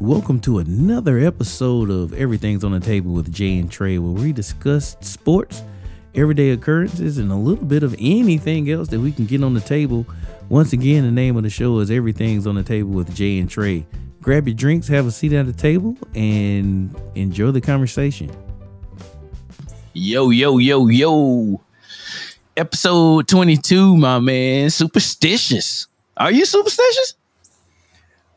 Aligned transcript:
Welcome 0.00 0.38
to 0.42 0.60
another 0.60 1.18
episode 1.18 1.90
of 1.90 2.12
Everything's 2.12 2.62
on 2.62 2.70
the 2.70 2.78
Table 2.78 3.10
with 3.10 3.32
Jay 3.32 3.58
and 3.58 3.68
Trey, 3.68 3.98
where 3.98 4.12
we 4.12 4.32
discuss 4.32 4.96
sports, 5.00 5.64
everyday 6.14 6.50
occurrences, 6.50 7.18
and 7.18 7.32
a 7.32 7.34
little 7.34 7.64
bit 7.64 7.82
of 7.82 7.96
anything 7.98 8.70
else 8.70 8.86
that 8.90 9.00
we 9.00 9.10
can 9.10 9.26
get 9.26 9.42
on 9.42 9.54
the 9.54 9.60
table. 9.60 10.06
Once 10.50 10.72
again, 10.72 11.02
the 11.02 11.10
name 11.10 11.36
of 11.36 11.42
the 11.42 11.50
show 11.50 11.80
is 11.80 11.90
Everything's 11.90 12.46
on 12.46 12.54
the 12.54 12.62
Table 12.62 12.90
with 12.90 13.12
Jay 13.12 13.40
and 13.40 13.50
Trey. 13.50 13.84
Grab 14.22 14.46
your 14.46 14.54
drinks, 14.54 14.86
have 14.86 15.04
a 15.08 15.10
seat 15.10 15.32
at 15.32 15.46
the 15.46 15.52
table, 15.52 15.96
and 16.14 16.94
enjoy 17.16 17.50
the 17.50 17.60
conversation. 17.60 18.30
Yo, 19.94 20.30
yo, 20.30 20.58
yo, 20.58 20.86
yo. 20.86 21.60
Episode 22.56 23.26
22, 23.26 23.96
my 23.96 24.20
man. 24.20 24.70
Superstitious. 24.70 25.88
Are 26.16 26.30
you 26.30 26.44
superstitious? 26.44 27.14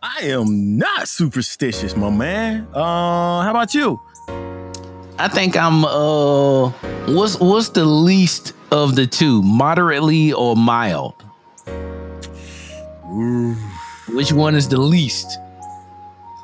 I 0.04 0.21
am 0.23 0.79
not 0.79 1.07
superstitious, 1.07 1.95
my 1.95 2.09
man. 2.09 2.67
Uh, 2.73 3.41
how 3.44 3.52
about 3.52 3.75
you? 3.75 4.02
I 5.20 5.27
think 5.27 5.55
I'm 5.55 5.85
uh 5.85 6.70
what's 7.13 7.39
what's 7.39 7.70
the 7.70 7.85
least 7.85 8.53
of 8.72 8.95
the 8.95 9.05
two? 9.05 9.44
Moderately 9.44 10.34
or 10.34 10.55
mild? 10.55 11.13
Ooh. 13.11 13.53
Which 14.09 14.34
one 14.34 14.55
is 14.55 14.67
the 14.70 14.81
least? 14.81 15.38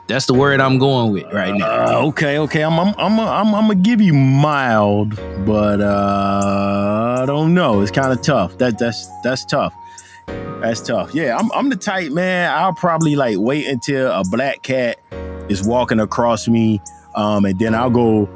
That's 0.07 0.27
the 0.27 0.35
word 0.35 0.61
I'm 0.61 0.77
going 0.77 1.11
with 1.11 1.33
right 1.33 1.55
now. 1.55 2.01
Uh, 2.01 2.05
okay, 2.09 2.37
okay. 2.37 2.61
I'm 2.63 2.79
I'm 2.79 2.93
I'm 2.99 3.19
I'm, 3.19 3.55
I'm 3.55 3.67
gonna 3.67 3.75
give 3.75 3.99
you 4.01 4.13
mild, 4.13 5.15
but 5.47 5.81
uh, 5.81 7.17
I 7.23 7.25
don't 7.25 7.55
know. 7.55 7.81
It's 7.81 7.91
kind 7.91 8.13
of 8.13 8.21
tough. 8.21 8.59
That 8.59 8.77
that's 8.77 9.09
that's 9.23 9.43
tough. 9.43 9.73
That's 10.27 10.81
tough. 10.81 11.13
Yeah, 11.13 11.37
I'm 11.37 11.51
I'm 11.53 11.69
the 11.69 11.75
type 11.75 12.11
man. 12.11 12.51
I'll 12.51 12.73
probably 12.73 13.15
like 13.15 13.37
wait 13.37 13.67
until 13.67 14.11
a 14.11 14.23
black 14.29 14.63
cat 14.63 14.97
is 15.49 15.65
walking 15.65 15.99
across 15.99 16.47
me, 16.47 16.81
um, 17.15 17.45
and 17.45 17.57
then 17.59 17.75
I'll 17.75 17.89
go 17.89 18.27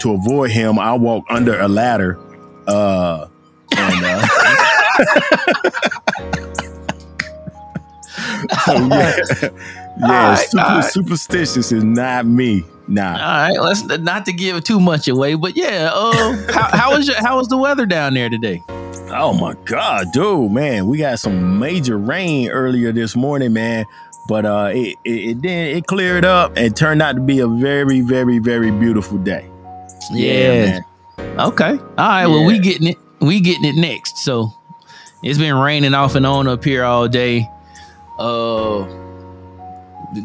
to 0.00 0.12
avoid 0.12 0.50
him. 0.50 0.78
I'll 0.78 0.98
walk 0.98 1.24
under 1.30 1.58
a 1.58 1.68
ladder, 1.68 2.18
uh, 2.66 3.28
and 3.76 4.04
uh, 4.04 4.26
so 8.64 8.74
yeah, 8.74 9.16
yeah. 9.30 9.48
right, 10.00 10.38
super, 10.38 10.62
right. 10.62 10.84
superstitious 10.84 11.72
is 11.72 11.84
not 11.84 12.26
me. 12.26 12.64
Nah. 12.88 13.12
All 13.12 13.18
right, 13.18 13.60
let's 13.60 13.84
not 13.84 14.26
to 14.26 14.32
give 14.32 14.64
too 14.64 14.80
much 14.80 15.06
away, 15.06 15.34
but 15.34 15.56
yeah. 15.56 15.90
Uh, 15.94 16.52
how, 16.52 16.76
how 16.76 16.96
was 16.96 17.06
your, 17.06 17.16
how 17.18 17.38
was 17.38 17.46
the 17.46 17.56
weather 17.56 17.86
down 17.86 18.14
there 18.14 18.28
today? 18.28 18.60
Oh 19.12 19.32
my 19.32 19.54
god, 19.64 20.12
dude, 20.12 20.52
man, 20.52 20.86
we 20.86 20.98
got 20.98 21.18
some 21.18 21.58
major 21.58 21.98
rain 21.98 22.48
earlier 22.50 22.92
this 22.92 23.16
morning, 23.16 23.52
man. 23.52 23.84
But 24.28 24.46
uh, 24.46 24.70
it 24.72 24.96
it, 25.04 25.42
then 25.42 25.76
it 25.76 25.86
cleared 25.86 26.24
up 26.24 26.52
and 26.56 26.76
turned 26.76 27.02
out 27.02 27.16
to 27.16 27.20
be 27.20 27.40
a 27.40 27.48
very, 27.48 28.00
very, 28.00 28.38
very 28.38 28.70
beautiful 28.70 29.18
day. 29.18 29.48
Yeah, 30.12 30.82
man. 31.18 31.38
Okay. 31.40 31.70
All 31.70 31.78
right. 31.98 32.26
Well, 32.26 32.44
we 32.44 32.54
Yeah. 32.54 32.60
getting 32.60 32.86
it. 32.88 32.96
We 33.20 33.40
getting 33.40 33.64
it 33.64 33.74
next. 33.76 34.18
So 34.18 34.52
it's 35.22 35.38
been 35.38 35.56
raining 35.56 35.94
off 35.94 36.14
and 36.14 36.24
on 36.26 36.46
up 36.46 36.62
here 36.64 36.84
all 36.84 37.08
day. 37.08 37.48
Uh, 38.18 38.86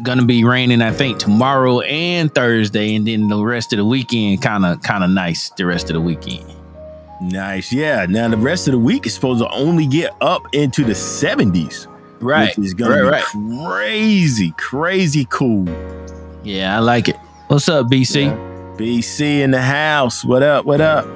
gonna 0.02 0.24
be 0.24 0.44
raining. 0.44 0.80
I 0.82 0.92
think 0.92 1.18
tomorrow 1.18 1.80
and 1.80 2.32
Thursday, 2.34 2.94
and 2.94 3.06
then 3.06 3.28
the 3.28 3.42
rest 3.42 3.72
of 3.72 3.78
the 3.78 3.84
weekend. 3.84 4.42
Kind 4.42 4.64
of, 4.64 4.82
kind 4.82 5.02
of 5.02 5.10
nice. 5.10 5.50
The 5.50 5.66
rest 5.66 5.90
of 5.90 5.94
the 5.94 6.00
weekend. 6.00 6.44
Nice, 7.20 7.72
yeah. 7.72 8.06
Now 8.08 8.28
the 8.28 8.36
rest 8.36 8.68
of 8.68 8.72
the 8.72 8.78
week 8.78 9.06
is 9.06 9.14
supposed 9.14 9.40
to 9.40 9.48
only 9.50 9.86
get 9.86 10.14
up 10.20 10.42
into 10.54 10.84
the 10.84 10.94
seventies, 10.94 11.88
Right. 12.20 12.56
which 12.56 12.66
is 12.66 12.74
gonna 12.74 13.02
right. 13.04 13.24
be 13.32 13.38
Right. 13.38 13.66
crazy, 13.66 14.52
crazy 14.58 15.26
cool. 15.30 15.66
Yeah, 16.44 16.76
I 16.76 16.80
like 16.80 17.08
it. 17.08 17.16
What's 17.48 17.68
up, 17.68 17.86
BC? 17.88 18.24
Yeah. 18.26 18.36
BC 18.76 19.40
in 19.40 19.50
the 19.52 19.62
house. 19.62 20.24
What 20.24 20.42
up? 20.42 20.66
What 20.66 20.80
up? 20.80 21.06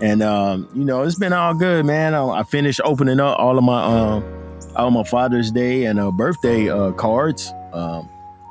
And 0.00 0.22
um, 0.22 0.68
you 0.74 0.84
know, 0.84 1.02
it's 1.02 1.18
been 1.18 1.32
all 1.32 1.54
good, 1.54 1.84
man. 1.84 2.14
I, 2.14 2.26
I 2.26 2.42
finished 2.42 2.80
opening 2.84 3.20
up 3.20 3.38
all 3.38 3.58
of 3.58 3.64
my 3.64 3.82
um 3.84 4.24
all 4.76 4.90
my 4.90 5.04
Father's 5.04 5.50
Day 5.52 5.84
and 5.84 6.00
uh, 6.00 6.10
birthday 6.10 6.68
uh 6.70 6.92
cards. 6.92 7.52
Um 7.72 8.08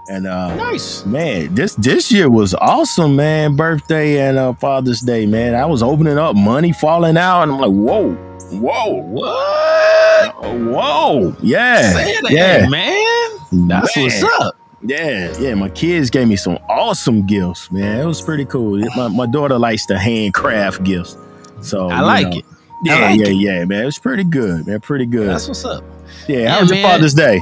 and 0.09 0.27
uh 0.27 0.55
Nice. 0.55 1.05
man, 1.05 1.53
this 1.55 1.75
this 1.75 2.11
year 2.11 2.29
was 2.29 2.53
awesome, 2.55 3.15
man. 3.15 3.55
Birthday 3.55 4.19
and 4.27 4.37
uh 4.37 4.53
Father's 4.53 5.01
Day, 5.01 5.25
man. 5.25 5.55
I 5.55 5.65
was 5.65 5.81
opening 5.83 6.17
up 6.17 6.35
money 6.35 6.73
falling 6.73 7.17
out, 7.17 7.43
and 7.43 7.51
I'm 7.53 7.59
like, 7.59 7.71
whoa, 7.71 8.13
whoa, 8.59 9.01
What? 9.03 10.35
whoa, 10.43 11.35
yeah. 11.41 11.91
Say 11.93 12.17
that, 12.21 12.31
yeah. 12.31 12.67
man. 12.69 13.67
That's 13.67 13.95
Man. 13.95 14.05
what's 14.05 14.23
up. 14.41 14.55
Yeah, 14.81 15.33
yeah. 15.39 15.53
My 15.55 15.69
kids 15.69 16.09
gave 16.09 16.27
me 16.27 16.35
some 16.35 16.57
awesome 16.67 17.25
gifts, 17.25 17.71
man. 17.71 18.01
It 18.01 18.05
was 18.05 18.21
pretty 18.21 18.45
cool. 18.45 18.79
My, 18.97 19.07
my 19.07 19.25
daughter 19.25 19.57
likes 19.57 19.85
to 19.87 19.97
handcraft 19.97 20.83
gifts, 20.83 21.15
so 21.61 21.87
I 21.89 22.01
like 22.01 22.27
know. 22.29 22.37
it. 22.39 22.45
Yeah, 22.83 22.95
like 22.99 23.19
yeah, 23.19 23.27
it. 23.27 23.33
yeah, 23.35 23.65
man. 23.65 23.83
It 23.83 23.85
was 23.85 23.99
pretty 23.99 24.25
good, 24.25 24.67
man. 24.67 24.81
Pretty 24.81 25.05
good. 25.05 25.29
That's 25.29 25.47
what's 25.47 25.63
up. 25.63 25.83
yeah. 26.27 26.37
yeah, 26.39 26.49
How 26.51 26.61
was 26.61 26.71
your. 26.71 26.81
Father's 26.81 27.13
Day? 27.13 27.41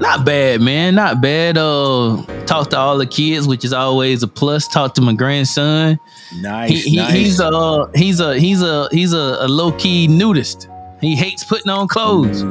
Not 0.00 0.24
bad, 0.24 0.60
man. 0.62 0.94
Not 0.94 1.20
bad. 1.20 1.58
Uh, 1.58 2.22
talk 2.46 2.70
to 2.70 2.78
all 2.78 2.96
the 2.96 3.06
kids, 3.06 3.46
which 3.46 3.64
is 3.64 3.72
always 3.74 4.22
a 4.22 4.28
plus. 4.28 4.66
Talk 4.66 4.94
to 4.94 5.02
my 5.02 5.12
grandson. 5.12 6.00
Nice, 6.40 6.70
He, 6.70 6.90
he, 6.90 6.96
nice. 6.96 7.12
He's 7.12 7.40
a 7.40 7.90
he's 7.94 8.20
a 8.20 8.38
he's 8.38 8.62
a 8.62 8.88
he's 8.90 9.12
a, 9.12 9.36
a 9.40 9.48
low 9.48 9.72
key 9.72 10.08
nudist. 10.08 10.68
He 11.00 11.14
hates 11.16 11.44
putting 11.44 11.70
on 11.70 11.86
clothes. 11.88 12.42
Ooh, 12.42 12.46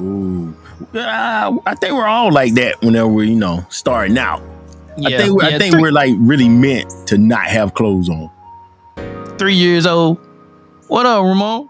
ooh. 0.00 0.56
Ah, 0.94 1.52
I 1.66 1.74
think 1.74 1.94
we're 1.94 2.06
all 2.06 2.32
like 2.32 2.54
that 2.54 2.80
whenever 2.82 3.08
we're 3.08 3.24
you 3.24 3.36
know 3.36 3.64
starting 3.68 4.16
out. 4.16 4.42
I 5.04 5.16
think 5.16 5.34
we 5.38 5.44
I 5.44 5.48
yeah, 5.50 5.58
think 5.58 5.72
three, 5.74 5.82
we're 5.82 5.92
like 5.92 6.14
really 6.18 6.48
meant 6.48 6.90
to 7.08 7.18
not 7.18 7.44
have 7.46 7.74
clothes 7.74 8.08
on. 8.08 8.30
three 9.38 9.54
years 9.54 9.86
old. 9.86 10.18
What 10.88 11.06
up, 11.06 11.22
Ramon? 11.24 11.68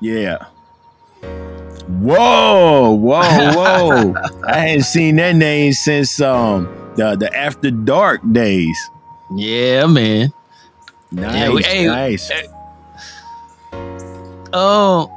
Yeah. 0.00 0.46
Whoa, 2.00 2.92
whoa, 2.92 3.20
whoa! 3.54 4.14
I 4.46 4.58
hadn't 4.58 4.84
seen 4.84 5.16
that 5.16 5.36
name 5.36 5.72
since 5.72 6.20
um 6.20 6.64
the 6.96 7.16
the 7.16 7.34
after 7.36 7.70
dark 7.70 8.20
days. 8.32 8.90
Yeah, 9.34 9.86
man. 9.86 10.32
Nice, 11.10 11.34
Yeah, 11.34 11.50
we- 11.50 11.62
hey, 11.62 11.86
nice. 11.86 12.30
Oh, 14.52 15.10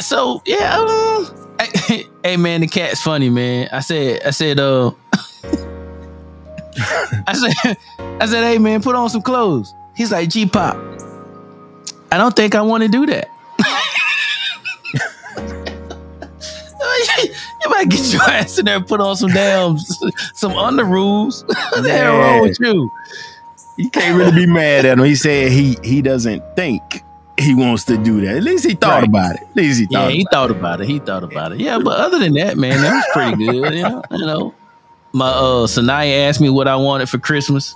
so 0.00 0.42
yeah. 0.46 1.24
Hey, 1.60 2.04
hey, 2.24 2.36
man, 2.36 2.60
the 2.62 2.66
cat's 2.68 3.00
funny, 3.02 3.30
man. 3.30 3.68
I 3.72 3.80
said, 3.80 4.22
I 4.24 4.30
said, 4.30 4.58
uh, 4.60 4.90
I 7.26 7.32
said, 7.32 7.76
I 7.98 8.26
said, 8.26 8.42
hey, 8.44 8.58
man, 8.58 8.82
put 8.82 8.94
on 8.96 9.08
some 9.08 9.22
clothes. 9.22 9.72
He's 9.96 10.10
like, 10.12 10.28
G 10.28 10.44
pop. 10.46 10.76
I 12.10 12.18
don't 12.18 12.34
think 12.34 12.54
I 12.54 12.62
want 12.62 12.82
to 12.82 12.88
do 12.88 13.06
that. 13.06 13.28
You 17.64 17.70
might 17.70 17.88
get 17.88 18.12
your 18.12 18.22
ass 18.30 18.58
in 18.58 18.66
there 18.66 18.76
and 18.76 18.86
put 18.86 19.00
on 19.00 19.16
some 19.16 19.30
damn 19.30 19.78
some 20.34 20.52
under 20.52 20.84
rules. 20.84 21.44
what 21.46 21.82
the 21.82 21.90
hell 21.90 22.16
wrong 22.18 22.42
with 22.42 22.58
you? 22.60 22.90
You 23.76 23.90
can't 23.90 24.16
really 24.16 24.32
be 24.32 24.46
mad 24.46 24.84
at 24.84 24.98
him. 24.98 25.04
He 25.04 25.16
said 25.16 25.50
he 25.50 25.76
he 25.82 26.00
doesn't 26.02 26.42
think 26.56 27.02
he 27.38 27.54
wants 27.54 27.84
to 27.86 27.96
do 27.96 28.20
that. 28.20 28.36
At 28.36 28.42
least 28.44 28.64
he 28.64 28.74
thought 28.74 29.00
Right. 29.00 29.08
about 29.08 29.34
it. 29.36 29.42
At 29.42 29.56
least 29.56 29.80
he 29.80 29.86
thought. 29.86 30.08
Yeah, 30.08 30.10
he 30.10 30.20
about 30.22 30.30
thought 30.32 30.50
about 30.52 30.80
it. 30.80 30.86
He 30.88 30.98
thought 31.00 31.24
about 31.24 31.52
it. 31.52 31.58
Yeah, 31.60 31.78
but 31.78 31.98
other 31.98 32.18
than 32.20 32.34
that, 32.34 32.56
man, 32.56 32.80
that 32.80 32.94
was 32.94 33.04
pretty 33.12 33.44
good. 33.44 33.74
You 33.74 33.82
know, 33.82 34.02
you 34.12 34.26
know. 34.26 34.54
My 35.12 35.28
uh 35.28 35.66
Sanaya 35.66 36.28
asked 36.28 36.40
me 36.40 36.50
what 36.50 36.66
I 36.68 36.76
wanted 36.76 37.08
for 37.08 37.18
Christmas. 37.18 37.74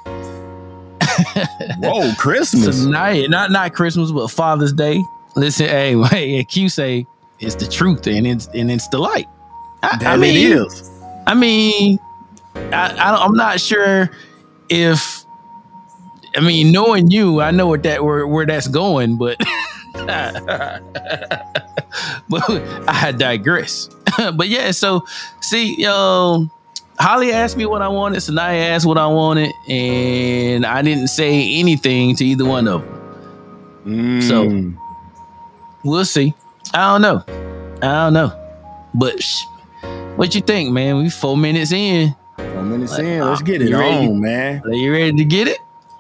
Whoa, 1.81 2.13
Christmas. 2.19 2.85
Sanaya, 2.85 3.29
not 3.29 3.51
not 3.51 3.75
Christmas, 3.75 4.11
but 4.13 4.29
Father's 4.29 4.73
Day. 4.73 5.03
Listen, 5.37 5.67
hey, 5.67 6.01
hey, 6.03 6.45
Q 6.45 6.69
say 6.69 7.07
it's 7.41 7.55
the 7.55 7.67
truth 7.67 8.07
and 8.07 8.27
it's 8.27 8.47
and 8.55 8.71
it's 8.71 8.89
the 8.89 8.99
light. 8.99 9.27
I, 9.83 9.97
That 9.99 10.07
I 10.07 10.17
mean, 10.17 10.37
it 10.53 10.57
is. 10.59 10.91
I 11.27 11.35
mean, 11.35 11.99
I, 12.55 12.95
I 12.99 13.25
I'm 13.25 13.35
not 13.35 13.61
sure 13.61 14.11
if 14.69 15.25
I 16.37 16.41
mean 16.41 16.73
knowing 16.73 17.11
you, 17.11 17.41
I 17.41 17.51
know 17.51 17.67
what 17.69 17.83
that 17.85 18.03
where 18.05 18.27
where 18.27 18.47
that's 18.47 18.69
going, 18.69 19.17
but 19.19 19.37
but 22.29 22.43
I 22.89 23.13
digress. 23.17 23.89
but 24.35 24.49
yeah, 24.49 24.71
so 24.71 25.05
see, 25.41 25.85
um, 25.87 26.51
Holly 26.99 27.33
asked 27.33 27.57
me 27.57 27.67
what 27.67 27.83
I 27.83 27.89
wanted, 27.89 28.19
Sanaya 28.19 28.71
asked 28.71 28.87
what 28.87 28.99
I 28.99 29.07
wanted, 29.07 29.53
and 29.69 30.67
I 30.67 30.83
didn't 30.83 31.09
say 31.09 31.55
anything 31.59 32.17
to 32.17 32.25
either 32.25 32.45
one 32.45 32.69
of 32.69 32.83
them. 32.83 34.21
So- 34.23 34.45
Mm. 34.45 34.77
We'll 35.85 36.05
see. 36.05 36.35
I 36.75 36.93
don't 36.93 37.01
know. 37.03 37.25
I 37.81 37.87
don't 38.05 38.13
know. 38.13 38.33
But 38.95 39.23
sh- 39.23 39.45
what 40.19 40.35
you 40.35 40.41
think, 40.41 40.71
man? 40.73 40.99
We 40.99 41.09
four 41.11 41.37
minutes 41.37 41.73
in. 41.73 42.15
Four 42.37 42.63
minutes 42.65 42.93
Like, 42.93 43.05
in. 43.05 43.21
Let's 43.25 43.41
uh, 43.41 43.45
get 43.45 43.63
it 43.63 43.69
you 43.69 43.79
ready? 43.79 44.09
on, 44.09 44.21
man. 44.21 44.63
Are 44.65 44.73
you 44.73 44.93
ready 44.93 45.13
to 45.13 45.25
get 45.25 45.49
it? 45.49 45.59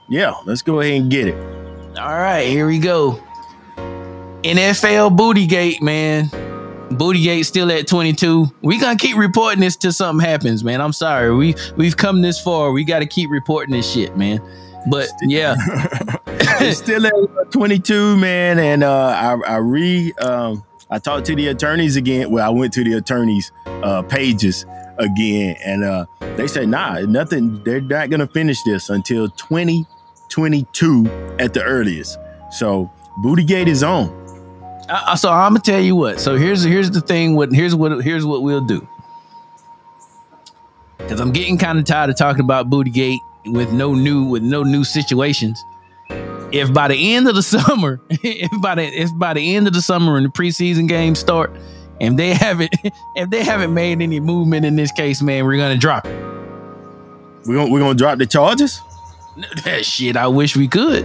Yeah, 0.09 0.35
let's 0.45 0.61
go 0.63 0.81
ahead 0.81 1.01
and 1.01 1.11
get 1.11 1.29
it. 1.29 1.35
All 1.99 2.17
right, 2.17 2.47
here 2.49 2.67
we 2.67 2.79
go. 2.79 3.23
NFL 4.43 5.17
Bootygate, 5.17 5.81
man. 5.83 6.29
Bootygate 6.91 7.45
still 7.45 7.71
at 7.71 7.87
22. 7.87 8.47
We 8.63 8.79
gonna 8.81 8.97
keep 8.97 9.17
reporting 9.17 9.61
this 9.61 9.77
till 9.77 9.93
something 9.93 10.25
happens, 10.27 10.65
man. 10.65 10.81
I'm 10.81 10.93
sorry. 10.93 11.35
We 11.35 11.55
we've 11.77 11.97
come 11.97 12.23
this 12.23 12.41
far. 12.41 12.73
We 12.73 12.83
got 12.85 13.01
to 13.01 13.07
keep 13.07 13.31
reporting 13.31 13.75
this 13.75 13.89
shit, 13.91 14.17
man. 14.17 14.41
But 14.89 15.09
yeah, 15.23 15.55
still 16.73 17.07
at 17.07 17.13
22, 17.53 18.17
man. 18.17 18.59
And 18.59 18.83
uh, 18.83 19.09
I 19.09 19.37
I 19.47 19.57
re 19.57 20.13
um, 20.21 20.65
I 20.91 20.99
talked 20.99 21.27
to 21.27 21.35
the 21.35 21.49
attorneys 21.49 21.97
again. 21.97 22.31
Well, 22.31 22.47
I 22.47 22.51
went 22.51 22.73
to 22.75 22.85
the 22.85 22.95
attorneys' 22.95 23.53
uh, 23.67 24.03
pages 24.03 24.65
again, 24.99 25.57
and 25.65 25.85
uh, 25.85 26.07
they 26.37 26.49
said, 26.49 26.69
nah, 26.69 27.01
nothing. 27.01 27.63
They're 27.65 27.81
not 27.81 28.11
gonna 28.11 28.27
finish 28.27 28.63
this 28.63 28.89
until 28.89 29.29
2022 29.29 31.07
at 31.39 31.53
the 31.53 31.63
earliest. 31.63 32.19
So 32.51 32.91
Bootygate 33.23 33.67
is 33.67 33.83
on. 33.83 34.09
Uh, 34.89 35.15
so 35.17 35.31
I'm 35.31 35.53
gonna 35.53 35.61
tell 35.61 35.81
you 35.81 35.95
what. 35.95 36.21
So 36.21 36.37
here's 36.37 36.63
here's 36.63 36.91
the 36.91 37.01
thing. 37.03 37.37
What 37.37 37.53
here's 37.53 37.75
what 37.75 38.03
here's 38.03 38.25
what 38.25 38.43
we'll 38.43 38.65
do. 38.65 38.87
Because 40.97 41.21
I'm 41.21 41.33
getting 41.33 41.59
kind 41.59 41.79
of 41.79 41.85
tired 41.85 42.11
of 42.11 42.17
talking 42.17 42.41
about 42.41 42.71
Bootygate 42.71 43.19
with 43.47 43.73
no 43.73 43.95
new 43.95 44.25
with 44.25 44.43
no 44.43 44.63
new 44.63 44.85
situations. 44.85 45.63
If 46.51 46.73
by 46.73 46.89
the 46.89 47.15
end 47.15 47.29
of 47.29 47.35
the 47.35 47.43
summer, 47.43 48.01
if 48.09 48.51
by 48.61 48.75
the 48.75 48.85
if 48.85 49.11
by 49.19 49.35
the 49.35 49.57
end 49.57 49.67
of 49.67 49.73
the 49.73 49.83
summer 49.83 50.17
and 50.17 50.27
the 50.27 50.31
preseason 50.31 50.89
games 50.89 51.19
start, 51.19 51.53
and 52.01 52.19
they 52.19 52.33
haven't 52.35 52.75
if 53.17 53.31
they 53.31 53.45
haven't 53.45 53.75
made 53.75 54.01
any 54.01 54.21
movement 54.21 54.65
in 54.65 54.77
this 54.77 54.93
case, 54.93 55.21
man, 55.23 55.45
we're 55.45 55.59
gonna 55.59 55.77
drop 55.77 56.07
it. 56.07 56.17
We're 57.47 57.55
gonna 57.57 57.71
we're 57.71 57.81
gonna 57.81 57.95
drop 57.95 58.19
the 58.19 58.27
charges. 58.27 58.81
That 59.65 59.85
shit, 59.85 60.17
I 60.17 60.27
wish 60.27 60.57
we 60.57 60.67
could. 60.67 61.05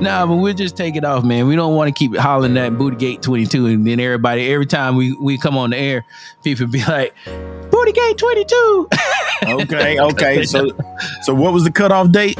nah, 0.00 0.24
but 0.26 0.36
we'll 0.36 0.54
just 0.54 0.76
take 0.76 0.94
it 0.94 1.04
off, 1.04 1.24
man. 1.24 1.48
We 1.48 1.56
don't 1.56 1.74
want 1.74 1.88
to 1.88 1.92
keep 1.98 2.16
hollering 2.16 2.54
that 2.54 2.74
Bootygate 2.74 3.20
22, 3.20 3.66
and 3.66 3.84
then 3.84 3.98
everybody, 3.98 4.48
every 4.52 4.66
time 4.66 4.94
we 4.94 5.14
we 5.14 5.38
come 5.38 5.56
on 5.56 5.70
the 5.70 5.76
air, 5.76 6.04
people 6.44 6.68
be 6.68 6.84
like, 6.84 7.16
Bootygate 7.26 8.16
22. 8.16 8.88
okay, 9.44 9.98
okay. 9.98 10.44
So, 10.44 10.70
so 11.22 11.34
what 11.34 11.52
was 11.52 11.64
the 11.64 11.72
cutoff 11.72 12.12
date? 12.12 12.38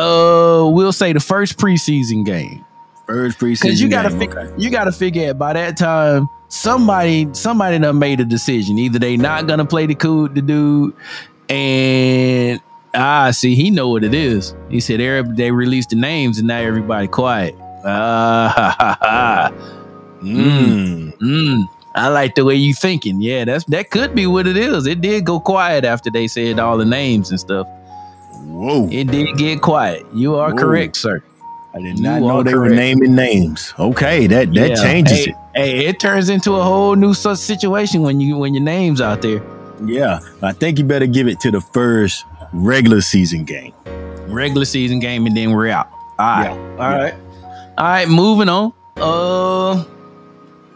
Uh, 0.00 0.68
we'll 0.70 0.92
say 0.92 1.12
the 1.12 1.20
first 1.20 1.58
preseason 1.58 2.24
game. 2.24 2.64
First 3.06 3.38
preseason. 3.38 3.62
Because 3.62 3.82
you 3.82 3.88
gotta 3.88 4.08
game, 4.10 4.18
figure, 4.18 4.40
okay. 4.40 4.62
you 4.62 4.70
gotta 4.70 4.92
figure 4.92 5.30
it 5.30 5.38
by 5.38 5.52
that 5.52 5.76
time. 5.76 6.28
Somebody, 6.48 7.28
somebody 7.32 7.78
done 7.78 7.98
made 7.98 8.20
a 8.20 8.24
decision. 8.24 8.78
Either 8.78 8.98
they 8.98 9.16
not 9.16 9.46
gonna 9.46 9.64
play 9.64 9.86
the 9.86 9.94
cool 9.94 10.28
the 10.28 10.42
dude, 10.42 10.94
and 11.48 12.60
ah, 12.94 13.30
see, 13.30 13.54
he 13.54 13.70
know 13.70 13.88
what 13.88 14.04
it 14.04 14.14
is. 14.14 14.54
He 14.68 14.80
said 14.80 15.00
they 15.36 15.50
released 15.50 15.90
the 15.90 15.96
names, 15.96 16.38
and 16.38 16.48
now 16.48 16.58
everybody 16.58 17.08
quiet. 17.08 17.54
Ah, 17.84 18.52
ha, 18.56 18.76
ha, 18.78 18.98
ha. 19.00 19.52
Mm. 20.22 21.16
Mm, 21.18 21.64
I 21.94 22.08
like 22.08 22.34
the 22.34 22.44
way 22.44 22.54
you 22.54 22.74
thinking. 22.74 23.20
Yeah, 23.20 23.44
that's 23.44 23.64
that 23.66 23.90
could 23.90 24.14
be 24.14 24.26
what 24.26 24.46
it 24.46 24.56
is. 24.56 24.86
It 24.86 25.00
did 25.00 25.24
go 25.24 25.40
quiet 25.40 25.84
after 25.84 26.10
they 26.10 26.28
said 26.28 26.58
all 26.58 26.76
the 26.76 26.84
names 26.84 27.30
and 27.30 27.40
stuff. 27.40 27.66
Whoa! 28.40 28.88
It 28.90 29.10
did 29.10 29.36
get 29.36 29.60
quiet. 29.62 30.04
You 30.14 30.36
are 30.36 30.50
Whoa. 30.52 30.58
correct, 30.58 30.96
sir. 30.96 31.22
I 31.74 31.78
did 31.80 31.98
you 31.98 32.02
not 32.04 32.20
know 32.22 32.42
they 32.42 32.54
were 32.54 32.68
naming 32.68 33.14
names. 33.14 33.72
Okay, 33.78 34.26
that 34.26 34.52
that 34.54 34.70
Yeah. 34.70 34.74
changes 34.76 35.26
hey, 35.26 35.34
Hey, 35.54 35.86
it 35.86 36.00
turns 36.00 36.28
into 36.28 36.54
a 36.56 36.62
whole 36.62 36.94
new 36.96 37.14
situation 37.14 38.02
when 38.02 38.20
you 38.20 38.36
when 38.38 38.54
your 38.54 38.62
name's 38.64 39.00
out 39.00 39.22
there. 39.22 39.40
Yeah, 39.84 40.20
I 40.42 40.52
think 40.52 40.78
you 40.78 40.84
better 40.84 41.06
give 41.06 41.26
it 41.28 41.40
to 41.40 41.50
the 41.50 41.60
first 41.60 42.24
regular 42.52 43.00
season 43.00 43.44
game. 43.44 43.72
Regular 44.28 44.64
season 44.64 44.98
game, 45.00 45.26
and 45.26 45.36
then 45.36 45.52
we're 45.52 45.68
out. 45.68 45.88
All 46.18 46.26
right, 46.26 46.44
Yeah. 46.44 46.50
all 46.84 46.98
right, 46.98 47.14
all 47.78 47.84
right. 47.86 48.08
Moving 48.08 48.48
on. 48.48 48.72
Uh, 48.96 49.84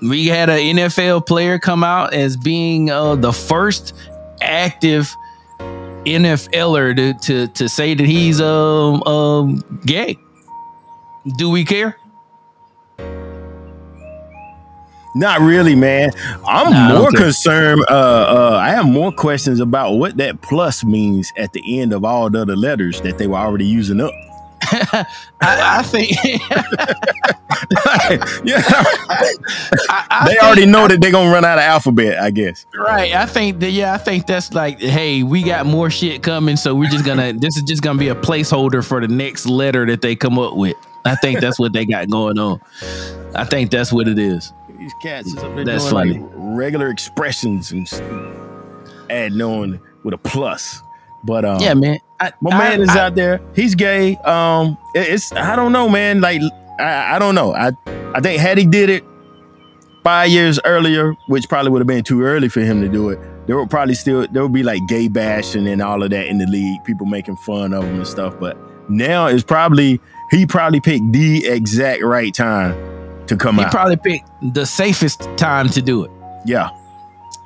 we 0.01 0.27
had 0.27 0.49
an 0.49 0.59
NFL 0.77 1.27
player 1.27 1.59
come 1.59 1.83
out 1.85 2.15
as 2.15 2.37
being 2.37 2.91
uh 2.91 3.15
the 3.17 3.33
first 3.33 3.95
active 4.43 5.15
NFLer 6.05 6.95
to 6.97 7.15
to 7.15 7.47
to 7.55 7.69
say 7.69 7.95
that 7.95 8.07
he's 8.07 8.41
um 8.41 9.03
um 9.05 9.65
gay. 9.87 10.19
Do 11.39 11.51
we 11.51 11.65
care? 11.65 11.97
Not 15.17 15.41
really, 15.41 15.77
man. 15.77 16.11
I'm 16.47 16.73
Nah, 16.73 16.99
more 16.99 17.11
concerned. 17.13 17.85
Uh, 17.89 17.93
uh, 17.93 18.59
I 18.61 18.71
have 18.71 18.85
more 18.85 19.13
questions 19.13 19.61
about 19.61 19.93
what 19.93 20.17
that 20.17 20.43
plus 20.43 20.83
means 20.83 21.33
at 21.39 21.53
the 21.53 21.81
end 21.81 21.93
of 21.93 22.05
all 22.05 22.29
the 22.29 22.43
other 22.43 22.57
letters 22.57 23.01
that 23.03 23.17
they 23.17 23.29
were 23.29 23.39
already 23.39 23.65
using 23.65 24.01
up. 24.01 24.13
I, 24.67 25.07
I 25.41 25.83
think 25.83 26.13
yeah, 28.45 28.63
I, 28.67 30.05
I 30.11 30.25
they 30.27 30.33
think- 30.33 30.43
already 30.43 30.67
know 30.67 30.89
that 30.89 31.01
they're 31.01 31.13
gonna 31.13 31.31
run 31.33 31.45
out 31.45 31.59
of 31.59 31.65
alphabet. 31.65 32.19
I 32.21 32.31
guess. 32.31 32.67
Right. 32.77 33.15
I 33.15 33.27
think 33.27 33.61
that 33.61 33.71
yeah, 33.71 33.95
I 33.95 33.99
think 33.99 34.27
that's 34.27 34.53
like, 34.53 34.81
hey, 34.81 35.23
we 35.23 35.43
got 35.43 35.67
more 35.67 35.91
shit 35.91 36.23
coming, 36.23 36.57
so 36.57 36.75
we're 36.75 36.91
just 36.91 37.05
gonna 37.05 37.33
this 37.33 37.57
is 37.57 37.63
just 37.63 37.83
gonna 37.83 37.99
be 37.99 38.09
a 38.09 38.15
placeholder 38.15 38.85
for 38.85 39.01
the 39.01 39.09
next 39.09 39.47
letter 39.47 39.87
that 39.87 40.01
they 40.03 40.17
come 40.17 40.39
up 40.39 40.57
with. 40.57 40.77
I 41.05 41.17
think 41.17 41.41
that's 41.41 41.59
what 41.59 41.73
they 41.73 41.85
got 41.85 42.09
going 42.09 42.39
on. 42.39 42.61
I 43.35 43.45
think 43.45 43.71
that's 43.71 43.93
what 43.93 44.09
it 44.09 44.19
is. 44.19 44.53
These 44.79 44.93
cats 45.03 45.29
is 45.29 45.37
up 45.37 45.55
there 45.55 45.65
That's 45.65 45.85
doing 45.91 45.95
funny. 45.95 46.19
like 46.19 46.31
regular 46.35 46.89
expressions 46.91 47.73
and 47.73 47.87
s- 47.87 48.01
adding 49.11 49.41
on 49.43 49.81
with 50.03 50.15
a 50.15 50.19
plus. 50.19 50.81
But 51.25 51.45
um, 51.45 51.61
Yeah, 51.61 51.75
man. 51.75 51.99
I, 52.21 52.33
my 52.41 52.51
I- 52.51 52.59
man 52.59 52.83
is 52.83 52.91
I- 52.91 53.07
out 53.07 53.15
there. 53.15 53.41
He's 53.55 53.75
gay. 53.75 54.17
Um, 54.17 54.77
it- 54.95 55.09
it's 55.09 55.33
I 55.33 55.57
don't 55.57 55.73
know, 55.73 55.89
man. 55.89 56.21
Like 56.21 56.41
I, 56.79 57.17
I 57.17 57.19
don't 57.19 57.35
know. 57.35 57.55
I 57.55 57.73
I 58.15 58.21
think 58.21 58.41
had 58.41 58.59
he 58.59 58.67
did 58.67 58.91
it 58.91 59.05
five 60.03 60.29
years 60.31 60.61
earlier, 60.65 61.15
which 61.29 61.49
probably 61.49 61.71
would 61.71 61.81
have 61.81 61.87
been 61.87 62.05
too 62.05 62.23
early 62.23 62.49
for 62.49 62.61
him 62.61 62.81
to 62.83 62.89
do 62.89 63.09
it. 63.11 63.19
There 63.47 63.57
would 63.57 63.71
probably 63.71 63.95
still 63.95 64.27
there 64.29 64.43
would 64.43 64.53
be 64.53 64.63
like 64.63 64.81
gay 64.89 65.09
bashing 65.09 65.67
and 65.67 65.83
all 65.83 66.03
of 66.03 66.11
that 66.11 66.27
in 66.27 66.39
the 66.39 66.47
league, 66.47 66.83
people 66.85 67.07
making 67.07 67.37
fun 67.39 67.73
of 67.75 67.85
him 67.85 67.97
and 67.97 68.07
stuff. 68.07 68.35
But 68.39 68.57
now 68.89 69.27
it's 69.27 69.43
probably 69.45 70.01
he 70.31 70.47
probably 70.47 70.81
picked 70.81 71.13
the 71.13 71.47
exact 71.47 72.03
right 72.03 72.33
time 72.35 72.75
to 73.27 73.37
come 73.37 73.57
He 73.57 73.63
out. 73.63 73.69
He 73.69 73.71
probably 73.71 73.97
picked 73.97 74.29
the 74.55 74.65
safest 74.67 75.29
time 75.37 75.69
to 75.71 75.81
do 75.83 76.05
it. 76.05 76.11
yeah. 76.47 76.69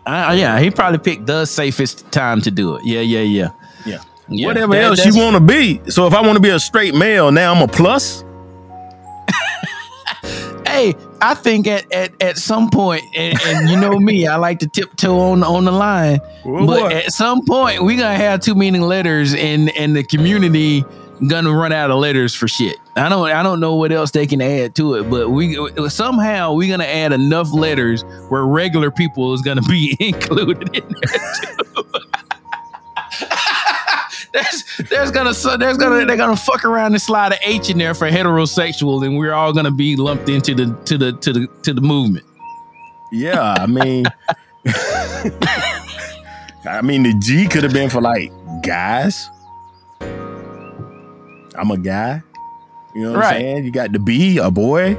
Uh, 0.07 0.35
yeah, 0.35 0.59
he 0.59 0.71
probably 0.71 0.99
picked 0.99 1.27
the 1.27 1.45
safest 1.45 2.11
time 2.11 2.41
to 2.41 2.51
do 2.51 2.77
it. 2.77 2.83
Yeah, 2.85 3.01
yeah, 3.01 3.21
yeah. 3.21 3.51
Yeah. 3.89 3.99
Yeah, 4.31 4.47
Whatever 4.47 4.75
that- 4.75 4.85
else 4.85 5.07
you 5.07 5.17
want 5.17 5.37
to 5.37 5.41
be. 5.41 5.81
So 5.91 6.07
if 6.07 6.13
I 6.15 6.21
want 6.21 6.37
to 6.37 6.41
be 6.43 6.51
a 6.51 6.61
straight 6.61 6.95
male, 6.95 7.33
now 7.33 7.55
I'm 7.55 7.63
a 7.63 7.69
plus. 7.69 8.25
Hey, 10.67 10.95
I 11.21 11.35
think 11.35 11.67
at 11.67 11.91
at, 11.93 12.13
at 12.23 12.37
some 12.37 12.69
point, 12.71 13.03
and, 13.17 13.37
and 13.47 13.69
you 13.71 13.81
know 13.81 13.99
me, 13.99 14.27
I 14.27 14.37
like 14.37 14.59
to 14.61 14.69
tiptoe 14.69 15.19
on 15.19 15.43
on 15.43 15.65
the 15.65 15.73
line. 15.73 16.21
Well, 16.45 16.67
but 16.67 16.83
what? 16.83 16.93
at 16.93 17.11
some 17.13 17.45
point, 17.47 17.83
we 17.83 17.97
gonna 17.97 18.15
have 18.15 18.41
too 18.41 18.55
many 18.55 18.79
letters, 18.79 19.35
and 19.35 19.71
and 19.77 19.97
the 19.97 20.05
community 20.05 20.85
gonna 21.27 21.53
run 21.53 21.73
out 21.73 21.91
of 21.91 21.99
letters 21.99 22.35
for 22.35 22.47
shit. 22.47 22.77
I 22.97 23.09
don't 23.09 23.29
I 23.29 23.43
don't 23.43 23.61
know 23.61 23.75
what 23.77 23.91
else 23.91 24.11
they 24.13 24.27
can 24.27 24.41
add 24.43 24.77
to 24.77 24.95
it, 24.97 25.11
but 25.11 25.31
we 25.31 25.57
somehow 25.89 26.53
we 26.53 26.69
gonna 26.69 26.85
add 26.85 27.13
enough 27.13 27.53
letters 27.53 28.05
where 28.29 28.45
regular 28.45 28.91
people 28.93 29.33
is 29.35 29.41
gonna 29.41 29.63
be 29.63 29.97
included 30.01 30.77
in 30.77 30.85
there 30.89 31.33
too. 31.57 31.63
There's, 34.33 34.65
there's 34.91 35.11
gonna 35.11 35.33
so 35.35 35.57
there's 35.57 35.77
gonna 35.79 36.05
they're 36.05 36.17
gonna 36.17 36.37
fuck 36.37 36.65
around 36.65 36.93
and 36.93 37.01
slide 37.01 37.33
an 37.33 37.39
H 37.43 37.71
in 37.71 37.79
there 37.79 37.95
for 37.95 38.09
heterosexual, 38.11 39.05
and 39.07 39.17
we're 39.17 39.33
all 39.33 39.53
gonna 39.53 39.71
be 39.71 39.97
lumped 39.97 40.29
into 40.29 40.55
the 40.55 40.75
to 40.85 40.99
the 40.99 41.13
to 41.13 41.33
the 41.33 41.47
to 41.63 41.73
the 41.73 41.81
movement. 41.81 42.27
Yeah, 43.11 43.55
I 43.59 43.67
mean, 43.67 44.05
I 46.67 46.81
mean 46.83 47.03
the 47.05 47.15
G 47.21 47.47
could 47.49 47.63
have 47.63 47.73
been 47.73 47.89
for 47.91 48.01
like 48.01 48.31
guys. 48.63 49.31
I'm 50.01 51.71
a 51.71 51.79
guy. 51.79 52.23
You 52.95 53.03
know 53.05 53.13
what 53.13 53.21
Right. 53.21 53.35
I'm 53.37 53.41
saying? 53.41 53.65
You 53.65 53.71
got 53.71 53.93
the 53.93 53.99
B, 53.99 54.39
a 54.39 54.51
boy. 54.51 54.97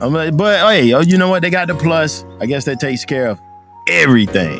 I'm 0.00 0.12
like, 0.12 0.36
but 0.36 0.60
hey, 0.70 0.92
oh, 0.94 1.00
you 1.00 1.18
know 1.18 1.28
what? 1.28 1.42
They 1.42 1.50
got 1.50 1.66
the 1.68 1.74
plus. 1.74 2.24
I 2.40 2.46
guess 2.46 2.64
that 2.66 2.80
takes 2.80 3.04
care 3.04 3.26
of 3.26 3.40
everything. 3.88 4.58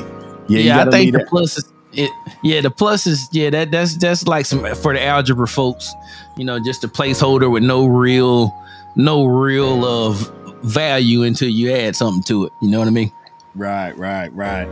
Yeah, 0.49 0.59
you 0.59 0.65
Yeah, 0.67 0.85
I 0.85 0.91
think 0.91 1.13
the 1.13 1.25
plus 1.29 1.57
is 1.59 1.73
it. 1.93 2.11
Yeah, 2.43 2.61
the 2.61 2.71
plus 2.71 3.07
is 3.07 3.29
yeah 3.33 3.51
that 3.51 3.71
that's 3.71 3.97
that's 3.97 4.27
like 4.27 4.47
some 4.47 4.61
for 4.77 4.93
the 4.93 5.03
algebra 5.03 5.49
folks. 5.49 5.93
You 6.37 6.45
know, 6.45 6.59
just 6.59 6.85
a 6.85 6.89
placeholder 6.89 7.51
with 7.51 7.63
no 7.63 7.87
real 7.87 8.55
no 8.97 9.27
real 9.27 9.85
of 9.85 10.33
value 10.63 11.23
until 11.23 11.49
you 11.49 11.73
add 11.73 11.97
something 11.97 12.23
to 12.25 12.47
it. 12.47 12.53
You 12.63 12.69
know 12.71 12.79
what 12.79 12.89
I 12.89 12.93
mean? 12.93 13.13
Right, 13.55 13.97
right, 13.99 14.33
right. 14.33 14.69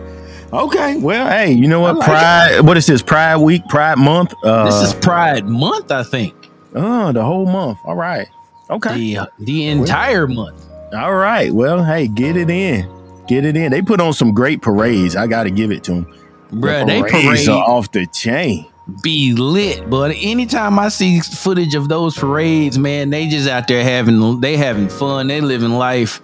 Okay, 0.52 0.96
well, 0.98 1.28
hey, 1.28 1.52
you 1.52 1.66
know 1.66 1.80
what? 1.80 1.96
Like 1.96 2.08
Pride. 2.08 2.60
What 2.60 2.76
is 2.76 2.86
this? 2.86 3.02
Pride 3.02 3.36
Week, 3.36 3.66
Pride 3.68 3.98
Month. 3.98 4.34
Uh, 4.44 4.64
this 4.66 4.80
is 4.82 4.94
Pride 4.94 5.46
Month, 5.46 5.90
I 5.90 6.02
think. 6.04 6.34
oh, 6.74 7.12
the 7.12 7.22
whole 7.24 7.46
month. 7.46 7.78
All 7.84 7.96
right. 7.96 8.28
Okay. 8.70 8.94
The 8.94 9.18
uh, 9.18 9.26
the 9.40 9.66
entire 9.66 10.26
month. 10.28 10.64
All 10.92 11.14
right. 11.14 11.52
Well, 11.52 11.84
hey, 11.84 12.06
get 12.06 12.36
it 12.36 12.50
in. 12.50 12.88
Get 13.26 13.44
it 13.44 13.56
in. 13.56 13.72
They 13.72 13.82
put 13.82 14.00
on 14.00 14.12
some 14.12 14.32
great 14.32 14.62
parades. 14.62 15.16
I 15.16 15.26
got 15.26 15.42
to 15.44 15.50
give 15.50 15.70
it 15.70 15.82
to 15.84 15.92
them. 15.92 16.14
Bruh, 16.52 16.86
they 16.86 17.00
parades 17.02 17.46
parade 17.46 17.48
are 17.48 17.62
off 17.68 17.92
the 17.92 18.06
chain. 18.06 18.66
be 19.02 19.34
lit. 19.34 19.88
But 19.88 20.14
anytime 20.16 20.78
I 20.78 20.88
see 20.88 21.20
footage 21.20 21.74
of 21.74 21.88
those 21.88 22.16
parades, 22.16 22.78
man, 22.78 23.10
they 23.10 23.28
just 23.28 23.48
out 23.48 23.68
there 23.68 23.84
having 23.84 24.40
they 24.40 24.56
having 24.56 24.88
fun. 24.88 25.26
They 25.26 25.40
living 25.40 25.72
life. 25.72 26.20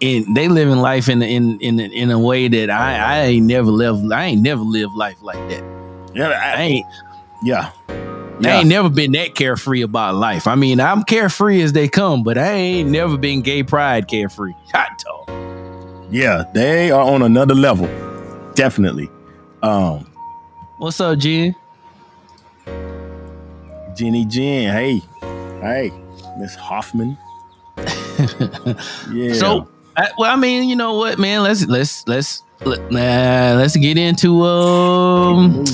in 0.00 0.34
they 0.34 0.48
living 0.48 0.78
life 0.78 1.08
in 1.08 1.22
in 1.22 1.60
in 1.60 1.78
in 1.78 2.10
a 2.10 2.18
way 2.18 2.48
that 2.48 2.70
I 2.70 2.96
I 2.96 3.20
ain't 3.26 3.46
never 3.46 3.70
lived. 3.70 4.12
I 4.12 4.26
ain't 4.26 4.42
never 4.42 4.62
lived 4.62 4.94
life 4.94 5.22
like 5.22 5.38
that. 5.50 5.62
Yeah, 6.14 6.28
I 6.28 6.32
I, 6.32 6.62
ain't 6.62 6.86
yeah, 7.44 7.70
I 7.88 8.48
ain't 8.58 8.68
never 8.68 8.88
been 8.90 9.12
that 9.12 9.34
carefree 9.34 9.82
about 9.82 10.14
life. 10.16 10.46
I 10.46 10.54
mean, 10.56 10.80
I'm 10.80 11.04
carefree 11.04 11.62
as 11.62 11.72
they 11.72 11.88
come, 11.88 12.22
but 12.24 12.36
I 12.38 12.52
ain't 12.52 12.90
never 12.90 13.16
been 13.16 13.42
gay 13.42 13.62
pride 13.62 14.08
carefree. 14.08 14.54
Hot 14.72 14.98
dog. 14.98 16.10
yeah. 16.10 16.44
They 16.54 16.90
are 16.90 17.02
on 17.02 17.22
another 17.22 17.54
level, 17.54 17.86
definitely. 18.54 19.08
Um, 19.62 20.06
What's 20.78 21.00
up, 21.00 21.18
Jen? 21.18 21.54
Jenny 23.94 24.24
Jen, 24.24 24.72
hey, 24.72 25.02
hey, 25.60 25.92
Miss 26.38 26.54
Hoffman. 26.54 27.18
yeah. 29.12 29.34
So, 29.34 29.68
I, 29.96 30.08
well, 30.16 30.30
I 30.30 30.36
mean, 30.36 30.68
you 30.68 30.76
know 30.76 30.94
what, 30.94 31.18
man? 31.18 31.42
Let's 31.42 31.66
let's 31.66 32.06
let's 32.08 32.42
let, 32.64 32.80
nah, 32.90 33.56
let's 33.58 33.76
get 33.76 33.98
into 33.98 34.42
um 34.42 35.66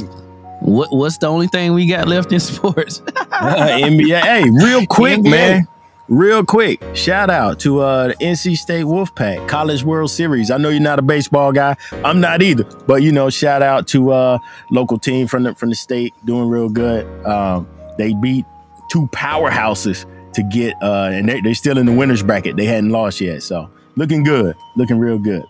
what 0.60 0.92
what's 0.92 1.18
the 1.18 1.28
only 1.28 1.46
thing 1.46 1.72
we 1.72 1.86
got 1.86 2.08
left 2.08 2.32
in 2.32 2.40
sports? 2.40 3.02
Uh, 3.36 3.68
NBA. 3.82 4.20
Hey, 4.22 4.44
real 4.48 4.86
quick, 4.86 5.18
NBA. 5.20 5.30
man. 5.30 5.68
Real 6.08 6.44
quick, 6.44 6.80
shout 6.94 7.30
out 7.30 7.58
to 7.60 7.80
uh, 7.80 8.08
the 8.08 8.14
NC 8.14 8.56
State 8.56 8.84
Wolfpack 8.84 9.48
College 9.48 9.82
World 9.82 10.08
Series. 10.08 10.52
I 10.52 10.56
know 10.56 10.68
you're 10.68 10.80
not 10.80 11.00
a 11.00 11.02
baseball 11.02 11.50
guy. 11.50 11.76
I'm 12.04 12.20
not 12.20 12.42
either, 12.42 12.62
but 12.86 13.02
you 13.02 13.10
know, 13.10 13.28
shout 13.28 13.60
out 13.60 13.88
to 13.88 14.12
uh, 14.12 14.38
local 14.70 15.00
team 15.00 15.26
from 15.26 15.42
the 15.42 15.56
from 15.56 15.70
the 15.70 15.74
state 15.74 16.14
doing 16.24 16.48
real 16.48 16.68
good. 16.68 17.04
Um, 17.26 17.68
they 17.98 18.14
beat 18.14 18.44
two 18.88 19.08
powerhouses 19.08 20.06
to 20.34 20.44
get, 20.44 20.74
uh, 20.80 21.10
and 21.12 21.28
they, 21.28 21.40
they're 21.40 21.54
still 21.54 21.76
in 21.76 21.86
the 21.86 21.92
winners 21.92 22.22
bracket. 22.22 22.56
They 22.56 22.66
hadn't 22.66 22.90
lost 22.90 23.20
yet, 23.20 23.42
so 23.42 23.68
looking 23.96 24.22
good, 24.22 24.54
looking 24.76 25.00
real 25.00 25.18
good. 25.18 25.44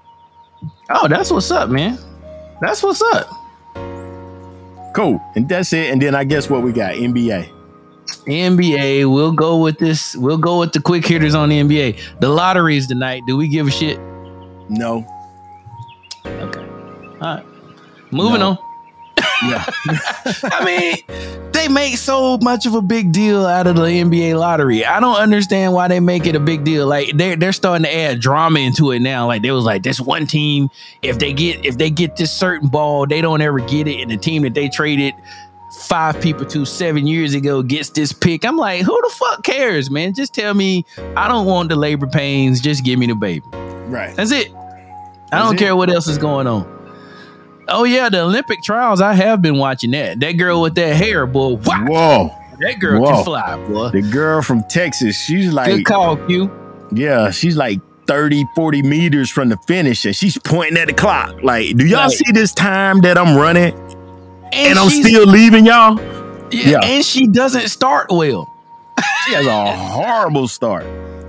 oh, 0.88 1.06
that's 1.06 1.30
what's 1.30 1.50
up, 1.50 1.68
man. 1.68 1.98
That's 2.62 2.82
what's 2.82 3.02
up. 3.02 3.28
Cool, 4.94 5.20
and 5.34 5.46
that's 5.46 5.75
it. 5.75 5.90
And 5.92 6.00
then 6.00 6.14
I 6.14 6.25
guess 6.25 6.48
what 6.48 6.62
we 6.62 6.72
got 6.72 6.94
NBA. 6.94 7.55
NBA, 8.26 9.12
we'll 9.12 9.32
go 9.32 9.58
with 9.58 9.78
this. 9.78 10.14
We'll 10.16 10.38
go 10.38 10.60
with 10.60 10.72
the 10.72 10.80
quick 10.80 11.06
hitters 11.06 11.34
on 11.34 11.48
the 11.48 11.60
NBA. 11.60 12.20
The 12.20 12.28
lotteries 12.28 12.86
tonight. 12.86 13.22
Do 13.26 13.36
we 13.36 13.48
give 13.48 13.66
a 13.66 13.70
shit? 13.70 13.98
No, 14.68 15.06
Okay. 16.25 16.60
All 16.60 17.36
right. 17.36 17.44
Moving 18.10 18.40
No. 18.40 18.50
on. 18.50 18.58
yeah, 19.48 19.64
I 20.44 20.64
mean, 20.64 21.50
they 21.52 21.68
make 21.68 21.96
so 21.96 22.38
much 22.38 22.64
of 22.66 22.75
a 22.75 22.80
big 22.82 23.12
deal 23.12 23.44
out 23.46 23.66
of 23.66 23.76
the 23.76 23.82
NBA 23.82 24.38
lottery. 24.38 24.84
I 24.84 24.98
don't 25.00 25.16
understand 25.16 25.72
why 25.72 25.88
they 25.88 26.00
make 26.00 26.26
it 26.26 26.34
a 26.36 26.40
big 26.40 26.64
deal. 26.64 26.86
Like 26.86 27.10
they're 27.14 27.36
they're 27.36 27.52
starting 27.52 27.84
to 27.84 27.94
add 27.94 28.20
drama 28.20 28.60
into 28.60 28.90
it 28.92 29.00
now. 29.00 29.26
Like 29.26 29.42
they 29.42 29.50
was 29.50 29.64
like 29.64 29.82
this 29.82 30.00
one 30.00 30.26
team, 30.26 30.68
if 31.02 31.18
they 31.18 31.32
get 31.32 31.64
if 31.64 31.76
they 31.78 31.90
get 31.90 32.16
this 32.16 32.32
certain 32.32 32.68
ball, 32.68 33.06
they 33.06 33.20
don't 33.20 33.40
ever 33.42 33.58
get 33.60 33.86
it, 33.88 34.00
and 34.00 34.10
the 34.10 34.16
team 34.16 34.42
that 34.42 34.54
they 34.54 34.68
traded 34.68 35.14
five 35.76 36.21
people 36.21 36.45
to 36.47 36.64
seven 36.64 37.06
years 37.06 37.35
ago 37.35 37.62
gets 37.62 37.90
this 37.90 38.12
pick. 38.12 38.45
I'm 38.45 38.56
like, 38.56 38.83
who 38.83 39.00
the 39.02 39.11
fuck 39.14 39.42
cares, 39.45 39.90
man? 39.90 40.14
Just 40.14 40.35
tell 40.35 40.54
me 40.54 40.85
I 41.16 41.28
don't 41.28 41.47
want 41.47 41.68
the 41.68 41.76
labor 41.76 42.06
pains. 42.06 42.61
Just 42.61 42.85
give 42.85 42.99
me 42.99 43.06
the 43.06 43.14
baby. 43.14 43.45
right. 43.52 44.14
That's 44.16 44.33
it. 44.33 44.52
I 45.33 45.38
don't 45.40 45.54
it. 45.54 45.59
care 45.59 45.75
what 45.76 45.90
else 45.90 46.06
is 46.09 46.18
going 46.18 46.47
on. 46.47 46.73
Oh 47.68 47.85
yeah, 47.85 48.09
the 48.09 48.21
Olympic 48.23 48.62
trials. 48.62 49.00
I 49.00 49.12
have 49.14 49.42
been 49.42 49.59
watching 49.59 49.90
that. 49.90 50.21
That 50.21 50.33
girl 50.33 50.62
with 50.62 50.75
that 50.76 50.95
hair, 50.95 51.26
boy. 51.26 51.54
Wow, 51.64 51.85
Whoa. 51.88 52.30
that 52.61 52.78
girl 52.78 53.00
Whoa. 53.02 53.12
can 53.16 53.25
fly, 53.25 53.56
boy. 53.68 53.88
The 53.90 54.02
girl 54.02 54.40
from 54.42 54.62
Texas, 54.68 55.18
she's 55.21 55.52
like, 55.52 55.71
Good 55.73 55.85
call, 55.85 56.16
Q. 56.28 56.49
yeah, 56.92 57.33
she's 57.33 57.56
like 57.56 57.80
30, 58.06 58.45
40 58.54 58.83
meters 58.83 59.28
from 59.30 59.49
the 59.49 59.56
finish 59.66 60.04
and 60.04 60.14
she's 60.14 60.38
pointing 60.38 60.78
at 60.78 60.87
the 60.87 60.95
clock. 60.95 61.42
Like, 61.42 61.76
do 61.76 61.85
y'all 61.85 62.02
Right. 62.02 62.11
see 62.12 62.30
this 62.33 62.52
time 62.54 63.00
that 63.00 63.18
I'm 63.18 63.37
running 63.37 63.75
and, 64.53 64.79
I'm 64.79 64.88
still 64.91 65.26
leaving 65.26 65.67
y'all? 65.67 66.00
yeah, 66.50 66.71
yeah. 66.71 66.81
and 66.85 67.05
she 67.05 67.26
doesn't 67.26 67.69
start 67.69 68.07
well. 68.11 68.53
She 69.26 69.35
has 69.35 69.47
a 69.47 69.76
horrible 69.76 70.49
start. 70.49 70.85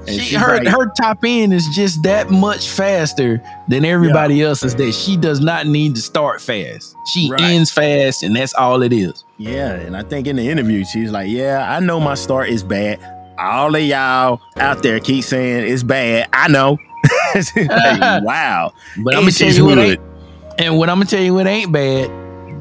And 0.08 0.22
She, 0.22 0.36
her 0.36 0.58
like- 0.64 0.68
her 0.68 0.90
top 0.98 1.20
end 1.26 1.54
is 1.54 1.68
just 1.76 2.04
that 2.04 2.30
much 2.30 2.70
faster 2.70 3.42
than 3.68 3.84
everybody 3.84 4.42
else's. 4.42 4.74
That 4.76 4.94
she 4.94 5.18
does 5.18 5.42
not 5.42 5.68
need 5.68 5.96
to 5.96 6.02
start 6.02 6.40
fast. 6.42 6.96
She 7.12 7.30
Right. 7.30 7.42
ends 7.42 7.72
fast, 7.72 8.24
and 8.24 8.34
that's 8.36 8.54
all 8.54 8.84
it 8.84 8.94
is. 8.94 9.26
yeah, 9.38 9.72
and 9.74 9.98
I 9.98 10.04
think 10.04 10.28
in 10.28 10.38
the 10.38 10.48
interview, 10.48 10.86
she's 10.86 11.12
like, 11.12 11.30
yeah, 11.30 11.66
I 11.70 11.82
know 11.82 12.00
my 12.00 12.14
start 12.16 12.48
is 12.50 12.64
bad. 12.64 13.00
All 13.38 13.76
of 13.76 13.82
y'all 13.82 14.40
out 14.56 14.82
there 14.82 15.00
keep 15.02 15.24
saying 15.26 15.68
it's 15.72 15.84
bad. 15.84 16.30
I 16.34 16.48
know. 16.48 16.78
Like, 17.36 18.24
wow. 18.24 18.74
But 18.98 19.14
I'm 19.14 19.20
And 19.20 19.28
gonna 19.28 19.32
tell 19.32 19.52
you 19.54 19.66
what 19.66 19.78
ain't, 19.78 20.00
and 20.58 20.78
what 20.78 20.90
I'm 20.90 20.98
gonna 20.98 21.06
tell 21.10 21.22
you 21.22 21.38
it 21.40 21.46
ain't 21.48 21.72
bad. 21.72 22.10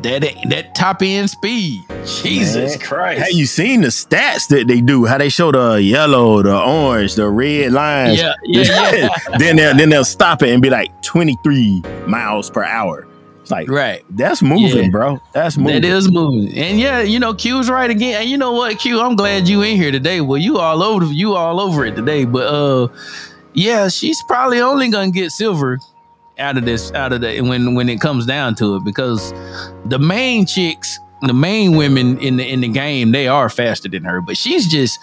That 0.03 0.23
that 0.50 0.75
top 0.75 1.03
end 1.03 1.31
speed. 1.31 1.83
Jesus 2.05 2.76
Man. 2.76 2.79
Christ. 2.79 3.23
Have 3.23 3.33
you 3.33 3.47
seen 3.47 3.81
the 3.81 3.88
stats 3.88 4.47
that 4.49 4.67
they 4.69 4.81
do? 4.81 5.05
How 5.05 5.19
they 5.19 5.29
show 5.29 5.50
the 5.50 5.83
yellow, 5.83 6.43
the 6.43 6.57
orange, 6.57 7.15
the 7.15 7.29
red 7.29 7.73
lines. 7.73 8.21
Yeah, 8.21 8.35
yeah, 8.45 8.95
yeah. 8.95 9.09
then 9.38 9.57
they'll 9.57 9.75
then 9.76 9.88
they'll 9.88 10.05
stop 10.05 10.43
it 10.43 10.50
and 10.50 10.62
be 10.62 10.71
like 10.71 11.03
23 11.03 11.83
miles 12.07 12.50
per 12.50 12.62
hour. 12.62 13.07
It's 13.41 13.50
like 13.50 13.69
right. 13.71 14.05
that's 14.11 14.43
moving, 14.43 14.85
Yeah. 14.85 14.91
bro. 14.91 15.21
That's 15.33 15.57
moving. 15.57 15.83
That 15.83 15.88
is 15.88 16.11
moving. 16.11 16.53
And 16.59 16.81
yeah, 16.81 17.00
you 17.03 17.19
know, 17.21 17.33
Q's 17.33 17.71
right 17.71 17.88
again. 17.91 18.21
And 18.23 18.29
you 18.31 18.37
know 18.37 18.53
what, 18.53 18.79
Q, 18.79 19.00
I'm 19.00 19.15
glad 19.15 19.49
you 19.49 19.62
in 19.62 19.76
here 19.76 19.93
today. 19.93 20.21
Well, 20.21 20.38
you 20.38 20.59
all 20.59 20.83
over 20.83 21.07
you 21.12 21.35
all 21.35 21.61
over 21.61 21.87
it 21.87 21.95
today. 21.97 22.25
But 22.25 22.47
uh 22.49 22.88
yeah, 23.55 23.88
she's 23.88 24.23
probably 24.25 24.61
only 24.61 24.91
gonna 24.91 25.11
get 25.12 25.31
silver 25.31 25.79
out 26.38 26.57
of 26.57 26.64
this, 26.64 26.93
out 26.93 27.12
of 27.12 27.21
the 27.21 27.40
when 27.40 27.75
when 27.75 27.88
it 27.88 28.00
comes 28.00 28.26
down 28.26 28.55
to 28.57 28.76
it, 28.76 28.85
because 28.85 29.33
the 29.87 29.99
main 29.99 30.47
chicks, 30.47 30.99
the 31.23 31.35
main 31.35 31.76
women 31.76 32.19
in 32.19 32.37
the 32.37 32.47
in 32.47 32.61
the 32.61 32.69
game, 32.69 33.12
they 33.12 33.28
are 33.28 33.49
faster 33.49 33.88
than 33.88 34.05
her. 34.05 34.21
But 34.21 34.37
she's 34.37 34.66
just 34.66 34.99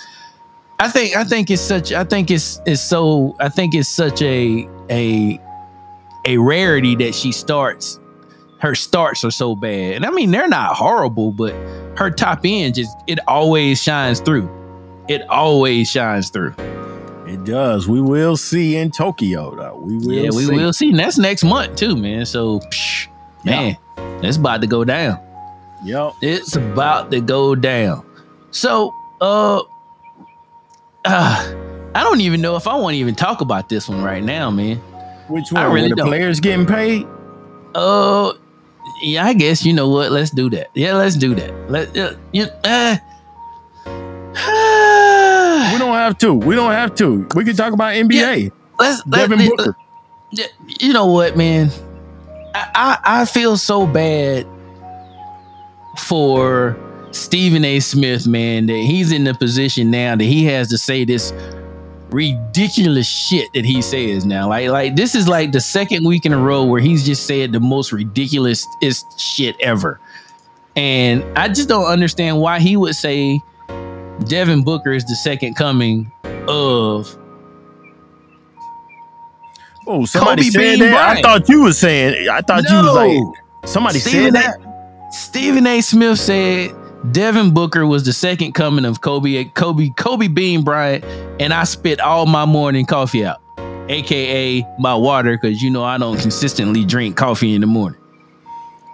I 0.79 0.89
think 0.89 1.15
I 1.15 1.23
think 1.23 1.49
it's 1.49 1.61
such 1.61 1.91
I 1.91 2.03
think 2.03 2.31
it's 2.31 2.61
it's 2.65 2.81
so 2.81 3.35
I 3.39 3.49
think 3.49 3.73
it's 3.75 3.89
such 3.89 4.21
a 4.21 4.67
a 4.89 5.39
a 6.25 6.37
rarity 6.37 6.95
that 6.97 7.13
she 7.13 7.31
starts 7.31 7.99
her 8.63 8.75
starts 8.75 9.25
are 9.25 9.31
so 9.31 9.57
bad. 9.57 9.95
And 9.95 10.05
I 10.05 10.09
mean, 10.09 10.31
they're 10.31 10.47
not 10.47 10.77
horrible, 10.77 11.31
but 11.31 11.53
her 11.97 12.09
top 12.09 12.39
end 12.45 12.75
just 12.75 12.95
it 13.07 13.19
always 13.27 13.83
shines 13.83 14.21
through. 14.21 14.49
It 15.09 15.21
always 15.29 15.91
shines 15.91 16.29
through. 16.29 16.55
It 17.33 17.45
does. 17.45 17.87
We 17.87 17.99
will 17.99 18.37
see 18.37 18.75
in 18.75 18.91
Tokyo, 18.91 19.55
though. 19.55 19.77
We 19.77 19.97
will. 19.97 20.11
yeah, 20.11 20.29
we 20.29 20.45
see. 20.45 20.51
will 20.51 20.71
see. 20.71 20.89
And 20.91 20.99
that's 20.99 21.17
next 21.17 21.43
month 21.43 21.75
too, 21.75 21.95
man. 21.95 22.27
So, 22.27 22.59
psh, 22.59 23.07
man, 23.43 23.75
it's 24.21 24.37
about 24.37 24.61
to 24.61 24.67
go 24.67 24.83
down. 24.83 25.19
Yep. 25.83 26.13
It's 26.21 26.55
about 26.55 27.09
to 27.09 27.21
go 27.21 27.55
down. 27.55 28.05
So, 28.51 28.93
uh, 29.19 29.63
uh 31.05 31.55
I 31.95 32.03
don't 32.03 32.21
even 32.21 32.39
know 32.39 32.55
if 32.55 32.67
I 32.67 32.75
want 32.75 32.93
to 32.93 32.97
even 32.99 33.15
talk 33.15 33.41
about 33.41 33.67
this 33.67 33.89
one 33.89 34.03
right 34.03 34.23
now, 34.23 34.51
man. 34.51 34.77
Which 35.27 35.51
I 35.55 35.65
one? 35.65 35.75
really 35.75 35.89
the 35.89 35.95
don't. 35.95 36.07
players 36.07 36.39
getting 36.39 36.67
paid? 36.67 37.07
Uh, 37.73 38.33
yeah, 39.01 39.25
I 39.25 39.33
guess 39.33 39.65
you 39.65 39.73
know 39.73 39.89
what. 39.89 40.11
Let's 40.11 40.29
do 40.29 40.51
that. 40.51 40.69
Yeah, 40.75 40.93
let's 40.93 41.15
do 41.15 41.33
that. 41.33 41.71
Let 41.71 41.97
uh, 41.97 42.13
you. 42.31 42.45
Uh, 42.63 42.97
We 45.73 45.79
don't 45.79 45.93
have 45.95 46.17
to. 46.19 46.33
We 46.33 46.55
don't 46.55 46.71
have 46.71 46.95
to. 46.95 47.27
We 47.35 47.43
can 47.45 47.55
talk 47.55 47.73
about 47.73 47.93
NBA. 47.93 48.51
let's 48.79 49.03
Devin 49.03 49.39
let- 49.39 49.49
Booker. 49.49 49.69
Uh, 49.71 49.73
yeah, 50.31 50.45
you 50.79 50.93
know 50.93 51.05
what, 51.05 51.37
man? 51.37 51.69
I, 52.55 52.67
I 52.75 53.21
I 53.21 53.25
feel 53.25 53.55
so 53.57 53.85
bad 53.85 54.47
for 55.97 56.75
Stephen 57.11 57.63
A. 57.65 57.79
Smith, 57.79 58.25
man, 58.27 58.65
that 58.65 58.73
he's 58.77 59.11
in 59.11 59.23
the 59.23 59.33
position 59.33 59.91
now 59.91 60.15
that 60.15 60.23
he 60.23 60.45
has 60.45 60.69
to 60.69 60.77
say 60.77 61.05
this 61.05 61.31
ridiculous 62.09 63.07
shit 63.07 63.51
that 63.53 63.65
he 63.65 63.81
says 63.81 64.25
now. 64.25 64.47
Like, 64.49 64.69
like 64.69 64.95
this 64.95 65.15
is 65.15 65.27
like 65.27 65.51
the 65.51 65.59
second 65.61 66.05
week 66.05 66.25
in 66.25 66.33
a 66.33 66.39
row 66.39 66.63
where 66.63 66.81
he's 66.81 67.05
just 67.05 67.25
said 67.25 67.51
the 67.51 67.59
most 67.59 67.91
ridiculous 67.91 68.67
shit 69.17 69.55
ever. 69.59 69.99
And 70.75 71.23
I 71.37 71.47
just 71.49 71.69
don't 71.69 71.85
understand 71.85 72.39
why 72.39 72.59
he 72.59 72.75
would 72.77 72.95
say 72.95 73.39
Devin 74.27 74.63
Booker 74.63 74.91
is 74.91 75.05
the 75.05 75.15
second 75.15 75.55
coming 75.55 76.11
of 76.47 77.17
Oh, 79.85 80.05
somebody 80.05 80.43
Kobe 80.43 80.49
said 80.51 80.59
Bean 80.59 80.79
that. 80.79 81.17
I 81.17 81.21
thought 81.21 81.49
you 81.49 81.61
was 81.63 81.77
saying. 81.77 82.29
I 82.29 82.39
thought 82.41 82.63
you 82.69 82.75
was 82.77 82.95
like 82.95 83.69
somebody 83.69 83.99
Stephen 83.99 84.33
said 84.33 84.45
A- 84.55 84.59
that. 84.61 85.13
Stephen 85.13 85.67
A. 85.67 85.81
Smith 85.81 86.19
said 86.19 86.71
Devin 87.11 87.53
Booker 87.53 87.85
was 87.85 88.05
the 88.05 88.13
second 88.13 88.53
coming 88.53 88.85
of 88.85 89.01
Kobe, 89.01 89.43
Kobe, 89.43 89.89
Kobe 89.97 90.27
Bean 90.29 90.63
Bryant, 90.63 91.03
and 91.41 91.53
I 91.53 91.65
spit 91.65 91.99
all 91.99 92.25
my 92.25 92.45
morning 92.45 92.85
coffee 92.85 93.25
out, 93.25 93.41
aka 93.89 94.65
my 94.79 94.95
water, 94.95 95.37
because 95.37 95.61
you 95.61 95.69
know 95.69 95.83
I 95.83 95.97
don't 95.97 96.17
consistently 96.17 96.85
drink 96.85 97.17
coffee 97.17 97.53
in 97.53 97.59
the 97.61 97.67
morning. 97.67 97.99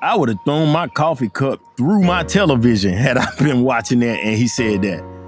I 0.01 0.15
would 0.17 0.29
have 0.29 0.39
thrown 0.43 0.69
my 0.69 0.87
coffee 0.87 1.29
cup 1.29 1.59
through 1.77 2.01
my 2.01 2.23
television 2.23 2.93
had 2.93 3.17
I 3.17 3.27
been 3.37 3.61
watching 3.63 3.99
that 3.99 4.19
and 4.21 4.35
he 4.35 4.47
said 4.47 4.81
that. 4.81 5.18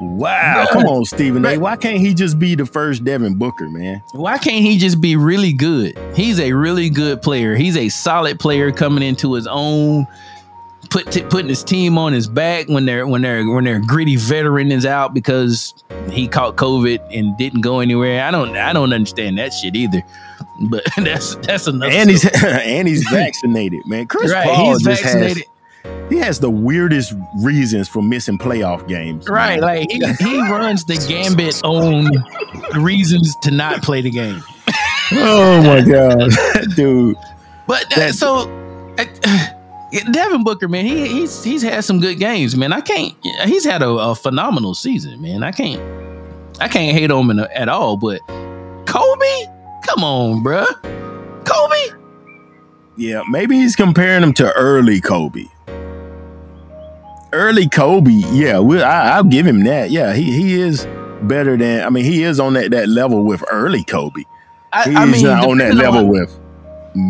Wow, 0.00 0.64
Bruh. 0.66 0.72
come 0.72 0.84
on, 0.84 1.04
Stephen 1.04 1.44
A. 1.44 1.58
Why 1.58 1.76
can't 1.76 1.98
he 1.98 2.14
just 2.14 2.38
be 2.38 2.54
the 2.54 2.64
first 2.66 3.04
Devin 3.04 3.34
Booker, 3.36 3.68
man? 3.68 4.02
Why 4.12 4.38
can't 4.38 4.64
he 4.64 4.78
just 4.78 5.00
be 5.00 5.16
really 5.16 5.52
good? 5.52 5.98
He's 6.14 6.38
a 6.38 6.52
really 6.52 6.88
good 6.88 7.20
player. 7.22 7.56
He's 7.56 7.76
a 7.76 7.88
solid 7.88 8.38
player 8.38 8.70
coming 8.70 9.02
into 9.02 9.34
his 9.34 9.46
own, 9.48 10.06
put 10.90 11.10
t- 11.10 11.22
putting 11.22 11.48
his 11.48 11.64
team 11.64 11.98
on 11.98 12.12
his 12.12 12.28
back 12.28 12.68
when 12.68 12.84
they're 12.86 13.06
when 13.06 13.22
they're 13.22 13.48
when 13.50 13.64
their 13.64 13.80
gritty 13.80 14.16
veteran 14.16 14.70
is 14.70 14.86
out 14.86 15.14
because 15.14 15.74
he 16.12 16.28
caught 16.28 16.56
COVID 16.56 17.00
and 17.12 17.36
didn't 17.36 17.62
go 17.62 17.80
anywhere. 17.80 18.22
I 18.24 18.30
don't 18.30 18.56
I 18.56 18.72
don't 18.72 18.92
understand 18.92 19.38
that 19.38 19.52
shit 19.52 19.74
either. 19.74 20.02
But 20.70 20.84
that's 20.96 21.34
that's 21.36 21.66
enough. 21.66 21.90
And 21.90 22.08
he's 22.08 22.24
and 22.44 22.86
he's 22.86 23.08
vaccinated, 23.10 23.84
man. 23.86 24.06
Chris 24.06 24.32
right. 24.32 24.46
Paul 24.46 24.74
He's 24.74 24.82
just 24.84 25.02
vaccinated. 25.02 25.38
has 25.38 25.46
he 26.08 26.16
has 26.18 26.40
the 26.40 26.50
weirdest 26.50 27.14
reasons 27.42 27.88
for 27.88 28.02
missing 28.02 28.38
playoff 28.38 28.86
games. 28.88 29.28
Right, 29.28 29.60
man. 29.60 29.60
like 29.60 29.90
he, 29.90 29.98
he 30.24 30.40
runs 30.50 30.84
the 30.84 30.96
gambit 31.08 31.60
on 31.64 32.08
reasons 32.82 33.34
to 33.42 33.50
not 33.50 33.82
play 33.82 34.00
the 34.00 34.10
game. 34.10 34.42
oh 35.12 35.62
my 35.62 35.80
god, 35.82 36.30
dude. 36.76 37.16
But 37.66 37.84
uh, 37.92 37.96
That- 37.96 38.14
so 38.14 38.48
uh, 38.98 39.46
Devin 40.12 40.44
Booker, 40.44 40.68
man, 40.68 40.84
he 40.84 41.06
he's 41.08 41.42
he's 41.44 41.62
had 41.62 41.82
some 41.84 42.00
good 42.00 42.18
games, 42.18 42.56
man. 42.56 42.72
I 42.72 42.80
can't. 42.80 43.14
He's 43.44 43.64
had 43.64 43.82
a, 43.82 43.88
a 43.90 44.14
phenomenal 44.14 44.74
season, 44.74 45.20
man. 45.22 45.42
I 45.42 45.52
can't. 45.52 45.80
I 46.60 46.68
can't 46.68 46.96
hate 46.96 47.10
on 47.10 47.30
him 47.30 47.38
at 47.54 47.68
all. 47.68 47.96
But 47.96 48.20
Kobe, 48.86 49.44
come 49.86 50.02
on, 50.04 50.42
bruh. 50.42 50.66
Kobe, 51.46 51.96
Yeah, 52.96 53.22
maybe 53.30 53.56
he's 53.56 53.76
comparing 53.76 54.22
him 54.22 54.32
to 54.34 54.52
early 54.54 55.00
Kobe. 55.00 55.44
Early 57.38 57.68
Kobe, 57.68 58.10
yeah, 58.10 58.58
we, 58.58 58.82
I, 58.82 59.16
I'll 59.16 59.22
give 59.24 59.46
him 59.46 59.62
that. 59.64 59.90
Yeah, 59.90 60.12
he 60.12 60.24
he 60.32 60.60
is 60.60 60.86
better 61.22 61.56
than. 61.56 61.84
I 61.86 61.90
mean, 61.90 62.04
he 62.04 62.24
is 62.24 62.40
on 62.40 62.54
that 62.54 62.72
that 62.72 62.88
level 62.88 63.22
with 63.22 63.44
early 63.50 63.84
Kobe. 63.84 64.24
I, 64.72 64.84
He's 64.84 64.96
I 64.96 65.04
mean, 65.06 65.26
on 65.26 65.58
that 65.58 65.74
level 65.74 66.06
with 66.08 66.36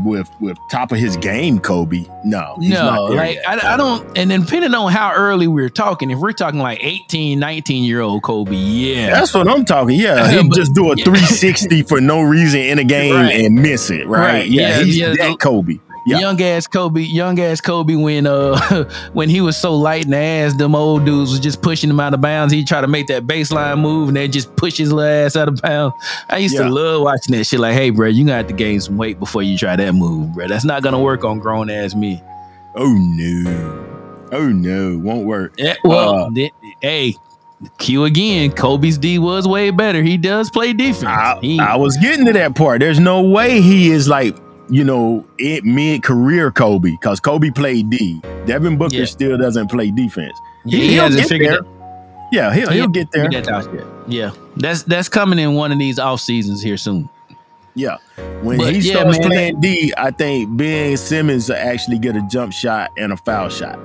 with 0.05 0.29
with 0.41 0.59
top 0.71 0.93
of 0.93 0.99
his 0.99 1.17
game 1.17 1.59
Kobe. 1.59 2.05
No, 2.25 2.57
he's 2.61 2.71
no, 2.75 2.85
not 2.85 3.11
like. 3.13 3.39
I, 3.47 3.75
I 3.75 3.77
don't, 3.79 4.19
and 4.19 4.31
then 4.31 4.43
depending 4.43 4.75
on 4.75 4.93
how 4.93 5.13
early 5.15 5.47
we're 5.49 5.71
talking, 5.71 6.11
if 6.11 6.19
we're 6.19 6.33
talking 6.33 6.61
like 6.61 6.79
18, 6.83 7.39
19 7.39 7.85
year 7.85 8.01
old 8.03 8.23
Kobe, 8.23 8.55
yeah, 8.55 9.11
That's 9.11 9.33
what 9.33 9.49
I'm 9.49 9.65
talking. 9.65 9.99
Yeah, 9.99 10.29
he'll 10.31 10.51
just 10.51 10.75
do 10.75 10.93
a 10.93 10.97
yeah. 10.97 11.05
360 11.05 11.83
for 11.85 12.01
no 12.01 12.21
reason 12.21 12.61
in 12.61 12.79
a 12.79 12.85
game 12.85 13.15
Right. 13.15 13.45
and 13.47 13.55
miss 13.55 13.91
it. 13.91 14.07
Right? 14.07 14.21
Right. 14.41 14.47
Yeah, 14.49 14.69
Yeah, 14.79 14.85
he's 14.85 14.99
yeah. 14.99 15.15
that 15.17 15.39
Kobe. 15.41 15.79
Yeah. 16.09 16.21
young 16.21 16.41
ass 16.43 16.67
Kobe, 16.67 17.01
young 17.03 17.39
ass 17.41 17.61
Kobe 17.61 17.95
when 17.97 18.27
uh 18.27 18.85
when 19.13 19.29
he 19.29 19.41
was 19.41 19.57
so 19.57 19.75
light 19.75 20.05
in 20.05 20.11
the 20.11 20.17
ass, 20.17 20.55
them 20.55 20.75
old 20.75 21.05
dudes 21.05 21.31
was 21.31 21.41
just 21.41 21.61
pushing 21.63 21.91
him 21.91 22.01
out 22.01 22.15
of 22.15 22.21
bounds. 22.21 22.53
He 22.53 22.65
tried 22.65 22.81
to 22.83 22.89
make 22.89 23.07
that 23.09 23.27
baseline 23.27 23.81
move 23.81 24.09
and 24.09 24.17
they 24.17 24.29
just 24.29 24.55
push 24.57 24.77
his 24.79 24.93
little 24.93 25.11
ass 25.27 25.37
out 25.37 25.49
of 25.49 25.61
bounds. 25.63 25.95
I 26.31 26.39
used 26.39 26.55
Yeah. 26.55 26.65
to 26.65 26.71
love 26.71 27.03
watching 27.03 27.35
that 27.37 27.45
shit. 27.45 27.61
Like, 27.61 27.75
hey, 27.75 27.91
bro, 27.91 28.09
you 28.09 28.25
gonna 28.25 28.37
have 28.39 28.47
to 28.49 28.53
gain 28.55 28.81
some 28.81 28.97
weight 28.97 29.19
before 29.19 29.43
you 29.43 29.59
try 29.59 29.77
that 29.77 29.93
move, 29.93 30.33
bro. 30.35 30.49
That's 30.49 30.65
not 30.65 30.83
gonna 30.83 31.01
work 31.01 31.25
on 31.25 31.39
grown 31.39 31.71
ass 31.71 31.95
me. 31.95 32.23
Oh 32.77 32.95
no. 32.95 33.85
Oh 34.33 34.49
no, 34.49 34.99
won't 34.99 35.25
work. 35.27 35.55
Yeah, 35.59 35.75
well, 35.85 36.25
Uh, 36.27 36.31
th- 36.31 36.53
hey, 36.83 37.15
Q 37.79 38.05
again. 38.05 38.53
Kobe's 38.53 38.99
D 38.99 39.19
was 39.19 39.49
way 39.49 39.71
better. 39.71 40.03
He 40.03 40.17
does 40.17 40.49
play 40.51 40.73
defense. 40.73 41.05
I, 41.05 41.39
He- 41.41 41.59
I 41.59 41.77
was 41.77 41.97
getting 41.97 42.25
to 42.27 42.33
that 42.35 42.55
part. 42.55 42.81
There's 42.81 43.01
no 43.01 43.23
way 43.23 43.61
he 43.61 43.91
is 43.91 44.07
like, 44.09 44.37
you 44.71 44.85
know, 44.85 45.27
it 45.39 45.65
mid 45.65 46.03
career 46.03 46.51
Kobe 46.51 46.91
because 46.93 47.21
Kobe 47.21 47.51
played 47.51 47.91
D. 47.91 48.21
Devin 48.47 48.77
Booker 48.77 48.97
Yeah. 48.97 49.05
still 49.07 49.39
doesn't 49.39 49.69
play 49.69 49.91
defense. 49.91 50.37
he, 50.67 50.89
he'll 50.93 51.05
hasn't 51.05 51.23
get 51.23 51.29
figured 51.29 51.51
there. 51.53 51.59
it. 51.61 51.67
Yeah, 52.31 52.53
he'll, 52.53 52.69
He 52.71 52.77
he'll 52.77 52.89
get 52.89 53.11
there. 53.11 53.25
figured 53.25 53.45
that. 53.47 53.87
Yeah, 54.07 54.33
that's 54.57 54.83
that's 54.83 55.09
coming 55.09 55.39
in 55.39 55.55
one 55.55 55.73
of 55.73 55.79
these 55.79 55.99
off 55.99 56.21
seasons 56.21 56.63
here 56.63 56.77
soon. 56.77 57.09
Yeah. 57.75 57.97
When 58.43 58.59
But 58.59 58.75
he 58.75 58.81
yeah, 58.81 58.95
starts 59.01 59.19
man, 59.21 59.29
playing 59.29 59.61
D, 59.61 59.95
I 59.97 60.11
think 60.11 60.57
Ben 60.57 60.97
Simmons 60.97 61.49
will 61.49 61.57
actually 61.57 61.99
get 61.99 62.17
a 62.17 62.23
jump 62.31 62.53
shot 62.53 62.91
and 62.99 63.13
a 63.13 63.17
foul 63.17 63.49
shot. 63.49 63.79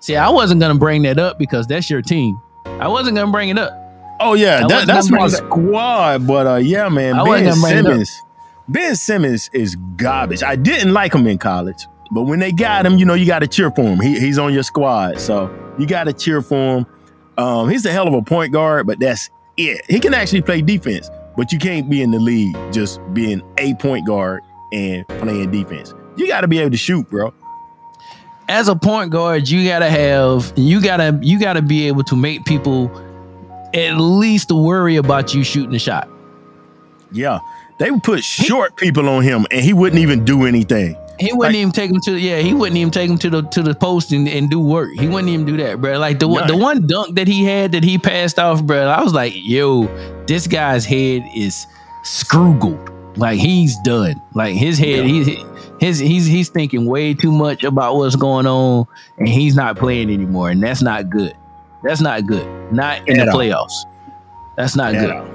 See, 0.00 0.16
I 0.16 0.28
wasn't 0.28 0.60
gonna 0.60 0.74
bring 0.76 1.02
that 1.02 1.18
up 1.18 1.38
because 1.38 1.66
that's 1.66 1.90
your 1.90 2.00
team. 2.02 2.40
I 2.64 2.88
wasn't 2.88 3.16
gonna 3.16 3.32
bring 3.32 3.48
it 3.48 3.58
up. 3.58 3.72
Oh 4.20 4.34
yeah, 4.34 4.66
that, 4.66 4.86
that's 4.86 5.10
my 5.10 5.28
squad. 5.28 6.26
But 6.26 6.46
uh, 6.46 6.54
yeah, 6.56 6.88
man, 6.88 7.14
I 7.14 7.24
Ben 7.24 7.44
wasn't 7.44 7.48
gonna 7.48 7.60
bring 7.60 7.78
it 7.78 7.78
up. 7.78 7.92
Simmons. 7.92 8.22
Ben 8.68 8.96
Simmons 8.96 9.50
is 9.52 9.76
garbage. 9.96 10.42
I 10.42 10.56
didn't 10.56 10.92
like 10.92 11.14
him 11.14 11.26
in 11.26 11.38
college, 11.38 11.86
but 12.10 12.22
when 12.22 12.40
they 12.40 12.50
got 12.52 12.84
him, 12.84 12.98
you 12.98 13.04
know, 13.04 13.14
you 13.14 13.26
got 13.26 13.40
to 13.40 13.46
cheer 13.46 13.70
for 13.70 13.82
him. 13.82 14.00
He, 14.00 14.18
he's 14.18 14.38
on 14.38 14.52
your 14.52 14.64
squad, 14.64 15.20
so 15.20 15.54
you 15.78 15.86
got 15.86 16.04
to 16.04 16.12
cheer 16.12 16.42
for 16.42 16.78
him. 16.78 16.86
Um, 17.38 17.68
he's 17.68 17.84
a 17.86 17.92
hell 17.92 18.08
of 18.08 18.14
a 18.14 18.22
point 18.22 18.52
guard, 18.52 18.86
but 18.86 18.98
that's 18.98 19.30
it. 19.56 19.84
He 19.88 20.00
can 20.00 20.14
actually 20.14 20.42
play 20.42 20.62
defense, 20.62 21.10
but 21.36 21.52
you 21.52 21.58
can't 21.58 21.88
be 21.88 22.02
in 22.02 22.10
the 22.10 22.18
league 22.18 22.56
just 22.72 23.00
being 23.12 23.42
a 23.58 23.74
point 23.74 24.06
guard 24.06 24.42
and 24.72 25.06
playing 25.06 25.50
defense. 25.50 25.94
You 26.16 26.26
got 26.26 26.40
to 26.40 26.48
be 26.48 26.58
able 26.58 26.70
to 26.70 26.76
shoot, 26.76 27.08
bro. 27.08 27.32
As 28.48 28.68
a 28.68 28.76
point 28.76 29.10
guard, 29.10 29.48
you 29.48 29.64
gotta 29.68 29.90
have 29.90 30.52
you 30.56 30.80
gotta 30.80 31.18
you 31.20 31.38
gotta 31.38 31.60
be 31.60 31.88
able 31.88 32.04
to 32.04 32.14
make 32.14 32.44
people 32.44 32.88
at 33.74 33.96
least 33.98 34.50
worry 34.52 34.96
about 34.96 35.34
you 35.34 35.42
shooting 35.44 35.74
a 35.74 35.78
shot. 35.78 36.08
Yeah, 37.12 37.38
they 37.78 37.90
would 37.90 38.02
put 38.02 38.22
short 38.24 38.76
people 38.76 39.08
on 39.08 39.22
him, 39.22 39.46
and 39.50 39.60
he 39.62 39.72
wouldn't 39.72 40.00
even 40.00 40.24
do 40.24 40.44
anything. 40.44 40.96
He 41.18 41.32
wouldn't 41.32 41.54
Like- 41.54 41.60
even 41.60 41.72
take 41.72 41.90
him 41.90 42.00
to 42.04 42.18
yeah, 42.18 42.38
he 42.40 42.52
wouldn't 42.52 42.76
even 42.76 42.90
take 42.90 43.08
him 43.08 43.16
to 43.18 43.30
the 43.30 43.42
to 43.42 43.62
the 43.62 43.74
post 43.74 44.12
and, 44.12 44.28
and 44.28 44.50
do 44.50 44.60
work. 44.60 44.90
He 44.98 45.08
wouldn't 45.08 45.30
even 45.30 45.46
do 45.46 45.56
that, 45.56 45.80
bro. 45.80 45.98
Like 45.98 46.18
the 46.18 46.28
one 46.28 46.46
the 46.46 46.56
one 46.56 46.86
dunk 46.86 47.14
that 47.16 47.26
he 47.26 47.42
had 47.44 47.72
that 47.72 47.82
he 47.84 47.96
passed 47.96 48.38
off, 48.38 48.62
bro. 48.62 48.86
I 48.88 49.02
was 49.02 49.14
like, 49.14 49.32
yo, 49.34 49.86
this 50.26 50.46
guy's 50.46 50.84
head 50.84 51.22
is 51.34 51.66
scroogled. 52.04 52.92
Like 53.16 53.38
he's 53.38 53.76
done. 53.78 54.20
Like 54.34 54.56
his 54.56 54.78
head, 54.78 55.06
he 55.06 55.42
his 55.80 55.98
he's 55.98 56.26
he's 56.26 56.50
thinking 56.50 56.84
way 56.84 57.14
too 57.14 57.32
much 57.32 57.64
about 57.64 57.96
what's 57.96 58.14
going 58.16 58.46
on, 58.46 58.86
and 59.16 59.26
he's 59.26 59.56
not 59.56 59.78
playing 59.78 60.10
anymore, 60.12 60.50
and 60.50 60.62
that's 60.62 60.82
not 60.82 61.08
good. 61.08 61.34
That's 61.86 62.00
not 62.00 62.26
good. 62.26 62.46
Not 62.72 63.06
in 63.08 63.20
At 63.20 63.26
the 63.26 63.32
all. 63.32 63.38
playoffs. 63.38 63.72
That's 64.56 64.74
not 64.76 64.94
At 64.94 65.00
good. 65.06 65.10
all. 65.16 65.28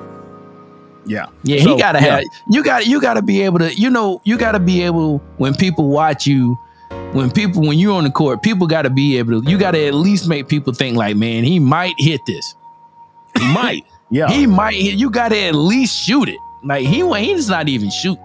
Yeah. 1.05 1.25
Yeah, 1.43 1.63
So, 1.63 1.75
he 1.75 1.81
gotta 1.81 1.99
yeah. 1.99 2.15
have 2.17 2.23
you 2.49 2.63
gotta 2.63 2.87
you 2.87 3.01
gotta 3.01 3.21
be 3.21 3.41
able 3.41 3.59
to, 3.59 3.73
you 3.73 3.89
know, 3.89 4.21
you 4.23 4.37
gotta 4.37 4.59
be 4.59 4.83
able 4.83 5.17
when 5.37 5.55
people 5.55 5.89
watch 5.89 6.27
you, 6.27 6.55
when 7.13 7.31
people 7.31 7.61
when 7.65 7.79
you're 7.79 7.93
on 7.95 8.03
the 8.03 8.11
court, 8.11 8.43
people 8.43 8.67
gotta 8.67 8.89
be 8.89 9.17
able 9.17 9.41
to, 9.41 9.49
you 9.49 9.57
gotta 9.57 9.83
at 9.87 9.93
least 9.95 10.27
make 10.27 10.47
people 10.47 10.73
think 10.73 10.97
like, 10.97 11.15
man, 11.15 11.43
he 11.43 11.59
might 11.59 11.95
hit 11.97 12.21
this. 12.27 12.53
He 13.39 13.47
might. 13.53 13.83
Yeah. 14.11 14.29
He 14.29 14.45
might 14.45 14.75
hit 14.75 14.95
you 14.95 15.09
gotta 15.09 15.37
at 15.41 15.55
least 15.55 15.97
shoot 15.97 16.29
it. 16.29 16.37
Like 16.63 16.85
he 16.85 17.01
he's 17.23 17.49
not 17.49 17.67
even 17.67 17.89
shoot. 17.89 18.19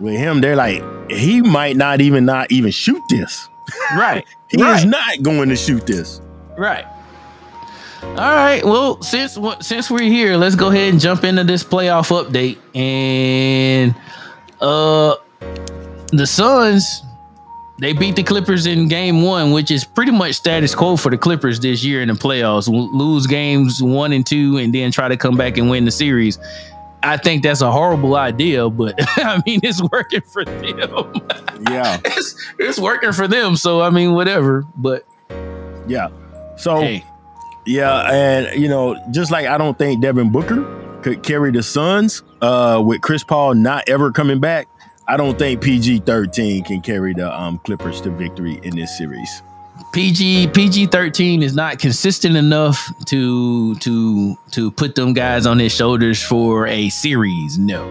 with 0.00 0.16
him, 0.16 0.40
they're 0.40 0.56
like, 0.56 0.82
he 1.10 1.42
might 1.42 1.76
not 1.76 2.00
even 2.00 2.24
not 2.24 2.50
even 2.50 2.70
shoot 2.70 3.02
this. 3.10 3.48
Right. 3.96 4.24
He 4.50 4.62
right. 4.62 4.78
is 4.78 4.84
not 4.84 5.20
going 5.22 5.48
to 5.48 5.56
shoot 5.56 5.84
this. 5.84 6.20
Right. 6.56 6.84
All 8.10 8.34
right. 8.34 8.62
Well, 8.64 9.02
since 9.02 9.38
since 9.60 9.90
we're 9.90 10.02
here, 10.02 10.36
let's 10.36 10.54
go 10.54 10.68
ahead 10.68 10.92
and 10.92 11.00
jump 11.00 11.24
into 11.24 11.44
this 11.44 11.64
playoff 11.64 12.10
update. 12.10 12.58
And 12.76 13.94
uh 14.60 15.16
the 16.12 16.26
Suns 16.26 17.02
they 17.80 17.92
beat 17.92 18.14
the 18.14 18.22
Clippers 18.22 18.66
in 18.66 18.86
game 18.86 19.22
1, 19.22 19.50
which 19.50 19.72
is 19.72 19.84
pretty 19.84 20.12
much 20.12 20.34
status 20.34 20.76
quo 20.76 20.96
for 20.96 21.10
the 21.10 21.18
Clippers 21.18 21.58
this 21.58 21.82
year 21.82 22.02
in 22.02 22.08
the 22.08 22.14
playoffs. 22.14 22.68
Lose 22.68 23.26
games 23.26 23.82
1 23.82 24.12
and 24.12 24.24
2 24.24 24.58
and 24.58 24.72
then 24.72 24.92
try 24.92 25.08
to 25.08 25.16
come 25.16 25.36
back 25.36 25.58
and 25.58 25.68
win 25.68 25.84
the 25.84 25.90
series. 25.90 26.38
I 27.02 27.16
think 27.16 27.42
that's 27.42 27.60
a 27.60 27.70
horrible 27.70 28.14
idea, 28.14 28.70
but 28.70 28.94
I 29.18 29.42
mean 29.44 29.60
it's 29.62 29.82
working 29.90 30.22
for 30.22 30.44
them. 30.44 31.12
Yeah, 31.70 31.98
it's, 32.04 32.36
it's 32.58 32.78
working 32.78 33.12
for 33.12 33.26
them, 33.26 33.56
so 33.56 33.80
I 33.80 33.88
mean 33.88 34.12
whatever, 34.12 34.66
but 34.76 35.06
yeah. 35.88 36.08
So 36.56 36.80
hey. 36.80 37.04
Yeah, 37.66 38.12
and 38.12 38.60
you 38.60 38.68
know, 38.68 38.96
just 39.10 39.30
like 39.30 39.46
I 39.46 39.58
don't 39.58 39.78
think 39.78 40.02
Devin 40.02 40.30
Booker 40.30 41.00
could 41.02 41.22
carry 41.22 41.50
the 41.50 41.62
Suns 41.62 42.22
uh, 42.40 42.82
with 42.84 43.00
Chris 43.00 43.24
Paul 43.24 43.54
not 43.54 43.88
ever 43.88 44.10
coming 44.12 44.40
back. 44.40 44.68
I 45.06 45.16
don't 45.16 45.38
think 45.38 45.62
PG 45.62 46.00
thirteen 46.00 46.64
can 46.64 46.80
carry 46.80 47.14
the 47.14 47.32
um, 47.38 47.58
Clippers 47.58 48.00
to 48.02 48.10
victory 48.10 48.60
in 48.62 48.76
this 48.76 48.96
series. 48.96 49.42
PG 49.92 50.48
PG 50.48 50.86
thirteen 50.86 51.42
is 51.42 51.54
not 51.54 51.78
consistent 51.78 52.36
enough 52.36 52.90
to 53.06 53.74
to 53.76 54.36
to 54.52 54.70
put 54.70 54.94
them 54.94 55.12
guys 55.12 55.46
on 55.46 55.58
his 55.58 55.74
shoulders 55.74 56.22
for 56.22 56.66
a 56.66 56.88
series. 56.88 57.58
No, 57.58 57.84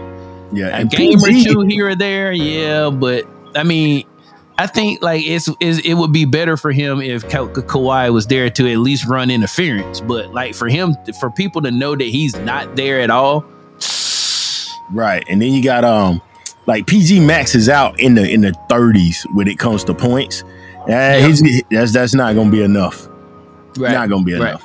Yeah, 0.52 0.68
a 0.68 0.80
and 0.80 0.90
game 0.90 1.18
or 1.18 1.28
PG 1.28 1.52
two 1.52 1.60
here 1.62 1.88
or 1.88 1.94
there, 1.94 2.32
yeah. 2.32 2.90
But 2.90 3.26
I 3.54 3.62
mean, 3.62 4.04
I 4.56 4.66
think 4.68 5.02
like 5.02 5.24
it's, 5.26 5.48
it's 5.60 5.80
it 5.80 5.94
would 5.94 6.12
be 6.12 6.24
better 6.24 6.56
for 6.56 6.70
him 6.70 7.00
if 7.00 7.28
Ka- 7.28 7.46
Ka- 7.48 7.62
Kawhi 7.62 8.12
was 8.12 8.26
there 8.28 8.48
to 8.50 8.70
at 8.72 8.78
least 8.78 9.06
run 9.06 9.30
interference. 9.30 10.00
But 10.00 10.32
like 10.32 10.54
for 10.54 10.68
him, 10.68 10.94
for 11.18 11.30
people 11.30 11.60
to 11.62 11.70
know 11.72 11.96
that 11.96 12.04
he's 12.04 12.36
not 12.36 12.76
there 12.76 13.00
at 13.00 13.10
all, 13.10 13.44
Right, 14.92 15.24
and 15.28 15.40
then 15.40 15.52
you 15.52 15.62
got 15.62 15.82
um 15.84 16.20
like 16.66 16.86
PG 16.86 17.20
Max 17.26 17.54
is 17.54 17.68
out 17.68 17.98
in 17.98 18.14
the 18.14 18.30
in 18.30 18.42
the 18.42 18.52
30s 18.70 19.24
when 19.34 19.48
it 19.48 19.58
comes 19.58 19.82
to 19.84 19.94
points, 19.94 20.44
Yeah, 20.86 21.26
he's 21.26 21.42
that's 21.70 21.92
that's 21.92 22.14
not 22.14 22.34
gonna 22.34 22.50
be 22.50 22.62
enough. 22.62 23.08
Right. 23.76 23.92
Not 23.92 24.08
gonna 24.08 24.24
be 24.24 24.34
Right. 24.34 24.50
enough. 24.50 24.62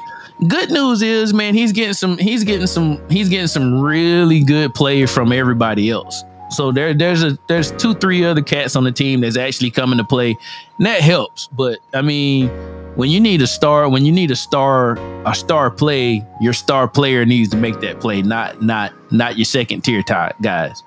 Good 0.48 0.70
news 0.72 1.02
is, 1.02 1.34
man, 1.34 1.54
he's 1.54 1.74
getting 1.74 1.94
some. 1.94 2.18
He's 2.18 2.46
getting 2.46 2.68
some. 2.68 3.02
He's 3.10 3.28
getting 3.28 3.48
some 3.48 3.82
really 3.82 4.42
good 4.42 4.74
play 4.74 5.06
from 5.06 5.34
everybody 5.34 5.90
else. 5.90 6.24
So 6.50 6.72
there, 6.72 6.94
there's 6.94 7.24
a 7.24 7.38
there's 7.48 7.72
two, 7.72 7.94
three 7.94 8.24
other 8.26 8.42
cats 8.42 8.76
on 8.76 8.84
the 8.84 8.92
team 8.92 9.22
that's 9.22 9.38
actually 9.38 9.72
coming 9.72 9.98
to 9.98 10.04
play, 10.04 10.36
and 10.78 10.86
that 10.86 11.02
helps. 11.02 11.48
But 11.48 11.80
I 11.94 12.02
mean, 12.02 12.50
when 12.96 13.10
you 13.10 13.20
need 13.20 13.42
a 13.42 13.48
star, 13.48 13.88
when 13.88 14.06
you 14.06 14.12
need 14.12 14.32
a 14.32 14.36
star, 14.36 14.98
a 15.26 15.36
star 15.36 15.70
play, 15.70 16.26
your 16.42 16.54
star 16.54 16.88
player 16.88 17.26
needs 17.26 17.50
to 17.50 17.58
make 17.58 17.80
that 17.82 18.00
play, 18.00 18.22
not 18.22 18.62
not 18.62 18.94
not 19.12 19.38
your 19.38 19.46
second 19.46 19.82
tier 19.82 20.02
tie 20.02 20.34
guys. 20.42 20.84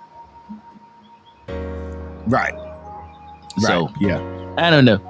Right. 2.26 2.54
Right. 2.54 3.60
So 3.60 3.88
yeah. 4.00 4.20
I 4.58 4.70
don't 4.70 4.84
know. 4.84 5.00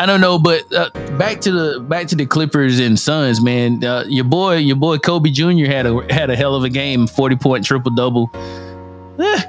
I 0.00 0.06
don't 0.06 0.20
know, 0.20 0.38
but 0.38 0.72
uh, 0.72 0.90
back 1.18 1.40
to 1.42 1.50
the 1.50 1.80
back 1.80 2.06
to 2.08 2.16
the 2.16 2.24
Clippers 2.24 2.78
and 2.78 2.98
Suns, 2.98 3.42
man. 3.42 3.82
Uh, 3.82 4.04
your 4.06 4.24
boy, 4.24 4.56
your 4.56 4.76
boy 4.76 4.98
Kobe 4.98 5.30
Jr. 5.30 5.66
had 5.66 5.86
a 5.86 6.12
had 6.12 6.30
a 6.30 6.36
hell 6.36 6.54
of 6.54 6.62
a 6.62 6.68
game, 6.68 7.06
forty 7.06 7.34
point 7.36 7.64
triple 7.64 7.90
double. 7.90 8.30
Eh, 9.18 9.42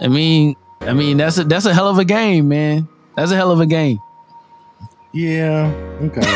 I 0.00 0.08
mean, 0.08 0.56
I 0.80 0.92
mean 0.92 1.16
that's 1.16 1.38
a 1.38 1.44
that's 1.44 1.66
a 1.66 1.74
hell 1.74 1.88
of 1.88 1.98
a 1.98 2.04
game, 2.04 2.48
man. 2.48 2.88
That's 3.16 3.32
a 3.32 3.36
hell 3.36 3.50
of 3.50 3.60
a 3.60 3.66
game. 3.66 4.00
Yeah. 5.12 5.72
Okay. 6.02 6.20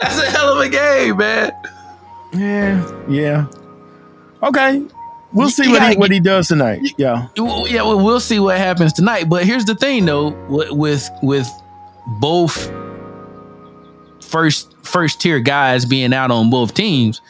That's 0.00 0.18
a 0.18 0.30
hell 0.30 0.58
of 0.58 0.58
a 0.58 0.68
game, 0.68 1.18
man. 1.18 1.52
yeah. 2.32 3.06
Yeah. 3.08 3.46
Okay. 4.42 4.82
We'll 5.32 5.50
see 5.50 5.68
what 5.68 5.90
he 5.90 5.96
what 5.96 6.10
he 6.10 6.20
does 6.20 6.48
tonight. 6.48 6.80
Yeah. 6.96 7.28
Yeah, 7.36 7.82
well, 7.82 8.02
we'll 8.02 8.20
see 8.20 8.38
what 8.38 8.58
happens 8.58 8.92
tonight. 8.92 9.28
But 9.28 9.44
here's 9.44 9.64
the 9.64 9.74
thing, 9.74 10.06
though, 10.06 10.28
with 10.48 10.70
with, 10.70 11.10
with 11.22 11.48
both 12.20 12.72
first 14.22 14.74
first 14.82 15.20
tier 15.20 15.40
guys 15.40 15.84
being 15.84 16.12
out 16.14 16.30
on 16.30 16.48
both 16.48 16.74
teams, 16.74 17.20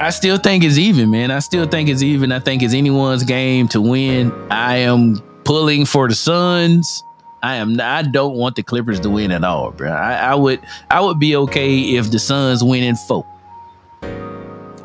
I 0.00 0.10
still 0.10 0.36
think 0.38 0.64
it's 0.64 0.76
even, 0.78 1.10
man. 1.10 1.30
I 1.30 1.38
still 1.38 1.66
think 1.66 1.88
it's 1.88 2.02
even. 2.02 2.32
I 2.32 2.40
think 2.40 2.62
it's 2.62 2.74
anyone's 2.74 3.22
game 3.22 3.68
to 3.68 3.80
win. 3.80 4.32
I 4.50 4.76
am 4.78 5.20
pulling 5.44 5.86
for 5.86 6.08
the 6.08 6.14
Suns. 6.14 7.02
I 7.42 7.56
am. 7.56 7.74
Not, 7.74 7.86
I 8.06 8.08
don't 8.08 8.34
want 8.36 8.56
the 8.56 8.62
Clippers 8.62 8.98
to 9.00 9.10
win 9.10 9.30
at 9.30 9.44
all, 9.44 9.70
bro. 9.70 9.90
I, 9.92 10.14
I 10.14 10.34
would. 10.34 10.60
I 10.90 11.00
would 11.00 11.18
be 11.18 11.36
okay 11.36 11.78
if 11.96 12.10
the 12.10 12.18
Suns 12.18 12.64
win 12.64 12.82
in 12.82 12.96
four. 12.96 13.24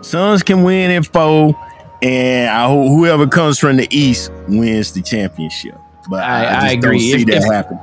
Suns 0.02 0.44
can 0.44 0.64
win 0.64 0.92
in 0.92 1.04
four, 1.04 1.56
and 2.02 2.50
I 2.50 2.68
hope 2.68 2.88
whoever 2.90 3.28
comes 3.28 3.60
from 3.60 3.78
the 3.78 3.88
East 3.96 4.32
wins 4.48 4.94
the 4.94 5.02
championship. 5.02 5.78
But 6.10 6.24
I, 6.24 6.46
I- 6.46 6.68
I 6.68 6.72
agree. 6.72 7.00
see 7.00 7.22
If- 7.22 7.28
that 7.28 7.38
if- 7.38 7.52
happen. 7.52 7.80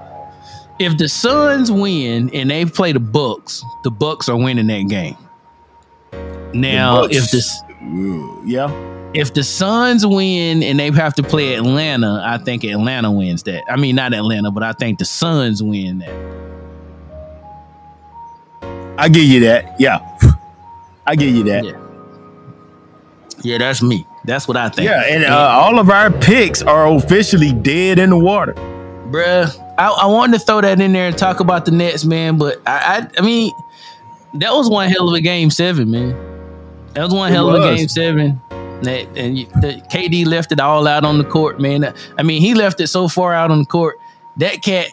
If 0.79 0.99
the 0.99 1.09
Suns 1.09 1.73
win 1.73 2.29
and 2.35 2.51
they 2.51 2.67
play 2.67 2.93
the 2.93 3.01
Bucks, 3.01 3.65
the 3.83 3.91
Bucks 3.91 4.29
are 4.29 4.37
winning 4.37 4.67
that 4.67 4.89
game. 4.91 5.17
Now, 6.55 7.03
Bucks- 7.03 7.17
if 7.17 7.31
this 7.31 7.63
yeah, 8.45 8.71
if 9.15 9.35
the 9.35 9.43
Suns 9.43 10.07
win 10.07 10.63
and 10.63 10.79
they 10.79 10.91
have 10.91 11.15
to 11.15 11.23
play 11.23 11.55
Atlanta, 11.55 12.23
I 12.25 12.39
think 12.39 12.65
Atlanta 12.65 13.11
wins 13.11 13.43
that. 13.45 13.65
I 13.71 13.77
mean, 13.77 13.97
not 13.97 14.13
Atlanta, 14.15 14.51
but 14.51 14.63
I 14.63 14.73
think 14.73 14.99
the 14.99 15.05
Suns 15.05 15.63
win 15.63 15.99
that. 15.99 16.37
I 18.99 19.09
give 19.09 19.25
you 19.25 19.41
that. 19.41 19.79
Yeah, 19.79 19.99
I 21.07 21.17
give 21.17 21.35
you 21.35 21.43
that. 21.45 21.65
Yeah. 21.65 21.83
Yeah, 23.45 23.59
that's 23.59 23.83
me. 23.83 24.07
That's 24.25 24.49
what 24.49 24.57
I 24.57 24.71
think. 24.71 24.89
Yeah, 24.89 25.03
and 25.09 25.25
uh, 25.25 25.37
all 25.37 25.79
of 25.79 25.91
our 25.91 26.11
picks 26.11 26.63
are 26.63 26.89
officially 26.95 27.53
dead 27.53 27.99
in 27.99 28.11
the 28.11 28.19
water. 28.19 28.55
bruh. 28.55 29.55
I, 29.79 29.89
I 29.91 30.07
wanted 30.07 30.39
to 30.39 30.45
throw 30.45 30.63
that 30.63 30.81
in 30.81 30.95
there 30.95 31.07
and 31.09 31.19
talk 31.19 31.39
about 31.41 31.67
the 31.67 31.71
Nets, 31.71 32.07
man, 32.07 32.39
but 32.39 32.61
I, 32.67 33.01
I, 33.01 33.09
I 33.19 33.21
mean, 33.21 33.53
that 34.35 34.53
was 34.53 34.71
one 34.71 34.89
hell 34.89 35.07
of 35.11 35.15
a 35.15 35.21
game 35.21 35.51
seven, 35.51 35.91
man. 35.91 36.17
That 36.97 37.05
was 37.05 37.15
one 37.15 37.31
It 37.31 37.35
hell 37.35 37.55
of 37.55 37.63
a 37.63 37.77
game 37.77 37.89
seven. 37.89 38.41
That, 38.83 39.07
and 39.17 39.39
you, 39.39 39.47
the, 39.61 39.83
KD 39.91 40.27
left 40.27 40.51
it 40.53 40.61
all 40.61 40.87
out 40.87 41.05
on 41.05 41.19
the 41.19 41.25
court, 41.25 41.61
man. 41.61 41.95
I 42.19 42.23
mean, 42.23 42.41
he 42.43 42.55
left 42.55 42.81
it 42.81 42.89
so 42.89 43.07
far 43.09 43.33
out 43.33 43.51
on 43.51 43.61
the 43.61 43.65
court 43.67 43.97
that 44.39 44.63
cat 44.63 44.89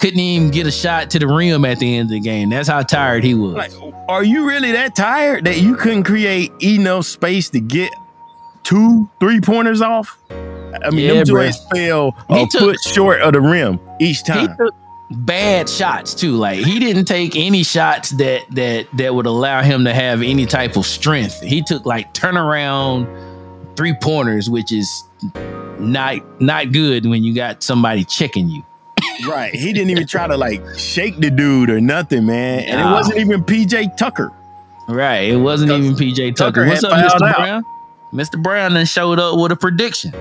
couldn't 0.00 0.18
even 0.18 0.50
get 0.50 0.66
a 0.66 0.72
shot 0.72 1.10
to 1.10 1.18
the 1.20 1.26
rim 1.28 1.64
at 1.64 1.78
the 1.78 1.96
end 1.96 2.06
of 2.06 2.10
the 2.10 2.20
game. 2.20 2.48
That's 2.50 2.68
how 2.68 2.82
tired 2.82 3.22
he 3.22 3.34
was. 3.34 3.54
Like, 3.54 3.72
are 4.08 4.24
you 4.24 4.48
really 4.48 4.72
that 4.72 4.96
tired 4.96 5.44
that 5.44 5.60
you 5.60 5.76
couldn't 5.76 6.02
create 6.04 6.50
enough 6.60 7.04
space 7.06 7.48
to 7.50 7.60
get 7.60 7.92
two 8.64 9.08
three 9.20 9.40
pointers 9.40 9.80
off? 9.80 10.18
I 10.84 10.90
mean, 10.90 11.06
Yeah, 11.06 11.14
them 11.14 11.22
bruh. 11.24 11.26
joints 11.26 11.66
fell 11.72 12.16
He 12.28 12.42
a 12.42 12.46
took- 12.46 12.60
foot 12.60 12.80
short 12.80 13.20
of 13.20 13.34
the 13.34 13.40
rim 13.40 13.78
each 14.00 14.18
he 14.18 14.24
time. 14.32 14.56
took 14.56 14.74
bad 15.12 15.68
shots 15.68 16.14
too. 16.14 16.32
Like 16.32 16.58
he 16.58 16.78
didn't 16.78 17.04
take 17.04 17.36
any 17.36 17.62
shots 17.62 18.10
that 18.10 18.42
that 18.50 18.86
that 18.96 19.14
would 19.14 19.26
allow 19.26 19.62
him 19.62 19.84
to 19.84 19.94
have 19.94 20.22
any 20.22 20.46
type 20.46 20.76
of 20.76 20.86
strength. 20.86 21.40
He 21.40 21.62
took 21.62 21.86
like 21.86 22.14
turnaround 22.14 23.06
three 23.76 23.94
pointers, 23.94 24.50
which 24.50 24.72
is 24.72 25.04
not 25.78 26.40
not 26.40 26.72
good 26.72 27.06
when 27.06 27.24
you 27.24 27.34
got 27.34 27.62
somebody 27.62 28.04
checking 28.04 28.48
you. 28.48 28.62
Right. 29.26 29.54
He 29.54 29.72
didn't 29.72 29.90
even 29.90 30.06
try 30.06 30.26
to 30.26 30.36
like 30.36 30.62
shake 30.76 31.18
the 31.18 31.30
dude 31.30 31.70
or 31.70 31.80
nothing, 31.80 32.26
man. 32.26 32.60
And 32.60 32.80
it 32.80 32.84
wasn't 32.84 33.18
even 33.18 33.44
PJ 33.44 33.96
Tucker. 33.96 34.32
Right. 34.88 35.30
It 35.30 35.36
wasn't 35.36 35.70
even 35.72 35.94
PJ 35.94 36.34
Tucker. 36.34 36.64
Tucker 36.64 36.66
What's 36.66 36.84
up, 36.84 36.92
Mr. 36.92 37.28
out. 37.28 37.36
Brown? 37.36 37.64
Mr. 38.12 38.42
Brown 38.42 38.74
then 38.74 38.84
showed 38.86 39.18
up 39.18 39.38
with 39.38 39.52
a 39.52 39.56
prediction. 39.56 40.12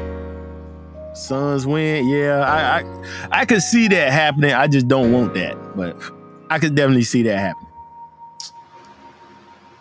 Suns 1.13 1.65
win. 1.67 2.07
Yeah, 2.07 2.39
I, 2.41 2.79
I 2.79 3.41
I 3.41 3.45
could 3.45 3.61
see 3.61 3.87
that 3.89 4.11
happening. 4.11 4.53
I 4.53 4.67
just 4.67 4.87
don't 4.87 5.11
want 5.11 5.33
that. 5.33 5.57
But 5.75 6.01
I 6.49 6.59
could 6.59 6.75
definitely 6.75 7.03
see 7.03 7.23
that 7.23 7.37
happening. 7.37 7.67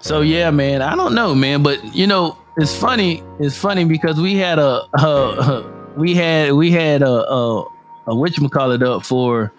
So 0.00 0.22
yeah, 0.22 0.50
man, 0.50 0.82
I 0.82 0.96
don't 0.96 1.14
know, 1.14 1.34
man, 1.34 1.62
but 1.62 1.94
you 1.94 2.06
know, 2.06 2.38
it's 2.56 2.74
funny. 2.74 3.22
It's 3.38 3.56
funny 3.56 3.84
because 3.84 4.20
we 4.20 4.36
had 4.36 4.58
a, 4.58 4.82
uh, 4.94 5.62
we 5.96 6.14
had 6.14 6.52
we 6.52 6.70
had 6.70 7.02
a 7.02 7.30
a, 7.30 7.64
a 8.06 8.48
call 8.48 8.72
it 8.72 8.82
up 8.82 9.04
for 9.04 9.52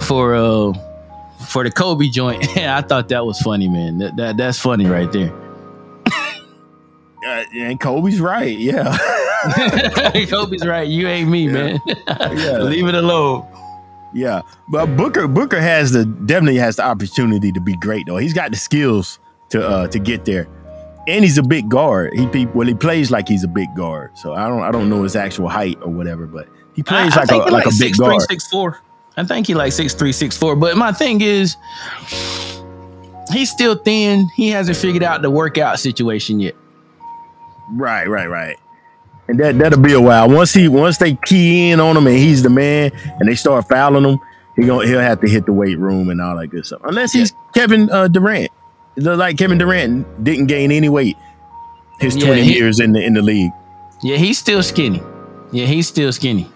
for 0.00 0.34
uh 0.34 0.72
for 1.48 1.64
the 1.64 1.70
Kobe 1.70 2.08
joint. 2.08 2.44
I 2.56 2.80
thought 2.82 3.08
that 3.08 3.26
was 3.26 3.40
funny, 3.40 3.68
man. 3.68 3.98
That, 3.98 4.16
that 4.16 4.36
that's 4.36 4.58
funny 4.58 4.86
right 4.86 5.10
there. 5.12 5.32
Uh, 7.26 7.42
and 7.54 7.80
Kobe's 7.80 8.20
right. 8.20 8.58
Yeah. 8.58 8.94
Kobe's 10.28 10.66
right. 10.66 10.86
You 10.88 11.08
ain't 11.08 11.28
me, 11.30 11.46
Yeah. 11.46 11.52
man. 11.52 11.80
Yeah. 12.08 12.58
Leave 12.62 12.86
it 12.86 12.94
alone. 12.94 13.46
Yeah, 14.12 14.42
but 14.68 14.86
Booker 14.96 15.26
Booker 15.26 15.60
has 15.60 15.90
the 15.90 16.04
definitely 16.04 16.60
has 16.60 16.76
the 16.76 16.84
opportunity 16.84 17.50
to 17.50 17.60
be 17.60 17.74
great 17.76 18.06
though. 18.06 18.16
He's 18.16 18.32
got 18.32 18.52
the 18.52 18.56
skills 18.56 19.18
to 19.50 19.66
uh 19.66 19.88
to 19.88 19.98
get 19.98 20.24
there, 20.24 20.46
and 21.08 21.24
he's 21.24 21.36
a 21.36 21.42
big 21.42 21.68
guard. 21.68 22.12
He 22.14 22.26
pe- 22.28 22.44
well 22.46 22.68
he 22.68 22.74
plays 22.74 23.10
like 23.10 23.26
he's 23.26 23.42
a 23.42 23.48
big 23.48 23.74
guard. 23.74 24.16
So 24.16 24.32
I 24.32 24.46
don't 24.46 24.62
I 24.62 24.70
don't 24.70 24.88
know 24.88 25.02
his 25.02 25.16
actual 25.16 25.48
height 25.48 25.78
or 25.82 25.90
whatever, 25.90 26.26
but 26.26 26.48
he 26.74 26.82
plays 26.84 27.16
I, 27.16 27.16
I 27.16 27.20
like 27.22 27.28
think 27.28 27.46
a 27.46 27.50
like, 27.50 27.64
a 27.64 27.68
big 27.70 27.74
six 27.74 27.96
three, 27.98 28.06
guard. 28.06 28.22
six 28.22 28.46
four. 28.48 28.80
I 29.16 29.24
think 29.24 29.48
he 29.48 29.54
like 29.54 29.72
six 29.72 29.94
three, 29.94 30.12
six 30.12 30.36
four. 30.36 30.54
But 30.54 30.76
my 30.76 30.92
thing 30.92 31.20
is, 31.20 31.56
he's 33.32 33.50
still 33.50 33.74
thin. 33.76 34.28
He 34.36 34.48
hasn't 34.50 34.76
figured 34.76 35.02
out 35.02 35.22
the 35.22 35.30
workout 35.30 35.80
situation 35.80 36.38
yet. 36.38 36.54
Right, 37.72 38.06
right, 38.08 38.28
right. 38.28 38.56
And 39.28 39.38
that 39.40 39.58
that'll 39.58 39.80
be 39.80 39.92
a 39.94 40.00
while. 40.00 40.28
Once 40.28 40.52
he 40.52 40.68
once 40.68 40.98
they 40.98 41.14
key 41.14 41.70
in 41.70 41.80
on 41.80 41.96
him 41.96 42.06
and 42.06 42.16
he's 42.16 42.42
the 42.42 42.50
man, 42.50 42.90
and 43.18 43.28
they 43.28 43.34
start 43.34 43.66
fouling 43.68 44.04
him, 44.04 44.18
he 44.56 44.66
going 44.66 44.86
he'll 44.86 45.00
have 45.00 45.20
to 45.22 45.28
hit 45.28 45.46
the 45.46 45.52
weight 45.52 45.78
room 45.78 46.10
and 46.10 46.20
all 46.20 46.36
that 46.36 46.48
good 46.48 46.66
stuff. 46.66 46.80
Unless 46.84 47.12
he's 47.12 47.32
Kevin 47.54 47.90
uh, 47.90 48.08
Durant. 48.08 48.50
Like 48.96 49.38
Kevin 49.38 49.58
Durant 49.58 50.22
didn't 50.22 50.46
gain 50.46 50.70
any 50.70 50.88
weight 50.88 51.16
his 52.00 52.16
Yeah, 52.16 52.26
twenty 52.26 52.42
he- 52.42 52.54
years 52.56 52.80
in 52.80 52.92
the 52.92 53.02
in 53.02 53.14
the 53.14 53.22
league. 53.22 53.50
Yeah, 54.02 54.16
he's 54.18 54.38
still 54.38 54.62
skinny. 54.62 55.02
Yeah, 55.52 55.66
he's 55.66 55.88
still 55.88 56.12
skinny. 56.12 56.48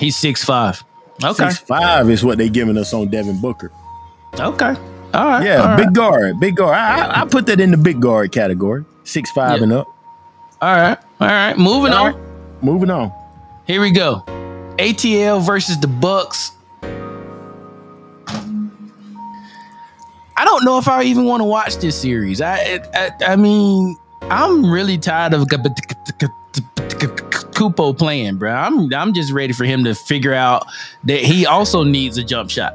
He's 0.00 0.16
six 0.16 0.44
five. 0.44 0.82
Okay. 1.22 1.50
Six 1.50 1.58
five 1.60 2.10
is 2.10 2.24
what 2.24 2.38
they 2.38 2.48
giving 2.48 2.76
us 2.76 2.92
on 2.92 3.08
Devin 3.08 3.40
Booker. 3.40 3.70
Okay. 4.34 4.74
All 5.14 5.26
right. 5.28 5.44
Yeah, 5.46 5.60
all 5.60 5.66
right. 5.68 5.76
big 5.76 5.94
guard, 5.94 6.40
big 6.40 6.56
guard. 6.56 6.74
I, 6.74 7.06
I, 7.06 7.22
I 7.22 7.24
put 7.26 7.46
that 7.46 7.60
in 7.60 7.70
the 7.70 7.76
big 7.76 8.00
guard 8.00 8.32
category. 8.32 8.84
Six 9.04 9.30
five 9.30 9.58
Yeah. 9.58 9.62
and 9.64 9.72
up. 9.74 9.86
All 10.60 10.74
right. 10.74 10.98
All 11.22 11.28
right. 11.28 11.56
Moving 11.56 11.92
All 11.92 12.06
on. 12.06 12.58
Moving 12.62 12.90
on. 12.90 13.12
Here 13.64 13.80
we 13.80 13.92
go. 13.92 14.24
ATL 14.78 15.40
versus 15.46 15.78
the 15.78 15.86
Bucks. 15.86 16.50
I 20.36 20.44
don't 20.44 20.64
know 20.64 20.78
if 20.78 20.88
I 20.88 21.04
even 21.04 21.24
want 21.26 21.40
to 21.42 21.44
watch 21.44 21.76
this 21.76 21.96
series. 21.96 22.40
I, 22.40 22.80
I, 22.92 23.10
I 23.24 23.36
mean, 23.36 23.96
I'm 24.22 24.68
really 24.68 24.98
tired 24.98 25.32
of 25.34 25.42
Kupo 27.52 27.96
playing, 27.96 28.38
bro. 28.38 28.52
I'm, 28.52 28.92
I'm 28.92 29.12
just 29.14 29.30
ready 29.32 29.52
for 29.52 29.62
him 29.62 29.84
to 29.84 29.94
figure 29.94 30.34
out 30.34 30.66
that 31.04 31.20
he 31.20 31.46
also 31.46 31.84
needs 31.84 32.18
a 32.18 32.24
jump 32.24 32.50
shot. 32.50 32.74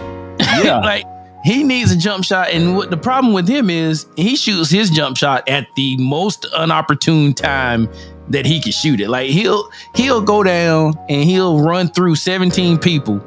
Yeah. 0.62 0.78
like 0.78 1.04
he 1.46 1.62
needs 1.62 1.92
a 1.92 1.96
jump 1.96 2.24
shot, 2.24 2.50
and 2.50 2.76
what 2.76 2.90
the 2.90 2.96
problem 2.96 3.32
with 3.32 3.46
him 3.46 3.70
is 3.70 4.06
he 4.16 4.34
shoots 4.34 4.68
his 4.68 4.90
jump 4.90 5.16
shot 5.16 5.48
at 5.48 5.68
the 5.76 5.96
most 5.96 6.44
unopportune 6.52 7.36
time 7.36 7.88
that 8.30 8.44
he 8.44 8.60
can 8.60 8.72
shoot 8.72 9.00
it. 9.00 9.08
Like 9.08 9.30
he'll 9.30 9.70
he'll 9.94 10.20
go 10.20 10.42
down 10.42 10.94
and 11.08 11.22
he'll 11.22 11.60
run 11.60 11.86
through 11.86 12.16
17 12.16 12.78
people, 12.78 13.24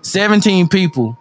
17 0.00 0.66
people, 0.66 1.14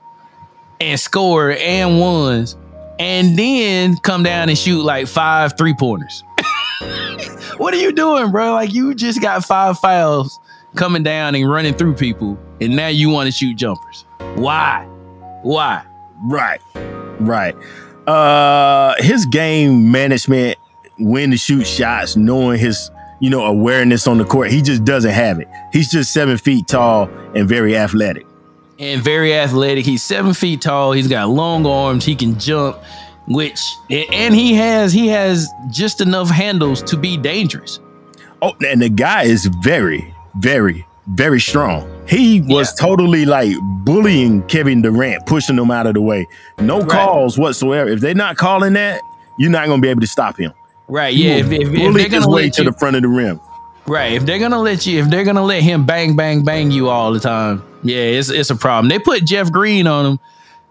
and 0.80 0.98
score 0.98 1.52
and 1.52 2.00
ones, 2.00 2.56
and 2.98 3.38
then 3.38 3.98
come 3.98 4.24
down 4.24 4.48
and 4.48 4.58
shoot 4.58 4.84
like 4.84 5.06
five 5.06 5.58
three 5.58 5.74
pointers. 5.74 6.24
what 7.58 7.74
are 7.74 7.78
you 7.78 7.91
doing, 7.91 8.32
bro? 8.32 8.54
Like 8.54 8.74
you 8.74 8.96
just 8.96 9.22
got 9.22 9.43
five 9.43 9.78
fouls 9.80 10.39
coming 10.78 11.04
down 11.04 11.36
and 11.36 11.52
running 11.52 11.74
through 11.74 11.96
people, 11.96 12.39
and 12.62 12.74
now 12.74 12.88
you 12.88 13.10
want 13.10 13.28
to 13.28 13.34
shoot 13.34 13.58
jumpers. 13.58 14.06
Why? 14.36 14.88
Why? 15.44 15.84
Right. 16.26 16.60
Right. 17.20 17.56
Uh 18.08 18.96
his 19.00 19.26
game 19.28 19.92
management, 19.92 20.58
when 20.98 21.32
to 21.32 21.38
shoot 21.38 21.66
shots, 21.68 22.16
knowing 22.16 22.60
his, 22.60 22.92
you 23.20 23.30
know, 23.30 23.46
awareness 23.46 24.08
on 24.08 24.18
the 24.18 24.26
court, 24.26 24.52
he 24.52 24.62
just 24.62 24.84
doesn't 24.84 25.12
have 25.12 25.40
it. 25.40 25.48
He's 25.72 25.92
just 25.92 26.12
seven 26.12 26.38
feet 26.38 26.68
tall 26.68 27.10
and 27.36 27.48
very 27.48 27.78
athletic. 27.78 28.26
And 28.80 29.02
very 29.02 29.34
athletic. 29.36 29.86
He's 29.86 30.02
seven 30.04 30.34
feet 30.34 30.62
tall. 30.62 30.92
He's 30.94 31.08
got 31.08 31.30
long 31.30 31.66
arms. 31.66 32.04
He 32.04 32.16
can 32.16 32.38
jump, 32.40 32.78
which 33.28 33.60
and 33.90 34.34
he 34.36 34.56
has 34.56 34.92
he 34.92 35.08
has 35.08 35.50
just 35.70 36.02
enough 36.02 36.30
handles 36.30 36.82
to 36.84 36.98
be 36.98 37.16
dangerous. 37.16 37.80
Oh, 38.42 38.54
and 38.68 38.82
the 38.82 38.90
guy 38.90 39.24
is 39.24 39.46
very, 39.62 40.14
very, 40.38 40.86
very 41.08 41.39
strong. 41.39 41.88
He 42.08 42.42
was 42.42 42.74
Yeah. 42.80 42.86
totally 42.88 43.26
like 43.26 43.56
bullying 43.84 44.42
Kevin 44.44 44.82
Durant, 44.82 45.26
pushing 45.26 45.58
him 45.58 45.72
out 45.72 45.88
of 45.88 45.94
the 45.96 46.02
way. 46.02 46.28
No 46.60 46.80
Right. 46.80 46.89
calls 46.89 47.38
whatsoever. 47.38 47.89
If 47.89 48.00
they're 48.02 48.13
not 48.13 48.38
calling 48.38 48.74
that, 48.74 49.02
you're 49.38 49.52
not 49.52 49.68
gonna 49.68 49.82
be 49.82 49.89
able 49.89 50.02
to 50.02 50.08
stop 50.08 50.38
him. 50.38 50.54
Right. 50.88 51.13
Yeah. 51.13 51.36
If, 51.38 51.52
if, 51.52 51.62
if 51.70 51.72
they're 51.72 51.92
his 52.04 52.08
gonna 52.10 52.30
way 52.30 52.44
let 52.44 52.54
to 52.54 52.63
the 52.63 52.74
front 52.74 52.96
of 52.96 53.02
the 53.02 53.08
rim. 53.10 53.39
right, 53.86 54.13
if 54.13 54.26
they're 54.26 54.39
gonna 54.39 54.62
let 54.62 54.86
you, 54.86 55.00
if 55.02 55.10
they're 55.10 55.24
gonna 55.26 55.44
let 55.44 55.62
him 55.62 55.86
bang, 55.86 56.16
bang, 56.16 56.44
bang 56.44 56.72
you 56.72 56.89
all 56.89 57.12
the 57.13 57.20
time, 57.20 57.62
yeah, 57.84 57.98
it's 57.98 58.30
it's 58.30 58.50
a 58.50 58.56
problem. 58.56 58.88
They 58.89 59.00
put 59.00 59.26
Jeff 59.26 59.52
Green 59.52 59.88
on 59.88 60.06
him. 60.06 60.20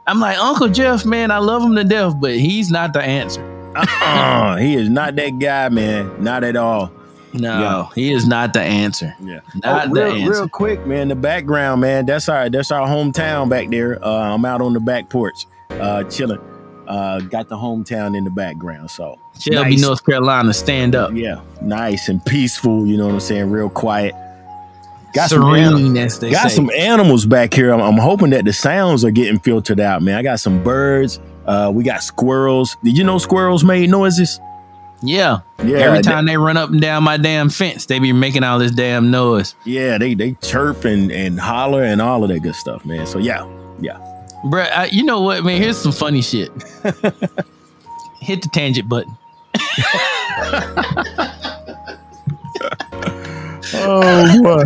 I'm 0.06 0.18
like 0.20 0.38
Uncle 0.38 0.68
Jeff, 0.68 1.04
man, 1.04 1.30
I 1.30 1.38
love 1.38 1.62
him 1.62 1.74
to 1.76 1.84
death, 1.84 2.14
but 2.20 2.32
he's 2.32 2.70
not 2.70 2.92
the 2.92 3.02
answer. 3.02 3.42
Uh, 3.74 4.56
he 4.56 4.74
is 4.74 4.88
not 4.90 5.16
that 5.16 5.38
guy, 5.38 5.68
man. 5.70 6.10
Not 6.22 6.44
at 6.44 6.56
all. 6.56 6.90
No, 7.34 7.90
he 7.94 8.12
is 8.12 8.26
not 8.26 8.52
the 8.52 8.60
answer. 8.60 9.14
Yeah. 9.20 9.40
Not 9.62 9.86
Oh, 9.88 9.94
the 9.94 10.04
real, 10.04 10.12
answer. 10.14 10.30
real 10.30 10.48
quick, 10.48 10.86
man. 10.86 11.08
The 11.08 11.14
background, 11.16 11.80
man. 11.80 12.06
That's 12.06 12.28
our 12.28 12.48
that's 12.50 12.70
our 12.70 12.86
hometown 12.86 13.48
back 13.48 13.68
there. 13.70 14.04
Uh, 14.04 14.34
I'm 14.34 14.44
out 14.44 14.60
on 14.60 14.72
the 14.74 14.80
back 14.80 15.08
porch, 15.08 15.46
uh, 15.70 16.04
chilling. 16.04 16.40
Uh, 16.86 17.20
got 17.20 17.48
the 17.48 17.56
hometown 17.56 18.16
in 18.16 18.24
the 18.24 18.30
background. 18.30 18.90
So 18.90 19.18
Shelby, 19.38 19.70
Nice. 19.70 19.80
North 19.82 20.04
Carolina, 20.04 20.52
stand 20.52 20.94
up. 20.94 21.12
yeah, 21.14 21.40
nice 21.62 22.08
and 22.08 22.24
peaceful. 22.26 22.86
You 22.86 22.96
know 22.98 23.06
what 23.06 23.14
I'm 23.14 23.20
saying? 23.20 23.50
Real 23.50 23.70
quiet. 23.70 24.14
Got 25.14 25.28
some 25.30 25.42
Serene, 25.42 25.96
as 25.98 26.18
they 26.18 26.30
got 26.30 26.50
say. 26.50 26.56
some 26.56 26.70
animals 26.70 27.26
back 27.26 27.52
here. 27.52 27.70
I'm, 27.72 27.80
I'm 27.80 27.98
hoping 27.98 28.30
that 28.30 28.44
the 28.46 28.52
sounds 28.52 29.04
are 29.04 29.10
getting 29.10 29.38
filtered 29.38 29.78
out, 29.78 30.02
man. 30.02 30.16
I 30.16 30.22
got 30.22 30.40
some 30.40 30.62
birds. 30.62 31.20
Uh, 31.46 31.70
we 31.74 31.84
got 31.84 32.02
squirrels. 32.02 32.76
Did 32.82 32.96
you 32.96 33.04
know 33.04 33.18
squirrels 33.18 33.62
made 33.62 33.90
noises? 33.90 34.40
Yeah. 35.02 35.40
Yeah, 35.64 35.78
Every 35.78 35.98
they- 35.98 36.02
time 36.10 36.26
they 36.26 36.36
run 36.36 36.56
up 36.56 36.70
and 36.70 36.80
down 36.80 37.02
my 37.04 37.16
damn 37.16 37.48
fence, 37.50 37.86
they 37.86 37.98
be 37.98 38.12
making 38.12 38.44
all 38.44 38.58
this 38.58 38.70
damn 38.72 39.10
noise. 39.10 39.54
yeah, 39.64 39.98
they 39.98 40.14
they 40.14 40.32
chirp 40.42 40.84
and 40.84 41.10
and 41.12 41.38
holler 41.40 41.82
and 41.82 42.00
all 42.02 42.22
of 42.24 42.28
that 42.30 42.40
good 42.40 42.54
stuff, 42.54 42.84
man. 42.84 43.06
So 43.06 43.18
yeah, 43.18 43.44
yeah. 43.80 43.98
Bruh, 44.44 44.70
I, 44.72 44.86
you 44.86 45.04
know 45.04 45.20
what, 45.20 45.44
man? 45.44 45.60
Here's 45.60 45.78
some 45.78 45.92
funny 45.92 46.20
shit. 46.22 46.50
Hit 48.20 48.42
the 48.42 48.48
tangent 48.52 48.88
button. 48.88 49.16
Oh 53.74 54.42
boy. 54.42 54.64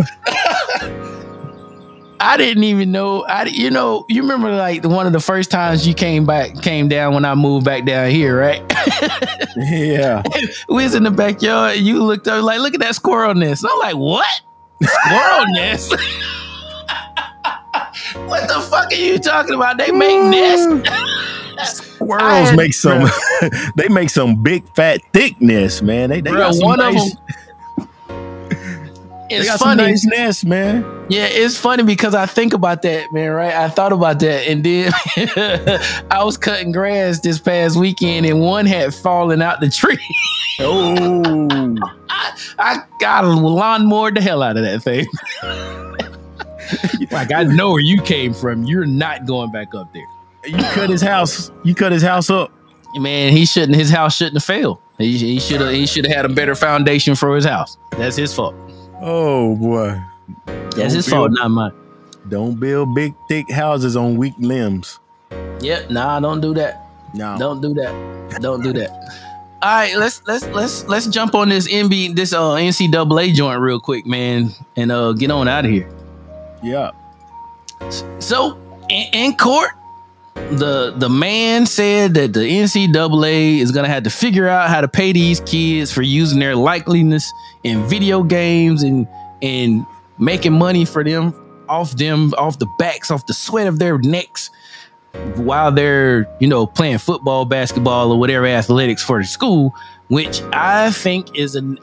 I 2.20 2.37
didn't 2.37 2.64
even 2.64 2.92
know. 2.92 3.24
I, 3.24 3.44
you 3.44 3.70
know, 3.70 4.05
you 4.09 4.22
remember 4.22 4.55
like 4.55 4.83
the, 4.83 4.88
one 4.88 5.07
of 5.07 5.12
the 5.12 5.20
first 5.20 5.50
times 5.50 5.87
you 5.87 5.94
came 5.94 6.24
back, 6.26 6.61
came 6.62 6.88
down 6.88 7.14
when 7.14 7.24
I 7.24 7.35
moved 7.35 7.64
back 7.64 7.85
down 7.85 8.11
here, 8.11 8.38
right? 8.38 8.62
yeah. 9.57 10.22
we 10.68 10.85
was 10.85 10.94
in 10.94 11.02
the 11.02 11.11
backyard. 11.11 11.76
And 11.76 11.87
you 11.87 12.02
looked 12.02 12.29
up 12.29 12.42
like, 12.42 12.61
look 12.61 12.74
at 12.74 12.81
that 12.81 12.94
squirrel 12.94 13.35
nest. 13.35 13.64
I'm 13.68 13.79
like, 13.79 13.96
what? 13.96 14.26
Squirrel 14.83 15.46
nest? 15.55 15.90
what 18.26 18.48
the 18.48 18.66
fuck 18.70 18.92
are 18.92 18.94
you 18.94 19.18
talking 19.18 19.55
about? 19.55 19.79
They 19.79 19.90
make 19.90 20.22
nests. 20.31 20.66
Mm. 20.66 21.66
Squirrels 21.66 22.50
had- 22.50 22.57
make 22.57 22.74
some. 22.74 23.09
they 23.76 23.88
make 23.88 24.11
some 24.11 24.42
big 24.42 24.64
fat 24.74 25.00
thickness, 25.12 25.83
man. 25.83 26.11
They, 26.11 26.20
they 26.20 26.31
Bruh, 26.31 26.38
got 26.38 26.55
some 26.55 26.64
one 26.66 26.81
of 26.81 26.94
nice. 26.94 27.16
They 29.28 29.36
It's 29.36 29.48
got 29.48 29.58
some 29.58 29.68
funny. 29.76 29.82
nice 29.82 30.04
nests, 30.04 30.44
man. 30.44 30.82
Yeah, 31.08 31.26
it's 31.26 31.56
funny 31.56 31.82
because 31.82 32.14
I 32.14 32.26
think 32.26 32.52
about 32.52 32.82
that, 32.82 33.12
man, 33.12 33.30
right? 33.32 33.54
I 33.54 33.68
thought 33.68 33.92
about 33.92 34.18
that 34.20 34.46
and 34.48 34.62
then 34.64 34.92
I 36.10 36.22
was 36.24 36.36
cutting 36.36 36.72
grass 36.72 37.20
this 37.20 37.38
past 37.38 37.76
weekend 37.76 38.26
and 38.26 38.40
one 38.40 38.66
had 38.66 38.94
fallen 38.94 39.42
out 39.42 39.60
the 39.60 39.68
tree. 39.70 39.98
Oh, 40.60 41.76
I 42.58 42.78
got 43.00 43.24
a 43.24 43.28
lawnmower 43.28 44.10
the 44.10 44.20
hell 44.20 44.42
out 44.42 44.56
of 44.56 44.62
that 44.64 44.82
thing. 44.82 45.06
like 47.10 47.32
I 47.32 47.44
know 47.44 47.70
where 47.72 47.80
you 47.80 48.00
came 48.02 48.32
from. 48.34 48.64
You're 48.64 48.86
not 48.86 49.26
going 49.26 49.52
back 49.52 49.74
up 49.74 49.92
there. 49.92 50.06
you 50.46 50.56
cut 50.72 50.90
his 50.90 51.02
house. 51.02 51.50
You 51.64 51.74
cut 51.74 51.92
his 51.92 52.02
house 52.02 52.30
up. 52.30 52.52
Man, 52.96 53.32
he 53.32 53.44
shouldn't 53.44 53.76
his 53.76 53.90
house 53.90 54.16
shouldn't 54.16 54.36
have 54.36 54.44
failed. 54.44 54.78
He 54.98 55.38
should 55.38 55.60
have 55.60 55.72
he 55.72 55.86
should 55.86 56.06
have 56.06 56.16
had 56.16 56.24
a 56.24 56.30
better 56.34 56.54
foundation 56.54 57.14
for 57.14 57.34
his 57.36 57.44
house. 57.44 57.76
That's 57.92 58.16
his 58.16 58.32
fault. 58.34 58.54
Oh 59.00 59.56
boy. 59.56 60.00
That's 60.46 60.76
Don't 60.76 60.90
his 60.90 61.09
fault, 61.09 61.32
not 61.32 61.48
mine. 61.48 61.72
Don't 62.28 62.59
build 62.59 62.94
big 62.94 63.14
thick 63.28 63.50
houses 63.50 63.96
on 63.96 64.16
weak 64.16 64.35
limbs. 64.38 64.98
Yep, 65.61 65.90
nah, 65.90 66.20
don't 66.20 66.40
do 66.40 66.54
that. 66.54 66.87
No. 67.14 67.38
Don't 67.38 67.61
do 67.61 67.72
that. 67.74 68.40
Don't 68.40 68.62
do 68.62 68.72
that. 68.74 68.90
All 69.62 69.72
right, 69.74 69.96
let's 69.96 70.22
let's 70.26 70.46
let's 70.48 70.85
let's 70.85 71.06
jump 71.06 71.35
on 71.35 71.48
this 71.48 71.66
NB 71.66 72.14
this 72.14 72.32
uh 72.32 72.54
NCAA 72.54 73.32
joint 73.32 73.61
real 73.61 73.80
quick, 73.80 74.06
man, 74.06 74.50
and 74.76 74.92
uh 74.92 75.12
get 75.12 75.30
on 75.30 75.48
out 75.48 75.64
of 75.64 75.70
here. 75.70 75.88
Yeah. 76.62 76.90
So 78.18 78.59
in, 78.88 79.06
in 79.12 79.37
court, 79.37 79.70
the 80.37 80.94
the 80.96 81.09
man 81.09 81.66
said 81.66 82.14
that 82.14 82.33
the 82.33 82.40
NCAA 82.40 83.59
is 83.59 83.72
gonna 83.72 83.88
have 83.88 84.05
to 84.05 84.11
figure 84.11 84.49
out 84.49 84.68
how 84.68 84.81
to 84.81 84.88
pay 84.88 85.12
these 85.12 85.40
kids 85.40 85.92
for 85.92 86.03
using 86.03 86.38
their 86.38 86.55
likeliness 86.55 87.25
in 87.64 87.85
video 87.87 88.22
games 88.22 88.83
and 88.83 89.09
and 89.42 89.85
making 90.18 90.53
money 90.53 90.85
for 90.85 91.03
them 91.03 91.35
off 91.68 91.96
them 91.96 92.33
off 92.38 92.59
the 92.59 92.66
backs 92.79 93.11
off 93.11 93.27
the 93.27 93.35
sweat 93.35 93.66
of 93.66 93.79
their 93.79 93.99
necks 93.99 94.51
while 95.37 95.72
they're 95.72 96.29
you 96.38 96.46
know 96.46 96.66
playing 96.66 96.99
football 96.99 97.44
basketball 97.44 98.12
or 98.12 98.18
whatever 98.18 98.46
athletics 98.46 99.03
for 99.03 99.18
the 99.18 99.27
school 99.27 99.75
which 100.09 100.42
i 100.53 100.90
think 100.92 101.37
is 101.37 101.57
an 101.57 101.79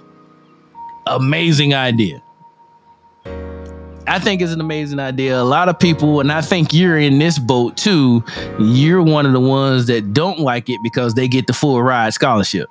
amazing 1.07 1.73
idea 1.73 2.21
I 4.05 4.19
think 4.19 4.41
it's 4.41 4.51
an 4.51 4.59
amazing 4.59 4.99
idea. 4.99 5.39
A 5.39 5.43
lot 5.43 5.69
of 5.69 5.79
people, 5.79 6.19
and 6.19 6.31
I 6.31 6.41
think 6.41 6.73
you're 6.73 6.97
in 6.99 7.19
this 7.19 7.39
boat 7.39 7.77
too. 7.77 8.23
You're 8.59 9.01
one 9.01 9.25
of 9.25 9.31
the 9.31 9.39
ones 9.39 9.87
that 9.87 10.13
don't 10.13 10.39
like 10.39 10.69
it 10.69 10.79
because 10.83 11.13
they 11.13 11.27
get 11.27 11.47
the 11.47 11.53
full 11.53 11.81
ride 11.81 12.13
scholarship. 12.13 12.69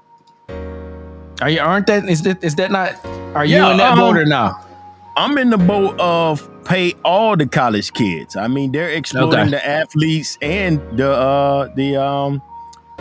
Are 1.41 1.49
you? 1.51 1.61
Aren't 1.61 1.87
that? 1.87 2.05
Is 2.09 2.23
that? 2.23 2.43
Is 2.45 2.55
that 2.57 2.71
not? 2.71 2.95
Are 3.35 3.45
you 3.47 3.57
Yeah, 3.57 3.71
in 3.73 3.77
that 3.79 3.93
um, 3.93 3.99
boat 3.99 4.17
or 4.19 4.27
not? 4.27 4.69
I'm 5.17 5.37
in 5.39 5.51
the 5.51 5.59
boat 5.59 5.99
of 5.99 6.49
pay 6.65 6.93
all 7.05 7.37
the 7.37 7.47
college 7.47 7.93
kids. 7.93 8.37
I 8.37 8.47
mean, 8.49 8.71
they're 8.73 8.91
exploiting 8.91 9.39
Okay. 9.41 9.51
the 9.51 9.67
athletes 9.67 10.39
and 10.43 10.81
the 10.99 11.11
uh 11.11 11.69
the 11.75 11.97
um 11.97 12.43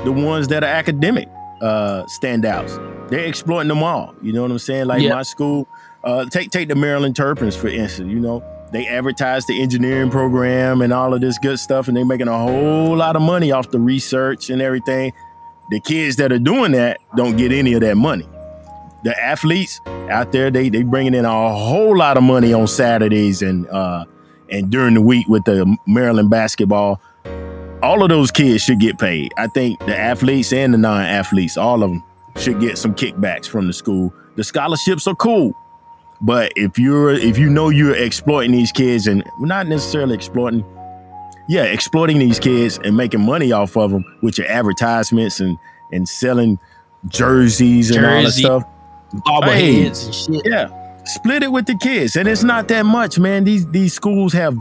the 0.04 0.12
ones 0.12 0.48
that 0.48 0.64
are 0.64 0.68
academic 0.68 1.28
uh 1.62 2.04
standouts. 2.06 2.80
They're 3.10 3.26
exploiting 3.26 3.68
them 3.68 3.84
all. 3.84 4.16
You 4.22 4.32
know 4.34 4.42
what 4.42 4.52
I'm 4.52 4.60
saying? 4.60 4.88
Like 4.88 5.04
Yeah. 5.04 5.16
my 5.16 5.24
school, 5.24 5.68
uh 6.04 6.26
take 6.26 6.52
take 6.52 6.68
the 6.68 6.76
Maryland 6.76 7.16
Terrapins 7.16 7.56
for 7.56 7.68
instance, 7.68 8.12
you 8.12 8.20
know. 8.20 8.44
They 8.72 8.88
advertise 8.88 9.46
the 9.48 9.62
engineering 9.62 10.10
program 10.10 10.82
and 10.82 10.94
all 10.94 11.14
of 11.14 11.20
this 11.20 11.38
good 11.38 11.60
stuff, 11.60 11.90
and 11.90 11.98
they're 11.98 12.06
making 12.06 12.30
a 12.30 12.38
whole 12.38 12.96
lot 12.96 13.18
of 13.18 13.22
money 13.22 13.52
off 13.52 13.70
the 13.70 13.80
research 13.80 14.50
and 14.50 14.62
everything. 14.62 15.12
The 15.70 15.82
kids 15.82 16.16
that 16.18 16.32
are 16.32 16.40
doing 16.40 16.72
that 16.72 17.00
don't 17.18 17.36
get 17.36 17.52
any 17.52 17.74
of 17.74 17.82
that 17.82 17.98
money 17.98 18.28
the 19.04 19.20
athletes 19.20 19.82
out 20.10 20.32
there 20.32 20.52
they 20.52 20.70
they 20.70 20.84
bringing 20.84 21.14
in 21.14 21.26
a 21.26 21.30
whole 21.56 21.98
lot 21.98 22.18
of 22.18 22.24
money 22.24 22.54
on 22.54 22.68
Saturdays 22.68 23.42
and 23.42 23.68
uh 23.70 24.06
and 24.50 24.70
during 24.70 24.94
the 24.94 25.02
week 25.02 25.28
with 25.28 25.46
the 25.46 25.78
Maryland 25.88 26.30
basketball. 26.30 27.02
All 27.82 28.04
of 28.04 28.10
those 28.10 28.30
kids 28.30 28.62
should 28.62 28.80
get 28.80 29.00
paid. 29.00 29.34
I 29.38 29.48
think 29.48 29.80
the 29.80 29.98
athletes 29.98 30.54
and 30.54 30.74
the 30.74 30.78
non-athletes, 30.78 31.58
all 31.58 31.82
of 31.82 31.90
them 31.90 32.04
should 32.36 32.60
get 32.60 32.78
some 32.78 32.94
kickbacks 32.94 33.48
from 33.48 33.66
the 33.66 33.74
school. 33.74 34.14
The 34.36 34.44
scholarships 34.44 35.08
are 35.08 35.16
cool. 35.16 35.58
But 36.22 36.54
if 36.56 36.78
you're 36.78 37.12
if 37.12 37.38
you 37.38 37.50
know 37.50 37.70
you're 37.70 37.96
exploiting 37.96 38.52
these 38.52 38.72
kids 38.72 39.08
and 39.08 39.24
not 39.40 39.68
necessarily 39.68 40.14
exploiting, 40.14 40.64
yeah, 41.50 41.64
exploiting 41.64 42.20
these 42.20 42.40
kids 42.40 42.80
and 42.84 42.96
making 42.96 43.22
money 43.22 43.52
off 43.52 43.76
of 43.76 43.92
them 43.92 44.06
with 44.22 44.38
your 44.38 44.48
advertisements 44.48 45.40
and 45.40 45.58
and 45.92 46.08
selling 46.08 46.60
jerseys 47.08 47.90
and 47.96 48.06
all 48.06 48.12
that 48.12 48.24
Jersey. 48.24 48.44
stuff. 48.44 48.64
Hey. 49.12 49.20
bobbleheads 49.20 50.06
and 50.06 50.16
shit. 50.16 50.42
Yeah, 50.46 51.04
split 51.06 51.44
it 51.44 51.52
with 51.52 51.66
the 51.66 51.76
kids, 51.78 52.16
and 52.16 52.28
it's 52.28 52.44
not 52.44 52.68
that 52.68 52.86
much, 52.86 53.18
man. 53.18 53.44
These 53.44 53.68
these 53.72 53.94
schools 53.94 54.32
have 54.34 54.56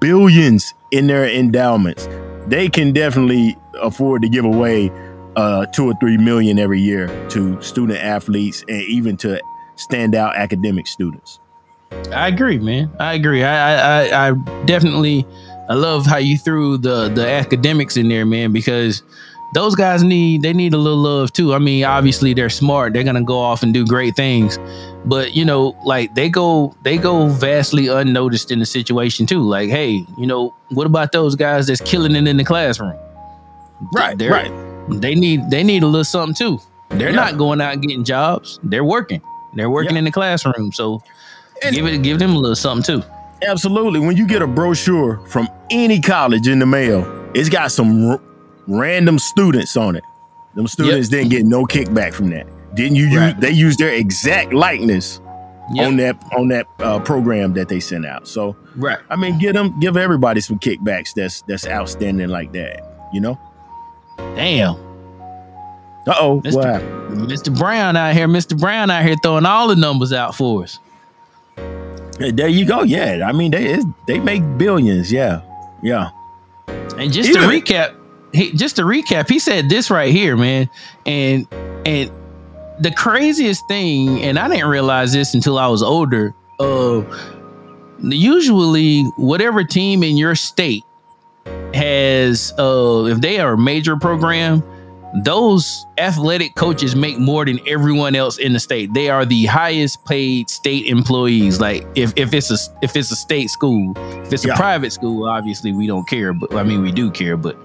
billions 0.00 0.72
in 0.92 1.06
their 1.08 1.28
endowments. 1.28 2.08
They 2.46 2.68
can 2.68 2.92
definitely 2.92 3.56
afford 3.82 4.22
to 4.22 4.28
give 4.28 4.44
away 4.44 4.90
uh, 5.36 5.66
two 5.66 5.86
or 5.90 5.94
three 6.00 6.16
million 6.16 6.58
every 6.58 6.80
year 6.80 7.08
to 7.30 7.60
student 7.62 7.98
athletes 7.98 8.64
and 8.68 8.82
even 8.84 9.16
to 9.18 9.40
standout 9.80 10.34
academic 10.36 10.86
students. 10.86 11.38
I 12.12 12.28
agree, 12.28 12.58
man. 12.58 12.90
I 13.00 13.14
agree. 13.14 13.42
I, 13.42 13.74
I, 13.74 14.04
I, 14.06 14.28
I 14.30 14.32
definitely, 14.64 15.26
I 15.68 15.74
love 15.74 16.06
how 16.06 16.18
you 16.18 16.38
threw 16.38 16.78
the 16.78 17.08
the 17.08 17.28
academics 17.28 17.96
in 17.96 18.08
there, 18.08 18.24
man, 18.24 18.52
because 18.52 19.02
those 19.54 19.74
guys 19.74 20.04
need 20.04 20.42
they 20.42 20.52
need 20.52 20.72
a 20.72 20.76
little 20.78 20.98
love 21.00 21.32
too. 21.32 21.52
I 21.52 21.58
mean, 21.58 21.84
obviously 21.84 22.32
they're 22.32 22.48
smart. 22.50 22.92
They're 22.92 23.02
gonna 23.02 23.24
go 23.24 23.38
off 23.40 23.64
and 23.64 23.74
do 23.74 23.84
great 23.84 24.14
things, 24.14 24.56
but 25.04 25.34
you 25.34 25.44
know, 25.44 25.76
like 25.84 26.14
they 26.14 26.28
go 26.28 26.76
they 26.82 26.96
go 26.96 27.26
vastly 27.26 27.88
unnoticed 27.88 28.52
in 28.52 28.60
the 28.60 28.66
situation 28.66 29.26
too. 29.26 29.42
Like, 29.42 29.68
hey, 29.68 30.04
you 30.16 30.26
know, 30.28 30.54
what 30.68 30.86
about 30.86 31.10
those 31.10 31.34
guys 31.34 31.66
that's 31.66 31.80
killing 31.80 32.14
it 32.14 32.28
in 32.28 32.36
the 32.36 32.44
classroom? 32.44 32.94
Right, 33.92 34.16
They're- 34.16 34.30
right. 34.30 34.52
They 35.00 35.14
need 35.16 35.50
they 35.50 35.62
need 35.64 35.82
a 35.82 35.86
little 35.86 36.04
something 36.04 36.34
too. 36.34 36.60
They're 36.90 37.10
Yeah. 37.10 37.16
not 37.16 37.36
going 37.36 37.60
out 37.60 37.72
and 37.74 37.82
getting 37.82 38.04
jobs. 38.04 38.58
They're 38.62 38.84
working. 38.84 39.20
They're 39.54 39.70
working 39.70 39.92
Yeah. 39.92 39.98
in 40.00 40.04
the 40.04 40.10
classroom. 40.12 40.72
So 40.72 41.02
And- 41.64 41.74
give 41.74 41.86
it 41.86 42.02
give 42.02 42.18
them 42.18 42.30
a 42.34 42.38
little 42.38 42.56
something 42.56 43.00
too. 43.00 43.06
Absolutely. 43.46 44.00
When 44.00 44.16
you 44.16 44.26
get 44.26 44.42
a 44.42 44.46
brochure 44.46 45.18
from 45.26 45.48
any 45.70 46.00
college 46.00 46.46
in 46.48 46.58
the 46.58 46.66
mail, 46.66 47.06
it's 47.34 47.48
got 47.48 47.72
some 47.72 48.10
r- 48.10 48.20
random 48.68 49.18
students 49.18 49.76
on 49.76 49.96
it. 49.96 50.04
Them 50.54 50.66
students 50.66 51.08
didn't 51.08 51.30
get 51.30 51.44
no 51.46 51.64
kickback 51.64 52.12
from 52.12 52.30
that. 52.30 52.46
Didn't 52.74 52.96
you 52.96 53.06
use? 53.06 53.16
Right. 53.16 53.40
They 53.40 53.50
used 53.50 53.78
their 53.78 53.92
exact 53.94 54.52
likeness 54.52 55.20
Yep. 55.72 55.86
on 55.86 55.96
that 55.98 56.16
on 56.36 56.48
that 56.48 56.66
uh, 56.80 56.98
program 56.98 57.54
that 57.54 57.68
they 57.68 57.80
sent 57.80 58.04
out. 58.04 58.26
So 58.28 58.56
Right. 58.76 58.98
I 59.08 59.16
mean, 59.16 59.38
give 59.38 59.54
them 59.54 59.78
give 59.80 59.96
everybody 59.96 60.40
some 60.40 60.58
kickbacks. 60.58 61.14
That's 61.14 61.42
that's 61.42 61.66
outstanding 61.66 62.28
like 62.28 62.52
that. 62.52 62.82
You 63.12 63.20
know. 63.20 63.38
Damn. 64.36 64.76
Uh 66.06 66.14
oh. 66.18 66.40
Mr. 66.40 66.54
What? 66.54 67.28
Mr. 67.28 67.56
Brown 67.56 67.96
out 67.96 68.14
here, 68.14 68.28
Mr. 68.28 68.58
Brown 68.58 68.90
out 68.90 69.04
here 69.04 69.16
throwing 69.22 69.44
all 69.46 69.68
the 69.68 69.76
numbers 69.76 70.12
out 70.12 70.34
for 70.34 70.62
us. 70.64 70.78
There 72.18 72.48
you 72.48 72.64
go. 72.66 72.82
Yeah. 72.82 73.26
I 73.26 73.32
mean, 73.32 73.50
they 73.50 73.78
they 74.06 74.18
make 74.18 74.42
billions. 74.58 75.10
Yeah. 75.12 75.42
Yeah. 75.82 76.10
And 76.96 77.12
just 77.12 77.30
Even- 77.30 77.42
to 77.42 77.48
recap, 77.48 77.96
he, 78.32 78.52
just 78.52 78.76
to 78.76 78.82
recap, 78.82 79.28
he 79.28 79.38
said 79.38 79.68
this 79.68 79.90
right 79.90 80.12
here, 80.12 80.36
man. 80.36 80.68
And 81.06 81.46
and 81.86 82.10
the 82.78 82.90
craziest 82.92 83.66
thing, 83.68 84.22
and 84.22 84.38
I 84.38 84.48
didn't 84.48 84.68
realize 84.68 85.12
this 85.12 85.34
until 85.34 85.58
I 85.58 85.66
was 85.66 85.82
older. 85.82 86.34
Uh, 86.58 87.02
usually, 88.02 89.02
whatever 89.16 89.64
team 89.64 90.02
in 90.02 90.16
your 90.16 90.34
state 90.34 90.84
has, 91.74 92.52
uh, 92.58 93.04
if 93.06 93.20
they 93.20 93.38
are 93.40 93.54
a 93.54 93.58
major 93.58 93.96
program, 93.96 94.62
those 95.24 95.86
athletic 95.98 96.54
coaches 96.54 96.94
make 96.94 97.18
more 97.18 97.44
than 97.44 97.58
everyone 97.66 98.14
else 98.14 98.38
in 98.38 98.52
the 98.52 98.60
state. 98.60 98.94
They 98.94 99.10
are 99.10 99.24
the 99.24 99.44
highest 99.46 100.04
paid 100.04 100.48
state 100.48 100.86
employees. 100.86 101.60
Like 101.60 101.86
if, 101.96 102.12
if 102.16 102.32
it's 102.32 102.50
a 102.50 102.56
if 102.82 102.94
it's 102.96 103.10
a 103.10 103.16
state 103.16 103.50
school, 103.50 103.92
if 104.24 104.32
it's 104.32 104.44
Yeah. 104.44 104.52
a 104.54 104.56
private 104.56 104.92
school, 104.92 105.28
obviously 105.28 105.72
we 105.72 105.86
don't 105.88 106.06
care. 106.08 106.32
But 106.32 106.54
I 106.54 106.62
mean 106.62 106.82
we 106.82 106.92
do 106.92 107.10
care. 107.10 107.36
But 107.36 107.56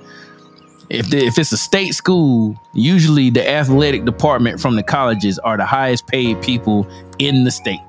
if 0.89 1.09
the, 1.09 1.17
if 1.25 1.37
it's 1.37 1.51
a 1.51 1.57
state 1.57 1.93
school, 1.93 2.55
usually 2.73 3.29
the 3.29 3.47
athletic 3.47 4.05
department 4.05 4.59
from 4.59 4.75
the 4.75 4.83
colleges 4.83 5.37
are 5.39 5.57
the 5.57 5.65
highest 5.65 6.07
paid 6.07 6.41
people 6.41 6.87
in 7.19 7.43
the 7.43 7.51
state, 7.51 7.79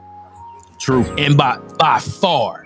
True. 0.78 1.02
and 1.16 1.36
by 1.36 1.58
by 1.78 1.98
far. 1.98 2.64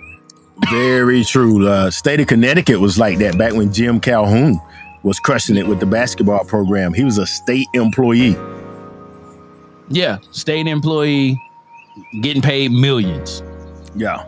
Very 0.70 1.24
true. 1.24 1.66
Uh, 1.66 1.90
state 1.90 2.20
of 2.20 2.26
Connecticut 2.26 2.80
was 2.80 2.98
like 2.98 3.18
that 3.18 3.38
back 3.38 3.54
when 3.54 3.72
Jim 3.72 3.98
Calhoun 3.98 4.60
was 5.02 5.18
crushing 5.18 5.56
it 5.56 5.66
with 5.66 5.80
the 5.80 5.86
basketball 5.86 6.44
program. 6.44 6.92
He 6.92 7.04
was 7.04 7.18
a 7.18 7.26
state 7.26 7.68
employee. 7.74 8.36
Yeah, 9.88 10.18
state 10.30 10.66
employee 10.66 11.40
getting 12.20 12.42
paid 12.42 12.70
millions. 12.70 13.42
Yeah. 13.94 14.26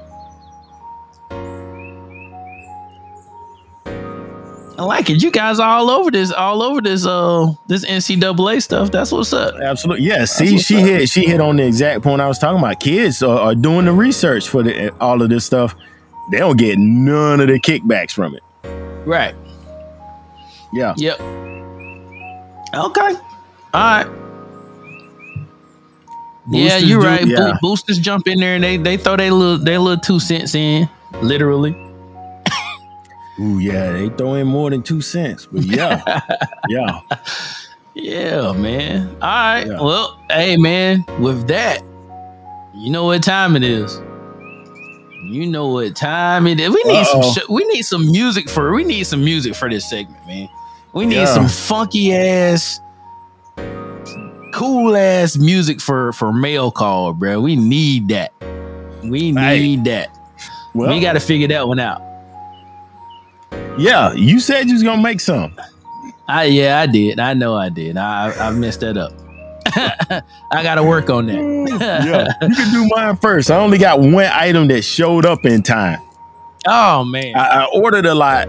I 4.78 4.84
like 4.84 5.10
it. 5.10 5.22
You 5.22 5.30
guys 5.30 5.60
are 5.60 5.68
all 5.78 5.90
over 5.90 6.10
this, 6.10 6.32
all 6.32 6.62
over 6.62 6.80
this, 6.80 7.06
uh, 7.06 7.52
this 7.68 7.84
NCAA 7.84 8.62
stuff. 8.62 8.90
That's 8.90 9.12
what's 9.12 9.32
up. 9.32 9.54
Absolutely. 9.62 10.06
Yeah. 10.06 10.24
See, 10.24 10.58
she 10.58 10.76
up. 10.78 10.86
hit 10.86 11.08
she 11.08 11.24
hit 11.24 11.40
on 11.40 11.56
the 11.56 11.66
exact 11.66 12.02
point 12.02 12.20
I 12.20 12.26
was 12.26 12.38
talking 12.38 12.58
about. 12.58 12.80
Kids 12.80 13.22
are, 13.22 13.38
are 13.38 13.54
doing 13.54 13.84
the 13.84 13.92
research 13.92 14.48
for 14.48 14.62
the, 14.62 14.90
all 14.98 15.22
of 15.22 15.28
this 15.28 15.44
stuff. 15.44 15.76
They 16.32 16.38
don't 16.38 16.56
get 16.56 16.78
none 16.78 17.40
of 17.40 17.48
the 17.48 17.60
kickbacks 17.60 18.10
from 18.10 18.34
it. 18.34 18.42
Right. 19.06 19.34
Yeah. 20.72 20.94
Yep. 20.96 21.20
Okay. 22.74 23.16
All 23.74 23.80
right. 23.80 24.06
yeah, 26.50 26.76
you're 26.78 27.00
do- 27.00 27.06
right. 27.06 27.26
Bo- 27.26 27.52
boosters 27.60 27.98
jump 27.98 28.26
in 28.26 28.40
there 28.40 28.54
and 28.54 28.64
they 28.64 28.76
they 28.76 28.96
throw 28.96 29.16
their 29.16 29.30
little 29.30 29.58
their 29.58 29.78
little 29.78 30.00
two 30.00 30.18
cents 30.20 30.54
in, 30.54 30.88
literally. 31.20 31.70
Ooh, 33.40 33.58
yeah. 33.58 33.92
They 33.92 34.08
throw 34.10 34.34
in 34.34 34.46
more 34.46 34.70
than 34.70 34.82
two 34.82 35.00
cents. 35.00 35.46
But 35.50 35.62
yeah. 35.64 36.20
yeah. 36.68 37.00
Yeah, 37.94 38.52
man. 38.52 39.08
All 39.20 39.28
right. 39.28 39.66
Yeah. 39.66 39.80
Well, 39.80 40.18
hey, 40.30 40.56
man. 40.56 41.04
With 41.20 41.46
that, 41.48 41.82
you 42.74 42.90
know 42.90 43.04
what 43.04 43.22
time 43.22 43.54
it 43.56 43.62
is. 43.62 44.00
You 45.24 45.46
know 45.46 45.68
what 45.68 45.94
time 45.94 46.46
it 46.46 46.58
is. 46.58 46.70
We 46.70 46.82
need 46.84 47.02
Uh-oh. 47.02 47.32
some. 47.32 47.42
Sh- 47.44 47.48
we 47.48 47.64
need 47.66 47.82
some 47.82 48.10
music 48.10 48.48
for. 48.48 48.72
We 48.74 48.82
need 48.84 49.04
some 49.04 49.22
music 49.24 49.54
for 49.54 49.68
this 49.70 49.88
segment, 49.88 50.26
man. 50.26 50.48
We 50.94 51.06
need 51.06 51.16
Yeah. 51.16 51.24
some 51.26 51.48
funky 51.48 52.14
ass, 52.14 52.80
cool 54.52 54.94
ass 54.96 55.36
music 55.38 55.80
for 55.80 56.12
for 56.12 56.32
mail 56.32 56.70
call, 56.70 57.12
bro. 57.14 57.40
We 57.40 57.56
need 57.56 58.08
that. 58.08 58.32
We 59.02 59.32
need 59.32 59.84
that. 59.84 60.16
Well, 60.74 60.90
we 60.90 61.00
got 61.00 61.14
to 61.14 61.20
figure 61.20 61.48
that 61.48 61.66
one 61.68 61.80
out. 61.80 62.00
yeah. 63.78 64.12
You 64.14 64.40
said 64.40 64.66
you 64.68 64.74
was 64.74 64.82
gonna 64.82 65.02
make 65.02 65.20
some. 65.20 65.54
I 66.28 66.44
yeah, 66.44 66.80
I 66.80 66.86
did. 66.86 67.18
I 67.18 67.34
know 67.34 67.54
I 67.56 67.68
did. 67.68 67.96
I 67.96 68.32
I 68.48 68.50
messed 68.50 68.80
that 68.80 68.96
up. 68.96 69.12
I 70.50 70.62
got 70.62 70.74
to 70.76 70.82
work 70.82 71.08
on 71.08 71.26
that. 71.26 71.34
yeah. 71.80 72.26
You 72.48 72.54
can 72.54 72.72
do 72.72 72.88
mine 72.94 73.16
first. 73.16 73.50
I 73.50 73.56
only 73.56 73.78
got 73.78 74.00
one 74.00 74.14
item 74.26 74.68
that 74.68 74.82
showed 74.82 75.24
up 75.24 75.44
in 75.44 75.62
time. 75.62 76.00
Oh 76.66 77.04
man. 77.04 77.34
I, 77.36 77.62
I 77.62 77.66
ordered 77.74 78.06
a 78.06 78.14
lot, 78.14 78.48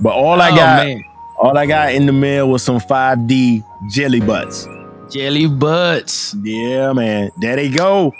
but 0.00 0.10
all 0.12 0.40
I 0.40 0.50
Oh, 0.50 0.56
got, 0.56 0.86
man. 0.86 1.02
All 1.42 1.58
I 1.58 1.66
got 1.66 1.92
in 1.92 2.06
the 2.06 2.12
mail 2.12 2.48
was 2.48 2.62
some 2.62 2.78
5D 2.80 3.62
jelly 3.90 4.20
butts. 4.20 4.66
jelly 5.10 5.46
butts. 5.46 6.34
Yeah, 6.42 6.92
man. 6.94 7.30
There 7.40 7.56
they 7.56 7.68
go. 7.68 8.12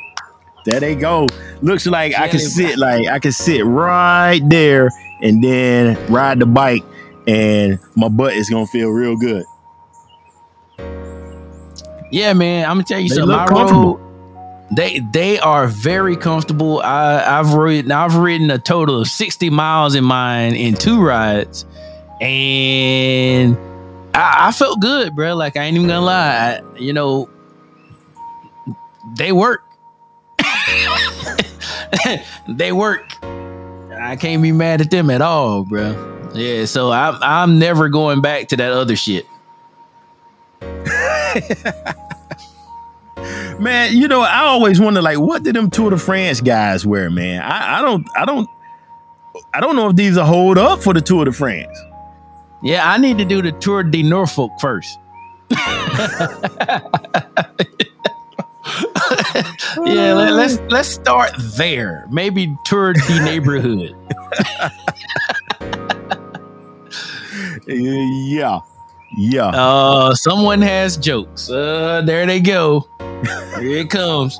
There 0.66 0.78
they 0.80 0.94
go. 0.94 1.26
Looks 1.62 1.87
like 1.87 2.14
I 2.14 2.28
can 2.28 2.38
Jelly 2.38 2.50
sit 2.50 2.78
like 2.78 3.08
I 3.08 3.18
can 3.18 3.32
sit 3.32 3.64
right 3.64 4.40
there 4.44 4.90
and 5.22 5.42
then 5.42 5.98
ride 6.08 6.38
the 6.40 6.46
bike 6.46 6.85
and 7.26 7.78
my 7.96 8.08
butt 8.08 8.35
is 8.35 8.48
gonna 8.50 8.66
feel 8.66 8.90
real 8.90 9.16
good. 9.16 9.44
Yeah, 12.11 12.32
man. 12.35 12.64
I'm 12.68 12.76
gonna 12.76 12.85
tell 12.85 13.00
you 13.00 13.08
They 13.08 13.14
something. 13.16 13.37
comfortable. 13.48 13.96
road, 13.96 14.68
they 14.76 15.00
they 15.12 15.38
are 15.38 15.66
very 15.66 16.16
comfortable. 16.16 16.80
I 16.80 17.22
I've 17.40 17.54
ridden 17.54 17.90
I've 17.90 18.16
ridden 18.16 18.50
a 18.50 18.58
total 18.58 19.00
of 19.00 19.08
60 19.08 19.50
miles 19.50 19.94
in 19.94 20.04
mine 20.04 20.54
in 20.54 20.74
two 20.74 21.00
rides, 21.02 21.64
and 22.22 23.58
I, 24.14 24.48
I 24.48 24.52
felt 24.52 24.80
good, 24.80 25.16
bro. 25.16 25.35
Like 25.35 25.56
I 25.56 25.64
ain't 25.64 25.76
even 25.76 25.88
gonna 25.88 26.06
lie. 26.06 26.61
I, 26.62 26.78
you 26.78 26.92
know, 26.92 27.28
they 29.16 29.32
work. 29.32 29.64
they 32.48 32.72
work. 32.72 33.04
I 33.22 34.16
can't 34.16 34.42
be 34.42 34.52
mad 34.52 34.80
at 34.80 34.90
them 34.90 35.11
at 35.11 35.20
all, 35.20 35.64
bro. 35.64 36.30
Yeah, 36.35 36.64
so 36.64 36.92
I'm 36.92 37.18
I'm 37.20 37.58
never 37.58 37.88
going 37.88 38.20
back 38.20 38.48
to 38.48 38.56
that 38.56 38.73
other 38.73 38.94
shit. 38.94 39.27
Man, 43.58 43.96
you 43.96 44.08
know, 44.08 44.23
I 44.23 44.40
always 44.40 44.81
wonder 44.81 45.02
like 45.02 45.18
what 45.18 45.42
did 45.42 45.56
them 45.56 45.70
Tour 45.70 45.90
de 45.90 45.98
France 45.98 46.40
guys 46.40 46.87
wear, 46.87 47.10
man? 47.10 47.42
I, 47.42 47.79
I 47.79 47.83
don't 47.83 48.06
I 48.16 48.25
don't 48.25 48.48
I 49.54 49.60
don't 49.60 49.77
know 49.77 49.90
if 49.90 49.96
these 49.96 50.16
are 50.16 50.27
hold 50.27 50.58
up 50.58 50.83
for 50.83 50.94
the 50.94 51.00
Tour 51.00 51.25
de 51.25 51.33
France. 51.33 51.77
Yeah, 52.63 52.90
I 52.90 52.96
need 52.96 53.19
to 53.19 53.25
do 53.25 53.42
the 53.42 53.52
Tour 53.52 53.83
de 53.83 54.02
Norfolk 54.02 54.52
first. 54.60 54.98
yeah, 55.50 56.88
let, 60.15 60.33
us 60.33 60.58
let's 60.71 60.88
start 60.88 61.33
there. 61.56 62.06
Maybe 62.10 62.54
Tour 62.65 62.92
de 62.92 63.25
Neighborhood. 63.25 63.96
Yeah. 67.67 68.60
Yeah. 69.17 69.48
Uh, 69.48 70.15
someone 70.15 70.63
has 70.63 70.96
jokes. 70.96 71.50
Uh, 71.50 72.02
there 72.04 72.27
they 72.27 72.40
go. 72.40 72.88
Here 73.58 73.79
it 73.79 73.90
comes. 73.90 74.38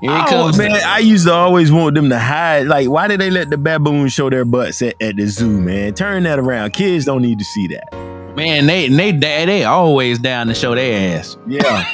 Here 0.00 0.10
Oh, 0.10 0.24
comes. 0.28 0.56
man, 0.58 0.72
I 0.72 0.98
used 1.00 1.26
to 1.26 1.32
always 1.32 1.70
want 1.70 1.94
them 1.94 2.08
to 2.08 2.18
hide. 2.18 2.66
Like, 2.66 2.88
why 2.88 3.06
did 3.08 3.20
they 3.20 3.30
let 3.30 3.50
the 3.50 3.58
baboons 3.58 4.12
show 4.14 4.30
their 4.30 4.44
butts 4.46 4.80
at, 4.80 5.00
at 5.00 5.16
the 5.16 5.26
zoo, 5.26 5.60
man? 5.60 5.92
Turn 5.94 6.22
that 6.22 6.38
around. 6.38 6.72
Kids 6.72 7.04
don't 7.04 7.20
need 7.22 7.38
to 7.38 7.44
see 7.44 7.66
that. 7.68 7.92
Man, 8.36 8.66
they 8.66 8.88
they 8.88 9.12
they, 9.12 9.44
they 9.44 9.64
always 9.64 10.18
down 10.18 10.46
to 10.46 10.54
show 10.54 10.74
their 10.74 11.18
ass. 11.18 11.36
Yeah. 11.46 11.84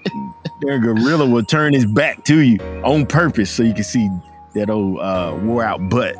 their 0.62 0.78
gorilla 0.78 1.26
will 1.26 1.44
turn 1.44 1.74
his 1.74 1.84
back 1.84 2.24
to 2.24 2.40
you 2.40 2.58
on 2.84 3.04
purpose 3.06 3.50
so 3.50 3.62
you 3.62 3.74
can 3.74 3.84
see 3.84 4.08
that 4.54 4.70
old 4.70 4.98
uh, 5.00 5.36
wore 5.42 5.62
out 5.64 5.86
butt. 5.90 6.16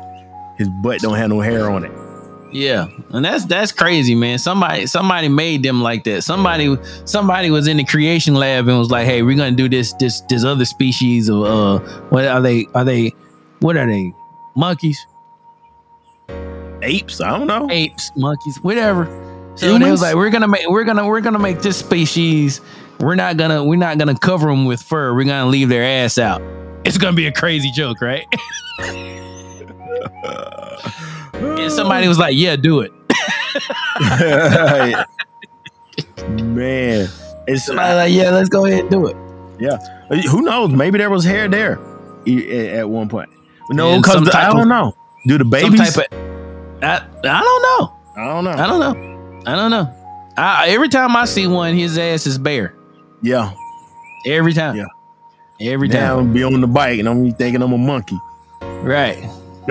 His 0.57 0.69
butt 0.69 0.99
don't 0.99 1.15
have 1.15 1.29
no 1.29 1.39
hair 1.41 1.71
on 1.71 1.85
it. 1.85 1.91
Yeah, 2.51 2.87
and 3.11 3.23
that's 3.23 3.45
that's 3.45 3.71
crazy, 3.71 4.15
man. 4.15 4.39
Somebody 4.39 4.87
somebody 4.87 5.29
made 5.29 5.61
them 5.63 5.81
like 5.81 6.03
that. 6.05 6.23
Somebody 6.23 6.77
somebody 7.05 7.51
was 7.51 7.67
in 7.67 7.77
the 7.77 7.83
creation 7.83 8.33
lab 8.33 8.67
and 8.67 8.79
was 8.79 8.89
like, 8.89 9.05
"Hey, 9.05 9.21
we're 9.21 9.37
gonna 9.37 9.51
do 9.51 9.69
this 9.69 9.93
this 9.93 10.21
this 10.21 10.43
other 10.43 10.65
species 10.65 11.29
of 11.29 11.43
uh, 11.43 11.79
what 12.09 12.25
are 12.25 12.41
they? 12.41 12.65
Are 12.73 12.83
they? 12.83 13.13
What 13.59 13.77
are 13.77 13.85
they? 13.85 14.13
Monkeys, 14.55 15.05
Apes? 16.81 17.21
I 17.21 17.37
don't 17.37 17.47
know. 17.47 17.67
apes, 17.69 18.11
monkeys, 18.15 18.57
whatever." 18.63 19.05
So 19.55 19.77
they 19.77 19.91
was 19.91 20.01
like, 20.01 20.15
"We're 20.15 20.29
gonna 20.31 20.47
make 20.47 20.67
we're 20.69 20.85
gonna 20.85 21.05
we're 21.05 21.21
gonna 21.21 21.39
make 21.39 21.61
this 21.61 21.77
species. 21.77 22.61
We're 22.99 23.15
not 23.15 23.37
gonna 23.37 23.63
we're 23.63 23.75
not 23.75 23.97
gonna 23.99 24.17
cover 24.17 24.47
them 24.47 24.65
with 24.65 24.81
fur. 24.81 25.13
We're 25.13 25.25
gonna 25.25 25.49
leave 25.49 25.69
their 25.69 25.83
ass 25.83 26.17
out. 26.17 26.41
It's 26.83 26.97
gonna 26.97 27.15
be 27.15 27.27
a 27.27 27.31
crazy 27.31 27.69
joke, 27.71 28.01
right?" 28.01 28.25
and 31.41 31.71
somebody 31.71 32.07
was 32.07 32.17
like, 32.19 32.35
"Yeah, 32.35 32.55
do 32.55 32.81
it." 32.81 32.91
man, 36.29 37.07
it's 37.47 37.65
Somebody 37.65 37.95
like, 37.95 38.13
"Yeah, 38.13 38.29
let's 38.31 38.49
go 38.49 38.65
ahead 38.65 38.81
and 38.81 38.91
do 38.91 39.07
it." 39.07 39.15
Yeah, 39.59 39.77
who 40.29 40.41
knows? 40.41 40.71
Maybe 40.71 40.97
there 40.97 41.09
was 41.09 41.23
hair 41.25 41.47
there 41.47 41.79
at 42.77 42.89
one 42.89 43.09
point. 43.09 43.29
No, 43.69 43.97
because 43.97 44.27
I 44.33 44.47
don't 44.49 44.61
of- 44.61 44.67
know. 44.67 44.95
Do 45.27 45.37
the 45.37 45.45
babies? 45.45 45.93
type 45.93 46.11
of, 46.11 46.17
I, 46.81 46.95
I 46.97 47.41
don't 47.41 47.61
know. 47.61 47.93
I 48.15 48.25
don't 48.25 48.43
know. 48.45 48.51
I 48.51 48.67
don't 48.67 48.79
know. 48.79 49.41
I 49.45 49.55
don't 49.55 49.69
know. 49.71 49.93
I, 50.37 50.69
every 50.69 50.87
time 50.87 51.13
I 51.15 51.25
see 51.25 51.45
one, 51.45 51.75
his 51.75 51.97
ass 51.97 52.25
is 52.25 52.37
bare. 52.37 52.73
yeah, 53.21 53.51
Every 54.25 54.53
time. 54.53 54.77
Yeah. 54.77 54.85
Every 55.61 55.89
now 55.89 56.15
time. 56.15 56.19
I'm 56.27 56.33
be 56.33 56.41
on 56.43 56.61
the 56.61 56.67
bike 56.67 56.99
and 56.99 57.09
I'm 57.09 57.33
thinking 57.33 57.61
I'm 57.61 57.73
a 57.73 57.77
monkey. 57.77 58.17
Right. 58.61 59.17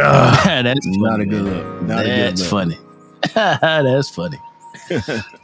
Ah, 0.01 0.41
Ugh, 0.59 0.65
That's 0.65 0.87
not 0.87 1.21
a 1.21 1.27
good 1.27 1.45
man. 1.45 1.55
look. 1.55 1.83
Not 1.83 2.05
That's 2.05 2.41
a 2.41 2.45
good 2.45 2.51
funny. 2.51 2.79
That's 3.35 4.09
funny. 4.11 4.39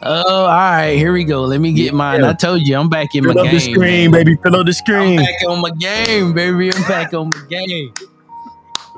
oh, 0.03 0.45
all 0.45 0.47
right. 0.49 0.95
Here 0.97 1.13
we 1.13 1.25
go. 1.25 1.43
Let 1.43 1.61
me 1.61 1.73
get 1.73 1.93
mine. 1.93 2.21
Yeah. 2.21 2.31
I 2.31 2.33
told 2.35 2.63
you, 2.63 2.77
I'm 2.77 2.89
back 2.89 3.15
in 3.15 3.25
look. 3.25 3.35
my 3.37 3.43
Fill 3.43 3.45
game. 3.45 3.55
up 3.57 3.63
the 3.63 3.73
screen, 3.73 4.11
man. 4.11 4.25
baby. 4.25 4.37
Fill 4.43 4.57
up 4.57 4.67
the 4.67 4.71
I'm 4.71 4.73
screen. 4.73 5.17
back 5.17 5.35
on 5.49 5.61
my 5.61 5.71
game, 5.71 6.33
baby. 6.33 6.73
I'm 6.73 6.83
back 6.83 7.13
on 7.15 7.31
my 7.31 7.47
game. 7.49 7.93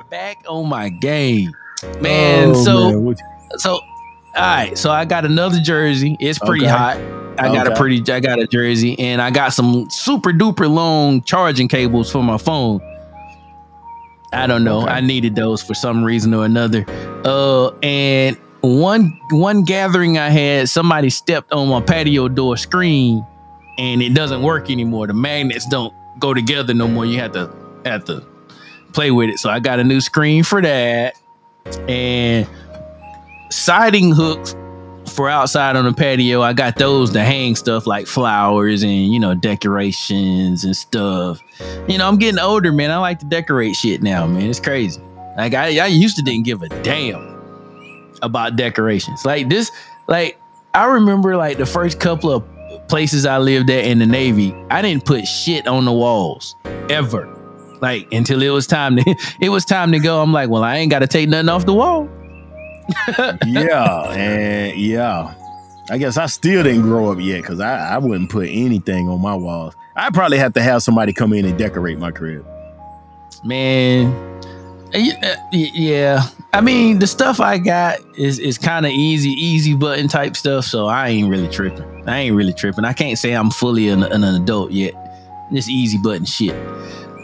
Back 0.09 0.43
on 0.47 0.69
my 0.69 0.89
game, 0.89 1.51
man. 2.01 2.49
Oh, 2.55 2.63
so, 2.63 3.01
man, 3.01 3.15
so, 3.57 3.71
all 3.73 3.81
right. 4.35 4.77
So 4.77 4.89
I 4.91 5.03
got 5.05 5.25
another 5.25 5.59
jersey. 5.59 6.15
It's 6.19 6.39
pretty 6.39 6.65
Okay. 6.65 6.71
hot. 6.73 6.97
I 7.39 7.53
got 7.53 7.67
a 7.67 7.75
pretty, 7.75 8.01
I 8.11 8.19
got 8.19 8.39
a 8.39 8.47
jersey, 8.47 8.97
and 8.99 9.21
I 9.21 9.29
got 9.31 9.53
some 9.53 9.87
super 9.91 10.31
duper 10.31 10.69
long 10.69 11.21
charging 11.23 11.67
cables 11.67 12.11
for 12.11 12.23
my 12.23 12.37
phone. 12.37 12.79
I 14.33 14.47
don't 14.47 14.63
know. 14.63 14.81
Okay. 14.81 14.91
I 14.91 15.01
needed 15.01 15.35
those 15.35 15.63
for 15.63 15.73
some 15.73 16.03
reason 16.03 16.33
or 16.33 16.45
another. 16.45 16.85
Uh, 17.23 17.69
and 17.81 18.37
one 18.61 19.19
one 19.31 19.63
gathering 19.63 20.17
I 20.17 20.29
had, 20.29 20.69
somebody 20.69 21.09
stepped 21.09 21.51
on 21.51 21.69
my 21.69 21.81
patio 21.81 22.27
door 22.27 22.57
screen, 22.57 23.25
and 23.77 24.01
it 24.01 24.13
doesn't 24.13 24.41
work 24.41 24.69
anymore. 24.69 25.07
The 25.07 25.13
magnets 25.13 25.65
don't 25.65 25.93
go 26.19 26.33
together 26.33 26.73
no 26.73 26.87
more. 26.87 27.05
You 27.05 27.19
have 27.19 27.31
to 27.33 27.51
have 27.85 28.05
to 28.05 28.25
play 28.93 29.11
with 29.11 29.29
it. 29.29 29.39
So 29.39 29.49
I 29.49 29.59
got 29.59 29.79
a 29.79 29.83
new 29.83 30.01
screen 30.01 30.43
for 30.43 30.61
that, 30.61 31.15
and 31.87 32.47
siding 33.49 34.11
hooks 34.11 34.55
for 35.09 35.29
outside 35.29 35.75
on 35.75 35.85
the 35.85 35.93
patio. 35.93 36.41
I 36.41 36.53
got 36.53 36.75
those 36.77 37.11
to 37.11 37.23
hang 37.23 37.55
stuff 37.55 37.87
like 37.87 38.07
flowers 38.07 38.83
and 38.83 38.91
you 38.91 39.19
know 39.19 39.33
decorations 39.33 40.63
and 40.63 40.75
stuff. 40.75 41.41
You 41.87 41.97
know, 41.97 42.07
I'm 42.07 42.17
getting 42.17 42.39
older, 42.39 42.71
man. 42.71 42.91
I 42.91 42.97
like 42.97 43.19
to 43.19 43.25
decorate 43.25 43.75
shit 43.75 44.01
now, 44.01 44.27
man. 44.27 44.49
It's 44.49 44.59
crazy. 44.59 45.01
Like 45.37 45.53
I, 45.53 45.79
I 45.79 45.87
used 45.87 46.17
to 46.17 46.23
didn't 46.23 46.45
give 46.45 46.61
a 46.61 46.69
damn 46.83 47.37
about 48.21 48.55
decorations. 48.55 49.25
Like 49.25 49.49
this, 49.49 49.71
like 50.07 50.39
I 50.73 50.85
remember 50.85 51.37
like 51.37 51.57
the 51.57 51.65
first 51.65 51.99
couple 51.99 52.31
of 52.31 52.43
places 52.87 53.25
I 53.25 53.37
lived 53.37 53.69
at 53.69 53.85
in 53.85 53.99
the 53.99 54.05
Navy, 54.05 54.53
I 54.69 54.81
didn't 54.81 55.05
put 55.05 55.25
shit 55.25 55.67
on 55.67 55.85
the 55.85 55.93
walls 55.93 56.55
ever. 56.89 57.33
Like 57.81 58.11
until 58.11 58.41
it 58.41 58.49
was 58.49 58.65
time 58.65 58.95
to 58.97 59.15
it 59.41 59.49
was 59.49 59.65
time 59.65 59.91
to 59.91 59.99
go. 59.99 60.21
I'm 60.21 60.33
like, 60.33 60.49
well, 60.49 60.63
I 60.63 60.77
ain't 60.77 60.91
gotta 60.91 61.07
take 61.07 61.29
nothing 61.29 61.49
off 61.49 61.65
the 61.65 61.73
wall. 61.73 62.09
yeah, 63.45 64.11
and 64.11 64.77
yeah. 64.79 65.33
I 65.89 65.97
guess 65.97 66.17
I 66.17 66.25
still 66.25 66.63
didn't 66.63 66.81
grow 66.81 67.11
up 67.11 67.19
yet 67.19 67.41
because 67.41 67.61
I, 67.61 67.95
I 67.95 67.97
wouldn't 67.97 68.29
put 68.29 68.49
anything 68.49 69.07
on 69.07 69.21
my 69.21 69.35
walls. 69.35 69.73
I 69.95 70.09
probably 70.09 70.37
have 70.37 70.53
to 70.53 70.61
have 70.61 70.83
somebody 70.83 71.13
come 71.13 71.31
in 71.31 71.45
and 71.45 71.57
decorate 71.57 71.97
my 71.97 72.11
crib. 72.11 72.45
Man, 73.43 74.07
uh, 74.93 75.35
y- 75.53 75.71
yeah. 75.73 76.23
I 76.53 76.61
mean, 76.61 76.99
the 76.99 77.07
stuff 77.07 77.39
I 77.39 77.57
got 77.57 77.99
is 78.17 78.39
is 78.39 78.57
kind 78.57 78.85
of 78.85 78.91
easy, 78.91 79.29
easy 79.29 79.75
button 79.75 80.07
type 80.07 80.35
stuff. 80.35 80.65
So 80.65 80.87
I 80.87 81.09
ain't 81.09 81.29
really 81.29 81.47
tripping. 81.47 82.07
I 82.07 82.19
ain't 82.19 82.35
really 82.35 82.53
tripping. 82.53 82.85
I 82.85 82.93
can't 82.93 83.17
say 83.17 83.33
I'm 83.33 83.49
fully 83.49 83.89
an, 83.89 84.03
an 84.03 84.23
adult 84.23 84.71
yet. 84.71 84.93
This 85.51 85.69
easy 85.69 85.97
button 85.97 86.25
shit. 86.25 86.55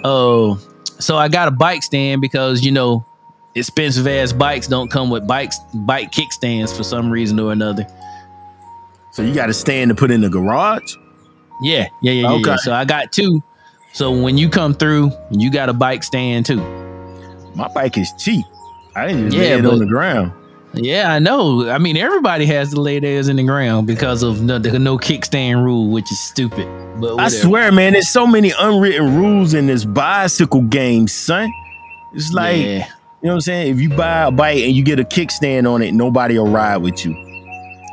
Oh, 0.04 0.60
so 1.00 1.18
I 1.18 1.28
got 1.28 1.48
a 1.48 1.52
bike 1.52 1.84
stand 1.84 2.22
because 2.22 2.64
you 2.64 2.72
know, 2.72 3.06
expensive 3.56 4.08
ass 4.08 4.34
bikes 4.34 4.68
don't 4.68 4.90
come 4.90 5.10
with 5.10 5.28
bikes 5.28 5.60
bike 5.74 6.12
kickstands 6.12 6.76
for 6.76 6.84
some 6.84 7.10
reason 7.10 7.40
or 7.40 7.52
another. 7.52 7.86
So 9.12 9.22
you 9.22 9.34
got 9.34 9.46
to 9.48 9.54
stand 9.54 9.90
to 9.90 9.96
put 9.96 10.10
in 10.12 10.22
the 10.22 10.30
garage. 10.30 10.96
Yeah, 11.62 11.88
yeah, 12.02 12.12
yeah, 12.12 12.12
yeah, 12.12 12.22
yeah. 12.22 12.34
Okay. 12.40 12.58
So 12.58 12.74
I 12.74 12.84
got 12.86 13.12
two. 13.12 13.44
So 13.94 14.12
when 14.12 14.38
you 14.38 14.50
come 14.50 14.74
through, 14.74 15.12
you 15.30 15.52
got 15.52 15.70
a 15.70 15.74
bike 15.74 16.04
stand 16.04 16.46
too. 16.48 16.58
My 17.56 17.68
bike 17.68 17.98
is 17.98 18.12
cheap. 18.18 18.44
I 18.96 19.08
didn't 19.08 19.26
just 19.30 19.38
Yeah, 19.38 19.42
lay 19.56 19.60
it 19.60 19.64
but- 19.64 19.74
on 19.74 19.80
the 19.80 19.86
ground. 19.86 20.32
Yeah, 20.76 21.14
I 21.14 21.20
know. 21.20 21.70
I 21.70 21.78
mean, 21.78 21.98
everybody 21.98 22.48
has 22.48 22.72
to 22.72 22.82
lay 22.82 22.98
theirs 23.00 23.28
in 23.28 23.36
the 23.36 23.44
ground 23.44 23.86
because 23.86 24.24
of 24.24 24.48
the, 24.48 24.58
the 24.58 24.80
no 24.80 24.98
kickstand 24.98 25.64
rule, 25.64 25.92
which 25.92 26.12
is 26.12 26.20
stupid. 26.20 26.68
But 27.00 27.20
I 27.20 27.28
swear, 27.28 27.72
man, 27.72 27.94
there's 27.94 28.10
so 28.10 28.26
many 28.26 28.52
unwritten 28.60 29.16
rules 29.16 29.54
in 29.54 29.68
this 29.68 29.86
bicycle 29.86 30.62
game, 30.64 31.08
son. 31.08 31.54
It's 32.16 32.34
like, 32.34 32.88
you 33.24 33.28
know 33.28 33.32
what 33.32 33.36
I'm 33.36 33.42
saying? 33.42 33.72
If 33.74 33.80
you 33.82 33.90
buy 33.90 34.24
a 34.24 34.32
bike 34.32 34.62
and 34.64 34.74
you 34.74 34.84
get 34.84 35.00
a 35.00 35.04
kickstand 35.04 35.68
on 35.72 35.82
it, 35.82 35.94
nobody 35.94 36.38
will 36.38 36.52
ride 36.52 36.78
with 36.78 37.06
you. 37.06 37.14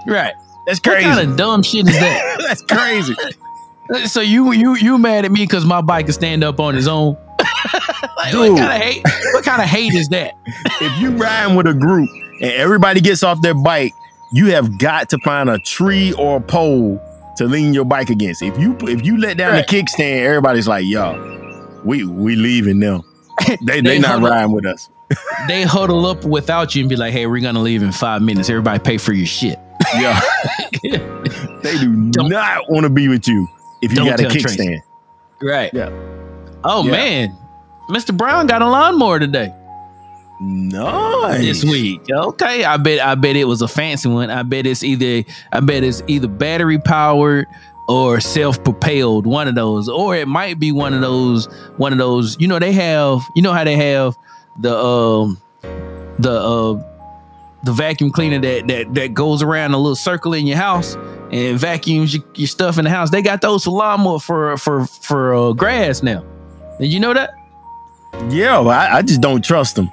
right. 0.07 0.35
That's 0.67 0.79
crazy. 0.81 1.07
What 1.09 1.17
kind 1.17 1.31
of 1.31 1.37
dumb 1.37 1.63
shit 1.63 1.89
is 1.89 1.99
that? 1.99 2.37
That's 2.47 2.63
crazy. 2.63 3.15
so 4.07 4.21
you 4.21 4.53
you 4.53 4.75
you 4.77 4.99
mad 4.99 5.25
at 5.25 5.33
me 5.33 5.41
because 5.41 5.65
my 5.65 5.81
bike 5.81 6.07
can 6.07 6.13
stand 6.13 6.45
up 6.45 6.61
on 6.61 6.77
its 6.77 6.87
own? 6.87 7.17
like, 8.17 8.31
Dude. 8.33 8.53
what 8.53 8.59
kind 8.59 8.73
of 8.73 8.89
hate? 8.89 9.03
What 9.33 9.45
kind 9.45 9.63
of 9.63 9.69
hate 9.69 9.95
is 9.95 10.09
that? 10.11 10.35
if 10.81 11.01
you 11.01 11.11
riding 11.13 11.57
with 11.57 11.67
a 11.67 11.75
group 11.75 12.09
and 12.41 12.53
everybody 12.53 13.01
gets 13.01 13.23
off 13.23 13.41
their 13.43 13.55
bike, 13.55 13.93
you 14.33 14.47
have 14.53 14.79
got 14.79 15.09
to 15.11 15.19
find 15.25 15.49
a 15.49 15.59
tree 15.61 16.13
or 16.13 16.37
a 16.37 16.41
pole 16.41 17.01
to 17.37 17.47
lean 17.47 17.73
your 17.75 17.85
bike 17.85 18.11
against. 18.11 18.43
If 18.43 18.57
you 18.59 18.77
if 18.83 19.05
you 19.05 19.17
let 19.17 19.39
down 19.39 19.53
Right. 19.53 19.67
the 19.67 19.83
kickstand, 19.83 20.21
everybody's 20.25 20.69
like, 20.69 20.85
"Yo, 20.85 21.81
we 21.85 22.05
we 22.05 22.37
leaving 22.37 22.79
now. 22.79 23.03
They 23.49 23.57
they, 23.65 23.81
They 23.81 23.99
not 23.99 24.23
riding 24.23 24.53
with 24.53 24.67
us." 24.67 24.89
They 25.49 25.63
huddle 25.65 26.07
up 26.07 26.25
without 26.25 26.75
you 26.75 26.83
and 26.83 26.89
be 26.89 26.97
like, 26.97 27.13
"Hey, 27.13 27.27
we're 27.27 27.41
gonna 27.41 27.61
leave 27.63 27.83
in 27.83 27.91
five 27.93 28.23
minutes. 28.23 28.49
Everybody 28.49 28.79
pay 28.79 28.99
for 28.99 29.13
your 29.13 29.27
shit." 29.27 29.59
Yeah, 29.95 30.21
they 30.83 31.77
do 31.79 32.11
Don't- 32.11 32.29
not 32.29 32.71
want 32.71 32.85
to 32.85 32.91
be 32.91 33.09
with 33.09 33.27
you 33.27 33.49
if 33.83 33.91
you 33.93 33.99
got 34.05 34.21
a 34.21 34.23
tell 34.25 34.31
Tracy. 34.31 34.59
kickstand. 34.59 34.79
Right. 35.43 35.71
Yeah. 35.75 35.91
Oh 36.63 36.85
Yeah. 36.85 36.91
man, 36.93 37.37
Mr. 37.91 38.17
Brown 38.17 38.47
got 38.47 38.63
a 38.63 38.69
lawnmower 38.69 39.19
today. 39.19 39.53
Nice. 40.43 41.41
this 41.41 41.65
week. 41.65 42.01
Okay, 42.11 42.65
I 42.65 42.77
bet 42.77 43.01
I 43.01 43.15
bet 43.15 43.37
it 43.37 43.45
was 43.45 43.61
a 43.63 43.69
fancy 43.69 44.09
one. 44.09 44.31
I 44.31 44.43
bet 44.43 44.67
it's 44.67 44.83
either 44.83 45.29
I 45.53 45.61
bet 45.61 45.83
it's 45.85 46.03
either 46.07 46.29
battery 46.29 46.79
powered 46.79 47.47
or 47.89 48.21
self 48.21 48.63
propelled. 48.65 49.27
One 49.27 49.49
of 49.49 49.55
those, 49.55 49.89
or 49.89 50.17
it 50.17 50.29
might 50.29 50.59
be 50.59 50.73
one 50.73 50.95
of 50.95 51.01
those. 51.03 51.47
One 51.77 51.93
of 51.93 51.99
those. 51.99 52.37
You 52.41 52.49
know 52.49 52.59
they 52.59 52.73
have. 52.73 53.21
You 53.35 53.43
know 53.43 53.53
how 53.53 53.65
they 53.65 53.77
have 53.77 54.17
the 54.61 54.77
um 54.77 55.41
the 56.19 56.31
uh 56.33 56.83
the 57.65 57.73
vacuum 57.73 58.11
cleaner 58.11 58.39
that 58.39 58.67
that 58.69 58.95
that 58.95 59.15
goes 59.15 59.43
around 59.43 59.73
a 59.75 59.77
little 59.79 59.97
circle 59.97 60.33
in 60.35 60.47
your 60.47 60.57
house 60.57 60.97
and 61.31 61.59
vacuums 61.59 62.15
your, 62.15 62.25
your 62.35 62.49
stuff 62.49 62.79
in 62.79 62.85
the 62.85 62.91
house. 62.91 63.11
They 63.11 63.23
got 63.23 63.41
those 63.41 63.65
for 63.65 63.71
lawnmower 63.71 64.19
for 64.19 64.57
for 64.57 64.87
for 64.87 65.35
uh, 65.35 65.53
grass 65.53 66.03
now. 66.03 66.25
Did 66.79 66.93
you 66.93 67.01
know 67.01 67.13
that? 67.15 67.31
Yeah, 68.31 68.63
but 68.63 68.71
I, 68.71 68.99
I 68.99 69.03
just 69.03 69.21
don't 69.21 69.45
trust 69.45 69.77
them. 69.77 69.91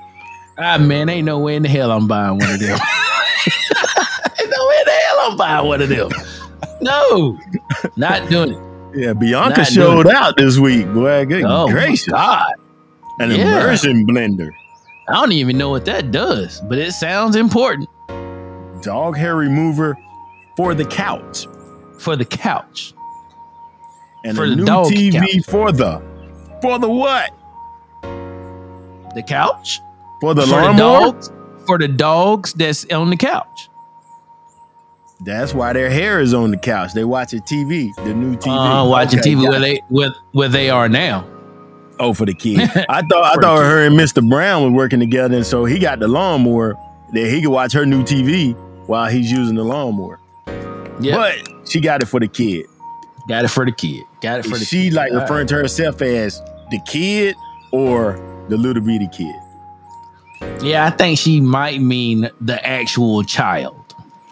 Ah 0.57 0.78
man, 0.78 1.09
ain't 1.09 1.26
no 1.26 1.39
way 1.39 1.55
in 1.55 1.63
the 1.63 1.70
hell 1.70 1.91
I'm 1.91 2.07
buying 2.07 2.38
one 2.39 2.49
of 2.51 2.59
them. 2.59 2.80
ain't 4.39 4.49
no 4.49 4.68
way 4.68 4.78
in 4.80 4.86
the 4.86 4.91
hell 5.07 5.18
I'm 5.32 5.38
buying 5.38 5.68
one 5.68 5.82
of 5.82 5.89
them. 5.89 6.09
No, 6.82 7.38
not 7.95 8.30
doing 8.30 8.53
it. 8.53 8.59
Yeah, 8.95 9.13
Bianca 9.13 9.59
Not 9.59 9.68
showed 9.68 10.07
out 10.07 10.38
this 10.38 10.57
week, 10.57 10.91
boy. 10.93 11.26
Good 11.26 11.43
Oh 11.45 11.70
gracious. 11.70 12.07
God. 12.07 12.53
An 13.20 13.30
Yeah. 13.32 13.41
immersion 13.43 14.07
blender. 14.07 14.49
I 15.10 15.14
don't 15.14 15.32
even 15.32 15.58
know 15.58 15.70
what 15.70 15.86
that 15.86 16.12
does, 16.12 16.62
but 16.62 16.78
it 16.78 16.91
sounds 16.91 17.36
important 17.36 17.89
Dog 18.84 19.18
hair 19.18 19.36
remover 19.36 19.97
for 20.55 20.74
the 20.76 20.86
couch. 20.86 21.47
for 21.99 22.16
the 22.16 22.26
couch. 22.26 22.93
And 24.26 24.36
For 24.38 24.43
a 24.45 24.49
the 24.49 24.55
new 24.58 24.66
dog 24.66 24.91
TV 24.91 25.14
couch. 25.14 25.45
for 25.49 25.72
the 25.72 26.01
for 26.62 26.78
the 26.80 26.89
what? 26.89 27.32
The 29.16 29.24
couch 29.24 29.80
For 30.22 30.34
the 30.34 30.41
for 30.43 30.62
the 30.62 30.74
dogs. 30.78 31.32
For 31.66 31.78
the 31.78 31.88
dogs 31.88 32.53
that's 32.53 32.86
on 32.91 33.10
the 33.10 33.18
couch. 33.18 33.70
That's 35.22 35.53
why 35.53 35.74
their 35.74 35.89
hair 35.89 36.20
is 36.20 36.34
on 36.34 36.51
the 36.51 36.58
couch. 36.58 36.93
They 36.93 37.03
watching 37.03 37.41
TV, 37.41 37.93
the 37.95 38.14
new 38.14 38.36
TV. 38.36 38.47
Uh, 38.55 38.88
watching 38.88 39.20
Okay, 39.20 39.34
TV 39.34 39.49
where 39.49 39.60
they 39.60 39.82
where, 39.89 40.12
where 40.34 40.49
they 40.49 40.70
are 40.70 40.88
now. 40.88 41.26
Oh, 42.00 42.14
for 42.14 42.26
the 42.26 42.34
kid. 42.34 42.60
I 42.89 43.02
thought 43.02 43.38
I 43.38 43.41
thought 43.41 43.60
her 43.60 43.86
and 43.86 43.98
Mr. 43.98 44.28
Brown 44.28 44.64
was 44.64 44.72
working 44.74 45.00
together, 45.00 45.36
and 45.36 45.45
so 45.45 45.66
he 45.66 45.80
got 45.80 46.00
the 46.00 46.08
lawnmower 46.08 46.76
that 47.14 47.28
he 47.30 47.41
could 47.41 47.50
watch 47.52 47.74
her 47.74 47.86
new 47.86 48.04
TV 48.04 48.54
while 48.88 49.10
he's 49.10 49.32
using 49.32 49.56
the 49.56 49.64
lawnmower. 49.64 50.20
Yeah, 51.00 51.16
But 51.16 51.68
she 51.70 51.80
got 51.80 52.02
it 52.02 52.06
for 52.08 52.20
the 52.20 52.28
kid. 52.28 52.66
got 53.28 53.45
it 53.45 53.50
for 53.50 53.66
the 53.66 53.72
kid. 53.72 54.02
Got 54.22 54.39
it 54.39 54.43
for 54.43 54.58
the 54.58 54.66
she 54.66 54.86
kid. 54.86 54.93
like 54.93 55.12
referring 55.12 55.48
to 55.48 55.56
herself 55.56 56.02
as 56.02 56.41
the 56.72 56.80
kid 56.88 57.36
or 57.72 58.20
the 58.50 58.58
little 58.58 58.82
bitty 58.84 59.08
kid? 59.12 59.36
Yeah, 60.62 60.86
I 60.86 60.89
think 60.91 61.18
she 61.20 61.39
might 61.41 61.82
mean 61.82 62.30
the 62.41 62.64
actual 62.66 63.24
child. 63.24 63.76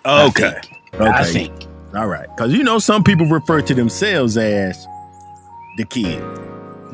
I 0.03 0.25
Okay. 0.27 0.51
think. 0.51 1.01
Okay. 1.01 1.09
I 1.09 1.23
think. 1.23 1.51
All 1.95 2.07
right. 2.07 2.27
Because 2.35 2.53
you 2.53 2.63
know, 2.63 2.79
some 2.79 3.03
people 3.03 3.25
refer 3.25 3.61
to 3.61 3.73
themselves 3.73 4.37
as 4.37 4.85
the 5.77 5.85
kid. 5.85 6.21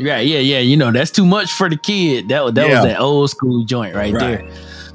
Yeah, 0.02 0.20
yeah, 0.20 0.40
yeah. 0.40 0.60
You 0.60 0.78
know, 0.78 0.92
that's 0.92 1.12
too 1.12 1.26
much 1.26 1.52
for 1.52 1.70
the 1.70 1.78
kid. 1.78 2.30
That, 2.30 2.44
was- 2.44 2.54
that 2.56 2.68
Yeah. 2.68 2.76
was 2.76 2.86
that 2.86 3.00
old 3.00 3.30
school 3.30 3.64
joint 3.64 3.96
right, 3.96 4.14
Right. 4.14 4.20
there. 4.40 4.52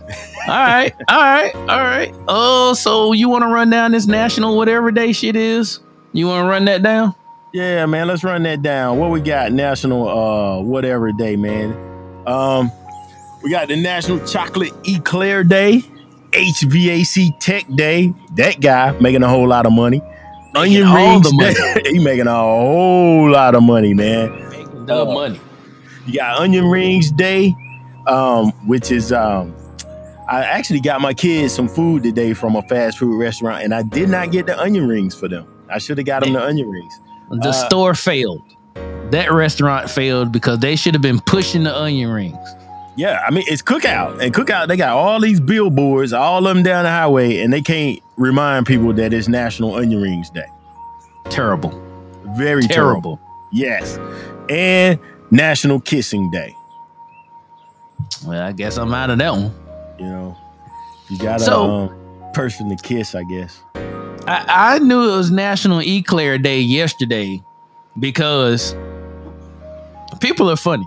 all 0.48 0.54
right, 0.54 0.94
all 1.08 1.16
right, 1.22 1.54
all 1.54 1.66
right. 1.66 2.14
Oh, 2.28 2.74
so 2.74 3.12
you 3.12 3.28
want 3.28 3.42
to 3.42 3.48
run 3.48 3.70
down 3.70 3.92
this 3.92 4.06
national 4.06 4.56
whatever 4.56 4.90
day 4.90 5.12
shit 5.12 5.34
is? 5.36 5.80
You 6.12 6.26
want 6.28 6.44
to 6.44 6.48
run 6.48 6.64
that 6.66 6.82
down? 6.82 7.14
Yeah, 7.52 7.86
man. 7.86 8.06
Let's 8.08 8.22
run 8.22 8.42
that 8.44 8.62
down. 8.62 8.98
What 8.98 9.10
we 9.10 9.20
got? 9.20 9.50
National 9.52 10.08
uh 10.08 10.60
whatever 10.60 11.10
day, 11.12 11.36
man. 11.36 11.72
Um, 12.26 12.70
we 13.42 13.50
got 13.50 13.68
the 13.68 13.76
National 13.76 14.18
Chocolate 14.26 14.72
Eclair 14.86 15.42
Day, 15.44 15.82
HVAC 16.32 17.38
Tech 17.40 17.64
Day. 17.74 18.12
That 18.34 18.60
guy 18.60 18.92
making 19.00 19.22
a 19.22 19.28
whole 19.28 19.46
lot 19.48 19.66
of 19.66 19.72
money. 19.72 20.00
Onion 20.54 20.90
rings 20.90 21.28
he 21.86 21.98
making 21.98 22.26
a 22.26 22.34
whole 22.34 23.30
lot 23.30 23.54
of 23.54 23.62
money, 23.62 23.94
man. 23.94 24.45
The 24.86 25.02
Uh, 25.02 25.04
money. 25.12 25.40
You 26.06 26.14
got 26.20 26.38
Onion 26.40 26.66
Rings 26.66 27.10
Day, 27.10 27.54
um, 28.06 28.52
which 28.66 28.90
is 28.92 29.12
um, 29.12 29.54
I 30.28 30.42
actually 30.42 30.80
got 30.80 31.00
my 31.00 31.14
kids 31.14 31.52
some 31.54 31.68
food 31.68 32.02
today 32.02 32.32
from 32.32 32.54
a 32.56 32.62
fast 32.62 32.98
food 32.98 33.18
restaurant, 33.18 33.64
and 33.64 33.74
I 33.74 33.82
did 33.82 34.08
not 34.08 34.30
get 34.30 34.46
the 34.46 34.58
onion 34.60 34.86
rings 34.88 35.14
for 35.14 35.28
them. 35.28 35.46
I 35.68 35.78
should 35.78 35.98
have 35.98 36.06
got 36.06 36.22
them 36.22 36.32
the 36.34 36.42
onion 36.42 36.68
rings. 36.68 37.00
The 37.30 37.48
uh, 37.48 37.52
store 37.52 37.94
failed. 37.94 38.42
That 39.10 39.32
restaurant 39.32 39.90
failed 39.90 40.32
because 40.32 40.60
they 40.60 40.76
should 40.76 40.94
have 40.94 41.02
been 41.02 41.20
pushing 41.20 41.64
the 41.64 41.76
onion 41.76 42.10
rings. 42.10 42.36
Yeah, 42.96 43.22
I 43.26 43.30
mean 43.30 43.44
it's 43.46 43.62
Cook 43.62 43.84
Out, 43.84 44.22
and 44.22 44.32
Cook 44.32 44.48
Out 44.50 44.68
they 44.68 44.76
got 44.76 44.96
all 44.96 45.20
these 45.20 45.40
billboards, 45.40 46.12
all 46.12 46.46
of 46.46 46.54
them 46.54 46.62
down 46.62 46.84
the 46.84 46.90
highway, 46.90 47.38
and 47.42 47.52
they 47.52 47.62
can't 47.62 48.00
remind 48.16 48.66
people 48.66 48.92
that 48.94 49.12
it's 49.12 49.28
National 49.28 49.74
Onion 49.74 50.00
Rings 50.00 50.30
Day. 50.30 50.46
Terrible. 51.28 51.70
Very 52.36 52.62
terrible. 52.62 53.18
Terrible. 53.18 53.20
Yes, 53.52 53.98
and 54.48 54.98
National 55.30 55.80
Kissing 55.80 56.30
Day. 56.30 56.54
Well, 58.24 58.42
I 58.42 58.52
guess 58.52 58.76
I'm 58.76 58.92
out 58.94 59.10
of 59.10 59.18
that 59.18 59.32
one. 59.32 59.52
You 59.98 60.06
know, 60.06 60.36
you 61.08 61.18
got 61.18 61.40
a 61.40 61.44
So- 61.44 61.70
um, 61.70 62.32
person 62.32 62.68
to 62.68 62.76
kiss, 62.76 63.14
I 63.14 63.22
guess. 63.24 63.58
I, 64.28 64.44
I 64.74 64.78
knew 64.80 65.12
it 65.12 65.16
was 65.16 65.30
National 65.30 65.80
Eclair 65.80 66.36
Day 66.38 66.60
yesterday 66.60 67.42
because 68.00 68.74
people 70.20 70.50
are 70.50 70.56
funny. 70.56 70.86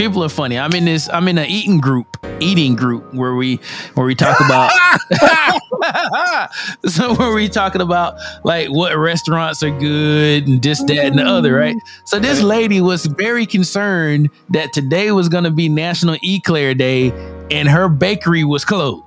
People 0.00 0.24
are 0.24 0.30
funny. 0.30 0.58
I'm 0.58 0.72
in 0.72 0.86
this. 0.86 1.10
I'm 1.10 1.28
in 1.28 1.36
an 1.36 1.44
eating 1.44 1.78
group, 1.78 2.16
eating 2.40 2.74
group 2.74 3.12
where 3.12 3.34
we 3.34 3.60
where 3.96 4.06
we 4.06 4.14
talk 4.14 4.40
about. 4.40 4.70
so 6.86 7.14
where 7.16 7.34
we 7.34 7.50
talking 7.50 7.82
about 7.82 8.14
like 8.42 8.70
what 8.70 8.96
restaurants 8.96 9.62
are 9.62 9.78
good 9.78 10.48
and 10.48 10.62
this, 10.62 10.82
that, 10.84 10.96
and 10.96 11.18
the 11.18 11.22
other, 11.22 11.54
right? 11.54 11.76
So 12.06 12.18
this 12.18 12.40
lady 12.40 12.80
was 12.80 13.04
very 13.04 13.44
concerned 13.44 14.30
that 14.48 14.72
today 14.72 15.12
was 15.12 15.28
gonna 15.28 15.50
be 15.50 15.68
National 15.68 16.16
Eclair 16.24 16.72
Day 16.74 17.10
and 17.50 17.68
her 17.68 17.86
bakery 17.90 18.42
was 18.42 18.64
closed. 18.64 19.04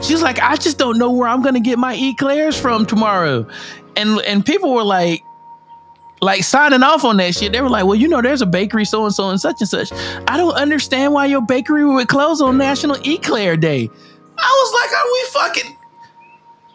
She's 0.00 0.22
like, 0.22 0.40
I 0.40 0.56
just 0.56 0.78
don't 0.78 0.96
know 0.96 1.10
where 1.10 1.28
I'm 1.28 1.42
gonna 1.42 1.60
get 1.60 1.78
my 1.78 1.94
eclairs 1.94 2.58
from 2.58 2.86
tomorrow. 2.86 3.46
And 3.94 4.18
and 4.20 4.46
people 4.46 4.72
were 4.72 4.84
like, 4.84 5.22
like 6.22 6.44
signing 6.44 6.82
off 6.82 7.04
on 7.04 7.16
that 7.18 7.34
shit. 7.34 7.52
They 7.52 7.60
were 7.60 7.68
like, 7.70 7.84
Well, 7.84 7.94
you 7.94 8.08
know, 8.08 8.22
there's 8.22 8.42
a 8.42 8.46
bakery 8.46 8.84
so 8.84 9.04
and 9.04 9.14
so 9.14 9.30
and 9.30 9.40
such 9.40 9.60
and 9.60 9.68
such. 9.68 9.92
I 10.28 10.36
don't 10.36 10.54
understand 10.54 11.12
why 11.12 11.26
your 11.26 11.42
bakery 11.42 11.84
would 11.84 12.08
close 12.08 12.40
on 12.40 12.58
National 12.58 12.96
Eclair 13.06 13.56
Day. 13.56 13.88
I 14.38 14.64
was 14.64 14.72
like, 14.74 14.92
Are 14.92 15.12
we 15.12 15.24
fucking 15.64 15.76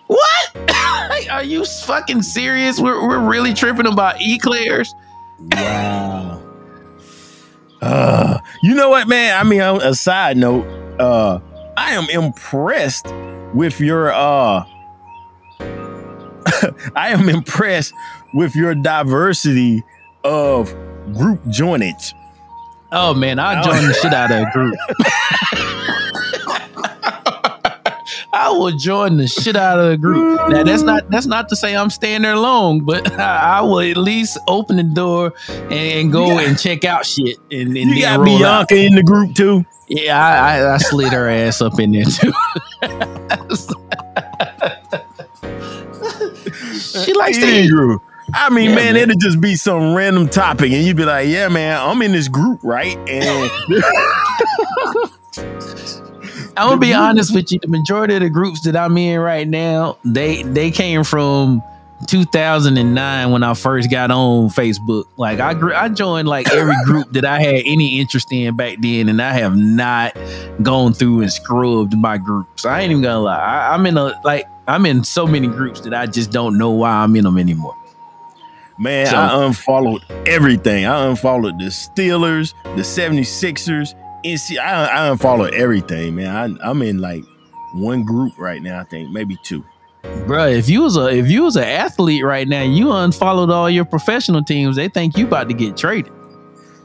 what? 0.08 1.30
Are 1.32 1.44
you 1.44 1.66
fucking 1.66 2.22
serious? 2.22 2.80
We're, 2.80 3.08
we're 3.08 3.20
really 3.28 3.54
tripping 3.54 3.88
about 3.88 4.22
eclairs. 4.22 4.94
Wow. 5.52 6.42
Uh, 7.82 8.40
you 8.64 8.74
know 8.74 8.90
what, 8.90 9.08
man? 9.10 9.38
I 9.38 9.44
mean, 9.44 9.60
on 9.60 9.82
a 9.82 9.94
side 9.94 10.38
note, 10.38 10.66
uh, 10.98 11.40
I 11.76 11.92
am 11.92 12.10
impressed 12.10 13.08
with 13.54 13.80
your 13.82 14.14
uh 14.14 14.64
I 16.96 17.10
am 17.10 17.28
impressed 17.30 17.94
with 18.36 18.56
your 18.56 18.76
diversity 18.76 19.84
of 20.24 20.72
group 21.18 21.42
joinage. 21.46 22.14
Oh 22.92 23.14
man, 23.16 23.40
I 23.40 23.64
join 23.64 23.88
the 23.88 23.94
shit 23.94 24.14
out 24.14 24.32
of 24.32 24.48
a 24.48 24.52
group. 24.52 24.76
I 28.34 28.50
will 28.50 28.76
join 28.78 29.18
the 29.18 29.28
shit 29.28 29.56
out 29.56 29.80
of 29.80 29.90
the 29.90 29.98
group. 29.98 30.40
Now 30.50 30.64
that's 30.64 30.82
not 30.84 31.10
that's 31.10 31.26
not 31.26 31.48
to 31.50 31.56
say 31.56 31.76
I'm 31.76 31.90
staying 31.90 32.22
there 32.24 32.36
long, 32.38 32.82
but 32.82 33.12
I, 33.20 33.38
I 33.60 33.62
will 33.62 33.80
at 33.80 33.98
least 33.98 34.38
open 34.48 34.76
the 34.78 34.84
door 34.84 35.34
and, 35.48 35.74
and 35.74 36.12
go 36.12 36.28
You 36.28 36.34
got- 36.36 36.44
and 36.46 36.60
check 36.60 36.84
out 36.84 37.06
shit 37.06 37.38
and, 37.52 37.76
and 37.78 37.92
You 37.92 38.02
got 38.02 38.20
roll 38.20 38.44
out. 38.46 38.68
Bianca 38.70 38.86
in 38.86 38.96
the 38.96 39.04
group 39.04 39.34
too. 39.36 39.64
Yeah, 39.88 40.18
I, 40.20 40.58
I, 40.60 40.74
I 40.74 40.78
slid 40.80 41.14
her 41.14 41.30
ass 41.30 41.62
up 41.62 41.80
in 41.80 41.92
there 41.94 42.06
too. 42.06 42.34
she 46.74 47.14
likes 47.14 47.38
to 47.38 47.46
In 47.48 47.64
the 47.64 47.68
group. 47.70 48.02
I 48.34 48.50
mean, 48.50 48.72
Yeah, 48.72 48.76
man, 48.76 48.94
man. 48.94 49.04
it'll 49.04 49.18
just 49.20 49.40
be 49.40 49.56
some 49.56 49.94
random 49.94 50.28
topic, 50.28 50.72
and 50.72 50.84
you'd 50.84 50.98
be 50.98 51.06
like, 51.06 51.28
"Yeah, 51.28 51.48
man, 51.48 51.80
I'm 51.80 52.02
in 52.02 52.12
this 52.12 52.28
group, 52.28 52.60
right?" 52.64 52.98
And 53.08 53.52
I'm 56.58 56.70
gonna 56.70 56.78
be 56.80 56.88
group- 56.88 56.98
honest 57.00 57.34
with 57.36 57.52
you. 57.52 57.60
The 57.60 57.68
majority 57.68 58.16
of 58.16 58.22
the 58.22 58.30
groups 58.30 58.62
that 58.62 58.76
I'm 58.76 58.98
in 58.98 59.20
right 59.20 59.48
now, 59.48 59.98
they 60.06 60.44
they 60.44 60.72
came 60.72 61.04
from 61.04 61.62
2009 62.08 63.32
when 63.32 63.44
I 63.44 63.54
first 63.54 63.92
got 63.92 64.10
on 64.12 64.50
Facebook. 64.50 65.06
Like 65.18 65.40
I 65.40 65.54
gr- 65.54 65.74
I 65.74 65.90
joined 65.90 66.28
like 66.28 66.52
every 66.54 66.76
group 66.86 67.12
that 67.12 67.26
I 67.26 67.40
had 67.42 67.62
any 67.66 68.00
interest 68.00 68.32
in 68.32 68.56
back 68.56 68.78
then, 68.80 69.10
and 69.10 69.22
I 69.22 69.34
have 69.34 69.56
not 69.58 70.18
gone 70.64 70.94
through 70.94 71.22
and 71.22 71.32
scrubbed 71.32 71.96
my 71.98 72.18
groups. 72.18 72.66
I 72.66 72.82
ain't 72.82 72.92
even 72.92 73.04
gonna 73.04 73.20
lie. 73.20 73.38
I, 73.38 73.74
I'm 73.74 73.86
in 73.86 73.98
a 73.98 74.20
like 74.24 74.46
I'm 74.68 74.86
in 74.86 75.04
so 75.04 75.28
many 75.28 75.48
groups 75.48 75.82
that 75.82 75.94
I 75.94 76.06
just 76.06 76.32
don't 76.32 76.58
know 76.58 76.72
why 76.72 76.90
I'm 76.92 77.16
in 77.16 77.24
them 77.26 77.38
anymore. 77.38 77.76
Man, 78.78 79.08
So- 79.08 79.16
I 79.18 79.46
unfollowed 79.46 80.04
everything. 80.26 80.86
I 80.86 81.06
unfollowed 81.08 81.60
the 81.60 81.66
Steelers, 81.66 82.54
the 82.64 82.82
76ers, 82.82 83.94
NC. 84.26 84.58
I, 84.60 84.86
I 84.88 85.08
unfollowed 85.08 85.54
everything, 85.54 86.16
man. 86.16 86.58
I, 86.62 86.70
I'm 86.70 86.82
in 86.82 87.00
like 87.00 87.24
one 87.76 88.04
group 88.04 88.34
right 88.38 88.62
now, 88.62 88.80
I 88.80 88.84
think, 88.84 89.12
maybe 89.12 89.38
two. 89.44 89.64
Bruh, 90.04 90.56
if 90.56 90.70
you 90.70 90.82
was 90.84 90.98
a 90.98 91.08
if 91.08 91.30
you 91.32 91.44
was 91.44 91.56
an 91.56 91.64
athlete 91.64 92.24
right 92.24 92.48
now, 92.48 92.62
you 92.62 92.92
unfollowed 92.92 93.50
all 93.50 93.70
your 93.70 93.86
professional 93.86 94.44
teams. 94.44 94.76
They 94.76 94.88
think 94.88 95.18
you 95.18 95.26
about 95.26 95.48
to 95.50 95.56
get 95.56 95.76
traded. 95.78 96.12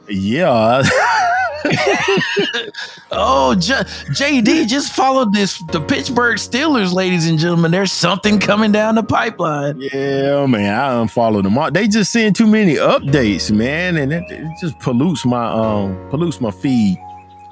Yeah. 0.08 0.82
Oh, 3.12 3.54
J- 3.56 3.74
JD 4.12 4.68
just 4.68 4.92
followed 4.92 5.32
this 5.32 5.58
the 5.72 5.80
Pittsburgh 5.80 6.36
Steelers, 6.38 6.92
ladies 6.92 7.28
and 7.28 7.38
gentlemen. 7.38 7.70
There's 7.72 7.92
something 7.92 8.38
coming 8.38 8.70
down 8.70 8.94
the 8.94 9.02
pipeline. 9.02 9.80
yeah, 9.80 10.46
man. 10.46 10.72
I 10.78 11.00
unfollowed 11.00 11.44
them 11.44 11.58
all. 11.58 11.70
They 11.70 11.88
just 11.88 12.12
send 12.12 12.36
too 12.36 12.46
many 12.46 12.76
updates, 12.76 13.50
man, 13.50 13.96
and 13.96 14.12
it, 14.12 14.24
it 14.30 14.46
just 14.60 14.78
pollutes 14.78 15.24
my 15.24 15.44
um 15.46 16.08
pollutes 16.10 16.40
my 16.40 16.50
feed. 16.52 16.98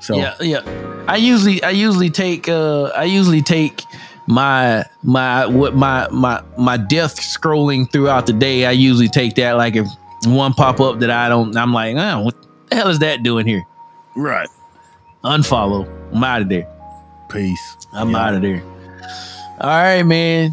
So 0.00 0.16
Yeah, 0.16 0.34
yeah. 0.40 1.04
I 1.09 1.16
usually 1.16 1.62
I 1.64 1.70
usually 1.70 2.11
take 2.11 2.48
uh 2.48 2.84
I 2.96 3.04
usually 3.04 3.42
take 3.42 3.82
my 4.28 4.84
my 5.02 5.46
what 5.46 5.74
my 5.74 6.06
my 6.12 6.42
my 6.56 6.76
death 6.76 7.16
scrolling 7.16 7.90
throughout 7.90 8.26
the 8.26 8.32
day, 8.32 8.64
I 8.66 8.70
usually 8.70 9.09
take 9.09 9.34
that 9.36 9.56
like 9.56 9.74
if 9.74 9.88
one 10.26 10.52
pop 10.52 10.80
up 10.80 10.98
that 11.00 11.11
I 11.11 11.28
don't, 11.28 11.56
I'm 11.56 11.72
like, 11.72 11.96
oh, 11.96 12.20
what 12.20 12.36
the 12.70 12.76
hell 12.76 12.88
is 12.88 12.98
that 13.00 13.22
doing 13.22 13.46
here? 13.46 13.64
Right. 14.18 14.48
Unfollow. 15.24 15.88
I'm 16.12 16.24
out 16.24 16.42
of 16.42 16.48
there. 16.48 16.66
Peace. 17.30 17.76
I'm 17.92 18.10
Yeah. 18.10 18.18
out 18.26 18.34
of 18.34 18.42
there. 18.42 18.62
All 19.60 19.68
right, 19.70 20.02
man. 20.02 20.52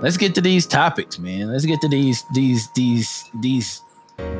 Let's 0.00 0.16
get 0.16 0.34
to 0.36 0.40
these 0.40 0.66
topics, 0.66 1.18
man. 1.18 1.50
Let's 1.52 1.64
get 1.64 1.80
to 1.82 1.88
these 1.88 2.24
these 2.32 2.68
these 2.74 3.30
these 3.40 3.82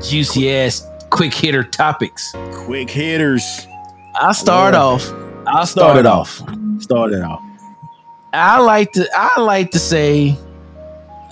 juicy 0.00 0.52
ass 0.52 0.86
quick 1.10 1.34
hitter 1.34 1.62
topics. 1.64 2.34
Quick 2.52 2.90
hitters. 2.90 3.66
I'll 4.16 4.34
start 4.34 4.74
Yeah. 4.74 4.82
off. 4.82 5.12
I'll 5.46 5.66
start 5.66 5.68
Start 5.68 5.96
it 5.96 6.00
it 6.00 6.06
off. 6.06 6.42
Start 6.80 7.12
it 7.12 7.22
off. 7.22 7.42
I 8.32 8.58
like 8.60 8.92
to 8.92 9.08
I 9.16 9.40
like 9.40 9.70
to 9.72 9.78
say 9.78 10.36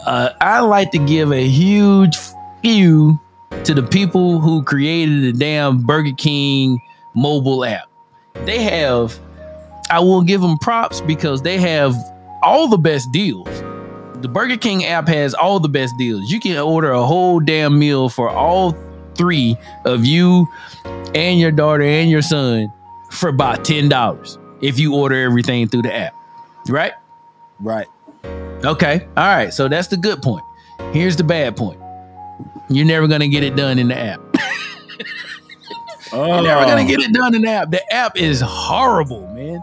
uh, 0.07 0.31
I 0.41 0.61
like 0.61 0.91
to 0.93 0.99
give 0.99 1.33
a 1.33 1.47
huge 1.47 2.17
few 2.63 3.19
to 3.65 3.75
the 3.75 3.83
people 3.83 4.39
who 4.41 4.63
created 4.63 5.23
the 5.23 5.33
damn 5.33 5.79
Burger 5.83 6.13
King 6.17 6.81
mobile 7.17 7.65
app. 7.65 7.89
They 8.45 8.63
have 8.63 9.19
I 9.91 10.01
will 10.01 10.23
give 10.23 10.41
them 10.41 10.59
props 10.59 11.01
because 11.01 11.43
they 11.43 11.59
have 11.59 11.95
all 12.43 12.69
the 12.69 12.79
best 12.79 13.11
deals. 13.13 13.49
The 14.21 14.29
Burger 14.29 14.57
King 14.57 14.85
app 14.85 15.09
has 15.09 15.35
all 15.35 15.61
the 15.61 15.69
best 15.69 15.95
deals. 15.99 16.31
You 16.31 16.41
can 16.41 16.57
order 16.59 16.91
a 16.91 17.05
whole 17.05 17.39
damn 17.39 17.79
meal 17.79 18.09
for 18.09 18.29
all 18.29 18.77
three 19.15 19.57
of 19.85 20.05
you 20.05 20.49
and 21.15 21.39
your 21.39 21.53
daughter 21.53 21.83
and 21.83 22.11
your 22.11 22.23
son 22.23 22.73
for 23.11 23.29
about 23.29 23.61
$10 23.65 24.39
if 24.63 24.79
you 24.79 24.95
order 24.95 25.23
everything 25.23 25.69
through 25.69 25.83
the 25.83 25.95
app. 25.95 26.15
Right? 26.69 26.93
Right. 27.61 27.87
Okay. 28.65 29.07
All 29.17 29.25
right. 29.27 29.53
So 29.53 29.69
that's 29.69 29.89
the 29.89 29.97
good 29.97 30.23
point. 30.23 30.45
Here's 30.93 31.17
the 31.17 31.25
bad 31.25 31.57
point. 31.57 31.81
You're 32.69 32.87
never 32.87 33.07
gonna 33.07 33.29
get 33.29 33.45
it 33.45 33.55
done 33.55 33.79
in 33.79 33.89
the 33.89 33.97
app. 33.97 34.21
Oh, 36.13 36.27
You're 36.35 36.43
never 36.43 36.65
gonna 36.65 36.83
oh. 36.83 36.87
get 36.87 37.01
it 37.01 37.13
done 37.13 37.35
in 37.35 37.43
the 37.43 37.49
app. 37.51 37.71
The 37.71 37.93
app 37.93 38.17
is 38.17 38.41
horrible, 38.41 39.27
man. 39.35 39.63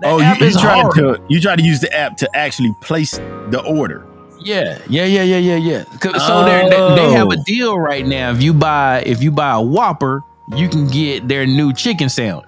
The 0.00 0.06
Oh, 0.08 0.18
you, 0.18 0.46
you 0.46 0.52
try 0.52 0.80
horrible. 0.80 1.16
to 1.16 1.22
you 1.28 1.40
try 1.40 1.56
to 1.56 1.62
use 1.62 1.80
the 1.80 1.92
app 1.94 2.16
to 2.18 2.36
actually 2.36 2.72
place 2.80 3.12
the 3.50 3.62
order. 3.66 4.06
Yeah, 4.42 4.78
yeah, 4.88 5.04
yeah, 5.04 5.22
yeah, 5.22 5.36
yeah, 5.36 5.56
yeah. 5.56 5.84
So 6.18 6.44
they're- 6.44 6.70
they 6.70 6.94
they 6.96 7.12
have 7.12 7.28
a 7.30 7.36
Oh. 7.38 7.42
deal 7.44 7.78
right 7.78 8.06
now. 8.06 8.30
If 8.30 8.40
you 8.42 8.54
buy 8.54 9.02
if 9.04 9.22
you 9.22 9.30
buy 9.30 9.52
a 9.54 9.60
Whopper, 9.60 10.22
you 10.56 10.68
can 10.68 10.86
get 10.88 11.28
their 11.28 11.44
new 11.46 11.72
chicken 11.74 12.08
sandwich. 12.08 12.46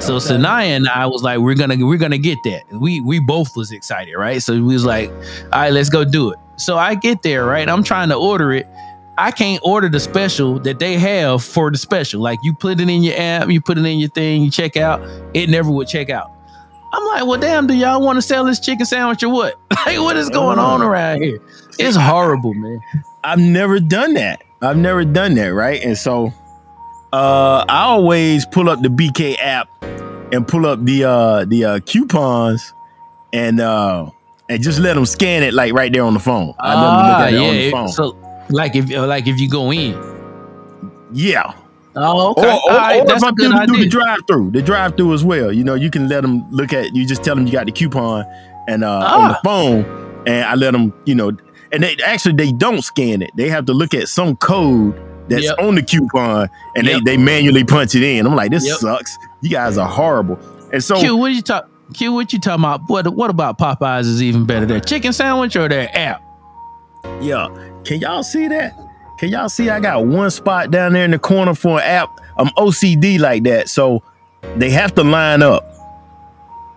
So 0.00 0.16
Okay. 0.16 0.26
Sanaya 0.34 0.66
and 0.76 0.88
I 0.88 1.06
was 1.06 1.22
like, 1.22 1.38
we're 1.38 1.54
gonna 1.54 1.76
we're 1.86 1.96
gonna 1.98 2.18
get 2.18 2.38
that. 2.44 2.62
We 2.72 3.00
we 3.00 3.18
both 3.20 3.56
was 3.56 3.72
excited, 3.72 4.14
right? 4.16 4.42
So 4.42 4.52
we 4.54 4.74
was 4.74 4.84
like, 4.84 5.10
all 5.52 5.60
right, 5.60 5.72
let's 5.72 5.88
go 5.88 6.04
do 6.04 6.30
it. 6.32 6.38
So 6.56 6.76
I 6.76 6.94
get 6.96 7.22
there, 7.22 7.46
right? 7.46 7.68
I'm 7.68 7.82
trying 7.82 8.08
to 8.10 8.16
order 8.16 8.52
it. 8.52 8.66
I 9.22 9.30
can't 9.30 9.60
order 9.64 9.88
the 9.88 10.00
special 10.00 10.58
that 10.60 10.80
they 10.80 10.98
have 10.98 11.44
for 11.44 11.70
the 11.70 11.78
special. 11.78 12.20
Like 12.20 12.40
you 12.42 12.52
put 12.54 12.80
it 12.80 12.88
in 12.88 13.02
your 13.04 13.14
app, 13.16 13.48
you 13.50 13.60
put 13.60 13.78
it 13.78 13.84
in 13.84 14.00
your 14.00 14.08
thing, 14.10 14.42
you 14.42 14.50
check 14.50 14.76
out. 14.76 15.00
It 15.32 15.48
never 15.48 15.70
would 15.70 15.86
check 15.86 16.10
out. 16.10 16.28
I'm 16.92 17.04
like, 17.06 17.24
well, 17.26 17.38
damn, 17.38 17.68
do 17.68 17.74
y'all 17.74 18.02
want 18.02 18.16
to 18.16 18.22
sell 18.22 18.44
this 18.44 18.58
chicken 18.58 18.84
sandwich 18.84 19.22
or 19.22 19.28
what? 19.28 19.54
like, 19.86 19.98
what 19.98 20.16
is 20.16 20.28
going 20.28 20.58
Oh. 20.58 20.62
on 20.62 20.82
around 20.82 21.22
here? 21.22 21.38
It's 21.78 21.96
horrible, 21.96 22.52
man. 22.52 22.80
I've 23.22 23.38
never 23.38 23.78
done 23.78 24.14
that. 24.14 24.42
I've 24.60 24.76
never 24.76 25.04
done 25.04 25.34
that, 25.36 25.54
right? 25.54 25.80
And 25.82 25.96
so 25.96 26.32
uh 27.12 27.64
I 27.68 27.82
always 27.82 28.44
pull 28.46 28.68
up 28.68 28.80
the 28.82 28.88
BK 28.88 29.36
app 29.40 29.68
and 30.32 30.46
pull 30.48 30.66
up 30.66 30.84
the 30.84 31.04
uh 31.04 31.44
the 31.44 31.64
uh 31.64 31.78
coupons 31.86 32.72
and 33.32 33.60
uh 33.60 34.10
and 34.48 34.62
just 34.62 34.80
let 34.80 34.94
them 34.94 35.06
scan 35.06 35.42
it 35.42 35.54
like 35.54 35.72
right 35.74 35.92
there 35.92 36.02
on 36.04 36.14
the 36.14 36.20
phone. 36.20 36.54
I 36.58 36.74
let 36.74 36.80
them 36.80 37.06
look 37.06 37.16
Ah, 37.16 37.24
at 37.26 37.32
it 37.32 37.38
on 37.38 37.54
the 37.54 37.60
yeah. 37.62 37.70
phone. 37.70 37.88
So, 37.88 38.16
like 38.52 38.76
if 38.76 38.90
uh, 38.92 39.06
like 39.06 39.26
if 39.26 39.40
you 39.40 39.48
go 39.48 39.72
in. 39.72 39.94
yeah. 41.12 41.54
Oh, 41.94 42.32
Or, 42.32 42.46
or, 42.46 42.50
All 42.50 42.68
right, 42.70 43.00
or 43.02 43.06
that's 43.06 43.22
if 43.22 43.28
a 43.28 43.32
I 43.32 43.32
good 43.66 43.66
do, 43.66 43.76
the 43.80 43.86
drive 43.88 44.20
through, 44.26 44.50
the 44.52 44.62
drive 44.62 44.96
through 44.96 45.12
as 45.12 45.22
well. 45.24 45.52
You 45.52 45.62
know, 45.62 45.74
you 45.74 45.90
can 45.90 46.08
let 46.08 46.22
them 46.22 46.48
look 46.50 46.72
at. 46.72 46.94
You 46.94 47.06
just 47.06 47.22
tell 47.22 47.34
them 47.34 47.46
you 47.46 47.52
got 47.52 47.66
the 47.66 47.72
coupon, 47.72 48.24
and 48.66 48.82
uh, 48.82 48.88
on 48.90 49.28
the 49.28 49.34
Ah. 49.36 49.40
phone, 49.44 50.22
and 50.26 50.44
I 50.46 50.54
let 50.54 50.70
them. 50.72 50.94
You 51.04 51.14
know, 51.16 51.32
and 51.70 51.82
they 51.82 51.96
actually 52.06 52.34
they 52.36 52.50
don't 52.52 52.80
scan 52.82 53.20
it. 53.20 53.30
They 53.36 53.48
have 53.50 53.66
to 53.66 53.74
look 53.74 53.92
at 53.92 54.08
some 54.08 54.36
code 54.36 54.94
that's 55.28 55.44
Yep. 55.44 55.58
on 55.58 55.74
the 55.74 55.82
coupon, 55.82 56.48
and 56.76 56.86
Yep. 56.86 57.02
they 57.04 57.16
they 57.16 57.22
manually 57.22 57.62
punch 57.64 57.94
it 57.94 58.02
in. 58.02 58.26
I'm 58.26 58.34
like, 58.36 58.50
this 58.52 58.66
Yep. 58.66 58.78
sucks. 58.78 59.18
You 59.42 59.50
guys 59.50 59.76
are 59.76 59.88
horrible. 59.88 60.38
And 60.72 60.82
so 60.82 60.98
Q, 60.98 61.14
what 61.18 61.32
you 61.32 61.42
talk? 61.42 61.68
Q, 61.92 62.14
what 62.14 62.32
you 62.32 62.40
talking 62.40 62.64
about? 62.64 62.80
What 62.88 63.06
what 63.14 63.28
about 63.28 63.58
Popeyes 63.58 64.06
is 64.06 64.22
even 64.22 64.46
better? 64.46 64.64
Their 64.64 64.80
chicken 64.80 65.12
sandwich 65.12 65.56
or 65.56 65.68
their 65.68 65.90
app? 65.94 66.22
Yeah. 67.20 67.48
Can 67.84 68.00
y'all 68.00 68.22
see 68.22 68.48
that? 68.48 68.72
Can 69.18 69.28
y'all 69.30 69.48
see 69.48 69.70
I 69.70 69.80
got 69.80 70.06
one 70.06 70.30
spot 70.30 70.70
down 70.70 70.92
there 70.94 71.04
in 71.04 71.10
the 71.10 71.18
corner 71.18 71.54
for 71.54 71.78
an 71.78 71.84
app? 71.84 72.08
I'm 72.36 72.48
OCD 72.56 73.18
like 73.20 73.44
that. 73.44 73.68
So 73.68 74.02
they 74.56 74.70
have 74.70 74.94
to 74.96 75.04
line 75.04 75.42
up. 75.42 75.64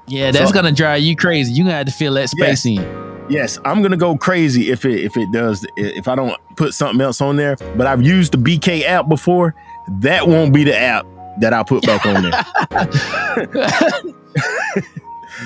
Yeah, 0.08 0.32
that's 0.32 0.50
So- 0.50 0.54
gonna 0.54 0.72
drive 0.72 1.02
you 1.02 1.16
crazy. 1.16 1.54
You 1.54 1.64
gonna 1.64 1.76
have 1.78 1.88
to 1.88 1.92
fill 1.92 2.14
that 2.16 2.30
space 2.30 2.66
in. 2.66 2.86
Yes, 3.28 3.58
I'm 3.66 3.82
gonna 3.82 3.98
go 3.98 4.16
crazy 4.16 4.70
if 4.70 4.86
it 4.86 5.00
if 5.04 5.18
it 5.18 5.32
does 5.32 5.66
if 5.78 6.08
I 6.08 6.16
don't 6.16 6.40
put 6.58 6.76
something 6.76 7.02
else 7.02 7.22
on 7.22 7.38
there. 7.38 7.56
But 7.76 7.88
I've 7.88 8.04
used 8.04 8.34
the 8.34 8.38
BK 8.38 8.84
app 8.86 9.10
before. 9.10 9.56
That 10.02 10.28
won't 10.28 10.54
be 10.54 10.64
the 10.64 10.78
app 10.78 11.08
that 11.40 11.52
I 11.54 11.64
put 11.64 11.84
back 11.86 12.06
on 12.06 12.22
there. 12.22 12.46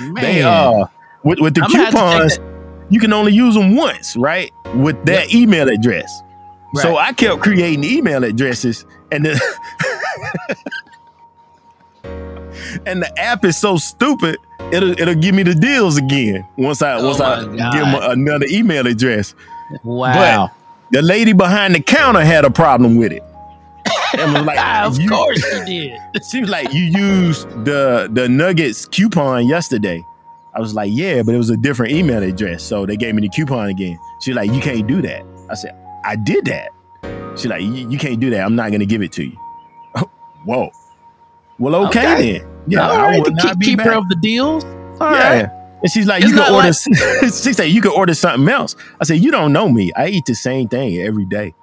Man, 0.00 0.14
they 0.14 0.42
uh 0.42 0.84
with, 1.24 1.40
with 1.40 1.54
the 1.54 1.62
I'm 1.62 1.70
gonna 1.72 1.84
have 1.84 1.94
to 1.94 1.98
take 1.98 2.38
coupons, 2.38 2.38
you 2.90 3.00
can 3.00 3.12
only 3.12 3.32
use 3.32 3.54
them 3.54 3.74
once, 3.76 4.16
right? 4.16 4.50
With 4.74 5.04
that 5.06 5.32
email 5.34 5.68
address. 5.68 6.22
So 6.74 6.96
I 6.96 7.12
kept 7.12 7.40
creating 7.42 7.82
email 7.84 8.22
addresses 8.24 8.84
and 9.10 9.24
then 9.24 9.36
and 12.86 13.02
the 13.02 13.12
app 13.18 13.44
is 13.44 13.56
so 13.56 13.76
stupid, 13.76 14.36
it'll 14.72 14.92
it'll 15.00 15.14
give 15.14 15.34
me 15.34 15.42
the 15.42 15.54
deals 15.54 15.96
again 15.96 16.46
once 16.56 16.82
I 16.82 16.94
Oh 16.94 17.06
once 17.06 17.20
I 17.20 17.44
my 17.44 17.70
give 17.72 17.80
them 17.84 17.94
another 18.02 18.46
email 18.48 18.86
address. 18.86 19.34
wow. 19.84 20.50
The 20.92 21.02
lady 21.02 21.32
behind 21.32 21.74
the 21.74 21.80
counter 21.80 22.22
had 22.24 22.44
a 22.44 22.50
problem 22.50 22.96
with 22.96 23.12
it. 23.12 23.22
And 24.18 24.32
was 24.32 24.42
like, 24.42 24.58
of 24.86 24.98
you- 25.00 25.08
course 25.08 25.44
you 25.52 25.64
did. 25.64 25.98
She 26.30 26.40
was 26.40 26.50
like, 26.50 26.72
you 26.72 26.82
used 26.82 27.48
the 27.64 28.08
the 28.12 28.28
Nuggets 28.28 28.86
coupon 28.86 29.46
yesterday. 29.46 30.02
I 30.54 30.60
was 30.60 30.74
like, 30.74 30.90
yeah, 30.92 31.22
but 31.22 31.34
it 31.34 31.38
was 31.38 31.50
a 31.50 31.56
different 31.56 31.92
email 31.92 32.22
address. 32.22 32.62
So 32.64 32.86
they 32.86 32.96
gave 32.96 33.14
me 33.14 33.22
the 33.22 33.28
coupon 33.28 33.68
again. 33.68 33.98
She's 34.20 34.34
like, 34.34 34.50
you 34.52 34.60
can't 34.60 34.86
do 34.86 35.00
that. 35.02 35.24
I 35.48 35.54
said, 35.54 35.74
I 36.04 36.16
did 36.16 36.44
that. 36.46 36.70
She's 37.36 37.46
like, 37.46 37.62
you 37.62 37.98
can't 37.98 38.18
do 38.20 38.30
that. 38.30 38.44
I'm 38.44 38.56
not 38.56 38.72
gonna 38.72 38.86
give 38.86 39.02
it 39.02 39.12
to 39.12 39.24
you. 39.24 39.36
Whoa. 40.44 40.70
Well, 41.58 41.74
okay, 41.86 42.14
Okay. 42.14 42.38
then. 42.38 42.48
Yeah, 42.66 42.88
All 42.88 42.92
I 42.96 43.02
right, 43.02 43.18
will 43.18 43.24
the 43.26 43.42
not 43.44 43.58
be 43.58 43.66
keeper 43.66 43.84
back. 43.84 43.96
of 43.96 44.08
the 44.08 44.16
deals. 44.16 44.64
All 44.64 45.12
yeah. 45.12 45.42
right. 45.42 45.50
And 45.82 45.90
she's 45.90 46.06
like, 46.06 46.22
It's 46.22 46.30
you 46.32 46.36
can 46.38 46.52
order. 46.52 46.72
she 47.32 47.52
said, 47.52 47.64
you 47.64 47.80
can 47.80 47.92
order 47.92 48.12
something 48.14 48.48
else. 48.48 48.76
I 49.00 49.04
said, 49.04 49.18
you 49.18 49.30
don't 49.30 49.52
know 49.52 49.68
me. 49.68 49.90
I 49.96 50.08
eat 50.08 50.24
the 50.26 50.34
same 50.34 50.68
thing 50.68 50.98
every 50.98 51.24
day. 51.24 51.54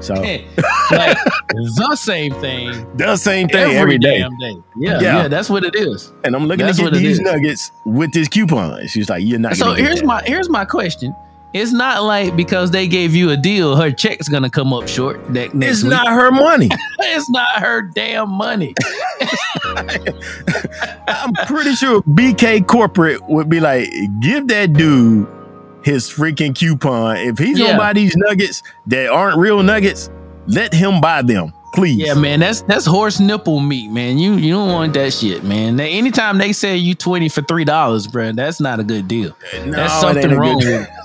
So 0.00 0.14
like 0.90 1.16
the 1.48 1.96
same 1.98 2.34
thing 2.34 2.86
the 2.96 3.16
same 3.16 3.48
thing 3.48 3.62
every, 3.62 3.76
every 3.76 3.98
day. 3.98 4.18
damn 4.18 4.36
day. 4.38 4.54
Yeah, 4.76 5.00
Yeah. 5.00 5.22
yeah, 5.22 5.28
that's 5.28 5.48
what 5.48 5.64
it 5.64 5.74
is. 5.74 6.12
And 6.24 6.36
I'm 6.36 6.44
looking 6.46 6.66
That's 6.66 6.78
to 6.78 6.90
get 6.90 6.94
these 6.98 7.20
nuggets 7.20 7.70
with 7.86 8.12
this 8.12 8.28
coupon. 8.28 8.86
She's 8.86 9.08
like, 9.08 9.24
you're 9.24 9.38
not. 9.38 9.56
So 9.56 9.72
here's 9.72 10.02
my 10.02 10.22
here's 10.26 10.48
my 10.50 10.64
question. 10.64 11.14
It's 11.54 11.72
not 11.72 12.02
like 12.02 12.34
because 12.36 12.72
they 12.72 12.88
gave 12.88 13.14
you 13.14 13.30
a 13.30 13.36
deal, 13.36 13.76
her 13.76 13.90
check's 13.92 14.28
gonna 14.28 14.50
come 14.50 14.72
up 14.72 14.88
short 14.88 15.20
that 15.34 15.54
next 15.54 15.76
It's 15.76 15.82
week. 15.84 15.90
not 15.90 16.08
her 16.08 16.30
money. 16.32 16.68
it's 16.98 17.30
not 17.30 17.60
her 17.60 17.82
damn 17.82 18.28
money. 18.30 18.74
I'm 21.08 21.32
pretty 21.46 21.74
sure 21.74 22.02
BK 22.02 22.66
corporate 22.66 23.22
would 23.28 23.48
be 23.48 23.60
like, 23.60 23.88
give 24.20 24.48
that 24.48 24.72
dude 24.72 25.26
his 25.84 26.08
freaking 26.10 26.54
coupon. 26.58 27.16
If 27.18 27.38
he's 27.38 27.58
Yeah. 27.58 27.66
gonna 27.68 27.78
buy 27.78 27.92
these 27.92 28.16
nuggets 28.16 28.62
that 28.86 29.08
aren't 29.10 29.36
real 29.38 29.62
nuggets, 29.62 30.10
let 30.46 30.74
him 30.74 31.00
buy 31.00 31.22
them, 31.22 31.52
please. 31.74 31.96
Yeah, 31.96 32.14
man, 32.14 32.40
that's 32.40 32.62
that's 32.62 32.84
horse 32.86 33.18
nipple 33.20 33.60
meat, 33.60 33.90
man. 33.90 34.18
You 34.18 34.34
you 34.34 34.52
don't 34.54 34.68
want 34.72 34.92
that 34.94 35.12
shit, 35.12 35.42
man. 35.44 35.76
They, 35.76 35.92
anytime 35.92 36.38
they 36.38 36.52
say 36.52 36.76
you 36.76 36.94
twenty 36.94 37.28
for 37.28 37.42
three 37.42 37.64
dollars, 37.64 38.06
bro, 38.06 38.32
that's 38.32 38.60
not 38.60 38.80
a 38.80 38.84
good 38.84 39.08
deal. 39.08 39.34
No, 39.64 39.72
That's 39.72 40.00
something 40.00 40.32
wrong 40.32 40.56
with 40.56 40.66
it. 40.68 40.88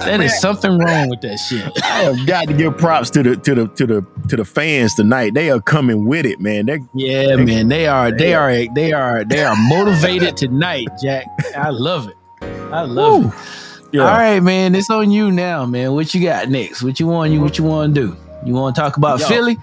That 0.00 0.20
is 0.20 0.38
something 0.40 0.78
wrong 0.78 1.08
with 1.10 1.20
that 1.22 1.36
shit. 1.38 1.64
I 1.82 2.02
have 2.04 2.26
got 2.26 2.48
to 2.48 2.54
give 2.54 2.76
props 2.76 3.10
to 3.10 3.22
the 3.22 3.36
to 3.36 3.54
the 3.54 3.68
to 3.68 3.86
the 3.86 4.06
to 4.28 4.36
the 4.36 4.44
fans 4.44 4.94
tonight. 4.94 5.34
They 5.34 5.50
are 5.50 5.60
coming 5.60 6.04
with 6.06 6.26
it, 6.26 6.40
man. 6.40 6.66
They 6.66 6.80
Yeah, 6.94 7.36
man, 7.36 7.68
they 7.68 7.86
are 7.86 8.10
they 8.10 8.34
are 8.34 8.66
they 8.74 8.92
are 8.92 9.24
they 9.24 9.42
are 9.44 9.56
motivated 9.56 10.36
tonight, 10.36 10.88
Jack. 11.02 11.24
I 11.56 11.70
love 11.70 12.08
it. 12.08 12.14
I 12.42 12.82
love 12.82 13.26
it. 13.26 13.88
yeah. 13.92 14.02
All 14.02 14.08
right, 14.18 14.40
man, 14.40 14.74
it's 14.74 14.90
on 14.90 15.10
you 15.10 15.30
now, 15.30 15.64
man. 15.66 15.92
What 15.92 16.14
you 16.14 16.22
got 16.22 16.48
next? 16.48 16.82
What 16.82 17.00
you 17.00 17.06
want? 17.06 17.32
You 17.32 17.40
what 17.40 17.58
you 17.58 17.64
want 17.64 17.94
to 17.94 18.00
do? 18.00 18.16
You 18.44 18.54
want 18.54 18.76
to 18.76 18.80
talk 18.80 18.96
about 18.96 19.20
Yo. 19.20 19.26
Philly? 19.26 19.58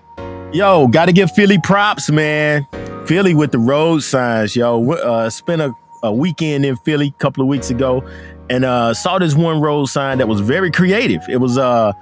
Yo, 0.51 0.87
got 0.87 1.05
to 1.05 1.11
give 1.13 1.31
Philly 1.31 1.59
props, 1.59 2.09
man. 2.09 2.65
Philly 3.05 3.33
with 3.33 3.51
the 3.51 3.59
road 3.59 4.01
signs, 4.03 4.55
yo. 4.55 4.91
Uh, 4.93 5.29
spent 5.29 5.61
a, 5.61 5.71
a 6.03 6.11
weekend 6.11 6.65
in 6.65 6.75
Philly 6.77 7.07
a 7.07 7.21
couple 7.21 7.41
of 7.43 7.47
weeks 7.47 7.69
ago, 7.69 8.03
and 8.49 8.65
uh, 8.65 8.93
saw 8.93 9.19
this 9.19 9.35
one 9.35 9.61
road 9.61 9.85
sign 9.87 10.17
that 10.17 10.27
was 10.27 10.39
very 10.41 10.71
creative. 10.71 11.21
It 11.29 11.37
was 11.37 11.57
uh, 11.57 11.93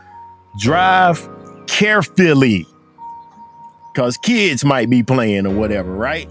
"Drive 0.59 1.27
carefully," 1.67 2.65
because 3.93 4.17
kids 4.17 4.63
might 4.63 4.89
be 4.89 5.03
playing 5.03 5.45
or 5.45 5.55
whatever, 5.55 5.91
right? 5.91 6.29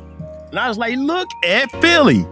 And 0.50 0.58
I 0.58 0.68
was 0.68 0.78
like, 0.78 0.96
"Look 0.96 1.28
at 1.44 1.70
Philly, 1.82 2.24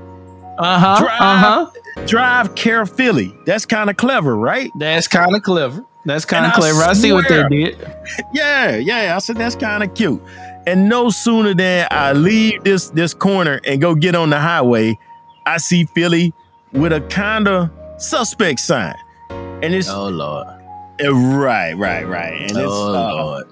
Uh 0.58 0.78
huh. 0.78 1.06
Uh 1.06 1.38
huh. 1.38 1.70
Drive 2.06 2.54
carefully." 2.54 3.34
That's 3.46 3.66
kind 3.66 3.90
of 3.90 3.96
clever, 3.96 4.36
right? 4.36 4.70
That's 4.78 5.08
kind 5.08 5.34
of 5.34 5.42
clever. 5.42 5.84
That's 6.06 6.24
kind 6.24 6.46
of 6.46 6.52
I 6.52 6.54
clever. 6.54 6.82
I 6.82 6.92
see 6.94 7.12
what 7.12 7.28
they 7.28 7.42
did. 7.48 7.86
Yeah, 8.32 8.76
yeah. 8.76 9.14
I 9.16 9.18
said 9.18 9.36
that's 9.36 9.54
kind 9.56 9.82
of 9.82 9.92
cute. 9.94 10.20
And 10.66 10.88
no 10.88 11.10
sooner 11.10 11.54
than 11.54 11.86
I 11.90 12.12
leave 12.12 12.64
this 12.64 12.90
this 12.90 13.12
corner 13.14 13.60
and 13.66 13.80
go 13.80 13.94
get 13.94 14.14
on 14.14 14.30
the 14.30 14.38
highway, 14.38 14.98
I 15.46 15.58
see 15.58 15.84
Philly 15.84 16.32
with 16.72 16.92
a 16.92 17.00
kind 17.02 17.48
of 17.48 17.70
suspect 17.98 18.60
sign, 18.60 18.94
and 19.30 19.74
it's 19.74 19.88
Oh 19.88 20.08
lord. 20.08 20.46
uh, 21.04 21.14
right, 21.14 21.72
right, 21.74 22.06
right, 22.06 22.32
and 22.40 22.50
it's 22.50 22.58
oh 22.58 22.94
uh, 22.94 23.24
lord. 23.24 23.46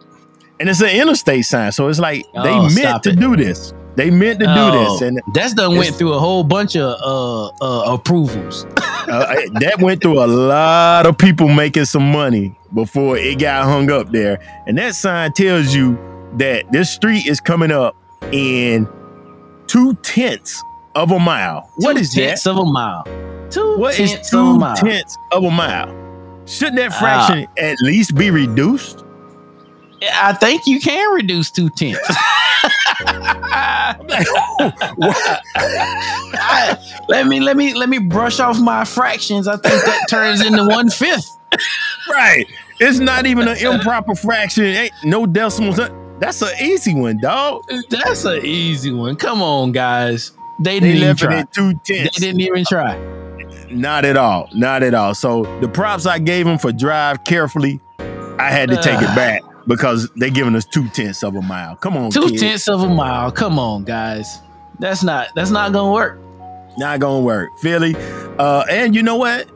and 0.61 0.69
it's 0.69 0.81
an 0.81 0.91
interstate 0.91 1.45
sign, 1.45 1.73
so 1.73 1.89
it's 1.89 1.99
like 1.99 2.25
Oh, 2.35 2.43
they 2.69 2.75
meant 2.83 3.03
to 3.05 3.11
it. 3.11 3.19
do 3.21 3.37
this. 3.37 3.73
They 3.99 4.11
meant 4.11 4.39
to 4.39 4.47
do 4.47 4.53
Oh, 4.57 4.93
this, 4.93 5.03
and 5.03 5.21
that's 5.35 5.55
done 5.55 5.77
went 5.77 5.97
through 5.97 6.13
a 6.13 6.21
whole 6.21 6.45
bunch 6.45 6.77
of 6.77 6.97
uh, 7.03 7.47
uh 7.61 7.95
approvals. 7.95 8.65
uh, 8.77 9.35
that 9.61 9.79
went 9.81 10.01
through 10.03 10.23
a 10.23 10.27
lot 10.29 11.05
of 11.05 11.19
people 11.19 11.49
making 11.49 11.85
some 11.87 12.13
money 12.13 12.57
before 12.73 13.17
it 13.19 13.41
got 13.41 13.65
hung 13.65 13.91
up 13.91 14.13
there. 14.13 14.39
And 14.69 14.79
that 14.79 14.95
sign 14.95 15.33
tells 15.33 15.75
you 15.75 15.99
that 16.37 16.71
this 16.71 16.91
street 16.91 17.27
is 17.27 17.41
coming 17.41 17.73
up 17.73 17.97
in 18.31 18.87
two 19.67 19.95
tenths 19.95 20.63
of 20.95 21.11
a 21.11 21.19
mile. 21.19 21.69
What 21.79 21.95
Two 21.95 21.99
is 22.01 22.13
that? 22.15 22.21
tenths 22.21 22.47
of 22.47 22.57
a 22.57 22.65
mile? 22.65 23.05
Two 23.51 23.79
What 23.79 23.99
is 23.99 24.13
tenths 24.13 24.33
of 24.33 24.39
a 24.39 24.43
two 24.53 24.59
mile. 24.59 24.77
tenths 24.77 25.17
of 25.33 25.43
a 25.43 25.51
mile? 25.51 26.43
Shouldn't 26.47 26.77
that 26.77 26.93
Ah. 26.93 26.99
fraction 27.01 27.47
at 27.59 27.77
least 27.83 28.15
be 28.15 28.31
reduced? 28.31 29.05
I 30.03 30.33
think 30.35 30.67
you 30.67 30.81
can 30.81 31.13
reduce 31.15 31.51
two 31.51 31.71
tenths. 31.71 32.01
I- 35.61 36.77
let 37.09 37.27
me 37.27 37.41
let 37.41 37.57
me 37.57 37.75
let 37.75 37.89
me 37.89 37.99
brush 37.99 38.41
off 38.41 38.59
my 38.61 38.85
fractions. 38.85 39.49
I 39.49 39.57
think 39.57 39.85
that 39.85 40.07
turns 40.09 40.45
into 40.45 40.67
one 40.67 40.91
fifth. 40.91 41.39
right. 42.11 42.45
It's 42.81 42.99
not 42.99 43.27
even 43.27 43.49
an 43.49 43.57
improper 43.57 44.15
fraction. 44.15 44.65
Ain't 44.65 44.93
no 45.05 45.27
decimals. 45.27 45.81
That's 46.21 46.43
an 46.43 46.51
easy 46.61 46.95
one, 46.95 47.19
dog. 47.19 47.65
That's 47.91 48.25
an 48.25 48.45
easy 48.45 48.93
one. 48.93 49.17
Come 49.17 49.43
on, 49.43 49.73
guys. 49.73 50.33
They 50.61 50.79
They 50.81 50.93
didn't 50.93 51.03
even 51.03 51.17
try. 51.17 51.43
two 51.45 51.73
They 51.87 52.09
didn't 52.13 52.41
even 52.41 52.65
try. 52.65 52.97
Not 53.71 54.05
at 54.05 54.17
all. 54.17 54.49
Not 54.55 54.83
at 54.83 54.95
all. 54.95 55.15
So 55.15 55.43
the 55.61 55.69
props 55.69 56.07
I 56.07 56.19
gave 56.19 56.47
him 56.47 56.59
for 56.59 56.73
drive 56.73 57.25
carefully, 57.25 57.81
I 57.99 58.51
had 58.51 58.69
to 58.71 58.77
take 58.77 59.01
it 59.01 59.15
back 59.15 59.43
because 59.69 60.09
they're 60.17 60.31
giving 60.31 60.57
us 60.57 60.65
two 60.65 60.89
tenths 60.89 61.23
of 61.23 61.37
a 61.37 61.43
mile. 61.43 61.77
Come 61.77 61.97
on, 61.97 62.11
Two 62.11 62.31
tenths 62.31 62.69
of 62.69 62.83
a 62.83 62.89
mile. 62.89 63.31
Come 63.31 63.59
on, 63.59 63.85
guys. 63.85 64.41
That's 64.81 65.05
not 65.05 65.29
that's 65.35 65.51
not 65.51 65.73
gonna 65.73 65.93
work. 65.93 66.19
Not 66.79 67.01
gonna 67.01 67.21
work. 67.21 67.51
Philly. 67.61 67.95
Uh, 68.39 68.65
and 68.71 68.95
you 68.95 69.03
know 69.03 69.17
what? 69.17 69.49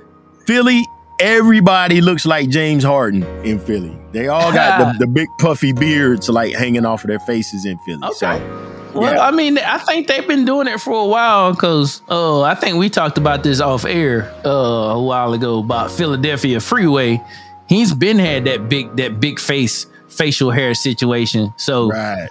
Philly, 0.46 0.84
everybody 1.20 2.00
looks 2.00 2.26
like 2.26 2.48
James 2.48 2.84
Harden 2.84 3.22
in 3.44 3.58
Philly. 3.58 3.96
They 4.12 4.28
all 4.28 4.52
got 4.52 4.92
the, 4.92 4.98
the 5.06 5.06
big 5.06 5.28
puffy 5.38 5.72
beards 5.72 6.28
like 6.28 6.52
hanging 6.54 6.84
off 6.84 7.04
of 7.04 7.08
their 7.08 7.20
faces 7.20 7.64
in 7.64 7.78
Philly. 7.78 8.02
Okay. 8.02 8.12
So 8.18 8.90
Well, 8.94 9.14
Yeah. 9.14 9.26
I 9.26 9.30
mean, 9.30 9.56
I 9.58 9.78
think 9.78 10.08
they've 10.08 10.26
been 10.26 10.44
doing 10.44 10.66
it 10.66 10.80
for 10.80 11.04
a 11.04 11.06
while 11.06 11.52
because 11.52 12.02
uh, 12.10 12.42
I 12.42 12.54
think 12.56 12.76
we 12.76 12.90
talked 12.90 13.18
about 13.18 13.44
this 13.44 13.60
off 13.60 13.84
air 13.84 14.34
uh, 14.44 14.48
a 14.50 15.02
while 15.02 15.32
ago 15.32 15.60
about 15.60 15.90
Philadelphia 15.92 16.60
Freeway. 16.60 17.22
He's 17.68 17.94
been 17.94 18.18
had 18.18 18.44
that 18.46 18.68
big 18.68 18.96
that 18.96 19.20
big 19.20 19.38
face 19.38 19.86
facial 20.12 20.50
hair 20.50 20.74
situation. 20.74 21.52
So 21.56 21.88
right. 21.88 22.28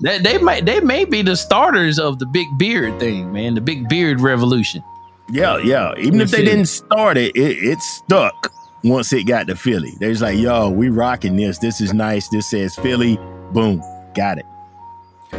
that 0.00 0.22
they 0.22 0.38
might 0.38 0.66
they 0.66 0.80
may 0.80 1.04
be 1.04 1.22
the 1.22 1.36
starters 1.36 1.98
of 1.98 2.18
the 2.18 2.26
big 2.26 2.46
beard 2.58 2.98
thing, 3.00 3.32
man. 3.32 3.54
The 3.54 3.60
big 3.60 3.88
beard 3.88 4.20
revolution. 4.20 4.82
Yeah, 5.30 5.58
yeah. 5.58 5.94
Even 5.98 6.20
if 6.20 6.30
they 6.30 6.38
Philly. 6.38 6.50
didn't 6.50 6.66
start 6.66 7.16
it, 7.16 7.36
it, 7.36 7.58
it 7.62 7.80
stuck 7.80 8.52
once 8.82 9.12
it 9.12 9.24
got 9.24 9.46
to 9.46 9.54
Philly. 9.56 9.92
They 10.00 10.08
was 10.08 10.20
like, 10.22 10.36
yo, 10.38 10.70
we 10.70 10.88
rocking 10.88 11.36
this. 11.36 11.58
This 11.58 11.80
is 11.80 11.94
nice. 11.94 12.28
This 12.28 12.50
says 12.50 12.74
Philly. 12.76 13.16
Boom. 13.52 13.80
Got 14.14 14.38
it. 14.38 14.46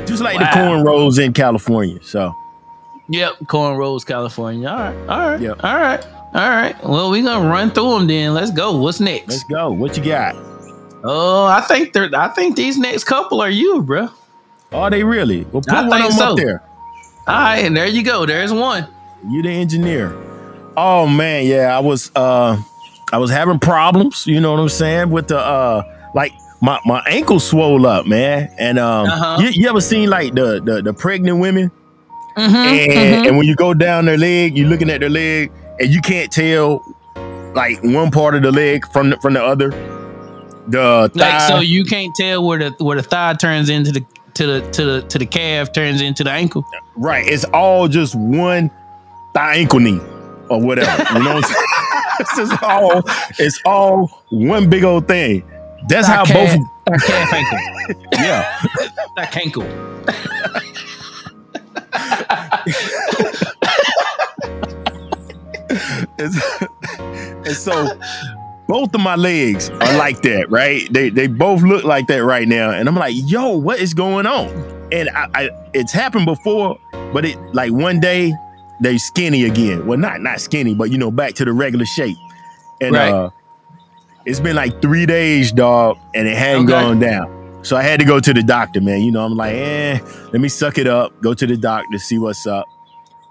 Just 0.06 0.22
like 0.24 0.38
the 0.40 0.46
Wow. 0.46 0.54
cornrows 0.84 1.20
in 1.24 1.34
California. 1.34 2.00
So 2.04 2.34
Yep, 3.10 3.40
Cornrows, 3.44 4.06
California. 4.06 4.70
All 4.70 4.76
right, 4.78 4.96
all 5.10 5.30
right, 5.32 5.42
Yep. 5.42 5.64
all 5.66 5.76
right, 5.76 6.06
all 6.34 6.50
right. 6.50 6.84
Well, 6.88 7.12
we 7.12 7.22
gonna 7.22 7.50
run 7.50 7.70
through 7.72 7.98
them 7.98 8.08
then. 8.08 8.34
Let's 8.34 8.52
go. 8.52 8.78
What's 8.78 9.02
next? 9.02 9.28
let's 9.28 9.44
go. 9.44 9.70
What 9.72 9.98
you 9.98 10.04
got? 10.06 10.34
Oh, 11.04 11.46
I 11.46 11.62
think 11.62 11.94
they're. 11.94 12.10
I 12.16 12.28
think 12.30 12.56
these 12.56 12.78
next 12.78 13.06
couple 13.06 13.42
are 13.42 13.50
you, 13.50 13.82
bro. 13.82 14.10
Are 14.72 14.90
they 14.90 15.04
really? 15.04 15.44
Well, 15.52 15.62
put 15.62 15.74
I 15.74 15.88
one 15.88 16.02
of 16.02 16.10
them 16.18 16.28
up 16.28 16.38
there. 16.38 16.64
All 17.28 17.36
right, 17.36 17.66
and 17.66 17.76
there 17.76 17.88
you 17.88 18.04
go. 18.04 18.26
There's 18.26 18.54
one. 18.54 18.88
You 19.28 19.42
the 19.42 19.50
engineer. 19.50 20.16
Oh 20.78 21.08
man, 21.08 21.46
yeah. 21.46 21.76
I 21.76 21.80
was 21.80 22.12
uh 22.16 22.58
I 23.12 23.18
was 23.18 23.30
having 23.30 23.60
problems, 23.60 24.26
you 24.26 24.40
know 24.40 24.52
what 24.52 24.60
I'm 24.60 24.70
saying, 24.70 25.10
with 25.12 25.28
the 25.28 25.38
uh 25.40 25.84
like 26.16 26.32
my, 26.62 26.80
my 26.86 27.04
ankle 27.08 27.40
swole 27.40 27.86
up, 27.86 28.06
man. 28.08 28.50
And 28.58 28.80
um 28.80 29.08
Uh-huh. 29.08 29.42
you, 29.42 29.50
you 29.50 29.70
ever 29.70 29.82
seen 29.82 30.10
like 30.10 30.34
the 30.34 30.62
the, 30.64 30.82
the 30.82 30.94
pregnant 30.94 31.40
women 31.40 31.72
Mhm, 32.38 32.56
and, 32.56 32.92
mhm. 32.94 33.28
and 33.28 33.38
when 33.38 33.46
you 33.46 33.56
go 33.56 33.74
down 33.74 34.06
their 34.06 34.18
leg, 34.18 34.58
you're 34.58 34.70
looking 34.70 34.90
at 34.90 35.02
their 35.02 35.10
leg 35.10 35.52
and 35.82 35.90
you 35.94 36.00
can't 36.00 36.32
tell 36.32 36.82
like 37.54 37.84
one 37.84 38.10
part 38.10 38.36
of 38.36 38.42
the 38.44 38.52
leg 38.52 38.88
from 38.94 39.10
the, 39.10 39.18
from 39.18 39.34
the 39.34 39.44
other. 39.44 39.72
The 40.72 41.12
Like 41.16 41.42
so, 41.42 41.60
you 41.60 41.84
can't 41.86 42.14
tell 42.16 42.46
where 42.46 42.60
the 42.70 42.84
where 42.84 42.98
the 42.98 43.04
thigh 43.04 43.34
turns 43.34 43.70
into 43.70 43.92
the 43.92 44.06
to 44.36 44.48
the 44.48 44.72
to 44.72 44.86
the 44.86 45.02
to 45.04 45.18
the 45.20 45.26
calf 45.26 45.72
turns 45.74 46.02
into 46.02 46.24
the 46.24 46.32
ankle. 46.32 46.66
right? 46.96 47.28
It's 47.28 47.44
all 47.46 47.88
just 47.88 48.16
one 48.16 48.72
thigh 49.34 49.56
ankle 49.56 49.80
knee 49.80 50.00
or 50.50 50.62
whatever. 50.62 51.04
You 51.14 51.24
know 51.24 51.36
what 51.36 51.44
I'm 51.46 51.52
saying? 51.52 51.66
it's 52.20 52.36
just 52.38 52.64
all 52.64 53.02
it's 53.40 53.60
all 53.66 54.08
one 54.30 54.70
big 54.70 54.84
old 54.84 55.08
thing. 55.08 55.44
That's 55.88 56.08
how 56.08 56.26
Thigh 56.26 56.34
both 56.34 56.50
calf, 56.50 57.02
thigh 57.02 57.08
calf 57.08 57.34
ankle. 57.34 58.04
yeah. 58.14 58.62
Thigh 59.18 59.42
ankle. 59.42 60.72
It's- 66.18 66.68
and 67.00 67.56
so 67.56 67.98
both 68.72 68.96
of 68.96 69.02
my 69.02 69.18
legs 69.18 69.70
are 69.82 69.92
like 69.92 70.22
that, 70.22 70.50
right? 70.50 70.88
They 70.94 71.10
they 71.10 71.28
both 71.28 71.62
look 71.62 71.84
like 71.84 72.08
that 72.08 72.24
right 72.24 72.48
now, 72.48 72.70
and 72.72 72.88
I'm 72.88 72.96
like, 72.96 73.14
yo, 73.18 73.50
what 73.58 73.82
is 73.82 73.94
going 73.94 74.26
on? 74.26 74.48
And 74.94 75.10
I, 75.10 75.28
I 75.36 75.50
it's 75.74 75.92
happened 75.92 76.26
before, 76.26 76.80
but 77.12 77.26
it 77.26 77.38
like 77.54 77.74
one 77.74 78.00
day 78.00 78.34
they 78.80 78.98
skinny 78.98 79.44
again. 79.44 79.86
Well, 79.86 79.98
not 79.98 80.22
not 80.22 80.40
skinny, 80.40 80.74
but 80.74 80.90
you 80.90 80.98
know, 80.98 81.12
back 81.12 81.34
to 81.34 81.44
the 81.44 81.52
regular 81.52 81.84
shape. 81.86 82.18
And 82.80 82.96
Right. 82.96 83.12
uh 83.14 83.30
it's 84.26 84.40
been 84.40 84.56
like 84.56 84.82
three 84.82 85.06
days, 85.06 85.52
dog, 85.52 85.98
and 86.16 86.26
it 86.26 86.38
hadn't 86.38 86.64
Okay. 86.64 86.72
gone 86.72 87.00
down. 87.00 87.60
So 87.66 87.76
I 87.76 87.82
had 87.82 88.00
to 88.00 88.06
go 88.06 88.22
to 88.22 88.34
the 88.34 88.42
doctor, 88.44 88.80
man. 88.80 89.02
You 89.02 89.12
know, 89.12 89.26
I'm 89.26 89.36
like, 89.36 89.54
eh, 89.54 90.00
let 90.32 90.40
me 90.40 90.48
suck 90.48 90.78
it 90.78 90.88
up, 90.88 91.12
go 91.22 91.34
to 91.34 91.46
the 91.46 91.58
doctor, 91.58 91.98
see 92.00 92.20
what's 92.20 92.48
up 92.48 92.70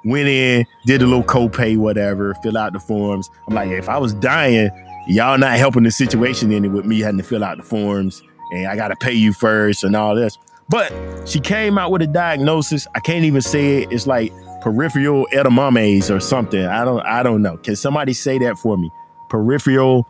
went 0.04 0.28
in, 0.28 0.66
did 0.86 1.02
a 1.02 1.06
little 1.06 1.22
copay, 1.22 1.76
whatever, 1.76 2.34
fill 2.42 2.56
out 2.56 2.72
the 2.72 2.80
forms. 2.80 3.28
I'm 3.46 3.54
like, 3.54 3.68
if 3.70 3.86
I 3.88 3.98
was 3.98 4.14
dying, 4.14 4.70
y'all 5.10 5.38
not 5.38 5.58
helping 5.58 5.82
the 5.82 5.90
situation 5.90 6.52
any 6.52 6.68
with 6.68 6.84
me 6.84 7.00
having 7.00 7.18
to 7.18 7.24
fill 7.24 7.44
out 7.44 7.56
the 7.56 7.62
forms 7.62 8.22
and 8.52 8.66
I 8.66 8.76
gotta 8.76 8.96
pay 8.96 9.12
you 9.12 9.32
first 9.32 9.84
and 9.84 9.94
all 9.96 10.14
this. 10.14 10.38
But 10.68 10.92
she 11.26 11.40
came 11.40 11.78
out 11.78 11.90
with 11.90 12.02
a 12.02 12.06
diagnosis. 12.06 12.86
I 12.94 13.00
can't 13.00 13.24
even 13.24 13.40
say 13.40 13.82
it. 13.82 13.92
It's 13.92 14.06
like 14.06 14.32
peripheral 14.60 15.26
edemames 15.32 16.14
or 16.14 16.20
something. 16.20 16.64
I 16.64 16.84
don't 16.84 17.04
I 17.06 17.22
don't 17.22 17.42
know. 17.42 17.56
Can 17.58 17.76
somebody 17.76 18.12
say 18.12 18.38
that 18.38 18.58
for 18.58 18.76
me? 18.76 18.90
Peripheral 19.28 20.08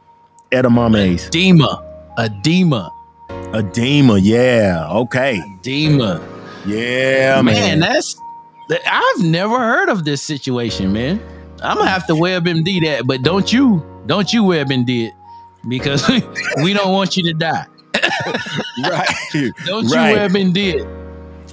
edemames. 0.53 1.29
Edema. 1.29 1.85
Edema. 2.19 2.93
Edema. 3.55 4.19
Yeah. 4.19 4.87
Okay. 4.91 5.43
Edema. 5.61 6.21
Yeah, 6.67 7.41
man, 7.41 7.55
man. 7.55 7.81
that's 7.81 8.21
I've 8.87 9.25
never 9.25 9.59
heard 9.59 9.89
of 9.89 10.05
this 10.05 10.23
situation, 10.23 10.93
man. 10.93 11.23
I'm 11.63 11.79
gonna 11.79 11.89
have 11.89 12.07
to 12.07 12.13
WebMD 12.13 12.83
that, 12.85 13.07
but 13.07 13.23
don't 13.23 13.53
you, 13.53 13.83
don't 14.07 14.33
you 14.33 14.43
WebMD 14.45 15.09
it 15.09 15.15
because 15.69 16.09
we 16.63 16.73
don't 16.73 16.93
want 16.93 17.17
you 17.17 17.23
to 17.25 17.33
die. 17.35 17.67
right. 18.89 19.09
Don't 19.67 19.87
Right. 19.91 20.11
you 20.13 20.17
WebMD 20.17 20.57
it. 20.75 20.87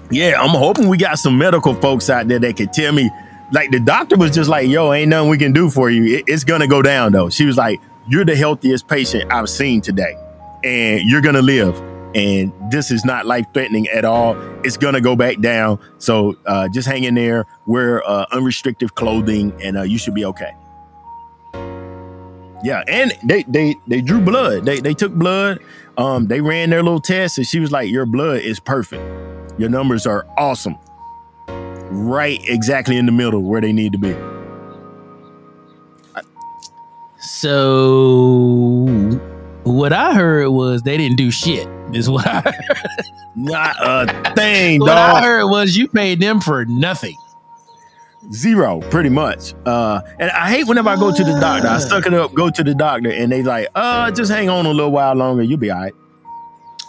Yeah, 0.09 0.41
I'm 0.41 0.49
hoping 0.49 0.87
we 0.87 0.97
got 0.97 1.19
some 1.19 1.37
medical 1.37 1.73
folks 1.73 2.09
out 2.09 2.27
there 2.27 2.39
that 2.39 2.55
can 2.55 2.67
tell 2.69 2.93
me. 2.93 3.09
Like 3.51 3.71
the 3.71 3.79
doctor 3.79 4.17
was 4.17 4.31
just 4.31 4.49
like, 4.49 4.67
"Yo, 4.69 4.91
ain't 4.93 5.09
nothing 5.09 5.29
we 5.29 5.37
can 5.37 5.51
do 5.53 5.69
for 5.69 5.89
you. 5.89 6.17
It- 6.17 6.23
it's 6.27 6.43
gonna 6.43 6.67
go 6.67 6.81
down 6.81 7.11
though." 7.13 7.29
She 7.29 7.45
was 7.45 7.57
like, 7.57 7.79
"You're 8.07 8.25
the 8.25 8.35
healthiest 8.35 8.87
patient 8.87 9.31
I've 9.31 9.49
seen 9.49 9.81
today, 9.81 10.15
and 10.63 11.01
you're 11.09 11.21
gonna 11.21 11.41
live." 11.41 11.81
and 12.15 12.53
this 12.71 12.89
is 12.89 13.03
not 13.03 13.25
life 13.27 13.45
threatening 13.53 13.85
at 13.89 14.05
all. 14.05 14.35
It's 14.63 14.77
gonna 14.77 15.01
go 15.01 15.15
back 15.15 15.39
down. 15.41 15.77
So 15.99 16.35
uh, 16.47 16.67
just 16.69 16.87
hang 16.87 17.03
in 17.03 17.13
there, 17.15 17.45
wear 17.67 18.01
uh, 18.09 18.25
unrestricted 18.31 18.95
clothing, 18.95 19.53
and 19.61 19.77
uh, 19.77 19.81
you 19.83 19.97
should 19.99 20.15
be 20.15 20.23
okay. 20.25 20.51
Yeah, 22.67 22.83
and 22.89 23.13
they 23.23 23.43
they 23.43 23.75
they 23.87 24.01
drew 24.01 24.19
blood. 24.19 24.65
They 24.65 24.81
they 24.81 24.93
took 24.93 25.13
blood. 25.13 25.59
Um, 25.97 26.27
they 26.27 26.41
ran 26.41 26.69
their 26.69 26.83
little 26.83 26.99
test, 26.99 27.37
and 27.37 27.47
she 27.47 27.61
was 27.61 27.71
like, 27.71 27.89
"Your 27.89 28.05
blood 28.05 28.41
is 28.41 28.59
perfect. 28.59 29.01
Your 29.57 29.69
numbers 29.69 30.05
are 30.05 30.27
awesome. 30.37 30.75
Right, 31.47 32.41
exactly 32.43 32.97
in 32.97 33.05
the 33.05 33.13
middle 33.13 33.41
where 33.41 33.61
they 33.61 33.71
need 33.71 33.93
to 33.93 33.97
be." 33.97 34.13
So 37.19 38.87
what 39.63 39.93
I 39.93 40.13
heard 40.13 40.49
was 40.49 40.81
they 40.81 40.97
didn't 40.97 41.15
do 41.15 41.31
shit. 41.31 41.69
Is 41.93 42.09
what 42.09 42.27
I 42.27 42.41
heard. 42.41 42.77
Not 43.37 43.77
a 43.79 44.33
thing, 44.35 44.79
dog. 44.79 44.89
what 44.89 44.97
I 44.97 45.21
heard 45.21 45.45
was 45.47 45.77
you 45.77 45.87
paid 45.87 46.19
them 46.19 46.41
for 46.41 46.65
nothing. 46.65 47.15
Zero, 48.31 48.81
pretty 48.89 49.09
much. 49.09 49.53
Uh, 49.65 50.01
and 50.19 50.29
I 50.31 50.49
hate 50.49 50.67
whenever 50.67 50.89
I 50.89 50.95
go 50.95 51.13
to 51.13 51.23
the 51.23 51.39
doctor. 51.39 51.67
I 51.67 51.79
suck 51.79 52.05
it 52.05 52.13
up, 52.13 52.33
go 52.33 52.49
to 52.49 52.63
the 52.63 52.75
doctor, 52.75 53.09
and 53.09 53.31
they 53.31 53.41
like, 53.41 53.69
uh, 53.73 54.11
just 54.11 54.31
hang 54.31 54.49
on 54.49 54.65
a 54.65 54.71
little 54.71 54.91
while 54.91 55.15
longer. 55.15 55.43
You'll 55.43 55.57
be 55.57 55.71
all 55.71 55.79
right. 55.79 55.93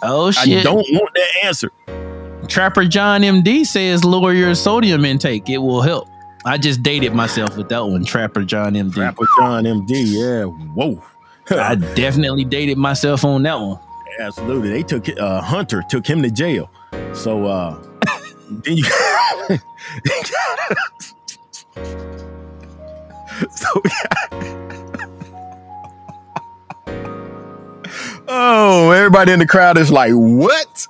Oh 0.01 0.31
shit. 0.31 0.59
I 0.59 0.63
don't 0.63 0.85
want 0.91 1.13
that 1.15 1.45
answer. 1.45 1.71
Trapper 2.47 2.85
John 2.85 3.21
MD 3.21 3.65
says 3.65 4.03
lower 4.03 4.33
your 4.33 4.55
sodium 4.55 5.05
intake. 5.05 5.49
It 5.49 5.59
will 5.59 5.81
help. 5.81 6.07
I 6.45 6.57
just 6.57 6.81
dated 6.83 7.13
myself 7.13 7.57
with 7.57 7.69
that 7.69 7.85
one, 7.85 8.05
Trapper 8.05 8.43
John 8.43 8.73
MD. 8.73 8.97
Rapper 8.97 9.25
John 9.39 9.65
MD, 9.65 10.03
yeah. 10.05 10.43
Whoa. 10.43 11.03
I 11.51 11.75
definitely 11.75 12.45
dated 12.45 12.77
myself 12.77 13.25
on 13.25 13.43
that 13.43 13.59
one. 13.59 13.79
Absolutely. 14.19 14.69
They 14.69 14.83
took 14.83 15.07
uh 15.19 15.41
Hunter 15.41 15.83
took 15.89 16.05
him 16.05 16.21
to 16.21 16.31
jail. 16.31 16.69
So 17.13 17.45
uh 17.45 17.81
then 18.49 18.77
you 18.77 18.85
So 23.55 23.81
Oh, 28.27 28.91
everybody 28.91 29.31
in 29.31 29.39
the 29.39 29.47
crowd 29.47 29.77
is 29.77 29.91
like, 29.91 30.11
what 30.13 30.87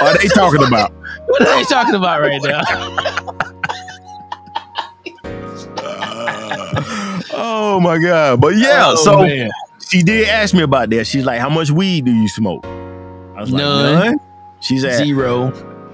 are 0.00 0.16
they 0.18 0.28
talking 0.28 0.62
about? 0.66 0.92
What 1.26 1.42
are 1.42 1.56
they 1.56 1.64
talking 1.64 1.94
about 1.94 2.20
right 2.20 2.40
now? 2.42 2.62
oh 7.34 7.80
my 7.82 7.98
god. 7.98 8.40
But 8.40 8.56
yeah, 8.56 8.84
Oh, 8.88 8.96
so 8.96 9.22
man. 9.22 9.50
she 9.88 10.02
did 10.02 10.28
ask 10.28 10.54
me 10.54 10.62
about 10.62 10.90
that. 10.90 11.06
She's 11.06 11.24
like, 11.24 11.40
How 11.40 11.48
much 11.48 11.70
weed 11.70 12.04
do 12.04 12.12
you 12.12 12.28
smoke? 12.28 12.64
I 12.66 13.40
was 13.40 13.50
like, 13.50 13.62
None. 13.62 14.04
None. 14.06 14.20
She's 14.60 14.84
at 14.84 15.04
zero. 15.04 15.50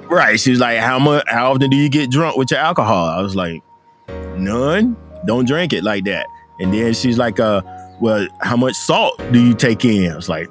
Right. 0.08 0.40
She's 0.40 0.58
like, 0.58 0.78
how 0.78 0.98
much? 0.98 1.24
How 1.28 1.52
often 1.52 1.68
do 1.70 1.76
you 1.76 1.88
get 1.90 2.10
drunk 2.10 2.36
with 2.36 2.50
your 2.50 2.60
alcohol? 2.60 3.06
I 3.08 3.20
was 3.22 3.36
like, 3.36 3.62
none. 4.38 4.96
Don't 5.26 5.46
drink 5.46 5.72
it 5.72 5.84
like 5.84 6.04
that. 6.04 6.26
And 6.60 6.72
then 6.72 6.94
she's 6.94 7.18
like, 7.18 7.40
uh, 7.40 7.62
well, 8.00 8.26
how 8.40 8.56
much 8.56 8.74
salt 8.74 9.20
do 9.32 9.44
you 9.44 9.54
take 9.54 9.84
in? 9.84 10.12
I 10.12 10.16
was 10.16 10.28
like, 10.28 10.48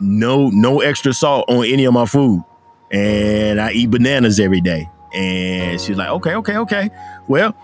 no, 0.00 0.48
no 0.50 0.80
extra 0.80 1.12
salt 1.12 1.48
on 1.48 1.64
any 1.66 1.84
of 1.84 1.92
my 1.94 2.06
food. 2.06 2.42
And 2.90 3.60
I 3.60 3.72
eat 3.72 3.90
bananas 3.90 4.40
every 4.40 4.60
day. 4.60 4.88
And 5.14 5.80
she's 5.80 5.96
like, 5.96 6.08
okay, 6.08 6.34
okay, 6.36 6.56
okay. 6.56 6.90
Well, 7.28 7.54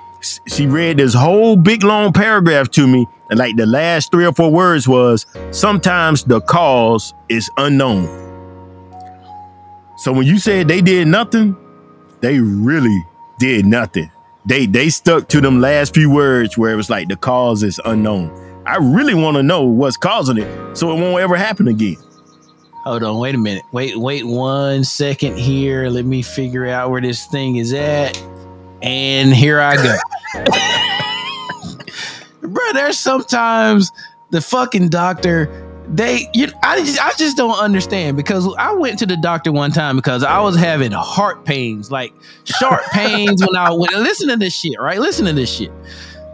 she 0.46 0.66
read 0.66 0.98
this 0.98 1.14
whole 1.14 1.56
big 1.56 1.82
long 1.84 2.12
paragraph 2.12 2.70
to 2.72 2.86
me. 2.86 3.06
And 3.30 3.38
like 3.38 3.56
the 3.56 3.66
last 3.66 4.10
three 4.10 4.26
or 4.26 4.32
four 4.32 4.50
words 4.50 4.86
was, 4.86 5.26
sometimes 5.50 6.24
the 6.24 6.40
cause 6.40 7.14
is 7.28 7.50
unknown. 7.56 8.06
So 9.98 10.12
when 10.12 10.26
you 10.26 10.38
said 10.38 10.68
they 10.68 10.80
did 10.80 11.08
nothing, 11.08 11.56
they 12.20 12.38
really 12.38 13.04
did 13.38 13.66
nothing. 13.66 14.10
They 14.46 14.66
they 14.66 14.88
stuck 14.88 15.28
to 15.28 15.40
them 15.40 15.60
last 15.60 15.94
few 15.94 16.08
words 16.10 16.56
where 16.56 16.72
it 16.72 16.76
was 16.76 16.88
like 16.88 17.08
the 17.08 17.16
cause 17.16 17.62
is 17.62 17.80
unknown. 17.84 18.30
I 18.64 18.76
really 18.76 19.14
want 19.14 19.36
to 19.36 19.42
know 19.42 19.64
what's 19.64 19.96
causing 19.96 20.38
it 20.38 20.76
so 20.76 20.90
it 20.90 21.00
won't 21.00 21.20
ever 21.20 21.36
happen 21.36 21.68
again. 21.68 21.96
Hold 22.84 23.02
on, 23.02 23.18
wait 23.18 23.34
a 23.34 23.38
minute. 23.38 23.64
Wait, 23.72 23.96
wait 23.96 24.24
one 24.24 24.84
second 24.84 25.36
here. 25.36 25.88
Let 25.88 26.04
me 26.04 26.22
figure 26.22 26.66
out 26.66 26.90
where 26.90 27.00
this 27.00 27.26
thing 27.26 27.56
is 27.56 27.72
at. 27.72 28.16
And 28.82 29.34
here 29.34 29.60
I 29.60 29.74
go. 29.76 29.96
Bro, 32.48 32.72
there's 32.74 32.96
sometimes 32.96 33.90
the 34.30 34.40
fucking 34.40 34.90
doctor, 34.90 35.65
they 35.88 36.28
you 36.34 36.48
I 36.62 36.80
just 36.80 37.00
I 37.00 37.12
just 37.16 37.36
don't 37.36 37.58
understand 37.58 38.16
because 38.16 38.52
I 38.58 38.72
went 38.72 38.98
to 39.00 39.06
the 39.06 39.16
doctor 39.16 39.52
one 39.52 39.70
time 39.70 39.96
because 39.96 40.24
I 40.24 40.40
was 40.40 40.56
having 40.56 40.92
heart 40.92 41.44
pains, 41.44 41.90
like 41.90 42.12
sharp 42.44 42.82
pains 42.92 43.40
when 43.40 43.56
I 43.56 43.72
went 43.72 43.92
listen 43.92 44.28
to 44.28 44.36
this 44.36 44.54
shit, 44.54 44.78
right? 44.80 44.98
Listen 44.98 45.26
to 45.26 45.32
this 45.32 45.52
shit. 45.52 45.70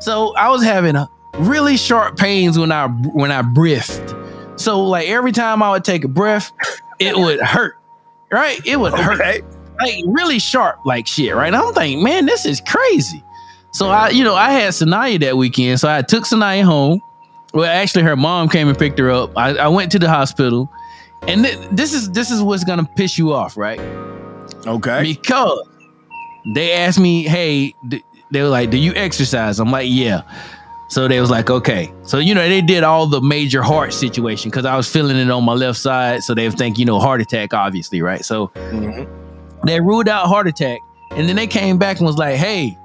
So 0.00 0.34
I 0.36 0.48
was 0.48 0.62
having 0.62 0.96
really 1.34 1.76
sharp 1.76 2.16
pains 2.16 2.58
when 2.58 2.72
I 2.72 2.88
when 2.88 3.30
I 3.30 3.42
breathed. 3.42 4.14
So 4.56 4.84
like 4.84 5.08
every 5.08 5.32
time 5.32 5.62
I 5.62 5.70
would 5.70 5.84
take 5.84 6.04
a 6.04 6.08
breath, 6.08 6.52
it 6.98 7.16
would 7.16 7.40
hurt. 7.40 7.76
Right? 8.30 8.64
It 8.66 8.78
would 8.78 8.94
hurt. 8.94 9.44
Like 9.78 9.96
really 10.06 10.38
sharp 10.38 10.78
like 10.86 11.06
shit, 11.06 11.34
right? 11.34 11.52
I'm 11.52 11.74
thinking, 11.74 12.02
man, 12.02 12.26
this 12.26 12.46
is 12.46 12.60
crazy. 12.60 13.22
So 13.72 13.88
I, 13.88 14.10
you 14.10 14.22
know, 14.22 14.34
I 14.34 14.50
had 14.50 14.72
Sanaya 14.72 15.18
that 15.20 15.36
weekend. 15.36 15.80
So 15.80 15.88
I 15.88 16.02
took 16.02 16.24
Sanaya 16.24 16.62
home. 16.62 17.00
Well, 17.52 17.64
actually 17.64 18.02
her 18.04 18.16
mom 18.16 18.48
came 18.48 18.68
and 18.68 18.78
picked 18.78 18.98
her 18.98 19.10
up. 19.10 19.30
I, 19.36 19.50
I 19.56 19.68
went 19.68 19.92
to 19.92 19.98
the 19.98 20.08
hospital. 20.08 20.70
And 21.28 21.44
th- 21.44 21.58
this 21.70 21.92
is 21.92 22.10
this 22.10 22.30
is 22.30 22.42
what's 22.42 22.64
gonna 22.64 22.88
piss 22.96 23.16
you 23.18 23.32
off, 23.32 23.56
right? 23.56 23.78
Okay. 24.66 25.02
Because 25.02 25.68
they 26.54 26.72
asked 26.72 26.98
me, 26.98 27.22
hey, 27.24 27.74
d- 27.88 28.02
they 28.32 28.42
were 28.42 28.48
like, 28.48 28.70
do 28.70 28.76
you 28.78 28.92
exercise? 28.96 29.60
I'm 29.60 29.70
like, 29.70 29.86
yeah. 29.88 30.22
So 30.88 31.06
they 31.08 31.20
was 31.20 31.30
like, 31.30 31.48
okay. 31.48 31.92
So, 32.02 32.18
you 32.18 32.34
know, 32.34 32.46
they 32.48 32.60
did 32.60 32.82
all 32.82 33.06
the 33.06 33.20
major 33.20 33.62
heart 33.62 33.92
situation 33.94 34.50
because 34.50 34.64
I 34.66 34.76
was 34.76 34.90
feeling 34.90 35.16
it 35.16 35.30
on 35.30 35.44
my 35.44 35.52
left 35.54 35.78
side. 35.78 36.22
So 36.24 36.34
they 36.34 36.50
think, 36.50 36.78
you 36.78 36.84
know, 36.84 36.98
heart 36.98 37.20
attack, 37.20 37.54
obviously, 37.54 38.02
right? 38.02 38.24
So 38.24 38.48
Mhm. 38.56 39.06
they 39.64 39.80
ruled 39.80 40.08
out 40.08 40.26
heart 40.26 40.48
attack. 40.48 40.80
And 41.12 41.28
then 41.28 41.36
they 41.36 41.46
came 41.46 41.78
back 41.78 41.98
and 41.98 42.06
was 42.06 42.18
like, 42.18 42.36
hey, 42.36 42.76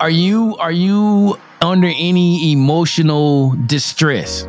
are 0.00 0.10
you 0.10 0.56
are 0.58 0.72
you 0.72 1.36
under 1.62 1.88
any 1.88 2.52
emotional 2.52 3.56
distress? 3.66 4.44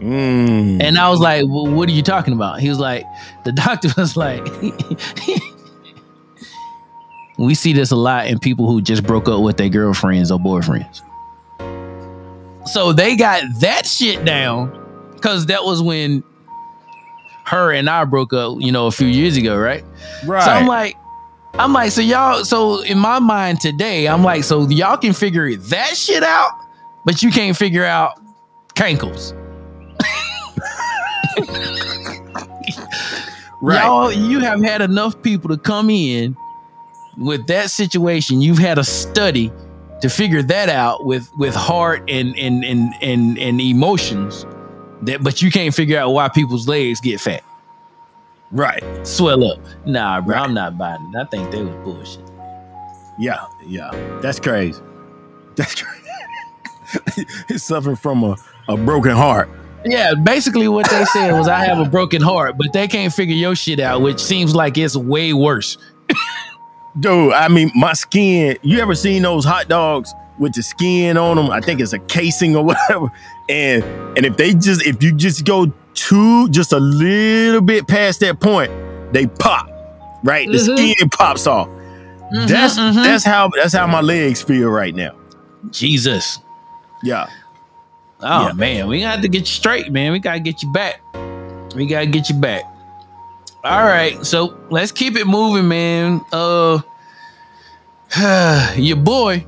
Mm. 0.00 0.82
And 0.82 0.98
I 0.98 1.08
was 1.10 1.20
like, 1.20 1.44
well, 1.46 1.68
what 1.68 1.88
are 1.88 1.92
you 1.92 2.02
talking 2.02 2.34
about? 2.34 2.58
He 2.60 2.68
was 2.68 2.80
like, 2.80 3.04
the 3.44 3.52
doctor 3.52 3.90
was 3.96 4.16
like, 4.16 4.44
we 7.38 7.54
see 7.54 7.72
this 7.72 7.92
a 7.92 7.96
lot 7.96 8.26
in 8.26 8.38
people 8.38 8.66
who 8.66 8.82
just 8.82 9.04
broke 9.04 9.28
up 9.28 9.42
with 9.42 9.56
their 9.56 9.68
girlfriends 9.68 10.30
or 10.30 10.38
boyfriends. 10.38 11.00
So 12.66 12.92
they 12.92 13.16
got 13.16 13.42
that 13.60 13.86
shit 13.86 14.24
down 14.24 14.70
because 15.14 15.46
that 15.46 15.64
was 15.64 15.82
when 15.82 16.22
her 17.46 17.72
and 17.72 17.88
I 17.88 18.04
broke 18.04 18.32
up, 18.32 18.58
you 18.60 18.72
know, 18.72 18.86
a 18.86 18.90
few 18.90 19.06
years 19.06 19.36
ago, 19.36 19.56
right? 19.56 19.84
right. 20.24 20.44
So 20.44 20.50
I'm 20.50 20.66
like, 20.66 20.96
I'm 21.54 21.72
like, 21.72 21.92
so 21.92 22.00
y'all, 22.00 22.44
so 22.44 22.80
in 22.82 22.98
my 22.98 23.18
mind 23.18 23.60
today, 23.60 24.08
I'm 24.08 24.22
like, 24.22 24.44
so 24.44 24.68
y'all 24.68 24.96
can 24.96 25.12
figure 25.12 25.54
that 25.54 25.96
shit 25.96 26.22
out, 26.22 26.58
but 27.04 27.22
you 27.22 27.30
can't 27.30 27.56
figure 27.56 27.84
out 27.84 28.20
cankles. 28.74 29.34
right. 33.60 33.84
Y'all, 33.84 34.12
you 34.12 34.40
have 34.40 34.62
had 34.62 34.80
enough 34.80 35.20
people 35.22 35.48
to 35.50 35.58
come 35.58 35.90
in 35.90 36.36
with 37.18 37.46
that 37.48 37.70
situation. 37.70 38.40
You've 38.40 38.58
had 38.58 38.78
a 38.78 38.84
study 38.84 39.52
to 40.00 40.08
figure 40.08 40.42
that 40.42 40.68
out 40.68 41.06
with 41.06 41.30
with 41.36 41.54
heart 41.54 42.02
and 42.08 42.36
and 42.38 42.64
and 42.64 42.92
and, 43.02 43.38
and 43.38 43.60
emotions. 43.60 44.46
That, 45.02 45.22
but 45.22 45.42
you 45.42 45.50
can't 45.50 45.74
figure 45.74 45.98
out 45.98 46.10
why 46.10 46.28
people's 46.28 46.68
legs 46.68 47.00
get 47.00 47.20
fat, 47.20 47.42
right. 48.52 48.82
swell 49.06 49.44
up. 49.44 49.58
Nah, 49.86 50.20
bro, 50.20 50.36
Right. 50.36 50.44
I'm 50.44 50.54
not 50.54 50.78
buying 50.78 51.10
it. 51.14 51.18
I 51.18 51.24
think 51.24 51.50
they 51.50 51.62
was 51.62 51.74
bullshit. 51.84 52.22
Yeah. 53.18 53.44
Yeah. 53.66 53.90
That's 54.22 54.38
crazy. 54.40 54.80
That's 55.56 55.82
crazy. 55.82 57.26
He's 57.48 57.62
suffering 57.62 57.96
from 57.96 58.22
a, 58.22 58.36
a 58.68 58.76
broken 58.76 59.12
heart. 59.12 59.48
Yeah, 59.84 60.14
basically 60.14 60.68
what 60.68 60.88
they 60.90 61.04
said 61.06 61.32
was 61.32 61.48
I 61.48 61.64
have 61.64 61.78
a 61.78 61.88
broken 61.88 62.22
heart, 62.22 62.56
but 62.56 62.72
they 62.72 62.86
can't 62.86 63.12
figure 63.12 63.34
your 63.34 63.56
shit 63.56 63.80
out, 63.80 64.00
which 64.00 64.20
seems 64.20 64.54
like 64.54 64.78
it's 64.78 64.96
way 64.96 65.32
worse. 65.32 65.76
Dude, 67.00 67.32
I 67.32 67.48
mean, 67.48 67.70
my 67.74 67.94
skin. 67.94 68.58
You 68.62 68.78
ever 68.78 68.94
seen 68.94 69.22
those 69.22 69.44
hot 69.44 69.68
dogs 69.68 70.14
with 70.38 70.52
the 70.54 70.62
skin 70.62 71.16
on 71.16 71.36
them? 71.36 71.50
I 71.50 71.60
think 71.60 71.80
it's 71.80 71.92
a 71.92 71.98
casing 71.98 72.54
or 72.54 72.64
whatever. 72.66 73.10
And 73.48 73.82
and 74.16 74.24
if 74.24 74.36
they 74.36 74.54
just 74.54 74.86
if 74.86 75.02
you 75.02 75.12
just 75.12 75.44
go 75.44 75.66
too 75.94 76.48
just 76.50 76.72
a 76.72 76.78
little 76.80 77.60
bit 77.60 77.86
past 77.86 78.20
that 78.20 78.40
point, 78.40 78.70
they 79.12 79.26
pop. 79.26 79.68
Right, 80.24 80.46
the 80.46 80.58
Mhm. 80.58 80.76
skin 80.78 81.08
pops 81.10 81.46
off. 81.46 81.68
That's 82.46 82.78
Mhm, 82.78 82.92
mhm. 82.94 83.04
that's 83.04 83.24
how 83.24 83.50
that's 83.54 83.74
how 83.74 83.86
my 83.86 84.00
legs 84.00 84.40
feel 84.42 84.68
right 84.70 84.94
now. 84.94 85.10
Jesus. 85.70 86.38
Yeah, 87.02 87.26
Oh 88.24 88.46
Yeah. 88.46 88.52
man, 88.52 88.86
we 88.88 89.00
got 89.00 89.20
to 89.22 89.28
get 89.28 89.40
you 89.40 89.46
straight, 89.46 89.90
man. 89.90 90.12
We 90.12 90.20
gotta 90.20 90.38
get 90.40 90.62
you 90.62 90.72
back. 90.72 91.00
We 91.74 91.86
gotta 91.86 92.06
get 92.06 92.28
you 92.28 92.36
back. 92.36 92.62
All 93.64 93.82
right, 93.84 94.24
so 94.24 94.54
let's 94.70 94.92
keep 94.92 95.16
it 95.16 95.26
moving, 95.26 95.66
man. 95.68 96.20
Uh, 96.32 96.80
your 98.76 98.96
boy. 98.96 99.44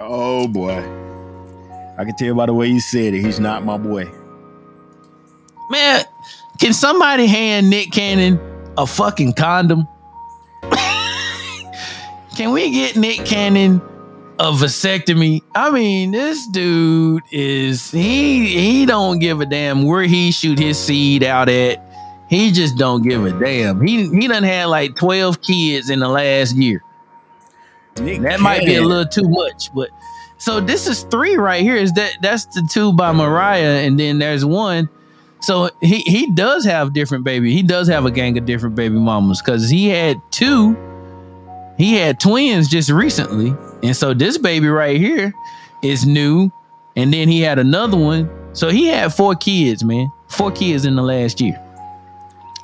Oh 0.00 0.46
boy. 0.48 0.78
I 1.98 2.04
can 2.04 2.14
tell 2.16 2.34
by 2.34 2.46
the 2.46 2.54
way 2.54 2.68
you 2.68 2.80
said 2.80 3.14
it, 3.14 3.20
he's 3.24 3.40
not 3.40 3.64
my 3.64 3.76
boy. 3.76 4.08
Man, 5.72 6.04
can 6.60 6.74
somebody 6.74 7.26
hand 7.26 7.70
Nick 7.70 7.92
Cannon 7.92 8.38
a 8.76 8.86
fucking 8.86 9.32
condom? 9.32 9.88
can 12.36 12.52
we 12.52 12.70
get 12.70 12.98
Nick 12.98 13.24
Cannon 13.24 13.80
a 14.38 14.52
vasectomy? 14.52 15.40
I 15.54 15.70
mean, 15.70 16.10
this 16.10 16.46
dude 16.46 17.22
is 17.30 17.90
he 17.90 18.48
he 18.48 18.84
don't 18.84 19.18
give 19.18 19.40
a 19.40 19.46
damn 19.46 19.84
where 19.84 20.02
he 20.02 20.30
shoot 20.30 20.58
his 20.58 20.78
seed 20.78 21.22
out 21.22 21.48
at. 21.48 21.82
He 22.28 22.52
just 22.52 22.76
don't 22.76 23.02
give 23.02 23.24
a 23.24 23.32
damn. 23.32 23.80
He 23.80 24.10
he 24.10 24.28
done 24.28 24.42
had 24.42 24.66
like 24.66 24.94
12 24.96 25.40
kids 25.40 25.88
in 25.88 26.00
the 26.00 26.08
last 26.08 26.54
year. 26.54 26.84
Nick 27.98 28.20
That 28.20 28.40
might 28.40 28.66
be 28.66 28.74
a 28.74 28.82
little 28.82 29.06
too 29.06 29.26
much, 29.26 29.72
but 29.74 29.88
so 30.36 30.60
this 30.60 30.86
is 30.86 31.04
three 31.04 31.36
right 31.36 31.62
here. 31.62 31.76
Is 31.76 31.94
that 31.94 32.18
that's 32.20 32.44
the 32.44 32.60
two 32.70 32.92
by 32.92 33.12
Mariah, 33.12 33.86
and 33.86 33.98
then 33.98 34.18
there's 34.18 34.44
one. 34.44 34.90
So 35.42 35.70
he 35.80 35.98
he 36.02 36.30
does 36.30 36.64
have 36.64 36.92
different 36.92 37.24
baby. 37.24 37.52
He 37.52 37.62
does 37.62 37.88
have 37.88 38.06
a 38.06 38.10
gang 38.10 38.38
of 38.38 38.46
different 38.46 38.76
baby 38.76 38.94
mamas 38.94 39.42
because 39.42 39.68
he 39.68 39.88
had 39.88 40.20
two. 40.30 40.76
He 41.76 41.94
had 41.94 42.20
twins 42.20 42.68
just 42.68 42.90
recently, 42.90 43.52
and 43.82 43.96
so 43.96 44.14
this 44.14 44.38
baby 44.38 44.68
right 44.68 44.96
here 44.96 45.32
is 45.82 46.06
new, 46.06 46.50
and 46.94 47.12
then 47.12 47.28
he 47.28 47.40
had 47.40 47.58
another 47.58 47.96
one. 47.96 48.30
So 48.52 48.68
he 48.68 48.86
had 48.86 49.12
four 49.12 49.34
kids, 49.34 49.82
man. 49.82 50.12
Four 50.28 50.52
kids 50.52 50.84
in 50.84 50.94
the 50.94 51.02
last 51.02 51.40
year. 51.40 51.60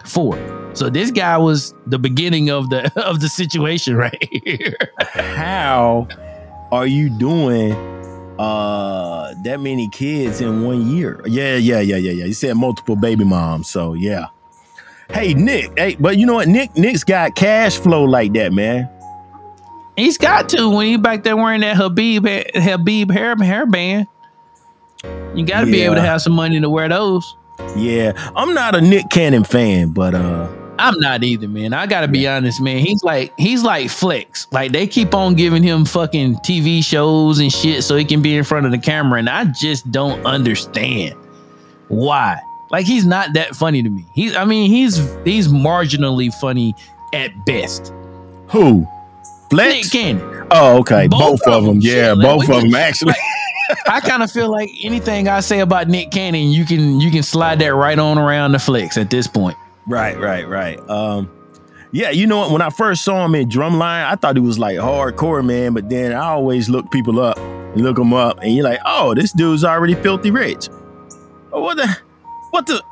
Four. 0.04 0.38
So 0.74 0.88
this 0.88 1.10
guy 1.10 1.36
was 1.36 1.74
the 1.86 1.98
beginning 1.98 2.48
of 2.48 2.70
the 2.70 2.92
of 3.04 3.20
the 3.20 3.28
situation 3.28 3.96
right 3.96 4.28
here. 4.30 4.76
How 5.00 6.06
are 6.70 6.86
you 6.86 7.10
doing 7.10 7.97
uh 8.38 9.34
that 9.42 9.60
many 9.60 9.88
kids 9.88 10.40
in 10.40 10.64
one 10.64 10.88
year? 10.90 11.20
Yeah, 11.26 11.56
yeah, 11.56 11.80
yeah, 11.80 11.96
yeah, 11.96 12.12
yeah. 12.12 12.24
You 12.24 12.34
said 12.34 12.56
multiple 12.56 12.96
baby 12.96 13.24
moms, 13.24 13.68
so 13.68 13.94
yeah. 13.94 14.26
Hey 15.10 15.34
Nick, 15.34 15.78
hey, 15.78 15.96
but 15.98 16.18
you 16.18 16.26
know 16.26 16.34
what? 16.34 16.48
Nick 16.48 16.76
Nick's 16.76 17.04
got 17.04 17.34
cash 17.34 17.78
flow 17.78 18.04
like 18.04 18.32
that, 18.34 18.52
man. 18.52 18.88
He's 19.96 20.18
got 20.18 20.48
to 20.50 20.68
when 20.68 20.86
he 20.86 20.96
back 20.96 21.24
there 21.24 21.36
wearing 21.36 21.62
that 21.62 21.76
Habib 21.76 22.26
Habib 22.54 23.10
hair 23.10 23.34
hairband. 23.34 24.06
You 25.34 25.44
got 25.44 25.60
to 25.60 25.66
be 25.66 25.82
able 25.82 25.94
to 25.96 26.00
have 26.00 26.22
some 26.22 26.32
money 26.32 26.60
to 26.60 26.70
wear 26.70 26.88
those. 26.88 27.36
Yeah, 27.76 28.12
I'm 28.36 28.54
not 28.54 28.74
a 28.74 28.80
Nick 28.80 29.10
Cannon 29.10 29.44
fan, 29.44 29.90
but 29.90 30.14
uh 30.14 30.48
I'm 30.78 30.98
not 31.00 31.24
either, 31.24 31.48
man. 31.48 31.72
I 31.72 31.86
gotta 31.86 32.08
be 32.08 32.26
honest, 32.28 32.60
man. 32.60 32.78
He's 32.78 33.02
like 33.02 33.32
he's 33.38 33.62
like 33.62 33.90
Flex. 33.90 34.46
Like 34.52 34.72
they 34.72 34.86
keep 34.86 35.14
on 35.14 35.34
giving 35.34 35.62
him 35.62 35.84
fucking 35.84 36.36
TV 36.36 36.82
shows 36.84 37.38
and 37.40 37.52
shit 37.52 37.82
so 37.84 37.96
he 37.96 38.04
can 38.04 38.22
be 38.22 38.36
in 38.36 38.44
front 38.44 38.66
of 38.66 38.72
the 38.72 38.78
camera, 38.78 39.18
and 39.18 39.28
I 39.28 39.44
just 39.46 39.90
don't 39.90 40.24
understand 40.26 41.14
why. 41.88 42.40
Like 42.70 42.86
he's 42.86 43.06
not 43.06 43.32
that 43.34 43.56
funny 43.56 43.82
to 43.82 43.88
me. 43.90 44.04
He's 44.14 44.36
I 44.36 44.44
mean 44.44 44.70
he's 44.70 44.96
he's 45.24 45.48
marginally 45.48 46.32
funny 46.34 46.74
at 47.14 47.44
best. 47.46 47.92
who? 48.48 48.80
Nick 48.80 49.84
Flex? 49.84 49.90
Cannon. 49.90 50.46
Oh, 50.50 50.78
okay. 50.80 51.08
Both 51.08 51.40
Both, 51.40 51.46
of 51.48 51.64
them. 51.64 51.74
them. 51.76 51.80
Yeah, 51.80 52.14
Shit, 52.14 52.22
both 52.22 52.48
of 52.50 52.60
them 52.62 52.74
actually. 52.74 53.14
I 53.86 54.00
kind 54.00 54.22
of 54.22 54.30
feel 54.30 54.50
like 54.50 54.70
anything 54.82 55.28
I 55.28 55.40
say 55.40 55.60
about 55.60 55.88
Nick 55.88 56.10
Cannon, 56.10 56.50
you 56.50 56.64
can 56.66 57.00
you 57.00 57.10
can 57.10 57.22
slide 57.22 57.58
that 57.60 57.74
right 57.74 57.98
on 57.98 58.18
around 58.18 58.52
the 58.52 58.58
flex 58.58 58.96
at 58.98 59.10
this 59.10 59.26
point. 59.26 59.56
Right, 59.88 60.18
right, 60.18 60.46
right. 60.46 60.78
Um, 60.88 61.30
yeah, 61.92 62.10
you 62.10 62.26
know 62.26 62.38
what? 62.38 62.50
When 62.50 62.60
I 62.62 62.70
first 62.70 63.02
saw 63.04 63.24
him 63.24 63.34
in 63.34 63.48
Drumline, 63.48 64.04
I 64.06 64.14
thought 64.16 64.36
he 64.36 64.42
was 64.42 64.58
like 64.58 64.76
hardcore, 64.76 65.44
man. 65.44 65.72
But 65.72 65.88
then 65.88 66.12
I 66.12 66.26
always 66.26 66.68
look 66.68 66.90
people 66.90 67.18
up 67.20 67.38
and 67.38 67.80
look 67.82 67.96
them 67.96 68.12
up, 68.12 68.38
and 68.42 68.54
you're 68.54 68.64
like, 68.64 68.80
oh, 68.84 69.14
this 69.14 69.32
dude's 69.32 69.64
already 69.64 69.94
filthy 69.94 70.30
rich. 70.30 70.68
Oh, 71.52 71.62
what 71.62 71.76
the? 71.78 71.88
What 72.50 72.66
the? 72.66 72.82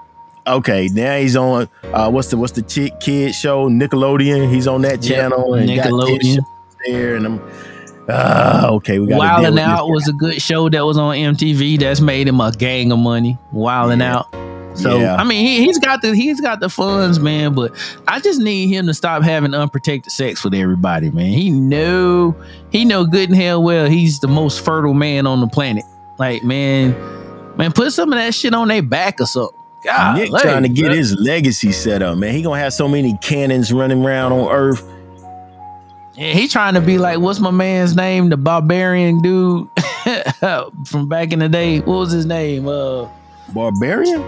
Okay, 0.46 0.88
now 0.92 1.18
he's 1.18 1.36
on. 1.36 1.68
Uh, 1.84 2.10
what's 2.10 2.28
the 2.30 2.36
what's 2.38 2.52
the 2.52 2.62
chick 2.62 2.98
kid 3.00 3.34
show? 3.34 3.68
Nickelodeon. 3.68 4.50
He's 4.52 4.66
on 4.66 4.80
that 4.82 5.04
Yep, 5.04 5.18
channel 5.18 5.54
and 5.54 5.68
Nickelodeon. 5.68 6.38
there, 6.86 7.16
and 7.16 7.26
I'm. 7.26 7.42
Ah, 8.08 8.68
okay, 8.68 8.98
we 9.00 9.08
got. 9.08 9.20
Wildin' 9.20 9.58
Out 9.58 9.88
was 9.88 10.06
a 10.08 10.12
good 10.12 10.40
show 10.40 10.68
that 10.70 10.86
was 10.86 10.96
on 10.96 11.16
MTV 11.16 11.80
that's 11.80 12.00
made 12.00 12.28
him 12.28 12.40
a 12.40 12.52
gang 12.52 12.92
of 12.92 12.98
money. 13.00 13.36
Wildin' 13.52 13.98
Yeah. 13.98 14.18
Out. 14.18 14.45
So 14.76 14.98
Yeah. 14.98 15.16
I 15.16 15.24
mean, 15.24 15.44
he, 15.46 15.64
he's 15.64 15.78
got 15.78 16.02
the 16.02 16.14
he's 16.14 16.40
got 16.40 16.60
the 16.60 16.68
funds, 16.68 17.18
man. 17.18 17.54
But 17.54 17.74
I 18.06 18.20
just 18.20 18.40
need 18.40 18.68
him 18.68 18.86
to 18.86 18.94
stop 18.94 19.22
having 19.22 19.54
unprotected 19.54 20.12
sex 20.12 20.44
with 20.44 20.54
everybody, 20.54 21.10
man. 21.10 21.32
He 21.32 21.50
know 21.50 22.36
he 22.70 22.84
know 22.84 23.04
good 23.04 23.30
and 23.30 23.38
hell 23.38 23.62
well 23.62 23.86
he's 23.88 24.20
the 24.20 24.28
most 24.28 24.64
fertile 24.64 24.94
man 24.94 25.26
on 25.26 25.40
the 25.40 25.46
planet. 25.46 25.84
Like, 26.18 26.44
man, 26.44 26.94
man, 27.56 27.72
put 27.72 27.92
some 27.92 28.12
of 28.12 28.18
that 28.18 28.34
shit 28.34 28.54
on 28.54 28.68
their 28.68 28.82
back 28.82 29.20
or 29.20 29.26
something. 29.26 29.58
God, 29.82 30.16
Nick 30.16 30.30
trying 30.30 30.62
to 30.62 30.68
get 30.68 30.90
his 30.90 31.14
legacy 31.14 31.70
set 31.72 32.02
up, 32.02 32.18
man. 32.18 32.34
He 32.34 32.42
gonna 32.42 32.60
have 32.60 32.72
so 32.72 32.88
many 32.88 33.16
cannons 33.22 33.72
running 33.72 34.04
around 34.04 34.32
on 34.32 34.50
Earth. 34.50 34.82
Yeah, 36.14 36.32
he 36.32 36.48
trying 36.48 36.74
to 36.74 36.80
be 36.80 36.96
like, 36.98 37.18
what's 37.18 37.40
my 37.40 37.50
man's 37.50 37.94
name? 37.94 38.30
The 38.30 38.38
barbarian 38.38 39.20
dude 39.20 39.68
from 40.86 41.08
back 41.08 41.32
in 41.32 41.38
the 41.40 41.48
day. 41.48 41.80
What 41.80 41.98
was 41.98 42.10
his 42.12 42.24
name? 42.26 42.66
Uh, 42.66 43.06
Barbarian, 43.50 44.22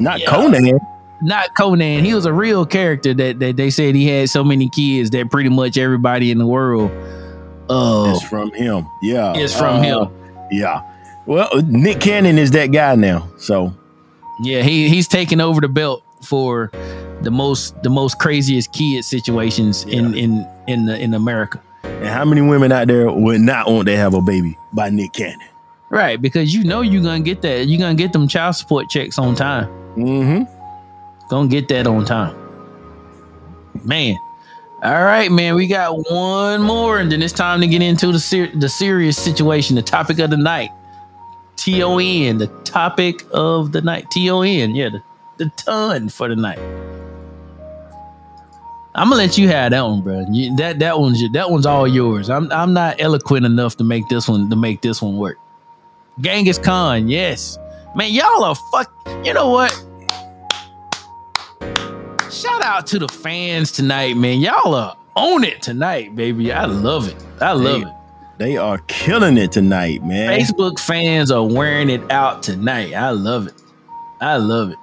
not 0.00 0.20
Yeah. 0.20 0.30
Conan. 0.30 0.80
not 1.22 1.54
Conan. 1.56 2.04
He 2.04 2.14
was 2.14 2.24
a 2.26 2.32
real 2.32 2.64
character 2.66 3.12
that, 3.14 3.38
that 3.40 3.56
they 3.56 3.70
said 3.70 3.94
he 3.94 4.06
had 4.08 4.30
so 4.30 4.42
many 4.42 4.68
kids 4.70 5.10
that 5.10 5.30
pretty 5.30 5.50
much 5.50 5.76
everybody 5.78 6.30
in 6.30 6.38
the 6.38 6.46
world 6.46 6.90
uh, 7.68 8.12
It's 8.14 8.24
from 8.24 8.50
him. 8.52 8.86
Yeah. 9.02 9.34
is 9.34 9.54
from 9.56 9.76
Uh, 9.76 9.82
him. 9.82 10.08
Yeah. 10.50 10.82
Well, 11.26 11.48
Nick 11.66 12.00
Cannon 12.00 12.38
is 12.38 12.50
that 12.52 12.66
guy 12.72 12.94
now. 12.96 13.28
So 13.38 13.72
Yeah, 14.42 14.62
he 14.62 14.88
he's 14.88 15.06
taking 15.06 15.40
over 15.40 15.60
the 15.60 15.68
belt 15.68 16.02
for 16.22 16.70
the 17.22 17.30
most 17.30 17.80
the 17.82 17.90
most 17.90 18.18
craziest 18.18 18.72
kid 18.72 19.04
situations 19.04 19.84
in 19.84 20.14
in 20.14 20.46
in 20.66 20.86
the, 20.86 20.98
in 20.98 21.14
America. 21.14 21.60
and 21.84 22.06
how 22.08 22.24
many 22.24 22.40
women 22.40 22.72
out 22.72 22.88
there 22.88 23.10
would 23.12 23.40
not 23.42 23.70
want 23.70 23.86
to 23.88 23.96
have 23.96 24.14
a 24.14 24.20
baby 24.22 24.56
by 24.72 24.88
Nick 24.88 25.12
Cannon? 25.12 25.38
Right, 25.90 26.20
because 26.20 26.54
you 26.54 26.64
know 26.64 26.80
you're 26.80 27.02
gonna 27.02 27.20
get 27.20 27.42
that. 27.42 27.66
You're 27.66 27.78
gonna 27.80 27.94
get 27.94 28.12
them 28.12 28.26
child 28.26 28.56
support 28.56 28.88
checks 28.88 29.18
on 29.18 29.34
time. 29.34 29.68
Mm-hmm. 30.00 31.28
Gonna 31.28 31.48
get 31.48 31.68
that 31.68 31.86
on 31.86 32.04
time. 32.04 32.34
Man. 33.84 34.16
All 34.82 35.04
right, 35.04 35.30
man. 35.30 35.54
We 35.54 35.66
got 35.66 36.10
one 36.10 36.62
more, 36.62 36.98
and 36.98 37.12
then 37.12 37.22
it's 37.22 37.32
time 37.32 37.60
to 37.60 37.66
get 37.66 37.82
into 37.82 38.12
the 38.12 38.18
ser- 38.18 38.50
the 38.54 38.68
serious 38.68 39.16
situation, 39.18 39.76
the 39.76 39.82
topic 39.82 40.18
of 40.18 40.30
the 40.30 40.36
night. 40.36 40.70
T 41.56 41.82
O 41.82 41.98
N, 41.98 42.38
the 42.38 42.46
topic 42.64 43.22
of 43.32 43.72
the 43.72 43.82
night. 43.82 44.10
T 44.10 44.30
O 44.30 44.40
N, 44.40 44.74
yeah, 44.74 44.88
the, 44.88 45.02
the 45.36 45.50
ton 45.56 46.08
for 46.08 46.28
the 46.28 46.36
night. 46.36 46.58
I'm 48.94 49.08
gonna 49.08 49.16
let 49.22 49.38
you 49.38 49.48
have 49.48 49.70
that 49.70 49.82
one, 49.82 50.00
bro. 50.00 50.24
You, 50.30 50.56
that 50.56 50.78
that 50.80 50.98
one's 50.98 51.20
your- 51.20 51.30
that 51.32 51.50
one's 51.50 51.66
all 51.66 51.86
yours. 51.86 52.28
I'm 52.30 52.50
I'm 52.50 52.72
not 52.72 52.96
eloquent 52.98 53.44
enough 53.46 53.76
to 53.76 53.84
make 53.84 54.08
this 54.08 54.28
one 54.28 54.48
to 54.50 54.56
make 54.56 54.80
this 54.80 55.00
one 55.02 55.16
work. 55.16 55.36
Genghis 56.20 56.58
Khan, 56.58 57.08
yes, 57.08 57.56
man. 57.94 58.10
Y'all 58.10 58.42
are 58.42 58.56
fuck. 58.72 58.90
You 59.24 59.34
know 59.34 59.50
what? 59.50 59.72
Shout 62.30 62.62
out 62.62 62.86
to 62.88 62.98
the 62.98 63.08
fans 63.08 63.72
tonight, 63.72 64.16
man. 64.16 64.40
Y'all 64.40 64.74
are 64.74 64.96
on 65.16 65.44
it 65.44 65.62
tonight, 65.62 66.14
baby. 66.14 66.52
I 66.52 66.64
love 66.66 67.08
it. 67.08 67.16
I 67.40 67.52
love 67.52 67.82
Hey, 67.82 67.88
it. 67.88 67.94
They 68.38 68.56
are 68.56 68.78
killing 68.86 69.36
it 69.36 69.52
tonight, 69.52 70.02
man. 70.04 70.38
Facebook 70.38 70.78
fans 70.78 71.30
are 71.30 71.44
wearing 71.44 71.90
it 71.90 72.10
out 72.10 72.42
tonight. 72.42 72.94
I 72.94 73.10
love 73.10 73.48
it. 73.48 73.54
I 74.20 74.36
love 74.36 74.70
it. 74.70 74.76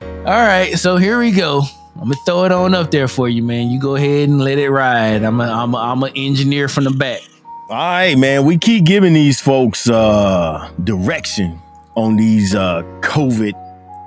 All 0.00 0.24
right, 0.24 0.76
so 0.78 0.96
here 0.96 1.18
we 1.18 1.30
go. 1.30 1.62
I'm 1.96 2.04
gonna 2.04 2.14
throw 2.26 2.44
it 2.44 2.52
on 2.52 2.74
up 2.74 2.90
there 2.90 3.06
for 3.06 3.28
you, 3.28 3.42
man. 3.42 3.70
You 3.70 3.78
go 3.78 3.96
ahead 3.96 4.28
and 4.28 4.40
let 4.42 4.58
it 4.58 4.70
ride. 4.70 5.22
I'm 5.22 5.40
a, 5.40 5.44
I'm 5.44 5.74
a, 5.74 5.76
I'm 5.78 6.02
an 6.02 6.12
engineer 6.16 6.66
from 6.68 6.84
the 6.84 6.90
back. 6.90 7.20
All 7.68 7.76
right, 7.76 8.16
man. 8.16 8.44
We 8.44 8.56
keep 8.58 8.84
giving 8.84 9.12
these 9.12 9.40
folks 9.40 9.88
uh 9.88 10.70
direction 10.82 11.60
on 11.94 12.16
these 12.16 12.54
uh 12.54 12.82
COVID 13.02 13.52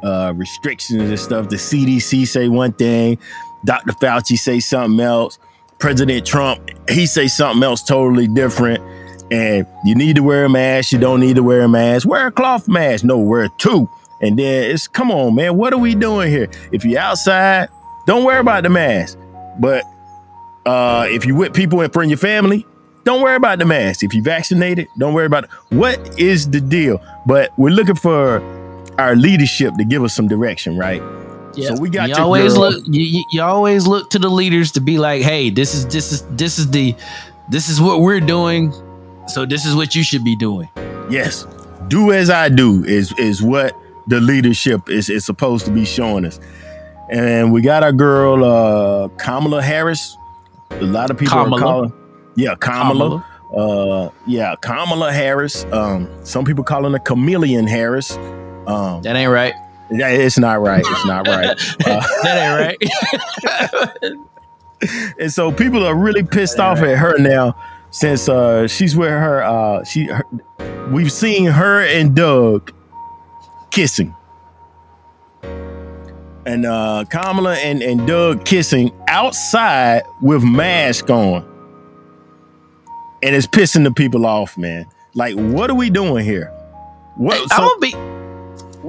uh 0.06 0.34
restrictions 0.36 1.10
and 1.10 1.20
stuff. 1.20 1.50
The 1.50 1.56
CDC 1.56 2.28
say 2.28 2.48
one 2.48 2.74
thing, 2.74 3.18
Dr. 3.66 3.94
Fauci 3.94 4.38
say 4.38 4.60
something 4.60 5.00
else. 5.00 5.40
President 5.80 6.26
Trump, 6.26 6.70
he 6.90 7.06
say 7.06 7.28
something 7.28 7.64
else 7.64 7.84
totally 7.84 8.28
different. 8.28 8.82
And 9.32 9.66
you 9.84 9.96
need 9.96 10.16
to 10.18 10.24
wear 10.24 10.46
a 10.46 10.50
mask, 10.50 10.92
you 10.92 11.00
don't 11.00 11.20
need 11.20 11.36
to 11.36 11.44
wear 11.44 11.62
a 11.62 11.68
mask. 11.68 12.08
Wear 12.08 12.28
a 12.28 12.32
cloth 12.32 12.68
mask. 12.68 13.04
No, 13.04 13.18
wear 13.18 13.50
two. 13.58 13.90
And 14.22 14.38
then 14.38 14.72
it's 14.72 14.88
come 14.88 15.12
on, 15.12 15.36
man. 15.36 15.58
What 15.58 15.74
are 15.74 15.80
we 15.80 15.96
doing 15.96 16.30
here? 16.30 16.50
If 16.72 16.86
you're 16.86 17.00
outside, 17.00 17.70
don't 18.06 18.24
worry 18.24 18.40
about 18.40 18.64
the 18.64 18.70
mask. 18.70 19.18
But 19.60 19.84
uh 20.66 21.08
if 21.10 21.26
you 21.26 21.36
with 21.36 21.54
people 21.54 21.82
in 21.82 21.90
front 21.90 22.06
of 22.06 22.12
your 22.12 22.18
family, 22.20 22.66
don't 23.04 23.22
worry 23.22 23.36
about 23.36 23.60
the 23.60 23.66
mask. 23.66 24.04
If 24.04 24.14
you 24.14 24.22
vaccinated, 24.22 24.88
don't 24.98 25.14
worry 25.14 25.26
about 25.26 25.46
it. 25.46 25.50
What 25.70 26.20
is 26.20 26.50
the 26.50 26.62
deal? 26.62 27.02
But 27.26 27.52
we're 27.58 27.74
looking 27.74 27.96
for 27.96 28.40
our 28.98 29.16
leadership 29.16 29.74
to 29.78 29.84
give 29.84 30.04
us 30.04 30.14
some 30.14 30.28
direction, 30.28 30.78
right? 30.78 31.02
Yeah. 31.56 31.70
So 31.70 31.82
we 31.82 31.90
got 31.90 32.10
you 32.10 32.16
always 32.16 32.54
girl. 32.54 32.72
look 32.72 32.84
you, 32.88 33.24
you, 33.32 33.42
always 33.42 33.88
look 33.88 34.10
to 34.12 34.20
the 34.20 34.30
leaders 34.30 34.72
to 34.74 34.82
be 34.82 34.98
like, 34.98 35.22
hey, 35.22 35.50
this 35.50 35.74
is 35.74 35.86
this 35.88 36.12
is 36.12 36.22
this 36.32 36.60
is 36.60 36.70
the 36.72 36.96
this 37.50 37.70
is 37.70 37.80
what 37.80 38.02
we're 38.02 38.20
doing. 38.20 38.74
So 39.28 39.46
this 39.46 39.66
is 39.66 39.76
what 39.76 39.96
you 39.96 40.04
should 40.04 40.24
be 40.24 40.36
doing. 40.36 40.70
Yes. 41.10 41.46
Do 41.88 42.12
as 42.12 42.30
I 42.30 42.50
do 42.50 42.84
is 42.84 43.14
is 43.18 43.42
what 43.42 43.76
the 44.08 44.20
leadership 44.20 44.90
is, 44.90 45.10
is 45.10 45.26
supposed 45.26 45.66
to 45.66 45.72
be 45.72 45.86
showing 45.86 46.26
us. 46.26 46.40
And 47.10 47.54
we 47.54 47.62
got 47.62 47.84
our 47.84 47.94
girl 47.94 48.44
uh 48.44 49.08
Kamala 49.18 49.62
Harris. 49.62 50.18
A 50.72 50.84
lot 50.84 51.10
of 51.10 51.18
people 51.18 51.38
Kamala. 51.38 51.58
are 51.58 51.60
calling. 51.60 51.94
Yeah, 52.36 52.56
Kamala. 52.56 53.26
Uh 53.56 54.10
yeah, 54.28 54.56
Kamala 54.62 55.14
Harris. 55.14 55.64
Um 55.72 56.10
some 56.26 56.44
people 56.44 56.64
calling 56.64 56.92
her 56.94 57.00
Chameleon 57.00 57.68
Harris. 57.68 58.18
Um 58.68 59.02
That 59.02 59.16
ain't 59.16 59.32
right. 59.32 59.54
yeah, 59.92 60.10
it's 60.10 60.38
not 60.38 60.62
right. 60.62 60.84
It's 60.86 61.06
not 61.06 61.28
right. 61.28 61.58
Uh, 61.86 62.02
that 62.24 62.38
ain't 62.38 62.80
right. 64.02 65.16
and 65.20 65.32
so 65.32 65.52
people 65.52 65.86
are 65.86 65.96
really 65.96 66.24
pissed 66.24 66.60
off 66.60 66.80
at 66.80 66.98
her 66.98 67.18
now 67.18 67.56
since 67.92 68.28
uh 68.28 68.68
she's 68.68 68.96
with 68.96 69.10
her 69.10 69.44
uh 69.44 69.84
she 69.84 70.06
her, 70.06 70.26
we've 70.92 71.12
seen 71.12 71.46
her 71.46 71.82
and 71.86 72.16
Doug 72.16 72.74
kissing. 73.72 74.14
And 76.46 76.66
uh 76.66 77.06
Kamala 77.10 77.56
and, 77.56 77.82
and 77.82 78.06
Doug 78.08 78.46
kissing 78.46 78.92
outside 79.08 80.04
with 80.22 80.44
mask 80.44 81.10
on. 81.10 81.44
And 83.24 83.36
it's 83.36 83.48
pissing 83.48 83.84
the 83.84 83.92
people 83.92 84.26
off, 84.26 84.58
man. 84.58 84.86
Like, 85.16 85.36
what 85.36 85.70
are 85.70 85.76
we 85.76 85.90
doing 85.90 86.26
here? 86.26 86.48
What 87.16 87.42
I'm 87.42 87.48
so, 87.48 87.58
gonna 87.58 87.80
be. 87.80 88.15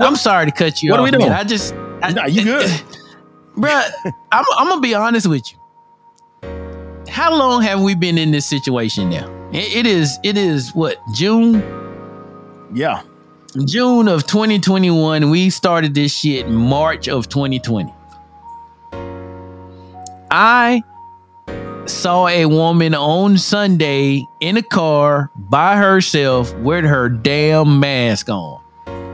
I'm 0.00 0.16
sorry 0.16 0.46
to 0.46 0.52
cut 0.52 0.82
you 0.82 0.90
What 0.90 1.00
are 1.00 1.02
we 1.04 1.10
doing? 1.10 1.28
Man. 1.28 1.32
I 1.32 1.44
just, 1.44 1.74
I, 2.02 2.12
Nah, 2.12 2.26
you 2.26 2.44
good. 2.44 2.68
Bruh, 3.56 3.90
I'm, 4.32 4.44
I'm 4.58 4.68
gonna 4.68 4.80
be 4.80 4.94
honest 4.94 5.26
with 5.26 5.50
you. 5.52 5.58
How 7.08 7.34
long 7.34 7.62
have 7.62 7.80
we 7.80 7.94
been 7.94 8.18
in 8.18 8.30
this 8.30 8.44
situation 8.46 9.08
now? 9.10 9.30
It- 9.52 9.74
it 9.76 9.86
is, 9.86 10.18
it 10.22 10.36
is 10.36 10.74
what 10.74 10.98
June, 11.14 11.62
yeah. 12.74 13.02
June 13.64 14.08
of 14.08 14.26
2021. 14.26 15.30
We 15.30 15.48
started 15.48 15.94
this 15.94 16.12
shit 16.14 16.48
March 16.48 17.08
of 17.08 17.28
2020. 17.30 17.90
I 20.30 20.82
saw 21.86 22.26
a 22.28 22.44
woman 22.46 22.94
on 22.94 23.38
Sunday 23.38 24.26
in 24.40 24.56
a 24.58 24.62
car 24.62 25.30
by 25.36 25.76
herself 25.76 26.54
with 26.56 26.84
her 26.84 27.08
damn 27.08 27.80
mask 27.80 28.28
on. 28.28 28.60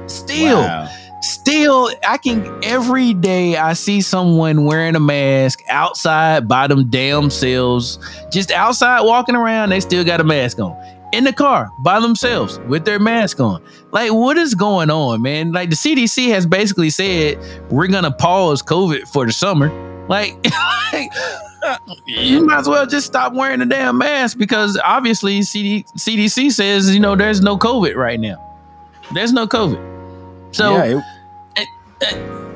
Still, 0.06 0.60
Wow. 0.60 0.88
still 1.20 1.90
i 2.06 2.18
can 2.18 2.44
every 2.64 3.14
day 3.14 3.56
i 3.56 3.72
see 3.72 4.00
someone 4.00 4.64
wearing 4.64 4.96
a 4.96 5.00
mask 5.00 5.60
outside 5.68 6.48
by 6.48 6.66
them 6.66 6.88
damn 6.90 7.30
selves 7.30 7.98
just 8.30 8.50
outside 8.50 9.00
walking 9.02 9.36
around 9.36 9.68
they 9.70 9.78
still 9.80 10.04
got 10.04 10.20
a 10.20 10.24
mask 10.24 10.58
on. 10.58 10.76
In 11.12 11.24
the 11.24 11.32
car 11.32 11.70
by 11.80 12.00
themselves 12.00 12.58
with 12.60 12.86
their 12.86 12.98
mask 12.98 13.38
on. 13.38 13.62
Like 13.90 14.12
what 14.12 14.38
is 14.38 14.54
going 14.54 14.90
on 14.90 15.20
man? 15.22 15.52
Like 15.52 15.68
the 15.70 15.76
cdc 15.76 16.28
has 16.30 16.46
basically 16.46 16.88
said 16.90 17.38
we're 17.70 17.86
gonna 17.88 18.10
pause 18.10 18.62
covid 18.62 19.06
for 19.12 19.24
the 19.26 19.32
summer. 19.32 19.70
Like 20.08 20.34
you 22.06 22.44
might 22.44 22.58
as 22.58 22.68
well 22.68 22.84
just 22.86 23.06
stop 23.06 23.32
wearing 23.34 23.60
the 23.60 23.66
damn 23.66 23.96
mask 23.98 24.36
because 24.36 24.78
obviously 24.84 25.42
CD, 25.42 25.84
cdc 25.96 26.50
says 26.50 26.92
you 26.92 27.00
know 27.00 27.14
there's 27.14 27.40
no 27.40 27.56
covid 27.56 27.94
right 27.94 28.18
now. 28.18 28.36
There's 29.14 29.32
no 29.32 29.46
covid 29.46 29.80
so 30.52 30.76
yeah, 30.76 31.00
it- 31.56 31.68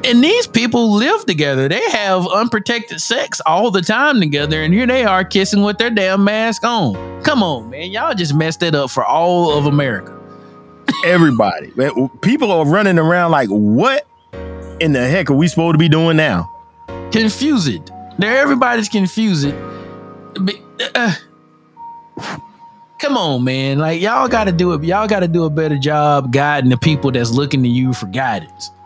and 0.04 0.22
these 0.22 0.46
people 0.46 0.92
live 0.92 1.24
together. 1.26 1.68
They 1.68 1.82
have 1.90 2.26
unprotected 2.28 3.00
sex 3.00 3.40
all 3.46 3.70
the 3.70 3.82
time 3.82 4.20
together, 4.20 4.62
and 4.62 4.72
here 4.72 4.86
they 4.86 5.04
are 5.04 5.24
kissing 5.24 5.62
with 5.62 5.78
their 5.78 5.90
damn 5.90 6.22
mask 6.24 6.64
on. 6.64 7.22
Come 7.22 7.42
on, 7.42 7.70
man, 7.70 7.90
y'all 7.90 8.14
just 8.14 8.34
messed 8.34 8.62
it 8.62 8.74
up 8.74 8.90
for 8.90 9.04
all 9.04 9.56
of 9.58 9.66
America. 9.66 10.12
everybody. 11.04 11.72
Man, 11.76 12.08
People 12.20 12.50
are 12.52 12.64
running 12.64 12.98
around 12.98 13.30
like, 13.32 13.48
what 13.48 14.06
in 14.80 14.92
the 14.92 15.06
heck 15.08 15.30
are 15.30 15.34
we 15.34 15.48
supposed 15.48 15.74
to 15.74 15.78
be 15.78 15.88
doing 15.88 16.16
now? 16.16 16.50
Confused. 17.10 17.90
They're 18.18 18.38
everybody's 18.38 18.88
confused. 18.88 19.52
But, 20.40 20.54
uh, 20.94 21.12
come 22.98 23.16
on, 23.16 23.44
man. 23.44 23.78
Like 23.78 24.00
y'all 24.00 24.28
got 24.28 24.44
to 24.44 24.52
do 24.52 24.72
it. 24.72 24.84
Y'all 24.84 25.08
got 25.08 25.20
to 25.20 25.28
do 25.28 25.44
a 25.44 25.50
better 25.50 25.78
job 25.78 26.32
guiding 26.32 26.70
the 26.70 26.76
people 26.76 27.10
that's 27.10 27.30
looking 27.30 27.62
to 27.62 27.68
you 27.68 27.92
for 27.92 28.06
guidance. 28.06 28.70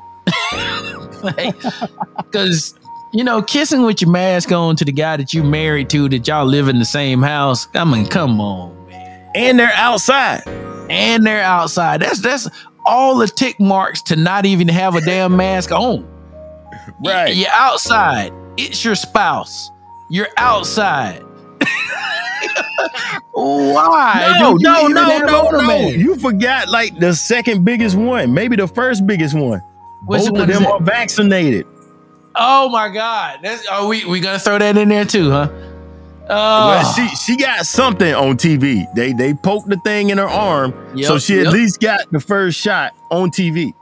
Because 2.17 2.75
you 3.13 3.25
know, 3.25 3.43
kissing 3.43 3.83
with 3.83 4.01
your 4.01 4.11
mask 4.11 4.53
on 4.53 4.77
to 4.77 4.85
the 4.85 4.93
guy 4.93 5.17
that 5.17 5.35
you 5.35 5.43
married 5.43 5.91
to, 5.91 6.09
that 6.09 6.27
y'all 6.27 6.47
live 6.47 6.69
in 6.69 6.79
the 6.79 6.85
same 6.85 7.23
house. 7.23 7.69
I 7.75 7.85
mean, 7.85 8.07
come 8.07 8.41
on, 8.41 8.87
man. 8.87 9.31
And 9.35 9.59
they're 9.59 9.73
outside. 9.75 10.47
And 10.89 11.27
they're 11.27 11.43
outside. 11.43 12.01
That's 12.01 12.21
that's 12.21 12.49
all 12.87 13.19
the 13.19 13.27
tick 13.27 13.59
marks 13.61 14.01
to 14.03 14.17
not 14.17 14.47
even 14.47 14.69
have 14.69 14.95
a 14.95 15.01
damn 15.01 15.37
mask 15.37 15.73
on. 15.73 16.07
Right. 17.05 17.35
You're 17.35 17.51
outside. 17.51 18.33
It's 18.59 18.85
your 18.85 18.95
spouse. 18.95 19.71
You're 20.11 20.29
outside. 20.37 21.23
Why? 23.33 24.37
No, 24.41 24.55
no, 24.55 24.87
no, 24.89 25.19
no, 25.19 25.51
no. 25.51 25.77
You 25.89 26.17
forgot 26.17 26.69
like 26.69 26.99
the 26.99 27.15
second 27.15 27.65
biggest 27.65 27.97
one, 27.97 28.35
maybe 28.35 28.57
the 28.57 28.69
first 28.69 29.07
biggest 29.07 29.35
one. 29.35 29.63
Which 30.07 30.23
Both 30.23 30.31
one 30.33 30.41
of 30.43 30.47
them 30.49 30.67
are 30.67 30.81
vaccinated. 30.81 31.67
Oh 32.35 32.69
my 32.69 32.89
God! 32.89 33.41
That's, 33.43 33.67
are 33.67 33.87
we 33.87 34.05
we 34.05 34.21
gonna 34.21 34.39
throw 34.39 34.59
that 34.59 34.77
in 34.77 34.89
there 34.89 35.05
too, 35.05 35.31
huh? 35.31 35.49
Well, 36.29 36.83
Oh, 36.87 36.95
she 36.97 37.09
she 37.17 37.37
got 37.37 37.67
something 37.67 38.15
on 38.15 38.37
TV. 38.37 38.87
They 38.95 39.13
they 39.13 39.35
poked 39.35 39.69
the 39.69 39.77
thing 39.79 40.11
in 40.11 40.19
her 40.19 40.29
arm, 40.29 40.73
so 41.03 41.15
Yep, 41.15 41.21
she 41.23 41.41
at 41.41 41.49
least 41.49 41.81
got 41.81 42.11
the 42.13 42.21
first 42.21 42.59
shot 42.59 42.95
on 43.11 43.31
TV. 43.31 43.75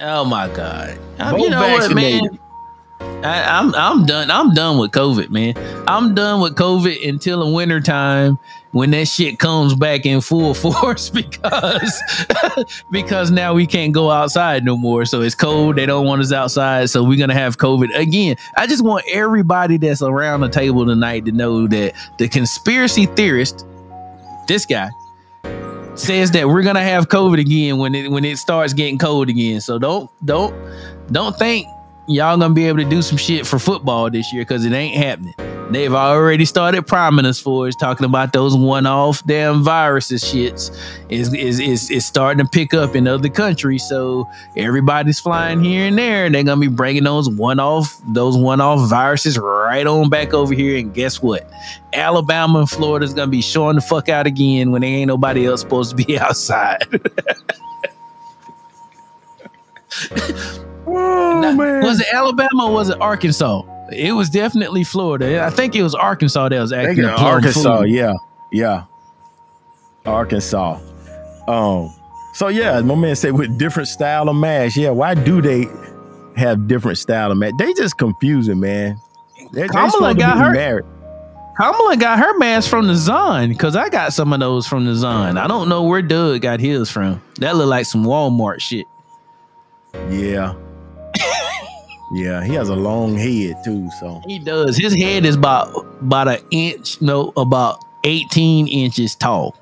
oh 0.00 0.24
my 0.24 0.48
God! 0.48 0.98
Um, 1.18 1.32
Both 1.32 1.40
you 1.42 1.50
know 1.50 1.60
what, 1.60 1.80
vaccinated. 1.82 2.32
man? 2.32 2.38
I, 3.24 3.44
I'm 3.58 3.74
I'm 3.74 4.04
done. 4.04 4.30
I'm 4.30 4.52
done 4.52 4.78
with 4.78 4.90
COVID, 4.90 5.30
man. 5.30 5.54
I'm 5.86 6.14
done 6.14 6.40
with 6.40 6.56
COVID 6.56 7.08
until 7.08 7.44
the 7.44 7.50
winter 7.50 7.80
time 7.80 8.38
when 8.72 8.90
that 8.90 9.06
shit 9.06 9.38
comes 9.38 9.74
back 9.74 10.06
in 10.06 10.20
full 10.20 10.54
force 10.54 11.08
because 11.08 12.02
because 12.90 13.30
now 13.30 13.54
we 13.54 13.66
can't 13.66 13.92
go 13.92 14.10
outside 14.10 14.64
no 14.64 14.76
more. 14.76 15.04
So 15.04 15.20
it's 15.20 15.36
cold. 15.36 15.76
They 15.76 15.86
don't 15.86 16.04
want 16.04 16.20
us 16.20 16.32
outside. 16.32 16.90
So 16.90 17.04
we're 17.04 17.18
gonna 17.18 17.34
have 17.34 17.58
COVID 17.58 17.96
again. 17.96 18.36
I 18.56 18.66
just 18.66 18.84
want 18.84 19.04
everybody 19.12 19.76
that's 19.76 20.02
around 20.02 20.40
the 20.40 20.48
table 20.48 20.84
tonight 20.84 21.24
to 21.26 21.32
know 21.32 21.68
that 21.68 21.94
the 22.18 22.28
conspiracy 22.28 23.06
theorist, 23.06 23.64
this 24.48 24.66
guy, 24.66 24.90
says 25.94 26.32
that 26.32 26.48
we're 26.48 26.62
gonna 26.62 26.82
have 26.82 27.08
COVID 27.08 27.38
again 27.38 27.78
when 27.78 27.94
it 27.94 28.10
when 28.10 28.24
it 28.24 28.38
starts 28.38 28.72
getting 28.72 28.98
cold 28.98 29.28
again. 29.28 29.60
So 29.60 29.78
don't 29.78 30.10
don't 30.24 30.54
don't 31.12 31.38
think 31.38 31.68
y'all 32.06 32.36
gonna 32.36 32.54
be 32.54 32.66
able 32.66 32.78
to 32.78 32.88
do 32.88 33.02
some 33.02 33.18
shit 33.18 33.46
for 33.46 33.58
football 33.58 34.10
this 34.10 34.32
year 34.32 34.42
because 34.42 34.64
it 34.64 34.72
ain't 34.72 34.96
happening. 34.96 35.34
They've 35.70 35.94
already 35.94 36.44
started 36.44 36.86
priming 36.86 37.24
us 37.24 37.40
for 37.40 37.66
us, 37.66 37.74
talking 37.74 38.04
about 38.04 38.34
those 38.34 38.54
one-off 38.54 39.24
damn 39.24 39.62
viruses 39.62 40.22
shits. 40.22 40.70
Is 41.08 41.32
is 41.32 41.60
is 41.60 41.90
is 41.90 42.04
starting 42.04 42.44
to 42.44 42.50
pick 42.50 42.74
up 42.74 42.94
in 42.94 43.08
other 43.08 43.30
countries. 43.30 43.82
So 43.88 44.28
everybody's 44.54 45.18
flying 45.18 45.64
here 45.64 45.86
and 45.86 45.96
there. 45.96 46.28
They're 46.28 46.42
gonna 46.42 46.60
be 46.60 46.68
bringing 46.68 47.04
those 47.04 47.30
one-off 47.30 47.98
those 48.08 48.36
one-off 48.36 48.90
viruses 48.90 49.38
right 49.38 49.86
on 49.86 50.10
back 50.10 50.34
over 50.34 50.52
here. 50.52 50.76
And 50.76 50.92
guess 50.92 51.22
what? 51.22 51.50
Alabama 51.94 52.60
and 52.60 52.70
Florida's 52.70 53.14
gonna 53.14 53.30
be 53.30 53.40
showing 53.40 53.76
the 53.76 53.82
fuck 53.82 54.10
out 54.10 54.26
again 54.26 54.72
when 54.72 54.82
they 54.82 54.88
ain't 54.88 55.08
nobody 55.08 55.46
else 55.46 55.60
supposed 55.60 55.96
to 55.96 56.04
be 56.04 56.18
outside. 56.18 56.82
Oh 60.94 61.40
Now. 61.40 61.80
Was 61.86 62.00
it 62.00 62.06
Alabama 62.12 62.66
or 62.66 62.72
was 62.72 62.88
it 62.90 63.00
Arkansas? 63.00 63.62
It 63.92 64.12
was 64.12 64.30
definitely 64.30 64.84
Florida. 64.84 65.44
I 65.44 65.50
think 65.50 65.74
it 65.76 65.82
was 65.82 65.94
Arkansas 65.94 66.48
that 66.48 66.60
was 66.60 66.72
acting 66.72 66.88
Thinking 66.96 67.04
a 67.04 67.12
of 67.12 67.18
plum 67.18 67.30
Arkansas, 67.34 67.76
fool. 67.78 67.86
yeah, 67.86 68.12
yeah, 68.52 68.84
Arkansas. 70.06 70.78
Um, 71.48 71.92
so 72.34 72.48
yeah, 72.48 72.80
my 72.80 72.94
man 72.94 73.16
said 73.16 73.32
with 73.32 73.58
different 73.58 73.88
style 73.88 74.28
of 74.28 74.36
mash. 74.36 74.76
Yeah, 74.76 74.90
why 74.90 75.14
do 75.14 75.42
they 75.42 75.66
have 76.36 76.66
different 76.68 76.98
style 76.98 77.30
of 77.32 77.38
mash? 77.38 77.52
They 77.58 77.72
just 77.74 77.98
confusing, 77.98 78.60
man. 78.60 78.96
They, 79.52 79.62
they 79.62 79.68
Kamala 79.68 80.14
to 80.14 80.18
got 80.20 80.38
her- 80.38 80.52
married. 80.52 80.84
Kamala 81.58 81.98
got 81.98 82.18
her 82.18 82.38
mask 82.38 82.70
from 82.70 82.86
the 82.86 82.94
Zon 82.96 83.50
because 83.50 83.76
I 83.76 83.90
got 83.90 84.14
some 84.14 84.32
of 84.32 84.40
those 84.40 84.66
from 84.66 84.86
the 84.86 84.94
Zon. 84.94 85.36
I 85.36 85.46
don't 85.46 85.68
know 85.68 85.82
where 85.82 86.00
Doug 86.00 86.40
got 86.40 86.60
his 86.60 86.90
from. 86.90 87.20
That 87.40 87.56
look 87.56 87.68
like 87.68 87.84
some 87.84 88.04
Walmart 88.06 88.60
shit. 88.60 88.86
Yeah, 90.10 90.54
yeah. 92.14 92.44
He 92.44 92.54
has 92.54 92.68
a 92.68 92.76
long 92.76 93.16
head 93.16 93.56
too, 93.64 93.88
so 94.00 94.20
He 94.26 94.38
does. 94.38 94.76
His 94.76 94.94
head 94.94 95.24
is 95.24 95.36
about 95.36 95.74
about 96.00 96.28
an 96.28 96.38
inch, 96.50 97.00
no, 97.00 97.32
about 97.36 97.78
18 98.04 98.68
inches 98.68 99.14
tall 99.14 99.56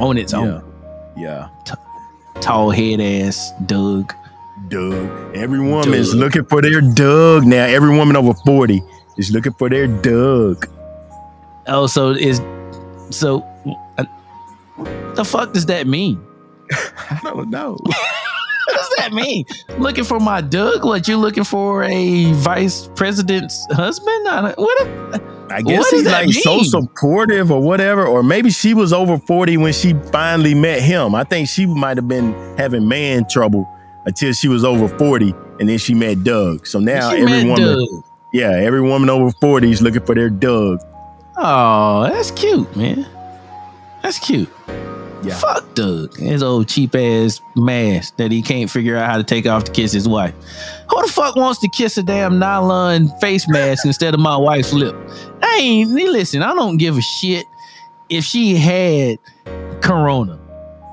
on 0.00 0.16
its 0.18 0.32
yeah, 0.32 0.38
own. 0.38 0.74
yeah. 1.16 1.48
Tall 2.40 2.70
head 2.70 3.00
ass 3.00 3.52
Doug. 3.66 4.12
Doug. 4.68 5.36
Every 5.36 5.60
woman 5.60 5.90
Doug. 5.90 5.94
is 5.94 6.14
looking 6.14 6.44
for 6.46 6.60
their 6.62 6.80
Doug 6.80 7.44
now. 7.44 7.64
Every 7.64 7.96
woman 7.96 8.16
over 8.16 8.34
40 8.46 8.82
is 9.16 9.30
looking 9.30 9.52
for 9.52 9.68
their 9.68 9.86
Doug. 9.86 10.66
Oh, 11.66 11.86
so 11.86 12.10
is 12.10 12.40
so 13.10 13.42
uh, 13.98 14.04
the 15.14 15.24
fuck 15.24 15.52
does 15.52 15.66
that 15.66 15.86
mean? 15.86 16.22
I 16.72 17.20
don't 17.22 17.50
know. 17.50 17.78
what 18.66 18.76
does 18.76 18.90
that 18.98 19.12
mean? 19.12 19.44
looking 19.78 20.04
for 20.04 20.20
my 20.20 20.40
Doug? 20.40 20.84
What 20.84 21.06
you 21.08 21.16
looking 21.16 21.44
for 21.44 21.84
a 21.84 22.32
vice 22.32 22.88
president's 22.94 23.66
husband? 23.72 24.28
I, 24.28 24.52
what? 24.56 24.86
A, 24.86 25.46
I 25.50 25.62
guess 25.62 25.90
he's 25.90 26.04
like 26.06 26.26
mean? 26.26 26.32
so 26.34 26.62
supportive 26.62 27.50
or 27.50 27.60
whatever, 27.60 28.06
or 28.06 28.22
maybe 28.22 28.50
she 28.50 28.74
was 28.74 28.92
over 28.92 29.18
forty 29.18 29.56
when 29.56 29.72
she 29.72 29.94
finally 30.10 30.54
met 30.54 30.80
him. 30.80 31.14
I 31.14 31.24
think 31.24 31.48
she 31.48 31.66
might 31.66 31.96
have 31.96 32.08
been 32.08 32.32
having 32.56 32.88
man 32.88 33.28
trouble 33.28 33.68
until 34.06 34.32
she 34.32 34.48
was 34.48 34.64
over 34.64 34.88
forty, 34.98 35.34
and 35.60 35.68
then 35.68 35.78
she 35.78 35.94
met 35.94 36.24
Doug. 36.24 36.66
So 36.66 36.78
now 36.78 37.10
she 37.10 37.18
every 37.18 37.44
woman, 37.44 38.02
yeah, 38.32 38.50
every 38.50 38.80
woman 38.80 39.10
over 39.10 39.30
forty 39.40 39.70
is 39.70 39.82
looking 39.82 40.04
for 40.04 40.14
their 40.14 40.30
Doug. 40.30 40.80
Oh, 41.36 42.08
that's 42.10 42.30
cute, 42.30 42.74
man. 42.76 43.06
That's 44.02 44.18
cute. 44.18 44.50
Yeah. 45.24 45.34
Fuck 45.36 45.74
Doug. 45.74 46.16
His 46.16 46.42
old 46.42 46.68
cheap 46.68 46.94
ass 46.94 47.40
mask 47.56 48.16
that 48.16 48.30
he 48.30 48.42
can't 48.42 48.70
figure 48.70 48.96
out 48.96 49.10
how 49.10 49.16
to 49.16 49.24
take 49.24 49.46
off 49.46 49.64
to 49.64 49.72
kiss 49.72 49.92
his 49.92 50.08
wife. 50.08 50.34
Who 50.90 51.02
the 51.02 51.08
fuck 51.10 51.36
wants 51.36 51.60
to 51.60 51.68
kiss 51.68 51.96
a 51.96 52.02
damn 52.02 52.38
nylon 52.38 53.08
face 53.20 53.48
mask 53.48 53.86
instead 53.86 54.12
of 54.12 54.20
my 54.20 54.36
wife's 54.36 54.72
lip? 54.72 54.94
I 55.42 55.58
ain't 55.60 55.90
listen, 55.90 56.42
I 56.42 56.54
don't 56.54 56.76
give 56.76 56.98
a 56.98 57.02
shit 57.02 57.46
if 58.08 58.24
she 58.24 58.56
had 58.56 59.18
corona. 59.80 60.38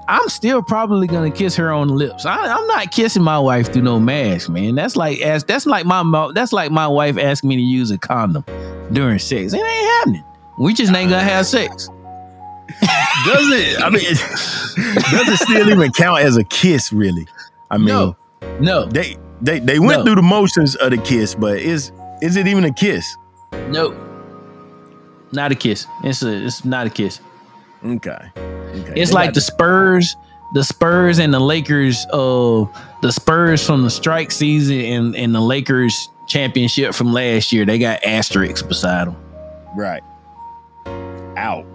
I'm 0.07 0.27
still 0.29 0.61
probably 0.61 1.07
gonna 1.07 1.31
kiss 1.31 1.55
her 1.55 1.71
on 1.71 1.87
the 1.87 1.93
lips. 1.93 2.25
I, 2.25 2.35
am 2.35 2.67
not 2.67 2.91
kissing 2.91 3.23
my 3.23 3.39
wife 3.39 3.71
through 3.71 3.83
no 3.83 3.99
mask, 3.99 4.49
man. 4.49 4.75
That's 4.75 4.95
like 4.95 5.19
as 5.21 5.43
that's 5.43 5.65
like 5.65 5.85
my 5.85 6.31
that's 6.33 6.51
like 6.51 6.71
my 6.71 6.87
wife 6.87 7.17
asking 7.17 7.49
me 7.49 7.55
to 7.55 7.61
use 7.61 7.91
a 7.91 7.97
condom 7.97 8.43
during 8.91 9.19
sex. 9.19 9.53
It 9.53 9.57
ain't 9.57 9.91
happening. 9.99 10.23
We 10.59 10.73
just 10.73 10.93
ain't 10.93 11.09
gonna 11.09 11.23
have 11.23 11.45
sex. 11.45 11.89
does 13.25 13.47
it? 13.51 13.81
I 13.81 13.89
mean, 13.89 14.03
does 14.03 15.29
it 15.29 15.39
still 15.43 15.69
even 15.69 15.91
count 15.91 16.21
as 16.21 16.37
a 16.37 16.43
kiss? 16.43 16.91
Really? 16.91 17.27
I 17.69 17.77
mean, 17.77 17.87
no, 17.87 18.15
no. 18.59 18.85
They 18.85 19.17
they 19.41 19.59
they 19.59 19.79
went 19.79 19.99
no. 19.99 20.05
through 20.05 20.15
the 20.15 20.21
motions 20.21 20.75
of 20.75 20.91
the 20.91 20.97
kiss, 20.97 21.35
but 21.35 21.59
is 21.59 21.91
is 22.21 22.35
it 22.35 22.47
even 22.47 22.65
a 22.65 22.73
kiss? 22.73 23.17
Nope. 23.69 23.95
Not 25.31 25.51
a 25.51 25.55
kiss. 25.55 25.85
It's 26.03 26.23
a 26.23 26.45
it's 26.45 26.65
not 26.65 26.87
a 26.87 26.89
kiss. 26.89 27.19
Okay. 27.83 28.17
Okay. 28.35 28.93
It's 28.95 29.11
they 29.11 29.15
like 29.15 29.33
the 29.33 29.41
Spurs, 29.41 30.15
the 30.53 30.63
Spurs 30.63 31.19
and 31.19 31.33
the 31.33 31.39
Lakers, 31.39 32.05
uh 32.11 32.65
the 33.01 33.11
Spurs 33.11 33.65
from 33.65 33.83
the 33.83 33.89
strike 33.89 34.31
season 34.31 34.79
and, 34.79 35.15
and 35.15 35.33
the 35.33 35.41
Lakers 35.41 36.09
championship 36.27 36.93
from 36.93 37.11
last 37.11 37.51
year. 37.51 37.65
They 37.65 37.79
got 37.79 38.03
asterisks 38.03 38.61
beside 38.61 39.07
them. 39.07 39.15
Right. 39.75 40.03
Ouch. 41.37 41.65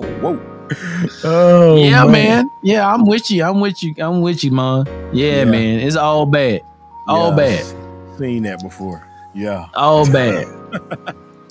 Whoa. 0.00 0.40
Oh 1.24 1.76
yeah, 1.76 2.04
man. 2.04 2.12
man. 2.12 2.50
Yeah, 2.62 2.92
I'm 2.92 3.04
with 3.04 3.30
you. 3.30 3.44
I'm 3.44 3.60
with 3.60 3.82
you. 3.82 3.94
I'm 3.98 4.22
with 4.22 4.42
you, 4.42 4.52
man. 4.52 4.86
Yeah, 5.12 5.38
yeah. 5.38 5.44
man. 5.44 5.80
It's 5.80 5.96
all 5.96 6.24
bad. 6.24 6.62
All 7.06 7.30
yeah, 7.30 7.36
bad. 7.36 8.18
Seen 8.18 8.44
that 8.44 8.62
before. 8.62 9.06
Yeah. 9.34 9.68
All 9.74 10.06
bad. 10.12 10.46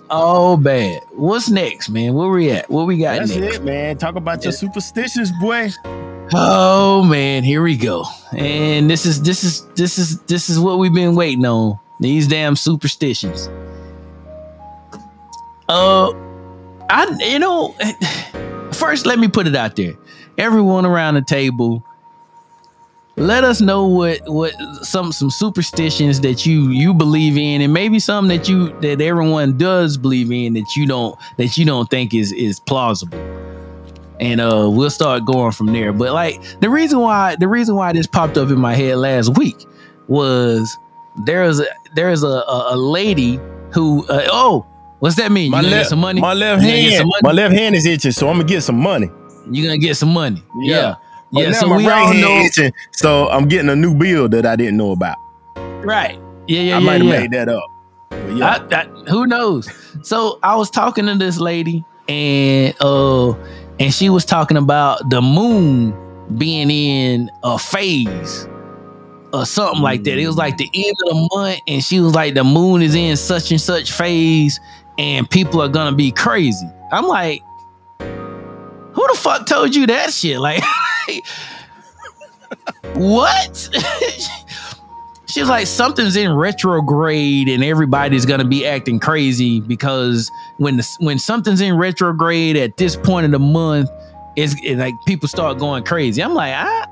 all 0.09 0.57
bad. 0.57 1.03
What's 1.11 1.49
next, 1.49 1.89
man? 1.89 2.15
Where 2.15 2.29
we 2.29 2.49
at? 2.51 2.69
What 2.69 2.87
we 2.87 2.97
got 2.97 3.19
That's 3.19 3.35
next? 3.35 3.57
it, 3.57 3.63
man. 3.63 3.97
Talk 3.97 4.15
about 4.15 4.43
your 4.43 4.53
superstitions, 4.53 5.31
boy. 5.39 5.69
Oh 6.33 7.03
man, 7.03 7.43
here 7.43 7.61
we 7.61 7.75
go. 7.75 8.05
And 8.31 8.89
this 8.89 9.05
is 9.05 9.21
this 9.21 9.43
is 9.43 9.65
this 9.75 9.97
is 9.99 10.19
this 10.21 10.49
is 10.49 10.59
what 10.59 10.79
we've 10.79 10.93
been 10.93 11.15
waiting 11.15 11.45
on. 11.45 11.77
These 11.99 12.27
damn 12.27 12.55
superstitions. 12.55 13.49
Uh 15.67 16.11
I 16.91 17.09
you 17.19 17.39
know 17.39 17.75
first 18.73 19.05
let 19.05 19.19
me 19.19 19.27
put 19.27 19.47
it 19.47 19.55
out 19.55 19.75
there. 19.75 19.93
Everyone 20.37 20.85
around 20.85 21.15
the 21.15 21.21
table 21.21 21.85
let 23.17 23.43
us 23.43 23.61
know 23.61 23.85
what 23.85 24.19
what 24.25 24.53
some 24.83 25.11
some 25.11 25.29
superstitions 25.29 26.21
that 26.21 26.45
you 26.45 26.69
you 26.69 26.93
believe 26.93 27.37
in 27.37 27.61
and 27.61 27.73
maybe 27.73 27.99
some 27.99 28.27
that 28.29 28.47
you 28.47 28.69
that 28.79 29.01
everyone 29.01 29.57
does 29.57 29.97
believe 29.97 30.31
in 30.31 30.53
that 30.53 30.75
you 30.75 30.87
don't 30.87 31.17
that 31.37 31.57
you 31.57 31.65
don't 31.65 31.89
think 31.89 32.13
is 32.13 32.31
is 32.31 32.59
plausible 32.59 33.19
and 34.19 34.39
uh 34.39 34.67
we'll 34.71 34.89
start 34.89 35.25
going 35.25 35.51
from 35.51 35.67
there 35.73 35.91
but 35.91 36.13
like 36.13 36.41
the 36.61 36.69
reason 36.69 36.99
why 36.99 37.35
the 37.35 37.47
reason 37.47 37.75
why 37.75 37.91
this 37.91 38.07
popped 38.07 38.37
up 38.37 38.49
in 38.49 38.57
my 38.59 38.73
head 38.73 38.97
last 38.97 39.37
week 39.37 39.65
was 40.07 40.77
there's 41.25 41.59
a 41.59 41.65
there's 41.95 42.23
a 42.23 42.27
a, 42.27 42.75
a 42.75 42.77
lady 42.77 43.39
who 43.73 44.07
uh, 44.07 44.25
oh 44.31 44.65
What's 45.01 45.15
that 45.15 45.31
mean? 45.31 45.49
My 45.49 45.61
you 45.61 45.69
left, 45.71 45.89
some 45.89 45.97
money? 45.97 46.21
My 46.21 46.35
left 46.35 46.61
hand, 46.61 47.11
my 47.23 47.31
left 47.31 47.55
hand 47.55 47.73
is 47.73 47.87
itching, 47.87 48.11
so 48.11 48.29
I'm 48.29 48.35
gonna 48.35 48.47
get 48.47 48.61
some 48.61 48.79
money. 48.79 49.09
You're 49.49 49.65
gonna 49.65 49.79
get 49.79 49.97
some 49.97 50.13
money. 50.13 50.43
Yeah. 50.59 50.95
Yeah. 51.31 51.47
yeah. 51.47 51.51
So 51.53 51.65
my 51.69 51.77
we 51.77 51.87
right 51.87 52.05
all 52.05 52.13
know. 52.13 52.45
Itching, 52.45 52.71
so 52.91 53.27
I'm 53.29 53.47
getting 53.47 53.69
a 53.69 53.75
new 53.75 53.95
bill 53.95 54.29
that 54.29 54.45
I 54.45 54.55
didn't 54.55 54.77
know 54.77 54.91
about. 54.91 55.17
Right. 55.83 56.19
Yeah. 56.45 56.61
Yeah. 56.61 56.75
I 56.75 56.79
yeah, 56.79 56.85
might 56.85 57.01
have 57.01 57.05
yeah. 57.05 57.19
made 57.19 57.31
that 57.31 57.49
up. 57.49 57.63
Yeah. 58.37 58.67
I, 58.71 58.81
I, 58.81 58.85
who 59.09 59.25
knows? 59.25 59.67
so 60.03 60.37
I 60.43 60.55
was 60.55 60.69
talking 60.69 61.07
to 61.07 61.15
this 61.15 61.39
lady, 61.39 61.83
and 62.07 62.75
uh, 62.79 63.31
and 63.79 63.91
she 63.91 64.11
was 64.11 64.23
talking 64.23 64.57
about 64.57 65.09
the 65.09 65.19
moon 65.19 65.95
being 66.37 66.69
in 66.69 67.31
a 67.41 67.57
phase 67.57 68.47
or 69.33 69.45
something 69.45 69.81
like 69.81 70.03
that. 70.03 70.17
It 70.17 70.27
was 70.27 70.37
like 70.37 70.57
the 70.57 70.69
end 70.73 70.95
of 71.05 71.09
the 71.09 71.29
month, 71.33 71.59
and 71.67 71.83
she 71.83 71.99
was 71.99 72.13
like, 72.13 72.33
the 72.33 72.43
moon 72.43 72.81
is 72.81 72.95
in 72.95 73.17
such 73.17 73.51
and 73.51 73.59
such 73.59 73.91
phase, 73.91 74.59
and 74.97 75.29
people 75.29 75.61
are 75.61 75.69
gonna 75.69 75.95
be 75.95 76.11
crazy. 76.11 76.69
I'm 76.91 77.07
like, 77.07 77.41
who 77.99 79.07
the 79.07 79.17
fuck 79.17 79.45
told 79.47 79.75
you 79.75 79.87
that 79.87 80.11
shit? 80.11 80.39
Like, 80.39 80.63
what? 82.93 83.69
She's 85.27 85.47
like, 85.47 85.65
something's 85.65 86.17
in 86.17 86.33
retrograde, 86.33 87.47
and 87.47 87.63
everybody's 87.63 88.25
gonna 88.25 88.45
be 88.45 88.65
acting 88.65 88.99
crazy 88.99 89.61
because 89.61 90.29
when 90.57 90.77
the, 90.77 90.97
when 90.99 91.17
something's 91.19 91.61
in 91.61 91.77
retrograde 91.77 92.57
at 92.57 92.75
this 92.75 92.97
point 92.97 93.25
of 93.25 93.31
the 93.31 93.39
month, 93.39 93.89
it's 94.35 94.55
it, 94.63 94.77
like 94.77 94.93
people 95.05 95.29
start 95.29 95.57
going 95.57 95.83
crazy. 95.83 96.21
I'm 96.21 96.33
like, 96.33 96.53
I, 96.53 96.85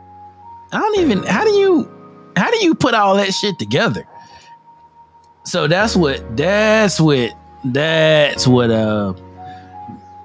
I 0.71 0.79
don't 0.79 0.99
even. 0.99 1.23
How 1.23 1.43
do 1.43 1.51
you, 1.51 1.91
how 2.37 2.49
do 2.49 2.63
you 2.63 2.75
put 2.75 2.93
all 2.93 3.15
that 3.17 3.33
shit 3.33 3.59
together? 3.59 4.07
So 5.43 5.67
that's 5.67 5.95
what 5.95 6.37
that's 6.37 6.99
what 6.99 7.35
that's 7.63 8.47
what 8.47 8.71
uh 8.71 9.13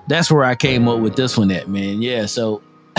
that's 0.07 0.31
where 0.31 0.45
I 0.45 0.55
came 0.55 0.89
up 0.89 1.01
with 1.01 1.17
this 1.17 1.37
one 1.37 1.51
at, 1.51 1.69
man. 1.69 2.03
Yeah, 2.03 2.27
so 2.27 2.63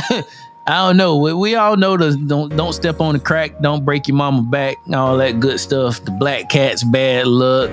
I 0.67 0.87
don't 0.87 0.97
know. 0.97 1.17
We, 1.17 1.33
we 1.33 1.55
all 1.55 1.77
know 1.77 1.97
the 1.97 2.17
don't 2.17 2.55
don't 2.55 2.73
step 2.73 2.99
on 2.99 3.13
the 3.13 3.19
crack, 3.19 3.59
don't 3.61 3.85
break 3.85 4.07
your 4.07 4.17
mama 4.17 4.41
back, 4.41 4.77
all 4.93 5.17
that 5.17 5.39
good 5.39 5.59
stuff. 5.59 6.03
The 6.03 6.11
black 6.11 6.49
cat's 6.49 6.83
bad 6.83 7.27
luck, 7.27 7.69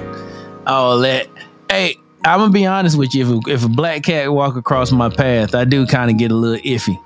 all 0.66 0.98
that. 1.00 1.28
Hey, 1.70 1.96
I'm 2.24 2.40
gonna 2.40 2.52
be 2.52 2.66
honest 2.66 2.98
with 2.98 3.14
you. 3.14 3.38
If, 3.38 3.48
if 3.48 3.64
a 3.64 3.68
black 3.68 4.02
cat 4.02 4.32
walk 4.32 4.56
across 4.56 4.92
my 4.92 5.08
path, 5.08 5.54
I 5.54 5.64
do 5.64 5.86
kind 5.86 6.10
of 6.10 6.18
get 6.18 6.30
a 6.30 6.34
little 6.34 6.62
iffy. 6.64 7.00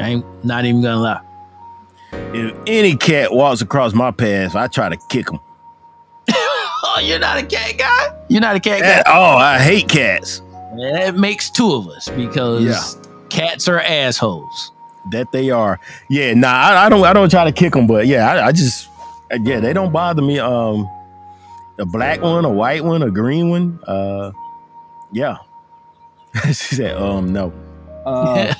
I 0.00 0.08
ain't 0.08 0.44
not 0.44 0.64
even 0.64 0.82
gonna 0.82 1.00
lie. 1.00 1.20
If 2.34 2.56
any 2.66 2.96
cat 2.96 3.32
walks 3.32 3.62
across 3.62 3.94
my 3.94 4.10
path, 4.10 4.56
I 4.56 4.66
try 4.66 4.88
to 4.88 4.96
kick 5.08 5.30
him. 5.30 5.38
Oh, 6.82 7.00
you're 7.00 7.18
not 7.18 7.38
a 7.38 7.46
cat 7.46 7.78
guy? 7.78 8.24
You're 8.28 8.40
not 8.40 8.56
a 8.56 8.60
cat 8.60 8.80
guy? 8.80 9.02
oh, 9.12 9.36
I 9.36 9.58
hate 9.58 9.88
cats. 9.88 10.40
That 10.76 11.16
makes 11.16 11.50
two 11.50 11.72
of 11.72 11.88
us 11.88 12.08
because 12.08 12.64
yeah. 12.64 13.02
cats 13.28 13.68
are 13.68 13.80
assholes. 13.80 14.72
That 15.10 15.32
they 15.32 15.50
are. 15.50 15.80
Yeah, 16.08 16.34
nah, 16.34 16.48
I, 16.48 16.86
I 16.86 16.88
don't 16.88 17.04
I 17.04 17.12
don't 17.12 17.30
try 17.30 17.44
to 17.44 17.52
kick 17.52 17.72
them, 17.72 17.86
but 17.86 18.06
yeah, 18.06 18.30
I, 18.30 18.46
I 18.46 18.52
just 18.52 18.88
yeah, 19.42 19.58
they 19.60 19.72
don't 19.72 19.92
bother 19.92 20.22
me. 20.22 20.38
Um 20.38 20.88
a 21.78 21.86
black 21.86 22.20
one, 22.22 22.44
a 22.44 22.50
white 22.50 22.84
one, 22.84 23.02
a 23.02 23.10
green 23.10 23.50
one. 23.50 23.80
Uh 23.86 24.30
yeah. 25.12 25.38
she 26.46 26.76
said, 26.76 26.96
um, 26.96 27.32
no. 27.32 27.52
Uh, 28.04 28.52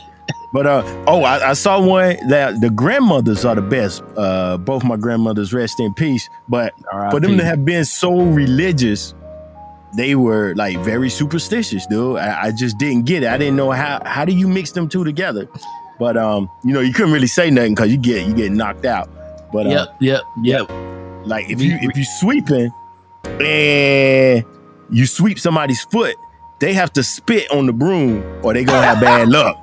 but 0.53 0.67
uh, 0.67 1.05
oh, 1.07 1.23
I, 1.23 1.51
I, 1.51 1.53
saw 1.55 1.81
one 1.81 2.29
that 2.29 2.61
the 2.61 2.69
grandmothers 2.69 3.45
are 3.47 3.55
the 3.55 3.63
best. 3.63 4.03
Uh, 4.17 4.59
both 4.59 4.85
my 4.85 4.97
grandmothers 4.97 5.55
rest 5.55 5.81
in 5.81 5.95
peace. 5.95 6.29
But 6.47 6.75
for 7.11 7.21
them 7.21 7.39
to 7.39 7.45
have 7.45 7.65
been 7.65 7.87
so 7.87 8.21
religious, 8.21 9.15
they 9.97 10.15
were 10.15 10.55
like 10.55 10.79
very 10.81 11.09
superstitious, 11.09 11.87
dude. 11.87 12.19
I, 12.19 12.45
I, 12.45 12.53
just 12.53 12.77
didn't 12.77 13.07
get 13.07 13.23
it. 13.23 13.31
I 13.31 13.39
didn't 13.39 13.57
know 13.57 13.71
how 13.71 14.03
how 14.05 14.27
do 14.27 14.35
you 14.35 14.47
mix 14.47 14.73
them 14.73 14.91
two 14.91 15.05
together. 15.05 15.49
But 15.99 16.19
um, 16.19 16.51
you 16.63 16.75
know, 16.75 16.81
you 16.81 16.93
couldn't 16.93 17.13
really 17.13 17.27
say 17.29 17.51
nothing 17.51 17.75
because 17.75 17.91
you 17.91 17.97
get 17.97 18.27
you 18.27 18.35
get 18.35 18.53
knocked 18.53 18.85
out. 18.85 19.09
But 19.53 19.67
yep, 19.67 19.89
uh, 19.89 19.93
yep, 20.01 20.23
yep. 20.43 20.71
Like 21.25 21.49
if 21.49 21.63
you 21.63 21.79
if 21.81 21.97
you 21.97 22.05
sweeping 22.05 22.71
and 23.25 24.45
you 24.91 25.07
sweep 25.07 25.39
somebody's 25.39 25.83
foot, 25.83 26.17
they 26.59 26.75
have 26.75 26.93
to 26.93 27.03
spit 27.03 27.51
on 27.51 27.65
the 27.65 27.73
broom 27.73 28.23
or 28.45 28.53
they 28.53 28.65
gonna 28.65 28.87
have 28.87 29.01
bad 29.01 29.29
luck 29.31 29.62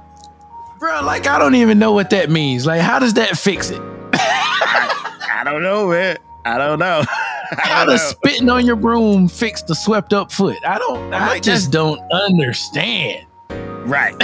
bro. 0.79 1.01
Like 1.03 1.27
I 1.27 1.37
don't 1.39 1.55
even 1.55 1.77
know 1.79 1.91
what 1.91 2.09
that 2.11 2.29
means. 2.29 2.65
Like, 2.65 2.81
how 2.81 2.99
does 2.99 3.13
that 3.15 3.37
fix 3.37 3.69
it? 3.69 3.81
I 4.13 5.41
don't 5.45 5.61
know, 5.61 5.87
man. 5.89 6.17
I 6.45 6.57
don't 6.57 6.79
know. 6.79 7.03
I 7.51 7.55
How 7.61 7.85
don't 7.85 7.95
does 7.95 8.01
know. 8.03 8.09
spitting 8.09 8.49
on 8.49 8.65
your 8.65 8.75
broom 8.75 9.27
fix 9.27 9.61
the 9.63 9.73
swept 9.75 10.13
up 10.13 10.31
foot? 10.31 10.57
I 10.65 10.77
don't. 10.77 11.13
I 11.13 11.27
like, 11.29 11.41
just 11.41 11.71
don't 11.71 11.99
understand. 12.11 13.25
Right. 13.85 14.15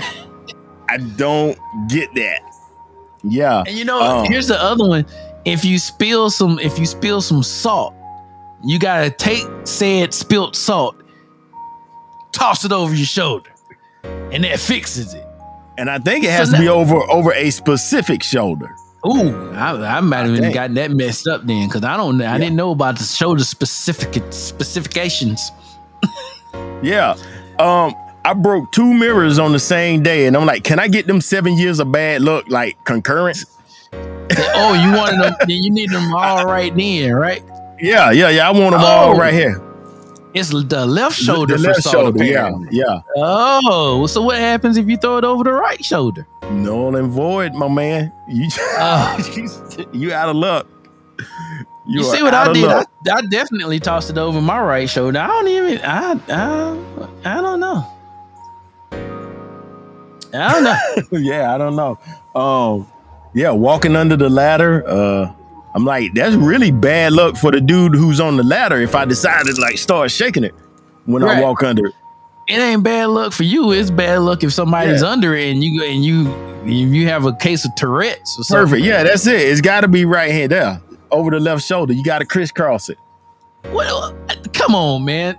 I 0.90 0.98
don't 1.18 1.58
get 1.90 2.14
that. 2.16 2.42
Yeah. 3.24 3.64
And 3.66 3.76
you 3.76 3.84
know, 3.86 4.00
Oh. 4.02 4.24
here's 4.30 4.48
the 4.48 4.62
other 4.62 4.88
one. 4.88 5.06
If 5.46 5.66
you 5.66 5.80
spill 5.80 6.30
some, 6.30 6.60
if 6.60 6.78
you 6.78 6.86
spill 6.86 7.22
some 7.22 7.42
salt, 7.42 7.96
you 8.64 8.78
gotta 8.80 9.10
take 9.10 9.44
said 9.64 10.14
spilt 10.14 10.56
salt, 10.56 10.96
toss 12.32 12.64
it 12.66 12.72
over 12.72 12.94
your 12.94 13.06
shoulder, 13.06 13.50
and 14.04 14.44
that 14.44 14.60
fixes 14.60 15.14
it. 15.16 15.25
And 15.78 15.90
I 15.90 16.00
think 16.00 16.24
it 16.24 16.28
So 16.28 16.34
has 16.34 16.50
to 16.52 16.58
be 16.58 16.66
now- 16.66 16.74
over 16.76 16.96
over 17.12 17.34
a 17.34 17.50
specific 17.52 18.24
shoulder. 18.24 18.70
Ooh, 19.08 19.52
I, 19.52 19.98
I 19.98 20.00
might 20.02 20.26
have 20.26 20.36
even 20.36 20.52
gotten 20.52 20.74
that 20.76 20.90
messed 20.90 21.28
up 21.28 21.46
then, 21.46 21.68
because 21.68 21.84
I 21.84 21.96
don't, 21.96 22.20
I 22.22 22.26
Yeah. 22.34 22.38
didn't 22.40 22.56
know 22.56 22.72
about 22.72 22.98
the 22.98 23.04
shoulder 23.04 23.44
specific 23.44 24.24
specifications. 24.32 25.52
Yeah. 26.82 27.16
Um, 27.60 27.94
I 28.24 28.34
broke 28.34 28.72
two 28.72 28.94
mirrors 28.94 29.40
on 29.40 29.52
the 29.52 29.60
same 29.60 30.02
day, 30.04 30.26
and 30.26 30.36
I'm 30.36 30.46
like, 30.46 30.64
can 30.64 30.80
I 30.80 30.88
get 30.88 31.06
them 31.08 31.22
seven 31.22 31.58
years 31.58 31.80
of 31.80 31.92
bad 31.92 32.22
luck 32.22 32.46
like 32.48 32.78
concurrent? 32.86 33.38
oh, 33.94 34.74
you 34.74 34.98
wanted 34.98 35.22
them? 35.22 35.36
You 35.48 35.70
need 35.72 35.90
them 35.92 36.14
all 36.14 36.46
right 36.46 36.76
then, 36.76 37.14
right? 37.14 37.44
Yeah, 37.80 38.12
yeah, 38.12 38.30
yeah. 38.30 38.48
I 38.48 38.52
want 38.52 38.72
them 38.72 38.82
all 38.82 39.14
Oh. 39.16 39.18
right 39.18 39.34
here. 39.34 39.62
It's 40.36 40.50
the 40.50 40.86
left 40.86 41.16
shoulder 41.16 41.56
the 41.56 41.70
left 41.70 41.84
shoulder. 41.84 42.22
Yeah, 42.22 42.48
apparently. 42.48 42.78
yeah. 42.78 43.00
Oh, 43.16 44.06
so 44.06 44.22
what 44.22 44.38
happens 44.38 44.76
if 44.76 44.86
you 44.86 44.98
throw 44.98 45.18
it 45.18 45.24
over 45.24 45.46
the 45.46 45.54
right 45.54 45.84
shoulder? 45.84 46.28
Null 46.52 46.98
and 46.98 47.10
void, 47.10 47.54
my 47.54 47.70
man. 47.70 48.12
You 48.28 48.50
Ah. 48.78 49.18
you 49.94 50.12
out 50.12 50.28
of 50.28 50.36
luck. 50.36 50.68
You, 51.88 52.02
are 52.02 52.04
see 52.04 52.22
what 52.22 52.34
I 52.34 52.52
did? 52.52 52.66
I. 52.66 52.84
I 53.14 53.22
definitely 53.22 53.80
tossed 53.80 54.10
it 54.10 54.18
over 54.18 54.42
my 54.42 54.60
right 54.60 54.90
shoulder. 54.90 55.20
I 55.20 55.28
don't 55.28 55.48
even. 55.48 55.80
I 55.86 56.20
I, 56.28 57.38
I 57.38 57.42
don't 57.42 57.60
know. 57.62 57.92
I 60.34 60.52
don't 60.52 60.64
know. 60.66 60.78
yeah, 61.20 61.56
I 61.56 61.58
don't 61.58 61.78
know. 61.78 61.98
Um, 62.40 62.88
yeah, 63.34 63.52
walking 63.52 63.96
under 63.96 64.18
the 64.18 64.30
ladder. 64.30 64.84
Uh, 64.86 65.32
I'm 65.76 65.84
like, 65.84 66.14
that's 66.14 66.36
really 66.36 66.72
bad 66.72 67.12
luck 67.12 67.36
for 67.36 67.52
the 67.52 67.60
dude 67.60 67.96
who's 67.96 68.22
on 68.22 68.38
the 68.38 68.44
ladder. 68.44 68.82
If 68.82 68.96
I 68.96 69.04
decided 69.04 69.56
to 69.56 69.62
like 69.62 69.78
start 69.78 70.10
shaking 70.10 70.46
it 70.46 70.56
when 71.06 71.22
I 71.22 71.42
walk 71.42 71.64
under 71.64 71.88
it. 71.88 71.94
it 72.48 72.60
ain't 72.60 72.82
bad 72.82 73.10
luck 73.10 73.34
for 73.34 73.44
you. 73.44 73.74
It's 73.74 73.92
bad 73.92 74.20
luck 74.20 74.42
if 74.44 74.54
somebody's 74.54 75.02
Yeah. 75.02 75.10
under 75.10 75.36
it 75.36 75.52
and 75.52 75.62
you 75.62 75.84
and 75.84 76.04
you 76.04 76.34
you 76.66 77.08
have 77.10 77.26
a 77.26 77.34
case 77.34 77.66
of 77.66 77.76
Tourette's 77.76 78.40
or 78.40 78.44
something. 78.44 78.68
Perfect. 78.68 78.86
Yeah, 78.86 79.04
that's 79.04 79.28
it. 79.28 79.40
It's 79.42 79.60
got 79.60 79.82
to 79.82 79.90
be 79.90 80.06
right 80.06 80.32
here, 80.32 80.48
there, 80.48 80.82
over 81.12 81.30
the 81.30 81.42
left 81.42 81.64
shoulder. 81.66 81.92
You 81.92 82.04
got 82.04 82.20
to 82.20 82.26
crisscross 82.26 82.88
it. 82.90 82.98
Well, 83.66 84.18
come 84.54 84.76
on, 84.76 85.04
man. 85.04 85.38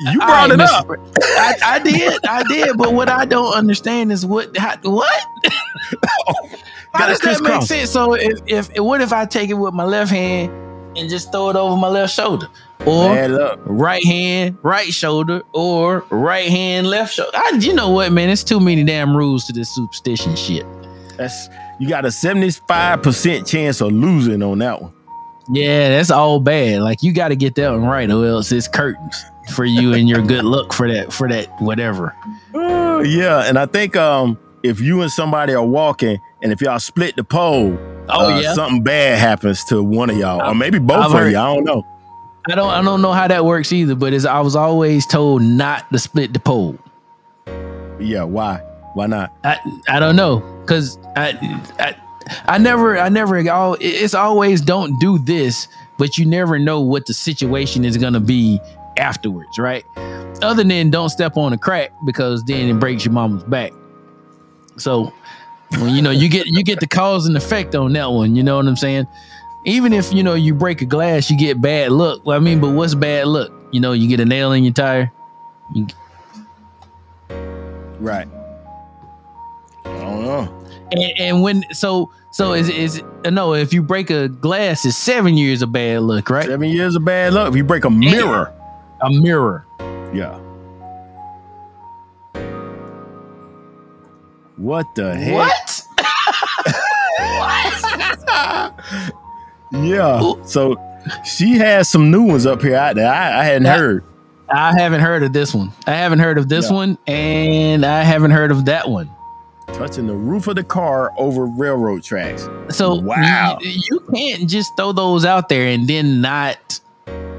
You 0.00 0.18
brought 0.18 0.50
right, 0.50 0.60
it 0.60 0.60
up. 0.60 0.86
I, 1.22 1.54
I 1.62 1.78
did, 1.78 2.26
I 2.26 2.42
did. 2.42 2.76
But 2.76 2.92
what 2.92 3.08
I 3.08 3.24
don't 3.24 3.54
understand 3.54 4.10
is 4.10 4.26
what 4.26 4.54
how, 4.56 4.76
what. 4.82 5.26
How 6.92 7.08
does 7.08 7.20
that 7.20 7.42
make 7.42 7.62
sense? 7.62 7.90
So 7.90 8.14
if, 8.14 8.38
if 8.46 8.78
what 8.78 9.00
if 9.00 9.12
I 9.12 9.26
take 9.26 9.50
it 9.50 9.54
with 9.54 9.74
my 9.74 9.84
left 9.84 10.10
hand 10.10 10.50
and 10.96 11.10
just 11.10 11.30
throw 11.32 11.50
it 11.50 11.56
over 11.56 11.76
my 11.76 11.88
left 11.88 12.14
shoulder, 12.14 12.48
or 12.86 13.28
luck. 13.28 13.60
right 13.64 14.04
hand, 14.04 14.56
right 14.62 14.92
shoulder, 14.92 15.42
or 15.52 16.04
right 16.10 16.48
hand, 16.48 16.88
left 16.88 17.14
shoulder? 17.14 17.36
I, 17.36 17.58
you 17.60 17.74
know 17.74 17.90
what, 17.90 18.12
man? 18.12 18.30
It's 18.30 18.44
too 18.44 18.60
many 18.60 18.84
damn 18.84 19.16
rules 19.16 19.44
to 19.46 19.52
this 19.52 19.74
superstition 19.74 20.36
shit. 20.36 20.66
That's 21.16 21.48
you 21.78 21.88
got 21.88 22.04
a 22.04 22.08
75% 22.08 23.46
chance 23.46 23.80
of 23.80 23.92
losing 23.92 24.42
on 24.42 24.58
that 24.60 24.80
one. 24.80 24.92
Yeah, 25.48 25.90
that's 25.90 26.10
all 26.10 26.40
bad. 26.40 26.82
Like 26.82 27.02
you 27.02 27.12
got 27.12 27.28
to 27.28 27.36
get 27.36 27.54
that 27.56 27.70
one 27.70 27.84
right, 27.84 28.10
or 28.10 28.26
else 28.26 28.50
it's 28.50 28.68
curtains 28.68 29.24
for 29.54 29.64
you 29.64 29.92
and 29.92 30.08
your 30.08 30.22
good 30.22 30.44
luck 30.44 30.72
for 30.72 30.90
that 30.92 31.12
for 31.12 31.28
that 31.28 31.48
whatever. 31.60 32.14
Yeah, 33.04 33.40
and 33.44 33.58
I 33.58 33.66
think 33.66 33.94
um 33.94 34.38
if 34.62 34.80
you 34.80 35.02
and 35.02 35.10
somebody 35.10 35.52
are 35.52 35.64
walking 35.64 36.18
and 36.46 36.52
if 36.52 36.60
y'all 36.60 36.78
split 36.78 37.16
the 37.16 37.24
pole, 37.24 37.76
Oh 38.08 38.32
uh, 38.32 38.38
yeah, 38.38 38.54
something 38.54 38.84
bad 38.84 39.18
happens 39.18 39.64
to 39.64 39.82
one 39.82 40.10
of 40.10 40.16
y'all, 40.16 40.40
or 40.48 40.54
maybe 40.54 40.78
both 40.78 41.06
I've 41.06 41.12
of 41.12 41.28
you. 41.28 41.36
I 41.36 41.52
don't 41.52 41.64
know. 41.64 41.84
I 42.48 42.54
don't 42.54 42.70
I 42.70 42.82
don't 42.82 43.02
know 43.02 43.10
how 43.10 43.26
that 43.26 43.44
works 43.44 43.72
either. 43.72 43.96
But 43.96 44.12
it's, 44.12 44.24
I 44.24 44.38
was 44.38 44.54
always 44.54 45.06
told 45.06 45.42
not 45.42 45.90
to 45.90 45.98
split 45.98 46.32
the 46.32 46.38
pole. 46.38 46.78
Yeah, 47.98 48.22
why? 48.22 48.58
Why 48.94 49.08
not? 49.08 49.36
I 49.42 49.58
I 49.88 49.98
don't 49.98 50.14
know 50.14 50.38
because 50.60 51.00
I, 51.16 51.36
I 51.80 51.96
I 52.46 52.58
never 52.58 52.96
I 52.96 53.08
never 53.08 53.50
all 53.50 53.76
it's 53.80 54.14
always 54.14 54.60
don't 54.60 54.96
do 55.00 55.18
this, 55.18 55.66
but 55.98 56.16
you 56.16 56.26
never 56.26 56.60
know 56.60 56.80
what 56.80 57.06
the 57.06 57.14
situation 57.14 57.84
is 57.84 57.96
gonna 57.96 58.20
be 58.20 58.60
afterwards, 58.96 59.58
right? 59.58 59.84
Other 60.42 60.62
than 60.62 60.90
don't 60.90 61.08
step 61.08 61.36
on 61.36 61.52
a 61.52 61.58
crack 61.58 61.90
because 62.04 62.44
then 62.44 62.68
it 62.68 62.78
breaks 62.78 63.04
your 63.04 63.14
mama's 63.14 63.42
back. 63.42 63.72
So 64.76 65.12
when 65.70 65.94
you 65.94 66.02
know 66.02 66.10
you 66.10 66.28
get 66.28 66.46
you 66.46 66.62
get 66.62 66.80
the 66.80 66.86
cause 66.86 67.26
and 67.26 67.36
effect 67.36 67.74
on 67.74 67.92
that 67.94 68.10
one, 68.12 68.36
you 68.36 68.42
know 68.42 68.56
what 68.56 68.66
I'm 68.66 68.76
saying? 68.76 69.06
Even 69.64 69.92
if 69.92 70.12
you 70.12 70.22
know 70.22 70.34
you 70.34 70.54
break 70.54 70.80
a 70.82 70.84
glass, 70.84 71.30
you 71.30 71.36
get 71.36 71.60
bad 71.60 71.90
luck. 71.90 72.24
Well, 72.24 72.36
I 72.36 72.40
mean, 72.40 72.60
but 72.60 72.70
what's 72.70 72.94
bad 72.94 73.26
luck? 73.26 73.50
You 73.72 73.80
know, 73.80 73.92
you 73.92 74.08
get 74.08 74.20
a 74.20 74.24
nail 74.24 74.52
in 74.52 74.64
your 74.64 74.72
tire. 74.72 75.12
Right. 77.98 78.28
I 79.84 79.88
don't 79.88 80.22
know. 80.22 80.66
And, 80.92 81.18
and 81.18 81.42
when 81.42 81.64
so 81.72 82.12
so 82.30 82.52
is 82.52 82.68
is 82.68 83.02
uh, 83.24 83.30
no 83.30 83.54
if 83.54 83.72
you 83.72 83.82
break 83.82 84.10
a 84.10 84.28
glass 84.28 84.84
it's 84.84 84.96
seven 84.96 85.36
years 85.36 85.62
of 85.62 85.72
bad 85.72 86.02
luck 86.02 86.30
right 86.30 86.46
Seven 86.46 86.68
years 86.68 86.94
of 86.94 87.04
bad 87.04 87.32
luck. 87.32 87.48
If 87.48 87.56
you 87.56 87.64
break 87.64 87.84
a 87.84 87.90
mirror, 87.90 88.54
a 89.02 89.10
mirror 89.10 89.66
yeah. 90.14 90.40
What 94.56 94.94
the 94.94 95.14
heck? 95.14 95.34
what 95.34 95.82
Yeah. 99.72 100.32
So 100.44 100.76
she 101.24 101.52
has 101.58 101.88
some 101.88 102.10
new 102.10 102.22
ones 102.22 102.46
up 102.46 102.62
here 102.62 102.76
out. 102.76 102.98
I, 102.98 103.40
I 103.40 103.44
hadn't 103.44 103.66
heard. 103.66 104.04
I 104.48 104.72
haven't 104.78 105.00
heard 105.00 105.24
of 105.24 105.32
this 105.32 105.52
one 105.52 105.72
I 105.88 105.92
haven't 105.94 106.20
heard 106.20 106.38
of 106.38 106.48
this 106.48 106.70
Yeah. 106.70 106.76
one 106.76 106.98
and 107.08 107.84
I 107.84 108.02
haven't 108.04 108.30
heard 108.30 108.52
of 108.52 108.64
that 108.66 108.88
one 108.88 109.10
Touching 109.72 110.06
the 110.06 110.14
roof 110.14 110.46
of 110.46 110.54
the 110.54 110.62
car 110.62 111.12
over 111.18 111.46
railroad 111.46 112.04
tracks. 112.04 112.48
so 112.68 112.94
Wow. 112.94 113.58
you, 113.60 113.70
you 113.90 114.00
can't 114.14 114.48
just 114.48 114.70
throw 114.76 114.92
those 114.92 115.24
out 115.24 115.48
there 115.48 115.66
and 115.66 115.88
then 115.88 116.20
not 116.20 116.78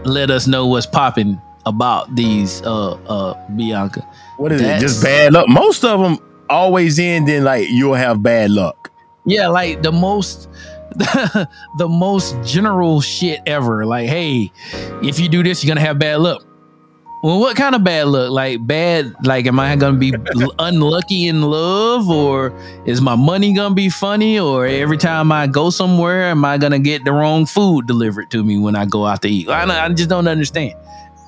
let 0.04 0.30
us 0.30 0.48
know 0.48 0.68
what's 0.68 0.86
popping 0.86 1.42
about 1.66 2.14
these 2.14 2.62
uh 2.64 2.92
uh 3.08 3.48
Bianca 3.56 4.06
What 4.36 4.52
is 4.52 4.60
That's- 4.62 4.82
it? 4.84 4.86
Just 4.88 5.02
bad 5.02 5.32
luck. 5.32 5.48
Most 5.48 5.86
of 5.86 6.02
them 6.02 6.18
always 6.50 7.00
in 7.00 7.44
like 7.44 7.70
you'll 7.70 7.94
have 7.94 8.24
bad 8.24 8.52
luck. 8.52 8.92
Yeah, 9.26 9.48
like 9.48 9.84
the 9.84 9.92
most 9.92 10.50
the 10.98 11.88
most 11.88 12.36
general 12.44 13.02
shit 13.02 13.42
ever. 13.46 13.86
Like, 13.86 14.08
hey, 14.10 14.52
if 15.04 15.20
you 15.20 15.30
do 15.30 15.44
this, 15.44 15.64
you're 15.64 15.70
gonna 15.70 15.86
have 15.86 16.00
bad 16.00 16.20
luck. 16.22 16.44
Well, 17.24 17.40
what 17.40 17.58
kind 17.58 17.76
of 17.76 17.84
bad 17.84 18.08
luck? 18.08 18.32
Like 18.32 18.66
bad, 18.66 19.14
like 19.26 19.48
am 19.48 19.60
I 19.60 19.76
gonna 19.76 19.98
be 19.98 20.14
unlucky 20.60 21.28
in 21.28 21.42
love, 21.42 22.10
or 22.10 22.58
is 22.86 23.02
my 23.02 23.16
money 23.16 23.54
gonna 23.54 23.76
be 23.76 23.90
funny, 23.90 24.40
or 24.40 24.66
every 24.66 24.98
time 24.98 25.32
I 25.32 25.48
go 25.48 25.70
somewhere, 25.70 26.24
am 26.26 26.46
I 26.46 26.58
gonna 26.58 26.80
get 26.80 27.04
the 27.06 27.12
wrong 27.12 27.46
food 27.46 27.86
delivered 27.88 28.32
to 28.32 28.44
me 28.44 28.58
when 28.58 28.76
I 28.76 28.86
go 28.86 29.06
out 29.06 29.22
to 29.24 29.30
eat? 29.30 29.50
I, 29.50 29.86
I 29.86 29.90
just 29.90 30.10
don't 30.10 30.28
understand. 30.28 30.74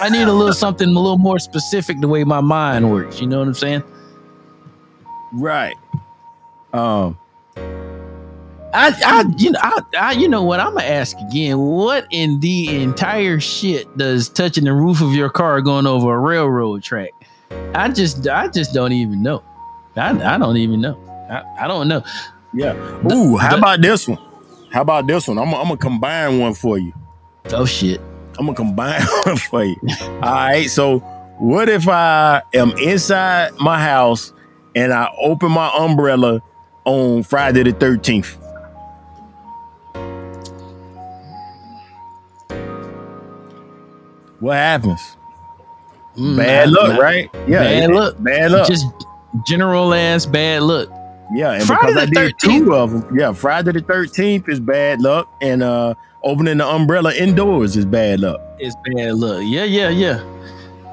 I 0.00 0.08
need 0.10 0.22
a 0.22 0.32
little 0.32 0.52
something 0.52 0.88
a 0.88 0.98
little 0.98 1.18
more 1.18 1.38
specific 1.38 2.00
the 2.00 2.08
way 2.08 2.24
my 2.24 2.40
mind 2.40 2.90
works. 2.90 3.20
You 3.20 3.26
know 3.26 3.38
what 3.38 3.48
I'm 3.48 3.54
saying? 3.54 3.82
Right. 5.32 5.76
Um, 6.72 7.18
I, 8.74 8.92
I, 9.04 9.24
you 9.38 9.50
know, 9.50 9.58
I, 9.62 9.80
I, 9.98 10.12
you 10.12 10.28
know 10.28 10.42
what? 10.42 10.60
I'm 10.60 10.74
gonna 10.74 10.84
ask 10.86 11.16
again. 11.18 11.58
What 11.58 12.06
in 12.10 12.38
the 12.40 12.82
entire 12.82 13.40
shit 13.40 13.96
does 13.96 14.28
touching 14.28 14.64
the 14.64 14.74
roof 14.74 15.00
of 15.00 15.14
your 15.14 15.30
car 15.30 15.60
going 15.62 15.86
over 15.86 16.14
a 16.14 16.18
railroad 16.18 16.82
track? 16.82 17.10
I 17.74 17.88
just, 17.88 18.28
I 18.28 18.48
just 18.48 18.74
don't 18.74 18.92
even 18.92 19.22
know. 19.22 19.42
I, 19.96 20.34
I 20.34 20.38
don't 20.38 20.58
even 20.58 20.80
know. 20.82 20.96
I, 21.30 21.64
I 21.64 21.68
don't 21.68 21.88
know. 21.88 22.02
yeah. 22.52 22.74
Ooh, 23.10 23.36
how 23.36 23.52
the- 23.52 23.56
about 23.58 23.80
this 23.80 24.06
one? 24.06 24.18
How 24.70 24.82
about 24.82 25.06
this 25.06 25.26
one? 25.26 25.38
I'm, 25.38 25.48
I'm 25.54 25.62
gonna 25.64 25.76
combine 25.78 26.38
one 26.38 26.52
for 26.52 26.76
you. 26.76 26.92
Oh 27.46 27.64
shit. 27.64 28.00
I'm 28.38 28.44
gonna 28.44 28.54
combine 28.54 29.00
one 29.24 29.36
for 29.38 29.64
you. 29.64 29.76
All 30.00 30.20
right. 30.20 30.68
So, 30.68 30.98
what 31.38 31.70
if 31.70 31.88
I 31.88 32.42
am 32.52 32.72
inside 32.72 33.52
my 33.58 33.82
house 33.82 34.34
and 34.78 34.92
I 34.92 35.08
open 35.20 35.50
my 35.50 35.70
umbrella 35.76 36.40
on 36.84 37.24
Friday 37.24 37.64
the 37.64 37.72
13th? 37.72 38.36
What 44.40 44.54
happens? 44.54 45.16
Mm, 46.16 46.36
Bad 46.36 46.70
nah, 46.70 46.80
luck, 46.80 46.88
nah. 46.92 46.98
right? 46.98 47.30
Yeah. 47.46 47.60
Bad 47.60 47.82
it- 47.90 47.94
luck. 47.94 48.14
Bad 48.20 48.50
luck. 48.52 48.68
Just 48.68 48.86
general 49.46 49.92
ass 49.94 50.26
bad 50.26 50.62
luck. 50.62 50.88
Yeah, 51.34 51.52
and 51.52 51.62
Friday 51.64 51.86
because 51.88 51.96
I 52.02 52.06
did 52.06 52.34
13th. 52.36 52.38
two 52.38 52.74
of 52.74 52.90
them. 52.90 53.18
Yeah, 53.18 53.32
Friday 53.32 53.72
the 53.72 53.82
thirteenth 53.82 54.48
is 54.48 54.60
bad 54.60 55.02
luck, 55.02 55.28
and 55.42 55.62
uh 55.62 55.92
opening 56.24 56.56
the 56.56 56.66
umbrella 56.66 57.12
indoors 57.14 57.76
is 57.76 57.84
bad 57.84 58.20
luck. 58.20 58.40
It's 58.58 58.74
bad 58.86 59.14
luck. 59.16 59.42
Yeah, 59.44 59.64
yeah, 59.64 59.90
yeah. 59.90 60.22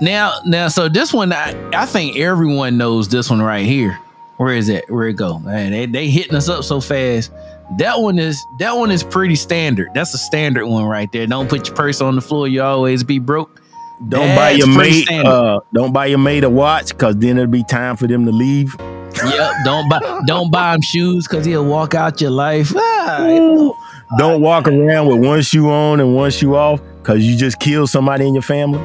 Now, 0.01 0.39
now, 0.45 0.67
so 0.67 0.89
this 0.89 1.13
one, 1.13 1.31
I, 1.31 1.55
I 1.73 1.85
think 1.85 2.17
everyone 2.17 2.77
knows 2.77 3.07
this 3.07 3.29
one 3.29 3.41
right 3.41 3.65
here. 3.65 3.99
Where 4.37 4.53
is 4.53 4.67
it? 4.67 4.89
Where 4.91 5.07
it 5.07 5.13
go? 5.13 5.39
Man, 5.39 5.71
they, 5.71 5.85
they 5.85 6.09
hitting 6.09 6.35
us 6.35 6.49
up 6.49 6.63
so 6.63 6.81
fast. 6.81 7.31
That 7.77 8.01
one 8.01 8.19
is 8.19 8.37
that 8.59 8.73
one 8.77 8.91
is 8.91 9.03
pretty 9.03 9.35
standard. 9.35 9.89
That's 9.93 10.13
a 10.13 10.17
standard 10.17 10.67
one 10.67 10.83
right 10.85 11.11
there. 11.11 11.25
Don't 11.25 11.49
put 11.49 11.67
your 11.67 11.75
purse 11.75 12.01
on 12.01 12.15
the 12.15 12.21
floor. 12.21 12.47
You 12.47 12.61
always 12.61 13.03
be 13.03 13.17
broke. 13.17 13.61
Don't 14.09 14.35
buy 14.35 14.51
your 14.51 14.67
mate. 14.67 15.09
Uh, 15.09 15.61
don't 15.73 15.93
buy 15.93 16.07
your 16.07 16.19
mate 16.19 16.43
a 16.43 16.49
watch, 16.49 16.89
because 16.89 17.15
then 17.15 17.37
it'll 17.37 17.49
be 17.49 17.63
time 17.63 17.95
for 17.95 18.07
them 18.07 18.25
to 18.25 18.31
leave. 18.31 18.75
Yep. 18.79 19.51
Don't 19.63 19.89
buy 19.89 20.21
don't 20.27 20.51
buy 20.51 20.75
him 20.75 20.81
shoes 20.81 21.25
because 21.27 21.45
he'll 21.45 21.65
walk 21.65 21.95
out 21.95 22.19
your 22.19 22.31
life. 22.31 22.73
Ah, 22.75 23.71
Don't 24.17 24.41
walk 24.41 24.67
around 24.67 25.07
with 25.07 25.25
one 25.25 25.41
shoe 25.41 25.69
on 25.69 26.01
and 26.01 26.13
one 26.13 26.29
shoe 26.31 26.55
off, 26.55 26.81
because 27.01 27.25
you 27.25 27.37
just 27.37 27.59
killed 27.61 27.89
somebody 27.89 28.27
in 28.27 28.33
your 28.33 28.43
family. 28.43 28.79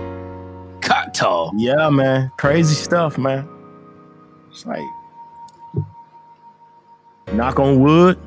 Tall. 0.81 1.52
Yeah, 1.57 1.89
man. 1.90 2.31
Crazy 2.36 2.74
stuff, 2.74 3.19
man. 3.19 3.48
It's 4.51 4.66
like 4.66 4.82
knock 7.32 7.59
on 7.59 7.81
wood. 7.81 8.19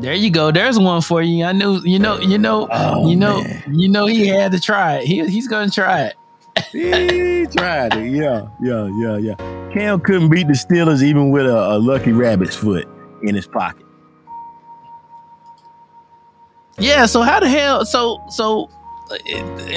There 0.00 0.14
you 0.14 0.30
go. 0.30 0.50
There's 0.50 0.78
one 0.78 1.00
for 1.00 1.22
you. 1.22 1.44
I 1.44 1.52
knew. 1.52 1.80
You 1.84 1.98
know. 1.98 2.18
You 2.18 2.38
know. 2.38 2.68
Oh, 2.70 3.08
you 3.08 3.16
know. 3.16 3.42
man. 3.42 3.62
You 3.72 3.88
know. 3.88 4.06
He 4.06 4.26
had 4.26 4.52
to 4.52 4.60
try 4.60 4.96
it. 4.96 5.06
He, 5.06 5.26
he's 5.28 5.48
gonna 5.48 5.70
try 5.70 6.06
it. 6.06 6.16
he 6.72 7.46
tried 7.46 7.94
it. 7.96 8.10
Yeah, 8.10 8.48
yeah, 8.60 8.88
yeah, 8.98 9.16
yeah. 9.16 9.70
Cam 9.72 10.00
couldn't 10.00 10.28
beat 10.28 10.46
the 10.48 10.54
Steelers 10.54 11.02
even 11.02 11.30
with 11.30 11.46
a, 11.46 11.76
a 11.76 11.78
lucky 11.78 12.12
rabbit's 12.12 12.56
foot 12.56 12.86
in 13.22 13.34
his 13.34 13.46
pocket. 13.46 13.86
Yeah. 16.78 17.06
So 17.06 17.22
how 17.22 17.40
the 17.40 17.48
hell? 17.48 17.84
So 17.84 18.22
so. 18.28 18.68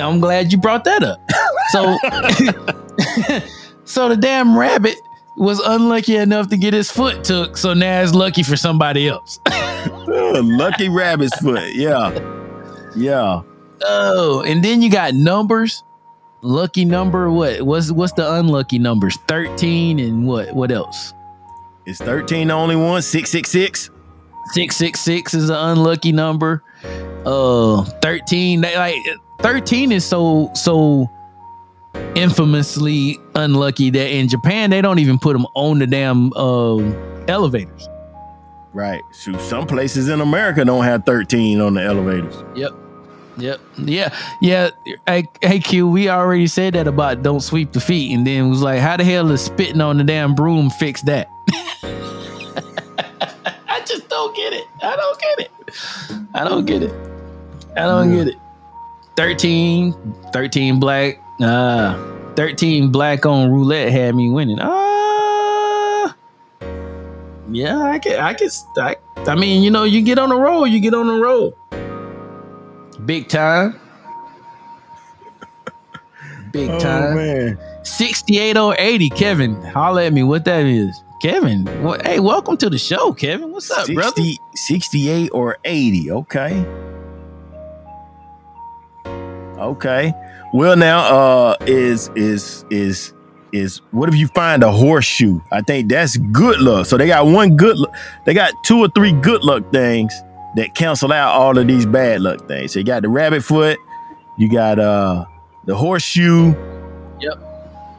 I'm 0.02 0.19
glad 0.19 0.52
you 0.52 0.57
brought 0.57 0.84
that 0.85 1.03
up. 1.03 1.22
So. 1.72 1.97
so 3.85 4.07
the 4.07 4.15
damn 4.15 4.56
rabbit 4.56 4.99
was 5.35 5.60
unlucky 5.60 6.15
enough 6.15 6.47
to 6.49 6.57
get 6.57 6.76
his 6.76 6.91
foot 6.91 7.23
took. 7.23 7.57
So 7.57 7.73
now 7.73 8.03
it's 8.03 8.14
lucky 8.14 8.43
for 8.43 8.56
somebody 8.56 9.07
else. 9.07 9.39
Lucky 10.07 10.89
rabbit's 10.89 11.35
foot. 11.39 11.73
Yeah, 11.73 12.11
yeah. 12.95 13.41
Oh, 13.84 14.43
and 14.45 14.64
then 14.64 14.84
you 14.84 14.91
got 14.91 15.15
numbers. 15.15 15.84
Lucky 16.41 16.85
number. 16.85 17.31
What? 17.31 17.64
What's 17.64 17.91
what's 17.91 18.14
the 18.14 18.35
unlucky 18.35 18.77
numbers? 18.77 19.18
Thirteen 19.27 19.99
and 19.99 20.27
what? 20.27 20.53
What 20.56 20.72
else? 20.72 21.14
Is 21.85 21.99
13 21.99 22.47
the 22.47 22.53
only 22.53 22.76
one? 22.76 23.02
666? 23.02 23.91
Six 24.53 24.76
six 24.76 24.99
six 24.99 25.34
is 25.34 25.49
an 25.49 25.56
unlucky 25.56 26.11
number. 26.11 26.64
Uh, 27.26 27.84
thirteen. 28.02 28.62
They 28.62 28.76
like 28.76 28.95
thirteen 29.41 29.91
is 29.91 30.06
so 30.06 30.52
so 30.53 31.10
infamously 32.16 33.18
unlucky 33.36 33.90
that 33.90 34.10
in 34.12 34.28
Japan 34.28 34.70
they 34.70 34.82
don't 34.82 34.99
even 34.99 35.20
put 35.20 35.34
them 35.34 35.45
on 35.56 35.80
the 35.80 35.88
damn 35.88 36.34
um 36.34 36.95
elevators. 37.28 37.88
Right. 38.76 39.02
So 39.12 39.38
some 39.38 39.68
places 39.68 40.10
in 40.10 40.20
America 40.20 40.66
don't 40.66 40.84
have 40.84 41.06
13 41.06 41.62
on 41.62 41.76
the 41.76 41.82
elevators. 41.82 42.36
Yep. 42.56 42.72
Yep. 43.38 43.62
Yeah. 43.78 44.14
Yeah. 44.41 44.72
Hey, 45.07 45.24
hey, 45.41 45.60
Q, 45.60 45.88
we 45.88 46.10
already 46.10 46.48
said 46.48 46.74
that 46.74 46.86
about 46.86 47.24
don't 47.24 47.40
sweep 47.40 47.72
the 47.72 47.80
feet. 47.80 48.14
And 48.14 48.28
then 48.28 48.45
it 48.45 48.49
was 48.49 48.62
like, 48.62 48.82
how 48.82 48.98
the 48.98 49.06
hell 49.06 49.32
is 49.32 49.40
spitting 49.40 49.80
on 49.80 49.98
the 49.98 50.03
damn 50.03 50.36
broom 50.36 50.70
fix 50.72 51.02
that? 51.03 51.30
I 53.70 53.82
just 53.88 54.10
don't 54.10 54.36
get 54.36 54.52
it. 54.52 54.66
I 54.84 54.95
don't 54.98 55.20
get 55.22 55.40
it. 55.40 55.52
I 56.34 56.43
don't 56.43 56.65
get 56.65 56.84
it. 56.84 56.93
I 57.76 57.81
don't 57.81 58.14
get 58.14 58.27
it. 58.27 58.35
13, 59.18 59.93
13 60.34 60.80
black, 60.80 61.22
uh, 61.41 61.95
13 62.35 62.91
black 62.91 63.26
on 63.26 63.49
roulette 63.52 63.91
had 63.91 64.15
me 64.15 64.30
winning. 64.30 64.60
Ah. 64.61 66.15
yeah, 67.49 67.81
I 67.81 67.99
can, 67.99 68.19
I 68.19 68.34
can, 68.34 68.49
I, 68.77 68.95
I 69.18 69.35
mean, 69.35 69.64
you 69.64 69.72
know, 69.72 69.84
you 69.84 70.02
get 70.02 70.19
on 70.19 70.30
the 70.30 70.35
roll, 70.35 70.68
you 70.68 70.80
get 70.80 70.93
on 70.93 71.07
the 71.07 71.14
roll. 71.14 71.57
Big 73.06 73.27
time. 73.30 73.80
Big 76.52 76.69
time. 76.80 77.15
man. 77.15 77.60
68 77.84 78.57
or 78.57 78.76
80, 78.77 79.10
Kevin. 79.11 79.61
Holla 79.64 80.06
at 80.06 80.14
me 80.14 80.23
what 80.23 80.43
that 80.45 80.65
is. 80.65 81.03
Kevin, 81.22 81.66
what, 81.82 82.06
hey, 82.06 82.20
welcome 82.20 82.58
to 82.58 82.70
the 82.70 82.78
show, 82.78 83.14
Kevin. 83.14 83.52
What's 83.52 83.72
up, 83.72 83.88
brother? 83.94 84.22
68 84.54 85.30
or 85.34 85.58
80. 85.64 86.12
Okay. 86.12 86.66
Okay. 89.58 90.14
Well, 90.54 90.76
now, 90.76 91.00
uh, 91.00 91.56
is 91.66 92.10
is 92.16 92.66
is 92.70 93.14
is 93.52 93.82
what 93.92 94.10
if 94.10 94.16
you 94.16 94.28
find 94.28 94.64
a 94.64 94.72
horseshoe? 94.72 95.40
I 95.52 95.62
think 95.62 95.90
that's 95.90 96.18
good 96.18 96.60
luck. 96.60 96.86
So 96.86 96.98
they 96.98 97.08
got 97.08 97.26
one 97.26 97.56
good 97.56 97.78
luck. 97.78 97.96
They 98.26 98.34
got 98.34 98.54
two 98.64 98.80
or 98.80 98.90
three 98.90 99.14
good 99.14 99.44
luck 99.44 99.72
things 99.72 100.14
that 100.56 100.76
cancel 100.76 101.12
out 101.12 101.34
all 101.34 101.58
of 101.58 101.68
these 101.68 101.86
bad 101.86 102.22
luck 102.22 102.48
things. 102.48 102.74
So 102.74 102.80
you 102.80 102.86
got 102.86 103.02
the 103.02 103.10
rabbit 103.10 103.44
foot, 103.44 103.80
you 104.38 104.50
got 104.50 104.80
uh 104.80 105.26
the 105.66 105.76
horseshoe. 105.76 106.54
Yep. 107.20 107.42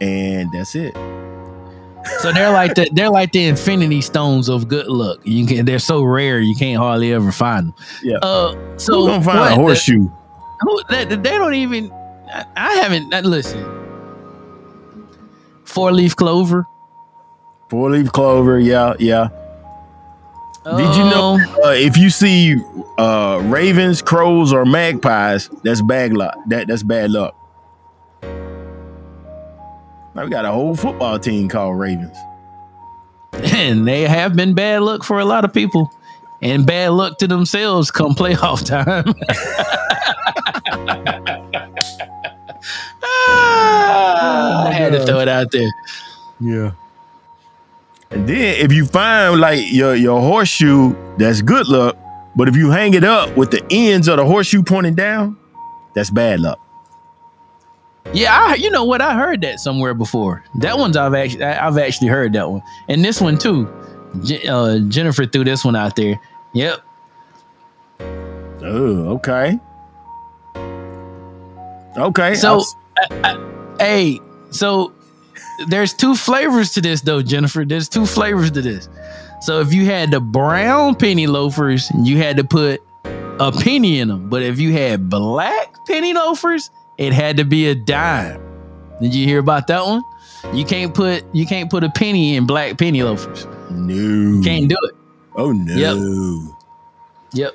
And 0.01 0.53
that's 0.53 0.75
it. 0.75 0.95
So 2.21 2.33
they're 2.33 2.53
like 2.53 2.75
the 2.75 2.89
they're 2.93 3.11
like 3.11 3.33
the 3.33 3.45
infinity 3.45 4.01
stones 4.01 4.49
of 4.49 4.69
good 4.69 4.87
luck. 4.87 5.21
You 5.25 5.47
can 5.47 5.65
they're 5.67 5.79
so 5.79 6.03
rare 6.03 6.41
you 6.41 6.55
can't 6.55 6.79
hardly 6.79 7.13
ever 7.13 7.33
find 7.33 7.69
them. 7.69 7.75
Yeah. 8.03 8.17
Uh 8.23 8.53
so 8.79 8.95
Who's 8.95 9.07
gonna 9.09 9.25
find 9.25 9.39
what, 9.41 9.53
a 9.53 9.55
horseshoe? 9.55 10.09
Who, 10.61 10.83
they, 10.89 11.05
they 11.05 11.17
don't 11.17 11.55
even. 11.55 11.91
I, 12.33 12.45
I 12.57 12.73
haven't. 12.77 13.13
uh, 13.13 13.21
Listen. 13.21 13.63
Four 15.65 15.93
leaf 15.93 16.17
clover. 16.17 16.67
Four 17.69 17.91
leaf 17.91 18.11
clover, 18.13 18.59
yeah, 18.59 18.95
yeah. 18.99 19.29
Did 20.65 20.97
you 20.97 21.05
know 21.05 21.35
Um, 21.35 21.57
uh, 21.65 21.69
if 21.77 21.97
you 21.97 22.11
see 22.11 22.57
uh, 22.99 23.41
ravens, 23.45 24.03
crows, 24.03 24.53
or 24.53 24.65
magpies, 24.65 25.49
that's 25.63 25.81
bad 25.83 26.13
luck. 26.13 26.37
That 26.49 26.67
that's 26.69 26.83
bad 26.83 27.11
luck. 27.11 27.37
Now 30.17 30.25
we 30.25 30.31
got 30.31 30.47
a 30.47 30.51
whole 30.51 30.75
football 30.75 31.19
team 31.19 31.47
called 31.47 31.79
Ravens. 31.79 32.17
And 33.35 33.87
they 33.87 34.09
have 34.09 34.35
been 34.35 34.55
bad 34.55 34.81
luck 34.81 35.05
for 35.05 35.21
a 35.21 35.27
lot 35.27 35.45
of 35.45 35.53
people, 35.53 35.93
and 36.41 36.65
bad 36.65 36.93
luck 36.93 37.19
to 37.19 37.27
themselves 37.27 37.91
come 37.91 38.15
playoff 38.15 38.65
time. 38.65 39.15
Ah, 43.29 44.69
I 44.69 44.73
had 44.73 44.93
to 44.93 45.05
throw 45.05 45.21
it 45.21 45.29
out 45.29 45.51
there. 45.51 45.69
Yeah. 46.41 46.73
And 48.11 48.29
then 48.29 48.57
if 48.61 48.73
you 48.73 48.87
find 48.87 49.41
like 49.41 49.73
your 49.73 49.95
your 49.95 50.21
horseshoe, 50.21 50.95
that's 51.19 51.43
good 51.43 51.69
luck. 51.69 51.97
But 52.35 52.49
if 52.49 52.57
you 52.57 52.71
hang 52.71 52.95
it 52.95 53.05
up 53.05 53.37
with 53.37 53.51
the 53.51 53.65
ends 53.71 54.09
of 54.09 54.17
the 54.17 54.25
horseshoe 54.25 54.63
pointing 54.63 54.95
down, 54.95 55.37
that's 55.95 56.11
bad 56.11 56.41
luck. 56.41 56.61
Yeah, 58.15 58.33
I, 58.33 58.55
you 58.55 58.71
know 58.71 58.85
what? 58.85 59.01
I 59.03 59.15
heard 59.15 59.41
that 59.43 59.61
somewhere 59.61 59.93
before. 59.95 60.43
That 60.61 60.79
one's 60.79 60.97
I've 60.97 61.15
actually 61.15 61.45
I've 61.45 61.77
actually 61.79 62.09
heard 62.09 62.33
that 62.33 62.51
one, 62.51 62.63
and 62.89 63.05
this 63.05 63.21
one 63.21 63.37
too. 63.37 63.69
Je- 64.23 64.47
uh, 64.49 64.79
Jennifer 64.89 65.27
threw 65.27 65.45
this 65.45 65.65
one 65.65 65.77
out 65.77 65.97
there. 65.97 66.19
Yep. 66.55 66.81
Oh, 68.63 69.09
okay. 69.17 69.59
Okay. 71.99 72.35
So, 72.35 72.63
I- 72.97 73.09
I- 73.25 73.77
hey, 73.79 74.21
so 74.51 74.93
there's 75.69 75.93
two 75.93 76.15
flavors 76.15 76.73
to 76.73 76.81
this 76.81 77.01
though, 77.03 77.23
Jennifer. 77.23 77.65
There's 77.65 77.89
two 77.89 78.07
flavors 78.07 78.51
to 78.53 78.63
this. 78.63 78.89
So 79.43 79.61
if 79.61 79.75
you 79.75 79.85
had 79.85 80.11
the 80.11 80.21
brown 80.21 80.95
penny 80.95 81.27
loafers, 81.27 81.91
you 82.03 82.17
had 82.17 82.37
to 82.39 82.45
put 82.45 82.81
a 83.39 83.53
penny 83.53 83.99
in 83.99 84.09
them. 84.09 84.31
But 84.31 84.43
if 84.43 84.59
you 84.59 84.73
had 84.73 85.11
black 85.11 85.75
penny 85.87 86.15
loafers, 86.15 86.71
it 86.99 87.13
had 87.13 87.37
to 87.39 87.45
be 87.45 87.69
a 87.69 87.75
dime. 87.75 88.41
Did 89.01 89.15
you 89.15 89.27
hear 89.27 89.39
about 89.39 89.67
that 89.69 89.85
one? 89.85 90.03
You 90.53 90.65
can't 90.65 90.95
put 90.95 91.25
you 91.35 91.47
can't 91.47 91.71
put 91.71 91.85
a 91.85 91.91
penny 91.91 92.37
in 92.37 92.47
black 92.47 92.79
penny 92.79 93.03
loafers. 93.03 93.47
no. 93.71 93.95
You 93.95 94.43
Can't 94.43 94.69
do 94.69 94.77
it. 94.83 94.95
Oh 95.37 95.53
no. 95.53 96.57
Yep. 97.33 97.55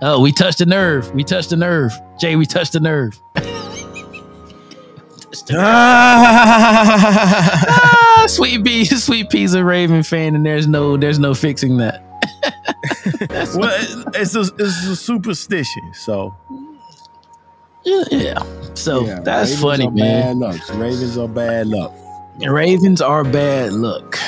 Oh, 0.00 0.20
we 0.20 0.30
touched 0.32 0.58
the 0.58 0.66
nerve. 0.66 1.12
We 1.14 1.24
touched 1.24 1.50
the 1.50 1.56
nerve. 1.56 1.92
Jay, 2.20 2.36
we 2.36 2.46
touched 2.46 2.72
the 2.72 2.80
nerve. 2.80 3.18
Touched 3.34 3.46
the 5.48 5.54
nerve. 5.54 5.62
ah, 5.64 8.24
sweet 8.28 8.64
pea, 8.64 8.84
sweet 8.84 9.28
pea's 9.30 9.54
a 9.54 9.64
Raven 9.64 10.02
fan, 10.02 10.34
and 10.34 10.44
there's 10.46 10.66
no 10.66 10.96
there's 10.96 11.18
no 11.18 11.34
fixing 11.34 11.76
that. 11.78 12.02
well, 13.54 14.04
it's 14.14 14.34
a 14.34 14.40
it's 14.58 14.86
a 14.86 14.96
superstition. 14.96 15.92
So 15.94 16.34
Yeah. 17.88 18.04
yeah. 18.10 18.74
So 18.74 19.04
yeah, 19.06 19.20
that's 19.20 19.50
Ravens 19.50 19.62
funny, 19.62 19.86
are 19.86 19.90
man. 19.90 20.40
Bad 20.40 20.56
luck. 20.56 20.68
Ravens 20.78 21.16
are 21.18 21.28
bad 21.28 21.66
luck. 21.66 21.94
Ravens 22.46 23.00
are 23.00 23.24
bad 23.24 23.72
luck. 23.72 24.18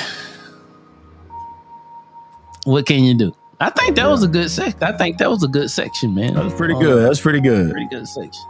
What 2.65 2.85
can 2.85 3.03
you 3.03 3.13
do? 3.13 3.35
I 3.59 3.69
think 3.69 3.95
that 3.95 4.09
was 4.09 4.23
a 4.23 4.27
good 4.27 4.49
section. 4.49 4.83
I 4.83 4.91
think 4.97 5.19
that 5.19 5.29
was 5.29 5.43
a 5.43 5.47
good 5.47 5.69
section, 5.69 6.15
man. 6.15 6.33
That 6.33 6.43
was 6.43 6.53
pretty 6.53 6.73
good. 6.73 7.07
That's 7.07 7.21
pretty 7.21 7.39
good. 7.41 7.71
Pretty 7.71 7.87
good 7.87 8.07
section. 8.07 8.43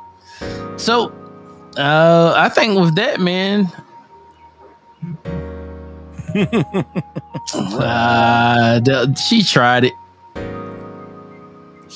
So, 0.77 1.11
uh, 1.77 2.33
I 2.35 2.49
think 2.49 2.79
with 2.79 2.95
that, 2.95 3.19
man. 3.19 3.65
uh, 7.53 8.79
the- 8.79 9.15
she 9.15 9.43
tried 9.43 9.83
it. 9.85 9.93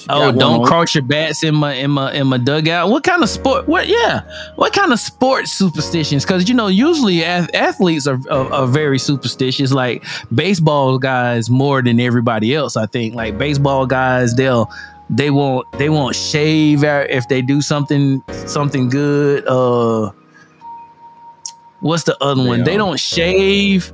Oh, 0.10 0.32
don't 0.32 0.62
on. 0.62 0.68
cross 0.68 0.94
your 0.96 1.04
bats 1.04 1.44
in 1.44 1.56
my 1.56 1.74
in 1.74 1.92
my 1.92 2.14
in 2.14 2.28
my 2.28 2.38
dugout. 2.38 2.90
What 2.90 3.04
kind 3.04 3.24
of 3.24 3.30
sport? 3.30 3.68
What? 3.68 3.88
Yeah, 3.88 4.22
what 4.56 4.74
kind 4.74 4.94
of 4.94 5.00
sports 5.00 5.52
superstitions? 5.52 6.24
Because 6.24 6.48
you 6.48 6.56
know, 6.56 6.68
usually 6.68 7.24
ath- 7.24 7.54
athletes 7.54 8.08
are, 8.08 8.20
are 8.30 8.52
are 8.54 8.68
very 8.68 9.00
superstitious. 9.00 9.72
Like 9.72 10.04
baseball 10.34 10.98
guys, 11.00 11.50
more 11.50 11.82
than 11.82 12.00
everybody 12.00 12.54
else. 12.54 12.78
I 12.78 12.86
think. 12.86 13.16
Like 13.16 13.38
baseball 13.38 13.86
guys, 13.86 14.36
they'll 14.36 14.70
they 15.10 15.30
won't 15.30 15.72
they 15.74 15.90
won't 15.90 16.16
shave 16.16 16.84
if 16.84 17.28
they 17.28 17.42
do 17.42 17.62
something 17.62 18.24
something 18.46 18.90
good. 18.90 19.46
Uh, 19.48 20.12
what's 21.80 22.04
the 22.04 22.22
other 22.24 22.44
one? 22.44 22.64
They 22.64 22.78
don't 22.78 23.00
shave 23.00 23.94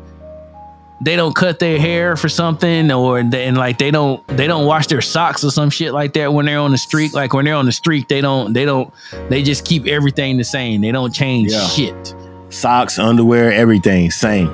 they 1.04 1.16
don't 1.16 1.34
cut 1.36 1.58
their 1.60 1.80
hair 1.80 2.16
for 2.16 2.30
something 2.30 2.92
or 2.92 3.24
they, 3.24 3.46
and 3.48 3.58
like 3.58 3.78
they 3.80 3.90
don't 3.92 4.26
they 4.28 4.46
don't 4.48 4.66
wash 4.68 4.86
their 4.88 5.02
socks 5.02 5.44
or 5.44 5.50
some 5.52 5.70
shit 5.70 5.94
like 5.94 6.14
that 6.14 6.32
when 6.34 6.46
they're 6.46 6.60
on 6.60 6.72
the 6.72 6.78
street 6.78 7.14
like 7.14 7.34
when 7.34 7.44
they're 7.46 7.56
on 7.56 7.66
the 7.66 7.72
street 7.72 8.08
they 8.08 8.22
don't 8.22 8.54
they 8.54 8.66
don't 8.66 8.94
they 9.30 9.42
just 9.42 9.66
keep 9.66 9.88
everything 9.88 10.38
the 10.38 10.44
same 10.44 10.82
they 10.82 10.92
don't 10.92 11.14
change 11.14 11.52
Yeah. 11.52 11.68
shit 11.68 12.16
Socks, 12.50 13.00
underwear, 13.00 13.52
everything, 13.52 14.12
same. 14.12 14.50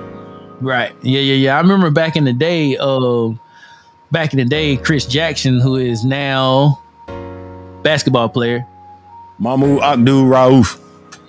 right 0.62 0.94
yeah 1.02 1.20
yeah 1.20 1.34
yeah 1.34 1.58
i 1.58 1.60
remember 1.62 1.90
back 1.92 2.16
in 2.16 2.24
the 2.24 2.34
day 2.34 2.78
uh 2.80 3.30
back 4.12 4.32
in 4.34 4.40
the 4.40 4.46
day 4.46 4.78
chris 4.78 5.06
jackson 5.06 5.60
who 5.60 5.76
is 5.76 6.06
now 6.06 6.82
basketball 7.84 8.30
player 8.30 8.66
Mahmoud 9.40 9.82
Abdul-Rauf. 9.84 10.80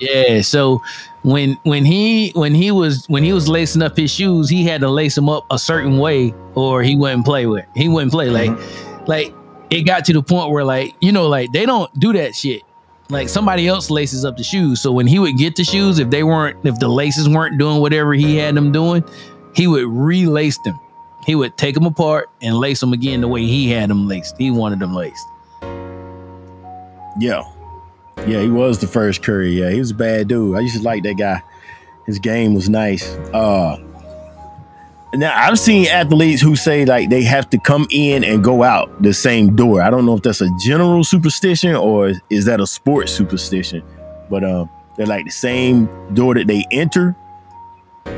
Yeah, 0.01 0.41
so 0.41 0.81
when 1.23 1.59
when 1.65 1.85
he 1.85 2.31
when 2.31 2.55
he 2.55 2.71
was 2.71 3.07
when 3.09 3.25
he 3.25 3.33
was 3.33 3.49
lacing 3.49 3.83
up 3.83 3.97
his 3.97 4.11
shoes, 4.11 4.49
he 4.49 4.65
had 4.65 4.81
to 4.83 4.89
lace 4.89 5.15
them 5.15 5.29
up 5.29 5.47
a 5.51 5.59
certain 5.59 5.99
way, 5.99 6.33
or 6.55 6.83
he 6.83 6.97
wouldn't 6.97 7.25
play 7.25 7.47
with. 7.47 7.65
He 7.75 7.89
wouldn't 7.89 8.13
play 8.13 8.31
like 8.31 8.51
mm-hmm. 8.51 9.05
like 9.07 9.35
it 9.71 9.83
got 9.83 10.05
to 10.07 10.13
the 10.13 10.23
point 10.23 10.51
where 10.53 10.65
like 10.65 10.95
you 11.01 11.13
know 11.13 11.29
like 11.29 11.53
they 11.53 11.67
don't 11.67 11.93
do 11.99 12.13
that 12.13 12.35
shit. 12.35 12.63
Like 13.11 13.29
somebody 13.29 13.67
else 13.67 13.91
laces 13.91 14.25
up 14.25 14.37
the 14.37 14.45
shoes. 14.45 14.81
So 14.81 14.93
when 14.93 15.07
he 15.07 15.19
would 15.19 15.39
get 15.39 15.57
the 15.57 15.65
shoes, 15.65 15.99
if 15.99 16.11
they 16.11 16.23
weren't 16.23 16.65
if 16.65 16.79
the 16.79 16.89
laces 16.89 17.29
weren't 17.29 17.59
doing 17.59 17.81
whatever 17.81 18.15
he 18.15 18.37
had 18.37 18.55
them 18.55 18.71
doing, 18.71 19.03
he 19.55 19.67
would 19.67 19.87
relace 19.87 20.59
them. 20.59 20.79
He 21.27 21.35
would 21.35 21.57
take 21.57 21.75
them 21.75 21.85
apart 21.85 22.31
and 22.41 22.57
lace 22.57 22.81
them 22.81 22.93
again 22.93 23.21
the 23.21 23.29
way 23.29 23.43
he 23.43 23.71
had 23.71 23.91
them 23.91 24.07
laced. 24.07 24.37
He 24.39 24.51
wanted 24.51 24.79
them 24.79 24.95
laced. 24.95 25.25
Yeah. 27.19 27.43
Yeah, 28.27 28.41
he 28.43 28.49
was 28.51 28.79
the 28.79 28.87
first 28.87 29.23
Curry. 29.23 29.51
Yeah, 29.53 29.71
he 29.71 29.79
was 29.79 29.91
a 29.93 29.95
bad 29.95 30.29
dude. 30.29 30.57
I 30.57 30.61
used 30.61 30.77
to 30.77 30.83
like 30.83 31.03
that 31.05 31.15
guy. 31.15 31.43
His 32.07 32.19
game 32.19 32.55
was 32.55 32.69
nice. 32.69 33.07
Uh 33.33 33.77
now 35.15 35.33
I've 35.35 35.59
seen 35.59 35.87
athletes 35.87 36.43
who 36.43 36.55
say 36.55 36.85
like 36.85 37.09
they 37.09 37.23
have 37.23 37.49
to 37.51 37.59
come 37.59 37.87
in 37.91 38.25
and 38.25 38.45
go 38.45 38.63
out 38.63 39.03
the 39.03 39.15
same 39.15 39.57
door. 39.57 39.81
I 39.81 39.89
don't 39.89 40.05
know 40.05 40.15
if 40.17 40.23
that's 40.23 40.43
a 40.43 40.51
general 40.61 41.03
superstition 41.05 41.75
or 41.75 42.13
is 42.29 42.45
that 42.45 42.61
a 42.61 42.67
sports 42.67 43.13
superstition. 43.13 43.83
But 44.29 44.45
um 44.45 44.69
they're 44.97 45.07
like 45.07 45.25
the 45.25 45.31
same 45.31 45.87
door 46.15 46.35
that 46.35 46.47
they 46.47 46.65
enter 46.71 47.15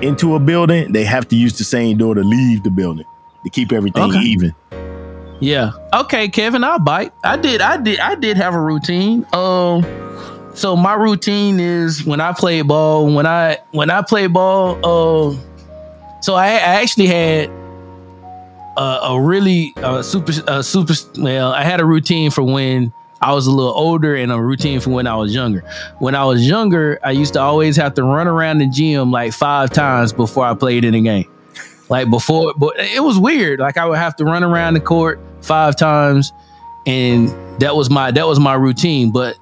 into 0.03 0.35
a 0.35 0.41
building, 0.41 0.93
they 0.93 1.05
have 1.05 1.29
to 1.29 1.37
use 1.37 1.59
the 1.59 1.65
same 1.65 1.99
door 1.99 2.15
to 2.15 2.23
leave 2.23 2.63
the 2.63 2.71
building 2.71 3.05
to 3.45 3.51
keep 3.51 3.73
everything 3.73 4.03
Okay. 4.03 4.19
even. 4.21 4.55
Yeah. 5.41 5.73
Okay, 5.93 6.29
Kevin, 6.29 6.63
I'll 6.63 6.79
bite. 6.79 7.13
I 7.25 7.37
did 7.37 7.61
I 7.61 7.77
did 7.79 7.99
I 7.99 8.15
did 8.15 8.37
have 8.37 8.55
a 8.55 8.61
routine. 8.61 9.27
Um 9.33 9.85
so 10.55 10.77
my 10.77 10.95
routine 10.95 11.59
is 11.59 12.05
when 12.05 12.21
I 12.21 12.33
play 12.33 12.61
ball, 12.63 13.13
when 13.13 13.27
I 13.27 13.59
when 13.71 13.91
I 13.91 14.03
play 14.03 14.27
ball, 14.27 14.85
um 14.85 15.41
so 16.21 16.35
I, 16.35 16.49
I 16.49 16.83
actually 16.83 17.07
had 17.07 17.49
a, 18.77 18.99
a 19.03 19.21
really 19.21 19.73
uh, 19.79 20.03
super 20.03 20.33
uh, 20.47 20.63
super 20.63 20.93
well, 21.19 21.53
I 21.53 21.63
had 21.63 21.81
a 21.81 21.85
routine 21.85 22.31
for 22.31 22.43
when 22.43 22.93
I 23.23 23.33
was 23.33 23.47
a 23.47 23.51
little 23.51 23.73
older 23.73 24.15
and 24.15 24.33
a 24.33 24.41
routine 24.41 24.81
for 24.81 24.91
when 24.91 25.07
I 25.07 25.17
was 25.17 25.35
younger. 25.35 25.63
When 25.99 26.15
I 26.15 26.25
was 26.25 26.47
younger, 26.47 26.99
I 27.03 27.11
used 27.11 27.35
to 27.35 27.41
always 27.41 27.77
have 27.77 27.95
to 27.95 28.03
run 28.03 28.27
around 28.27 28.59
the 28.59 28.67
gym 28.67 29.11
like 29.11 29.33
five 29.33 29.71
times 29.71 30.13
before 30.13 30.45
I 30.45 30.55
played 30.55 30.85
in 30.85 30.95
a 30.95 31.01
game. 31.01 31.31
Like 31.89 32.09
before, 32.09 32.55
but 32.57 32.79
it 32.79 33.03
was 33.03 33.19
weird. 33.19 33.61
Like 33.61 33.77
I 33.77 33.85
would 33.85 33.99
have 33.99 34.15
to 34.17 34.25
run 34.25 34.45
around 34.45 34.75
the 34.75 34.81
court 34.81 35.21
five 35.43 35.77
times, 35.77 36.33
and 36.87 37.29
that 37.61 37.77
was 37.77 37.91
my 37.91 38.11
that 38.11 38.27
was 38.27 38.41
my 38.41 38.55
routine. 38.55 39.11
But 39.11 39.39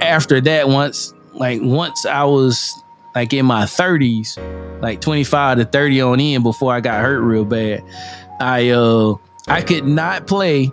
after 0.00 0.40
that, 0.40 0.68
once 0.68 1.14
like 1.34 1.60
once 1.62 2.06
I 2.06 2.24
was 2.24 2.82
like 3.14 3.32
in 3.32 3.46
my 3.46 3.66
thirties, 3.66 4.38
like 4.80 5.00
twenty 5.00 5.24
five 5.24 5.58
to 5.58 5.64
thirty 5.64 6.00
on 6.00 6.20
in 6.20 6.42
before 6.42 6.72
I 6.72 6.80
got 6.80 7.00
hurt 7.00 7.20
real 7.20 7.44
bad, 7.44 7.84
I 8.40 8.70
uh 8.70 9.14
I 9.46 9.62
could 9.62 9.86
not 9.86 10.26
play. 10.26 10.70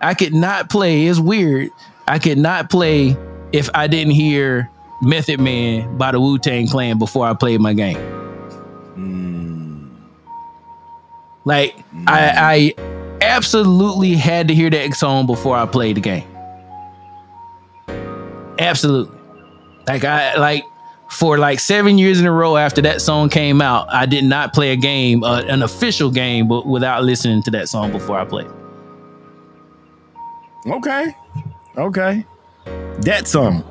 I 0.00 0.14
could 0.14 0.32
not 0.32 0.70
play. 0.70 1.06
It's 1.06 1.18
weird. 1.18 1.70
I 2.08 2.18
could 2.18 2.38
not 2.38 2.70
play 2.70 3.16
if 3.52 3.68
I 3.74 3.86
didn't 3.86 4.14
hear 4.14 4.70
Method 5.02 5.40
Man 5.40 5.96
by 5.98 6.12
the 6.12 6.20
Wu 6.20 6.38
Tang 6.38 6.66
Clan 6.66 6.98
before 6.98 7.26
I 7.26 7.34
played 7.34 7.60
my 7.60 7.74
game. 7.74 7.98
Mm. 8.96 9.90
Like 11.44 11.76
I, 12.06 12.74
I 12.78 12.99
absolutely 13.22 14.14
had 14.14 14.48
to 14.48 14.54
hear 14.54 14.70
that 14.70 14.94
song 14.94 15.26
before 15.26 15.56
I 15.56 15.66
played 15.66 15.96
the 15.96 16.00
game. 16.00 16.24
Absolutely. 18.58 19.16
Like 19.86 20.04
I 20.04 20.36
like 20.36 20.64
for 21.10 21.38
like 21.38 21.58
seven 21.58 21.98
years 21.98 22.20
in 22.20 22.26
a 22.26 22.32
row 22.32 22.56
after 22.56 22.80
that 22.82 23.00
song 23.00 23.28
came 23.28 23.60
out, 23.60 23.92
I 23.92 24.06
did 24.06 24.24
not 24.24 24.52
play 24.54 24.70
a 24.70 24.76
game, 24.76 25.24
uh, 25.24 25.42
an 25.42 25.62
official 25.62 26.10
game, 26.10 26.46
but 26.46 26.66
without 26.66 27.02
listening 27.02 27.42
to 27.44 27.50
that 27.52 27.68
song 27.68 27.90
before 27.90 28.18
I 28.18 28.24
played. 28.24 28.50
Okay. 30.66 31.14
Okay. 31.76 32.24
That 33.00 33.26
song. 33.26 33.64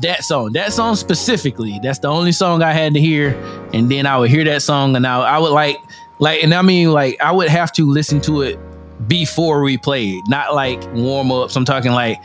That 0.00 0.24
song, 0.24 0.52
that 0.52 0.72
song 0.72 0.94
specifically, 0.94 1.80
that's 1.82 1.98
the 1.98 2.06
only 2.06 2.30
song 2.30 2.62
I 2.62 2.72
had 2.72 2.94
to 2.94 3.00
hear, 3.00 3.30
and 3.72 3.90
then 3.90 4.06
I 4.06 4.16
would 4.16 4.30
hear 4.30 4.44
that 4.44 4.62
song, 4.62 4.94
and 4.94 5.04
I, 5.04 5.18
I 5.18 5.38
would 5.38 5.50
like, 5.50 5.76
like, 6.18 6.42
and 6.42 6.54
I 6.54 6.62
mean, 6.62 6.92
like, 6.92 7.20
I 7.20 7.32
would 7.32 7.48
have 7.48 7.72
to 7.72 7.90
listen 7.90 8.20
to 8.22 8.42
it 8.42 8.58
before 9.06 9.62
we 9.62 9.78
played, 9.78 10.22
not 10.28 10.54
like 10.54 10.82
warm 10.94 11.30
ups. 11.30 11.56
I'm 11.56 11.64
talking 11.64 11.92
like, 11.92 12.18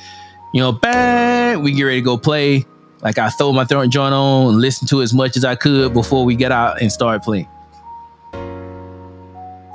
you 0.53 0.61
know, 0.61 0.71
bang, 0.71 1.61
we 1.61 1.71
get 1.71 1.83
ready 1.83 2.01
to 2.01 2.05
go 2.05 2.17
play. 2.17 2.65
Like 3.01 3.17
I 3.17 3.29
throw 3.29 3.51
my 3.51 3.65
throat 3.65 3.89
joint 3.89 4.13
on 4.13 4.53
and 4.53 4.61
listen 4.61 4.87
to 4.87 5.01
as 5.01 5.13
much 5.13 5.35
as 5.35 5.43
I 5.43 5.55
could 5.55 5.93
before 5.93 6.23
we 6.25 6.35
get 6.35 6.51
out 6.51 6.81
and 6.81 6.91
start 6.91 7.23
playing. 7.23 7.47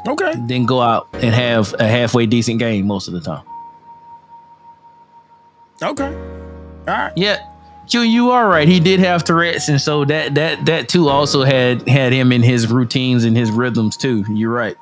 Okay. 0.06 0.32
Then 0.46 0.64
go 0.64 0.80
out 0.80 1.08
and 1.12 1.34
have 1.34 1.74
a 1.78 1.86
halfway 1.86 2.24
decent 2.26 2.58
game 2.58 2.86
most 2.86 3.08
of 3.08 3.14
the 3.14 3.20
time. 3.20 3.44
Okay. 5.82 6.06
All 6.08 6.94
right. 6.94 7.12
Yeah, 7.16 7.38
you 7.94 8.00
you 8.00 8.30
are 8.30 8.48
right. 8.48 8.66
He 8.68 8.80
did 8.80 9.00
have 9.00 9.24
Tourette's, 9.24 9.68
and 9.68 9.80
so 9.80 10.04
that 10.06 10.34
that 10.34 10.66
that 10.66 10.88
too 10.88 11.08
also 11.08 11.42
had 11.44 11.86
had 11.88 12.12
him 12.12 12.32
in 12.32 12.42
his 12.42 12.66
routines 12.70 13.24
and 13.24 13.36
his 13.36 13.50
rhythms 13.50 13.96
too. 13.96 14.24
You're 14.30 14.52
right. 14.52 14.76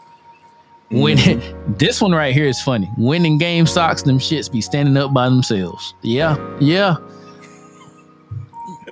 When 0.90 1.16
this 1.78 2.00
one 2.00 2.12
right 2.12 2.32
here 2.34 2.46
is 2.46 2.60
funny. 2.62 2.90
Winning 2.96 3.38
game 3.38 3.66
socks, 3.66 4.02
them 4.02 4.18
shits 4.18 4.50
be 4.50 4.60
standing 4.60 4.96
up 4.96 5.12
by 5.12 5.28
themselves. 5.28 5.94
Yeah, 6.02 6.36
yeah, 6.60 6.96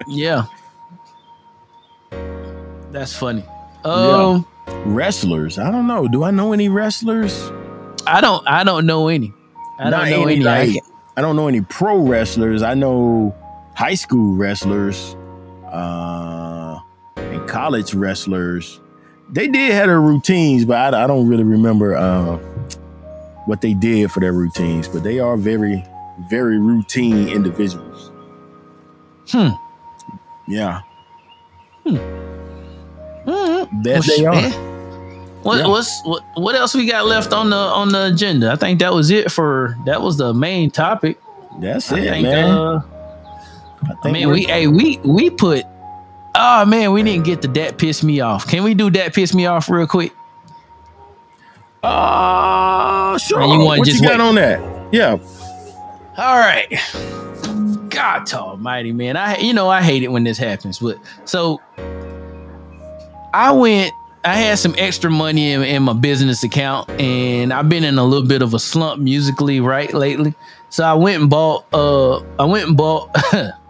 yeah. 0.09 0.45
That's 2.91 3.15
funny. 3.15 3.45
Um, 3.85 4.47
Wrestlers. 4.85 5.59
I 5.59 5.71
don't 5.71 5.87
know. 5.87 6.09
Do 6.09 6.25
I 6.25 6.31
know 6.31 6.53
any 6.53 6.69
wrestlers? 6.69 7.51
I 8.07 8.21
don't 8.21 8.47
I 8.47 8.65
don't 8.65 8.87
know 8.87 9.09
any. 9.09 9.33
I 9.79 9.91
Not 9.91 10.09
don't 10.09 10.11
know 10.11 10.23
any, 10.25 10.35
any. 10.37 10.45
Like- 10.45 10.83
I 11.17 11.21
don't 11.21 11.37
know 11.37 11.47
any 11.49 11.61
pro 11.61 11.99
wrestlers. 11.99 12.63
I 12.63 12.75
know 12.75 13.35
high 13.75 13.95
school 13.95 14.35
wrestlers, 14.35 15.17
uh, 15.73 16.79
and 17.17 17.49
college 17.49 17.95
wrestlers. 17.95 18.81
They 19.31 19.49
did 19.49 19.73
have 19.73 19.87
their 19.89 20.01
routines, 20.01 20.65
but 20.65 20.95
I, 20.95 21.05
I 21.05 21.07
don't 21.07 21.27
really 21.29 21.45
remember 21.45 21.97
uh, 21.97 22.37
what 23.47 23.61
they 23.61 23.75
did 23.75 24.11
for 24.11 24.21
their 24.21 24.33
routines. 24.33 24.87
But 24.89 25.03
they 25.03 25.19
are 25.19 25.37
very, 25.37 25.85
very 26.31 26.59
routine 26.59 27.29
individuals. 27.29 28.11
Hmm. 29.31 29.49
Yeah, 30.47 30.81
Mhm. 33.27 33.83
that 33.83 33.85
Well, 33.85 34.03
they 34.03 34.25
are. 34.27 34.61
What 35.43 35.59
Yeah. 35.59 35.67
what's 35.69 36.01
what 36.05 36.23
what 36.37 36.55
else 36.55 36.75
we 36.75 36.87
got 36.87 37.07
left 37.07 37.33
on 37.33 37.51
the 37.51 37.57
on 37.57 37.89
the 37.91 38.07
agenda? 38.07 38.51
I 38.53 38.57
think 38.57 38.79
that 38.81 38.93
was 38.95 39.11
it 39.11 39.31
for 39.33 39.77
that 39.87 40.01
was 40.03 40.17
the 40.19 40.33
main 40.35 40.71
topic. 40.71 41.19
That's 41.61 41.91
I 41.93 41.99
it, 41.99 42.09
think 42.11 42.25
man. 42.29 42.51
uh 42.51 42.83
I 43.89 43.93
I 43.93 43.95
think 44.03 44.13
mean 44.15 44.29
we're- 44.29 44.41
we 44.41 44.47
hey 44.47 44.67
we 44.67 44.99
we 45.05 45.31
put 45.31 45.65
Oh 46.37 46.65
man, 46.65 46.91
we 46.93 47.03
didn't 47.05 47.25
get 47.25 47.43
the 47.43 47.49
that 47.49 47.79
piss 47.79 48.03
me 48.03 48.19
off. 48.21 48.47
Can 48.49 48.65
we 48.65 48.75
do 48.75 48.91
that 48.91 49.15
piss 49.15 49.33
me 49.35 49.47
off 49.47 49.69
real 49.71 49.87
quick? 49.87 50.13
Uh 51.83 53.17
sure. 53.19 53.41
Man, 53.41 53.51
you 53.51 53.59
wanna 53.61 53.79
what 53.81 53.87
just 53.87 54.01
you 54.03 54.09
got 54.09 54.19
wait. 54.19 54.25
on 54.27 54.35
that? 54.37 54.61
Yeah. 54.93 55.19
All 56.17 56.39
right. 56.39 56.67
God 57.91 58.33
almighty, 58.33 58.93
man. 58.93 59.17
I 59.17 59.37
you 59.39 59.53
know 59.53 59.69
I 59.69 59.83
hate 59.83 60.03
it 60.03 60.09
when 60.09 60.25
this 60.25 60.39
happens, 60.39 60.79
but 60.79 60.99
so 61.25 61.61
I 63.33 63.53
went 63.53 63.93
I 64.25 64.35
had 64.37 64.59
some 64.59 64.75
extra 64.79 65.11
money 65.11 65.53
in, 65.53 65.63
in 65.63 65.83
my 65.83 65.93
business 65.93 66.43
account 66.43 66.89
and 67.01 67.53
I've 67.53 67.69
been 67.69 67.85
in 67.85 67.99
a 67.99 68.05
little 68.05 68.27
bit 68.27 68.41
of 68.43 68.55
a 68.55 68.59
slump 68.59 69.01
musically 69.01 69.61
right 69.61 69.93
lately. 69.93 70.35
So 70.71 70.83
I 70.85 70.95
went 70.95 71.21
and 71.21 71.31
bought 71.31 71.67
uh 71.73 72.21
I 72.39 72.45
went 72.45 72.67
and 72.69 72.77
bought 72.77 73.15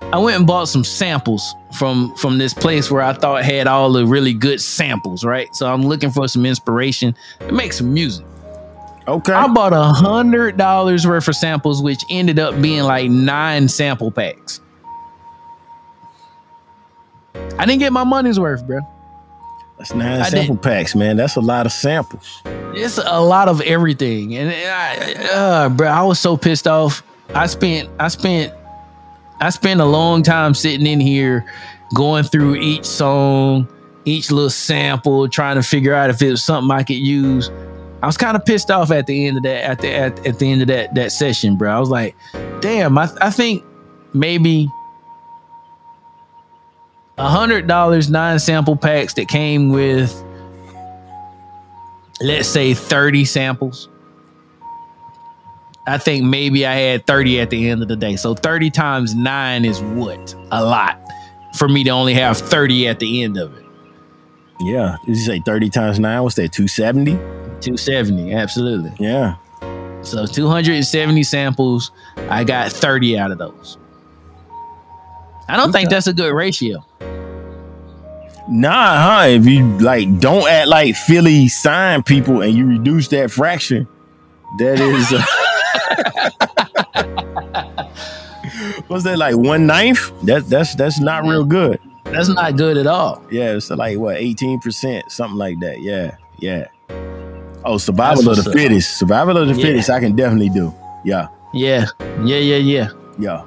I 0.00 0.18
went 0.18 0.38
and 0.38 0.46
bought 0.46 0.68
some 0.68 0.84
samples 0.84 1.54
from 1.76 2.14
from 2.16 2.38
this 2.38 2.54
place 2.54 2.90
where 2.90 3.02
I 3.02 3.12
thought 3.12 3.44
had 3.44 3.66
all 3.66 3.92
the 3.92 4.06
really 4.06 4.32
good 4.32 4.60
samples, 4.60 5.24
right? 5.24 5.54
So 5.54 5.70
I'm 5.72 5.82
looking 5.82 6.10
for 6.10 6.26
some 6.28 6.46
inspiration 6.46 7.14
to 7.40 7.52
make 7.52 7.72
some 7.72 7.92
music. 7.92 8.24
Okay. 9.06 9.32
I 9.32 9.46
bought 9.48 9.72
a 9.72 9.82
hundred 9.82 10.56
dollars 10.56 11.06
worth 11.06 11.28
of 11.28 11.34
samples, 11.34 11.82
which 11.82 12.02
ended 12.10 12.38
up 12.38 12.60
being 12.60 12.82
like 12.82 13.10
nine 13.10 13.68
sample 13.68 14.10
packs. 14.10 14.60
I 17.58 17.66
didn't 17.66 17.80
get 17.80 17.92
my 17.92 18.04
money's 18.04 18.38
worth, 18.38 18.66
bro. 18.66 18.80
That's 19.78 19.94
nine 19.94 20.20
I 20.20 20.28
sample 20.28 20.56
packs, 20.56 20.94
man. 20.94 21.16
That's 21.16 21.36
a 21.36 21.40
lot 21.40 21.66
of 21.66 21.72
samples. 21.72 22.42
It's 22.74 22.98
a 22.98 23.20
lot 23.20 23.48
of 23.48 23.60
everything, 23.62 24.36
and 24.36 24.50
I, 24.50 25.14
uh, 25.32 25.68
bro, 25.70 25.88
I 25.88 26.02
was 26.02 26.18
so 26.18 26.36
pissed 26.36 26.66
off. 26.66 27.02
I 27.34 27.46
spent, 27.46 27.88
I 27.98 28.08
spent, 28.08 28.52
I 29.40 29.50
spent 29.50 29.80
a 29.80 29.84
long 29.84 30.22
time 30.22 30.54
sitting 30.54 30.86
in 30.86 31.00
here, 31.00 31.44
going 31.94 32.24
through 32.24 32.56
each 32.56 32.84
song, 32.84 33.68
each 34.04 34.30
little 34.30 34.50
sample, 34.50 35.28
trying 35.28 35.56
to 35.56 35.62
figure 35.62 35.94
out 35.94 36.10
if 36.10 36.20
it 36.22 36.30
was 36.30 36.42
something 36.42 36.70
I 36.70 36.82
could 36.82 36.96
use. 36.96 37.50
I 38.02 38.06
was 38.06 38.16
kind 38.16 38.36
of 38.36 38.44
pissed 38.44 38.70
off 38.70 38.90
at 38.90 39.06
the 39.06 39.26
end 39.26 39.38
of 39.38 39.42
that, 39.44 39.64
at 39.64 39.80
the 39.80 39.90
at, 39.92 40.26
at 40.26 40.38
the 40.38 40.50
end 40.50 40.62
of 40.62 40.68
that 40.68 40.94
that 40.94 41.12
session, 41.12 41.56
bro. 41.56 41.70
I 41.70 41.80
was 41.80 41.90
like, 41.90 42.14
damn, 42.60 42.96
I 42.96 43.08
I 43.20 43.30
think 43.30 43.64
maybe 44.14 44.68
a 47.16 47.28
hundred 47.28 47.66
dollars, 47.66 48.08
nine 48.08 48.38
sample 48.38 48.76
packs 48.76 49.14
that 49.14 49.28
came 49.28 49.70
with 49.70 50.12
let's 52.20 52.48
say 52.48 52.74
30 52.74 53.24
samples. 53.24 53.88
I 55.88 55.98
think 55.98 56.24
maybe 56.24 56.66
I 56.66 56.74
had 56.74 57.06
30 57.06 57.40
at 57.40 57.50
the 57.50 57.70
end 57.70 57.82
of 57.82 57.88
the 57.88 57.96
day. 57.96 58.16
So 58.16 58.34
30 58.34 58.70
times 58.70 59.14
nine 59.14 59.64
is 59.64 59.80
what? 59.80 60.34
A 60.50 60.62
lot 60.62 61.00
for 61.54 61.68
me 61.68 61.82
to 61.84 61.90
only 61.90 62.14
have 62.14 62.36
30 62.36 62.88
at 62.88 62.98
the 62.98 63.22
end 63.22 63.38
of 63.38 63.56
it. 63.56 63.64
Yeah. 64.60 64.96
Did 65.06 65.16
you 65.16 65.22
say 65.22 65.40
30 65.40 65.70
times 65.70 65.98
nine? 65.98 66.22
What's 66.22 66.36
that? 66.36 66.52
270? 66.52 67.12
270, 67.12 68.34
absolutely. 68.34 68.92
Yeah. 68.98 69.36
So 70.02 70.26
270 70.26 71.22
samples, 71.22 71.90
I 72.28 72.44
got 72.44 72.70
30 72.70 73.18
out 73.18 73.30
of 73.30 73.38
those. 73.38 73.78
I 75.48 75.56
don't 75.56 75.72
think 75.72 75.88
that's 75.88 76.06
a 76.06 76.12
good 76.12 76.34
ratio. 76.34 76.84
Nah, 78.50 79.20
huh? 79.20 79.26
If 79.28 79.46
you 79.46 79.78
like 79.78 80.20
don't 80.20 80.48
act 80.48 80.68
like 80.68 80.94
Philly 80.94 81.48
sign 81.48 82.02
people 82.02 82.42
and 82.42 82.54
you 82.54 82.66
reduce 82.66 83.08
that 83.08 83.30
fraction, 83.30 83.86
that 84.58 84.80
is 84.80 85.12
uh, 85.12 85.22
what's 88.88 89.04
that 89.04 89.16
like 89.18 89.36
one 89.36 89.66
ninth? 89.66 90.10
That 90.24 90.46
that's 90.48 90.74
that's 90.74 90.98
not 91.00 91.24
real 91.24 91.44
good. 91.44 91.78
That's 92.04 92.28
not 92.28 92.56
good 92.56 92.76
at 92.78 92.86
all. 92.86 93.22
Yeah, 93.30 93.52
it's 93.54 93.68
like 93.70 93.98
what, 93.98 94.16
18%, 94.16 95.10
something 95.10 95.36
like 95.36 95.60
that. 95.60 95.82
Yeah, 95.82 96.16
yeah. 96.38 96.66
Oh, 97.66 97.76
survival 97.76 98.22
That's 98.22 98.38
of 98.38 98.44
the 98.44 98.48
what's 98.48 98.48
up. 98.48 98.54
fittest. 98.54 98.98
Survival 98.98 99.36
of 99.36 99.48
the 99.48 99.54
Yeah. 99.54 99.62
fittest, 99.62 99.90
I 99.90 100.00
can 100.00 100.16
definitely 100.16 100.48
do. 100.48 100.72
Yeah, 101.04 101.28
Yeah. 101.52 101.84
Yeah, 102.24 102.38
yeah, 102.38 102.56
yeah. 102.56 102.88
yeah. 103.18 103.44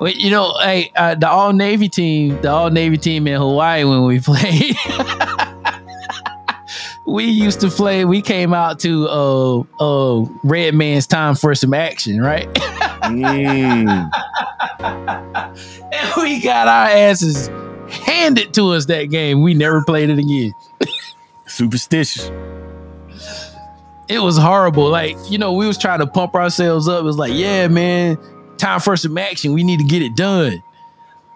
Well, 0.00 0.10
you 0.12 0.30
know, 0.30 0.52
hey, 0.62 0.90
uh, 0.96 1.14
the 1.14 1.28
All 1.30 1.52
Navy 1.52 1.88
team, 1.88 2.40
the 2.42 2.50
All 2.50 2.70
Navy 2.70 2.96
team 2.96 3.28
in 3.28 3.40
Hawaii 3.40 3.84
when 3.84 4.02
we 4.04 4.18
played, 4.20 4.74
we 7.06 7.24
used 7.24 7.60
to 7.60 7.68
play. 7.70 8.04
We 8.04 8.22
came 8.22 8.54
out 8.54 8.78
to 8.80 9.08
uh, 9.08 9.58
uh, 9.80 10.24
Redman's 10.42 11.06
Time 11.06 11.34
for 11.34 11.54
some 11.54 11.74
action, 11.74 12.20
right? 12.20 12.48
Mm. 13.04 14.10
and 14.80 16.12
we 16.16 16.40
got 16.40 16.66
our 16.68 16.86
asses 16.88 17.48
handed 17.90 18.54
to 18.54 18.70
us 18.70 18.86
that 18.86 19.10
game. 19.10 19.42
We 19.42 19.52
never 19.52 19.84
played 19.84 20.08
it 20.08 20.18
again. 20.18 20.54
Superstitious. 21.46 22.30
It 24.08 24.20
was 24.20 24.38
horrible. 24.38 24.88
Like 24.88 25.18
you 25.28 25.36
know, 25.36 25.52
we 25.52 25.66
was 25.66 25.76
trying 25.76 25.98
to 25.98 26.06
pump 26.06 26.34
ourselves 26.34 26.88
up. 26.88 27.00
It 27.00 27.04
was 27.04 27.18
like, 27.18 27.34
yeah, 27.34 27.68
man, 27.68 28.16
time 28.56 28.80
for 28.80 28.96
some 28.96 29.18
action. 29.18 29.52
We 29.52 29.64
need 29.64 29.80
to 29.80 29.84
get 29.84 30.00
it 30.00 30.16
done. 30.16 30.62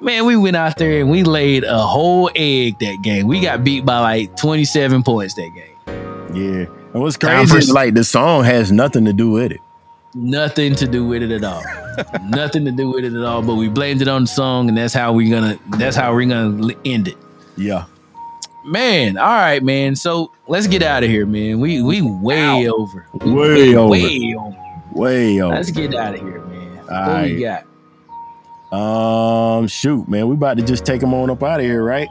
Man, 0.00 0.26
we 0.26 0.36
went 0.36 0.56
out 0.56 0.76
there 0.78 1.00
and 1.00 1.10
we 1.10 1.24
laid 1.24 1.64
a 1.64 1.78
whole 1.78 2.30
egg 2.36 2.78
that 2.78 3.02
game. 3.02 3.26
We 3.26 3.40
got 3.40 3.64
beat 3.64 3.84
by 3.84 3.98
like 3.98 4.36
27 4.36 5.02
points 5.02 5.34
that 5.34 5.50
game. 5.54 6.34
Yeah. 6.34 6.66
And 6.92 7.02
what's 7.02 7.16
crazy 7.16 7.50
for- 7.52 7.58
is 7.58 7.70
like 7.72 7.94
the 7.94 8.04
song 8.04 8.44
has 8.44 8.70
nothing 8.70 9.04
to 9.06 9.12
do 9.12 9.30
with 9.30 9.50
it. 9.52 9.60
Nothing 10.14 10.74
to 10.76 10.86
do 10.86 11.04
with 11.06 11.22
it 11.22 11.30
at 11.30 11.44
all. 11.44 11.62
Nothing 12.28 12.64
to 12.64 12.70
do 12.72 12.90
with 12.90 13.04
it 13.04 13.12
at 13.12 13.22
all. 13.24 13.42
But 13.42 13.56
we 13.56 13.68
blamed 13.68 14.00
it 14.00 14.08
on 14.08 14.22
the 14.22 14.26
song, 14.28 14.68
and 14.68 14.76
that's 14.76 14.94
how 14.94 15.12
we're 15.12 15.30
gonna. 15.30 15.58
That's 15.76 15.94
how 15.96 16.14
we're 16.14 16.26
gonna 16.28 16.72
end 16.84 17.08
it. 17.08 17.16
Yeah. 17.56 17.84
Man, 18.64 19.18
all 19.18 19.26
right, 19.26 19.62
man. 19.62 19.94
So 19.96 20.32
let's 20.48 20.66
get 20.66 20.82
out 20.82 21.04
of 21.04 21.10
here, 21.10 21.26
man. 21.26 21.60
We 21.60 21.82
we 21.82 22.00
way 22.00 22.68
over. 22.68 23.06
We 23.12 23.32
Way 23.32 23.76
over. 23.76 23.90
Way 23.90 24.34
over. 24.36 24.56
Way 24.92 25.40
over. 25.42 25.54
Let's 25.54 25.70
get 25.70 25.94
out 25.94 26.14
of 26.14 26.20
here, 26.20 26.40
man. 26.40 26.76
what 26.78 26.92
Alright. 26.92 27.34
we 27.34 27.40
got? 27.42 27.64
Um, 28.72 29.66
shoot, 29.66 30.06
man, 30.08 30.28
we 30.28 30.34
about 30.34 30.58
to 30.58 30.62
just 30.62 30.84
take 30.84 31.00
them 31.00 31.14
on 31.14 31.30
up 31.30 31.42
out 31.42 31.60
of 31.60 31.66
here, 31.66 31.82
right? 31.82 32.08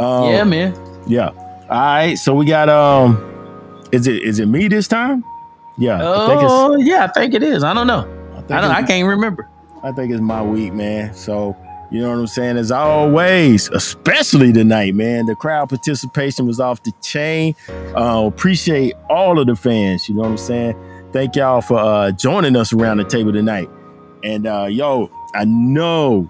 Um, 0.00 0.30
yeah, 0.30 0.44
man. 0.44 0.74
yeah. 1.06 1.28
All 1.28 1.66
right, 1.68 2.14
so 2.14 2.34
we 2.34 2.46
got 2.46 2.68
um, 2.68 3.16
is 3.92 4.06
it 4.06 4.22
is 4.22 4.38
it 4.38 4.46
me 4.46 4.68
this 4.68 4.88
time? 4.88 5.24
Yeah, 5.76 5.96
I. 5.96 6.36
Oh, 6.40 6.76
yeah, 6.76 7.04
I 7.04 7.06
think 7.08 7.34
it 7.34 7.42
is. 7.42 7.62
I 7.62 7.72
don't 7.72 7.86
know. 7.86 8.00
I, 8.34 8.58
I 8.58 8.60
don't. 8.60 8.70
I 8.70 8.82
can't 8.82 9.06
remember. 9.06 9.48
I 9.82 9.92
think 9.92 10.12
it's 10.12 10.20
my 10.20 10.42
week, 10.42 10.72
man. 10.72 11.14
So 11.14 11.56
you 11.90 12.00
know 12.00 12.10
what 12.10 12.18
I'm 12.18 12.26
saying. 12.26 12.56
As 12.56 12.70
always, 12.70 13.68
especially 13.70 14.52
tonight, 14.52 14.94
man, 14.94 15.26
the 15.26 15.34
crowd 15.36 15.68
participation 15.68 16.46
was 16.46 16.60
off 16.60 16.82
the 16.82 16.92
chain. 17.02 17.54
Uh, 17.96 18.24
appreciate 18.26 18.94
all 19.08 19.38
of 19.38 19.46
the 19.46 19.56
fans. 19.56 20.08
You 20.08 20.16
know 20.16 20.22
what 20.22 20.30
I'm 20.30 20.38
saying. 20.38 20.74
Thank 21.12 21.36
y'all 21.36 21.60
for 21.60 21.78
uh, 21.78 22.10
joining 22.12 22.56
us 22.56 22.72
around 22.72 22.98
the 22.98 23.04
table 23.04 23.32
tonight. 23.32 23.70
And 24.22 24.46
uh, 24.46 24.66
yo, 24.68 25.10
I 25.38 25.44
know 25.44 26.28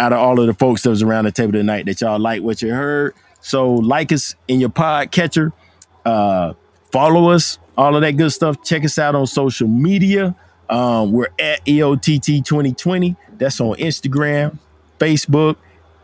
out 0.00 0.12
of 0.12 0.18
all 0.18 0.40
of 0.40 0.48
the 0.48 0.54
folks 0.54 0.82
that 0.82 0.90
was 0.90 1.00
around 1.00 1.26
the 1.26 1.30
table 1.30 1.52
tonight 1.52 1.86
that 1.86 2.00
y'all 2.00 2.18
like 2.18 2.42
what 2.42 2.60
you 2.60 2.74
heard. 2.74 3.14
So 3.40 3.74
like 3.74 4.10
us 4.10 4.34
in 4.48 4.58
your 4.58 4.68
podcatcher, 4.68 5.52
uh, 6.04 6.54
follow 6.90 7.30
us, 7.30 7.60
all 7.78 7.94
of 7.94 8.02
that 8.02 8.16
good 8.16 8.32
stuff. 8.32 8.60
Check 8.64 8.84
us 8.84 8.98
out 8.98 9.14
on 9.14 9.28
social 9.28 9.68
media. 9.68 10.34
Um, 10.68 11.12
we're 11.12 11.28
at 11.38 11.64
EOTT 11.66 12.44
2020. 12.44 13.14
That's 13.38 13.60
on 13.60 13.76
Instagram, 13.76 14.58
Facebook, 14.98 15.54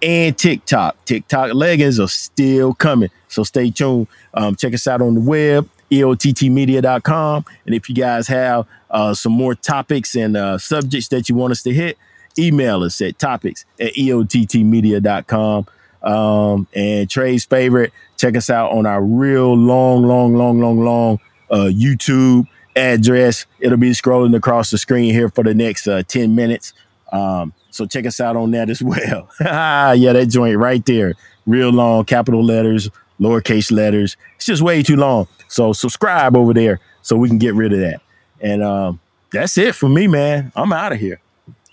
and 0.00 0.38
TikTok. 0.38 1.04
TikTok 1.06 1.54
leggings 1.54 1.98
are 1.98 2.06
still 2.06 2.72
coming. 2.72 3.10
So 3.26 3.42
stay 3.42 3.70
tuned. 3.70 4.06
Um, 4.32 4.54
check 4.54 4.74
us 4.74 4.86
out 4.86 5.02
on 5.02 5.14
the 5.16 5.20
web, 5.20 5.68
EOTTmedia.com. 5.90 7.44
And 7.66 7.74
if 7.74 7.88
you 7.88 7.96
guys 7.96 8.28
have 8.28 8.64
uh, 8.92 9.12
some 9.12 9.32
more 9.32 9.56
topics 9.56 10.14
and 10.14 10.36
uh, 10.36 10.58
subjects 10.58 11.08
that 11.08 11.28
you 11.28 11.34
want 11.34 11.50
us 11.50 11.64
to 11.64 11.74
hit, 11.74 11.98
email 12.38 12.82
us 12.82 13.00
at 13.00 13.18
topics 13.18 13.64
at 13.80 13.94
EOTTmedia.com. 13.94 15.66
Um, 16.02 16.68
and 16.74 17.10
Trey's 17.10 17.44
favorite, 17.44 17.92
check 18.16 18.36
us 18.36 18.50
out 18.50 18.70
on 18.70 18.86
our 18.86 19.02
real 19.02 19.56
long, 19.56 20.04
long, 20.04 20.34
long, 20.34 20.60
long, 20.60 20.84
long 20.84 21.20
uh, 21.50 21.70
YouTube 21.72 22.46
address. 22.76 23.46
It'll 23.58 23.78
be 23.78 23.90
scrolling 23.90 24.36
across 24.36 24.70
the 24.70 24.78
screen 24.78 25.12
here 25.12 25.28
for 25.28 25.42
the 25.42 25.54
next 25.54 25.88
uh, 25.88 26.02
10 26.04 26.34
minutes. 26.34 26.72
Um, 27.10 27.52
so 27.70 27.86
check 27.86 28.06
us 28.06 28.20
out 28.20 28.36
on 28.36 28.50
that 28.52 28.70
as 28.70 28.82
well. 28.82 29.28
yeah, 29.40 30.12
that 30.12 30.26
joint 30.28 30.56
right 30.58 30.84
there. 30.86 31.14
Real 31.46 31.70
long, 31.70 32.04
capital 32.04 32.44
letters, 32.44 32.90
lowercase 33.20 33.72
letters. 33.72 34.16
It's 34.36 34.46
just 34.46 34.62
way 34.62 34.82
too 34.82 34.96
long. 34.96 35.26
So 35.48 35.72
subscribe 35.72 36.36
over 36.36 36.52
there 36.52 36.80
so 37.02 37.16
we 37.16 37.28
can 37.28 37.38
get 37.38 37.54
rid 37.54 37.72
of 37.72 37.80
that. 37.80 38.00
And 38.40 38.62
um, 38.62 39.00
that's 39.32 39.58
it 39.58 39.74
for 39.74 39.88
me, 39.88 40.06
man. 40.06 40.52
I'm 40.54 40.72
out 40.72 40.92
of 40.92 40.98
here. 41.00 41.20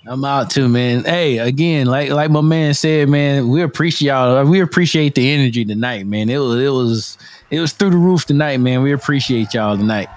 I'm 0.07 0.23
out 0.23 0.51
too, 0.51 0.69
man. 0.69 1.03
Hey, 1.03 1.39
again, 1.39 1.87
like 1.87 2.11
like 2.11 2.29
my 2.29 2.41
man 2.41 2.75
said, 2.75 3.09
man, 3.09 3.47
we 3.47 3.63
appreciate 3.63 4.09
y'all. 4.09 4.45
We 4.45 4.61
appreciate 4.61 5.15
the 5.15 5.31
energy 5.31 5.65
tonight, 5.65 6.05
man. 6.05 6.29
It 6.29 6.37
was 6.37 6.61
it 6.61 6.69
was 6.69 7.17
it 7.49 7.59
was 7.59 7.73
through 7.73 7.89
the 7.89 7.97
roof 7.97 8.25
tonight, 8.25 8.57
man. 8.57 8.83
We 8.83 8.91
appreciate 8.91 9.55
y'all 9.55 9.75
tonight, 9.75 10.07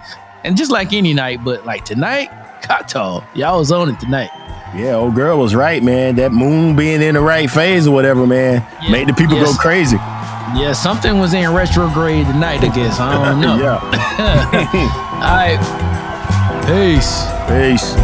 and 0.44 0.58
just 0.58 0.70
like 0.70 0.92
any 0.92 1.14
night, 1.14 1.42
but 1.42 1.64
like 1.64 1.86
tonight, 1.86 2.28
Kato, 2.62 3.24
y'all 3.34 3.60
was 3.60 3.72
on 3.72 3.88
it 3.88 3.98
tonight. 3.98 4.28
Yeah, 4.76 4.96
old 4.96 5.14
girl 5.14 5.38
was 5.38 5.54
right, 5.54 5.82
man. 5.82 6.16
That 6.16 6.32
moon 6.32 6.76
being 6.76 7.00
in 7.00 7.14
the 7.14 7.22
right 7.22 7.50
phase 7.50 7.86
or 7.86 7.94
whatever, 7.94 8.26
man, 8.26 8.62
yeah, 8.82 8.90
made 8.90 9.08
the 9.08 9.14
people 9.14 9.36
yes. 9.36 9.56
go 9.56 9.58
crazy. 9.58 9.96
Yeah, 9.96 10.74
something 10.74 11.18
was 11.18 11.32
in 11.32 11.50
retrograde 11.54 12.26
tonight, 12.26 12.62
I 12.62 12.68
guess. 12.74 13.00
I 13.00 13.30
don't 13.30 13.40
know. 13.40 13.56
yeah. 13.62 13.80
All 15.24 15.34
right. 15.34 15.58
Peace. 16.66 17.24
Peace. 17.48 17.96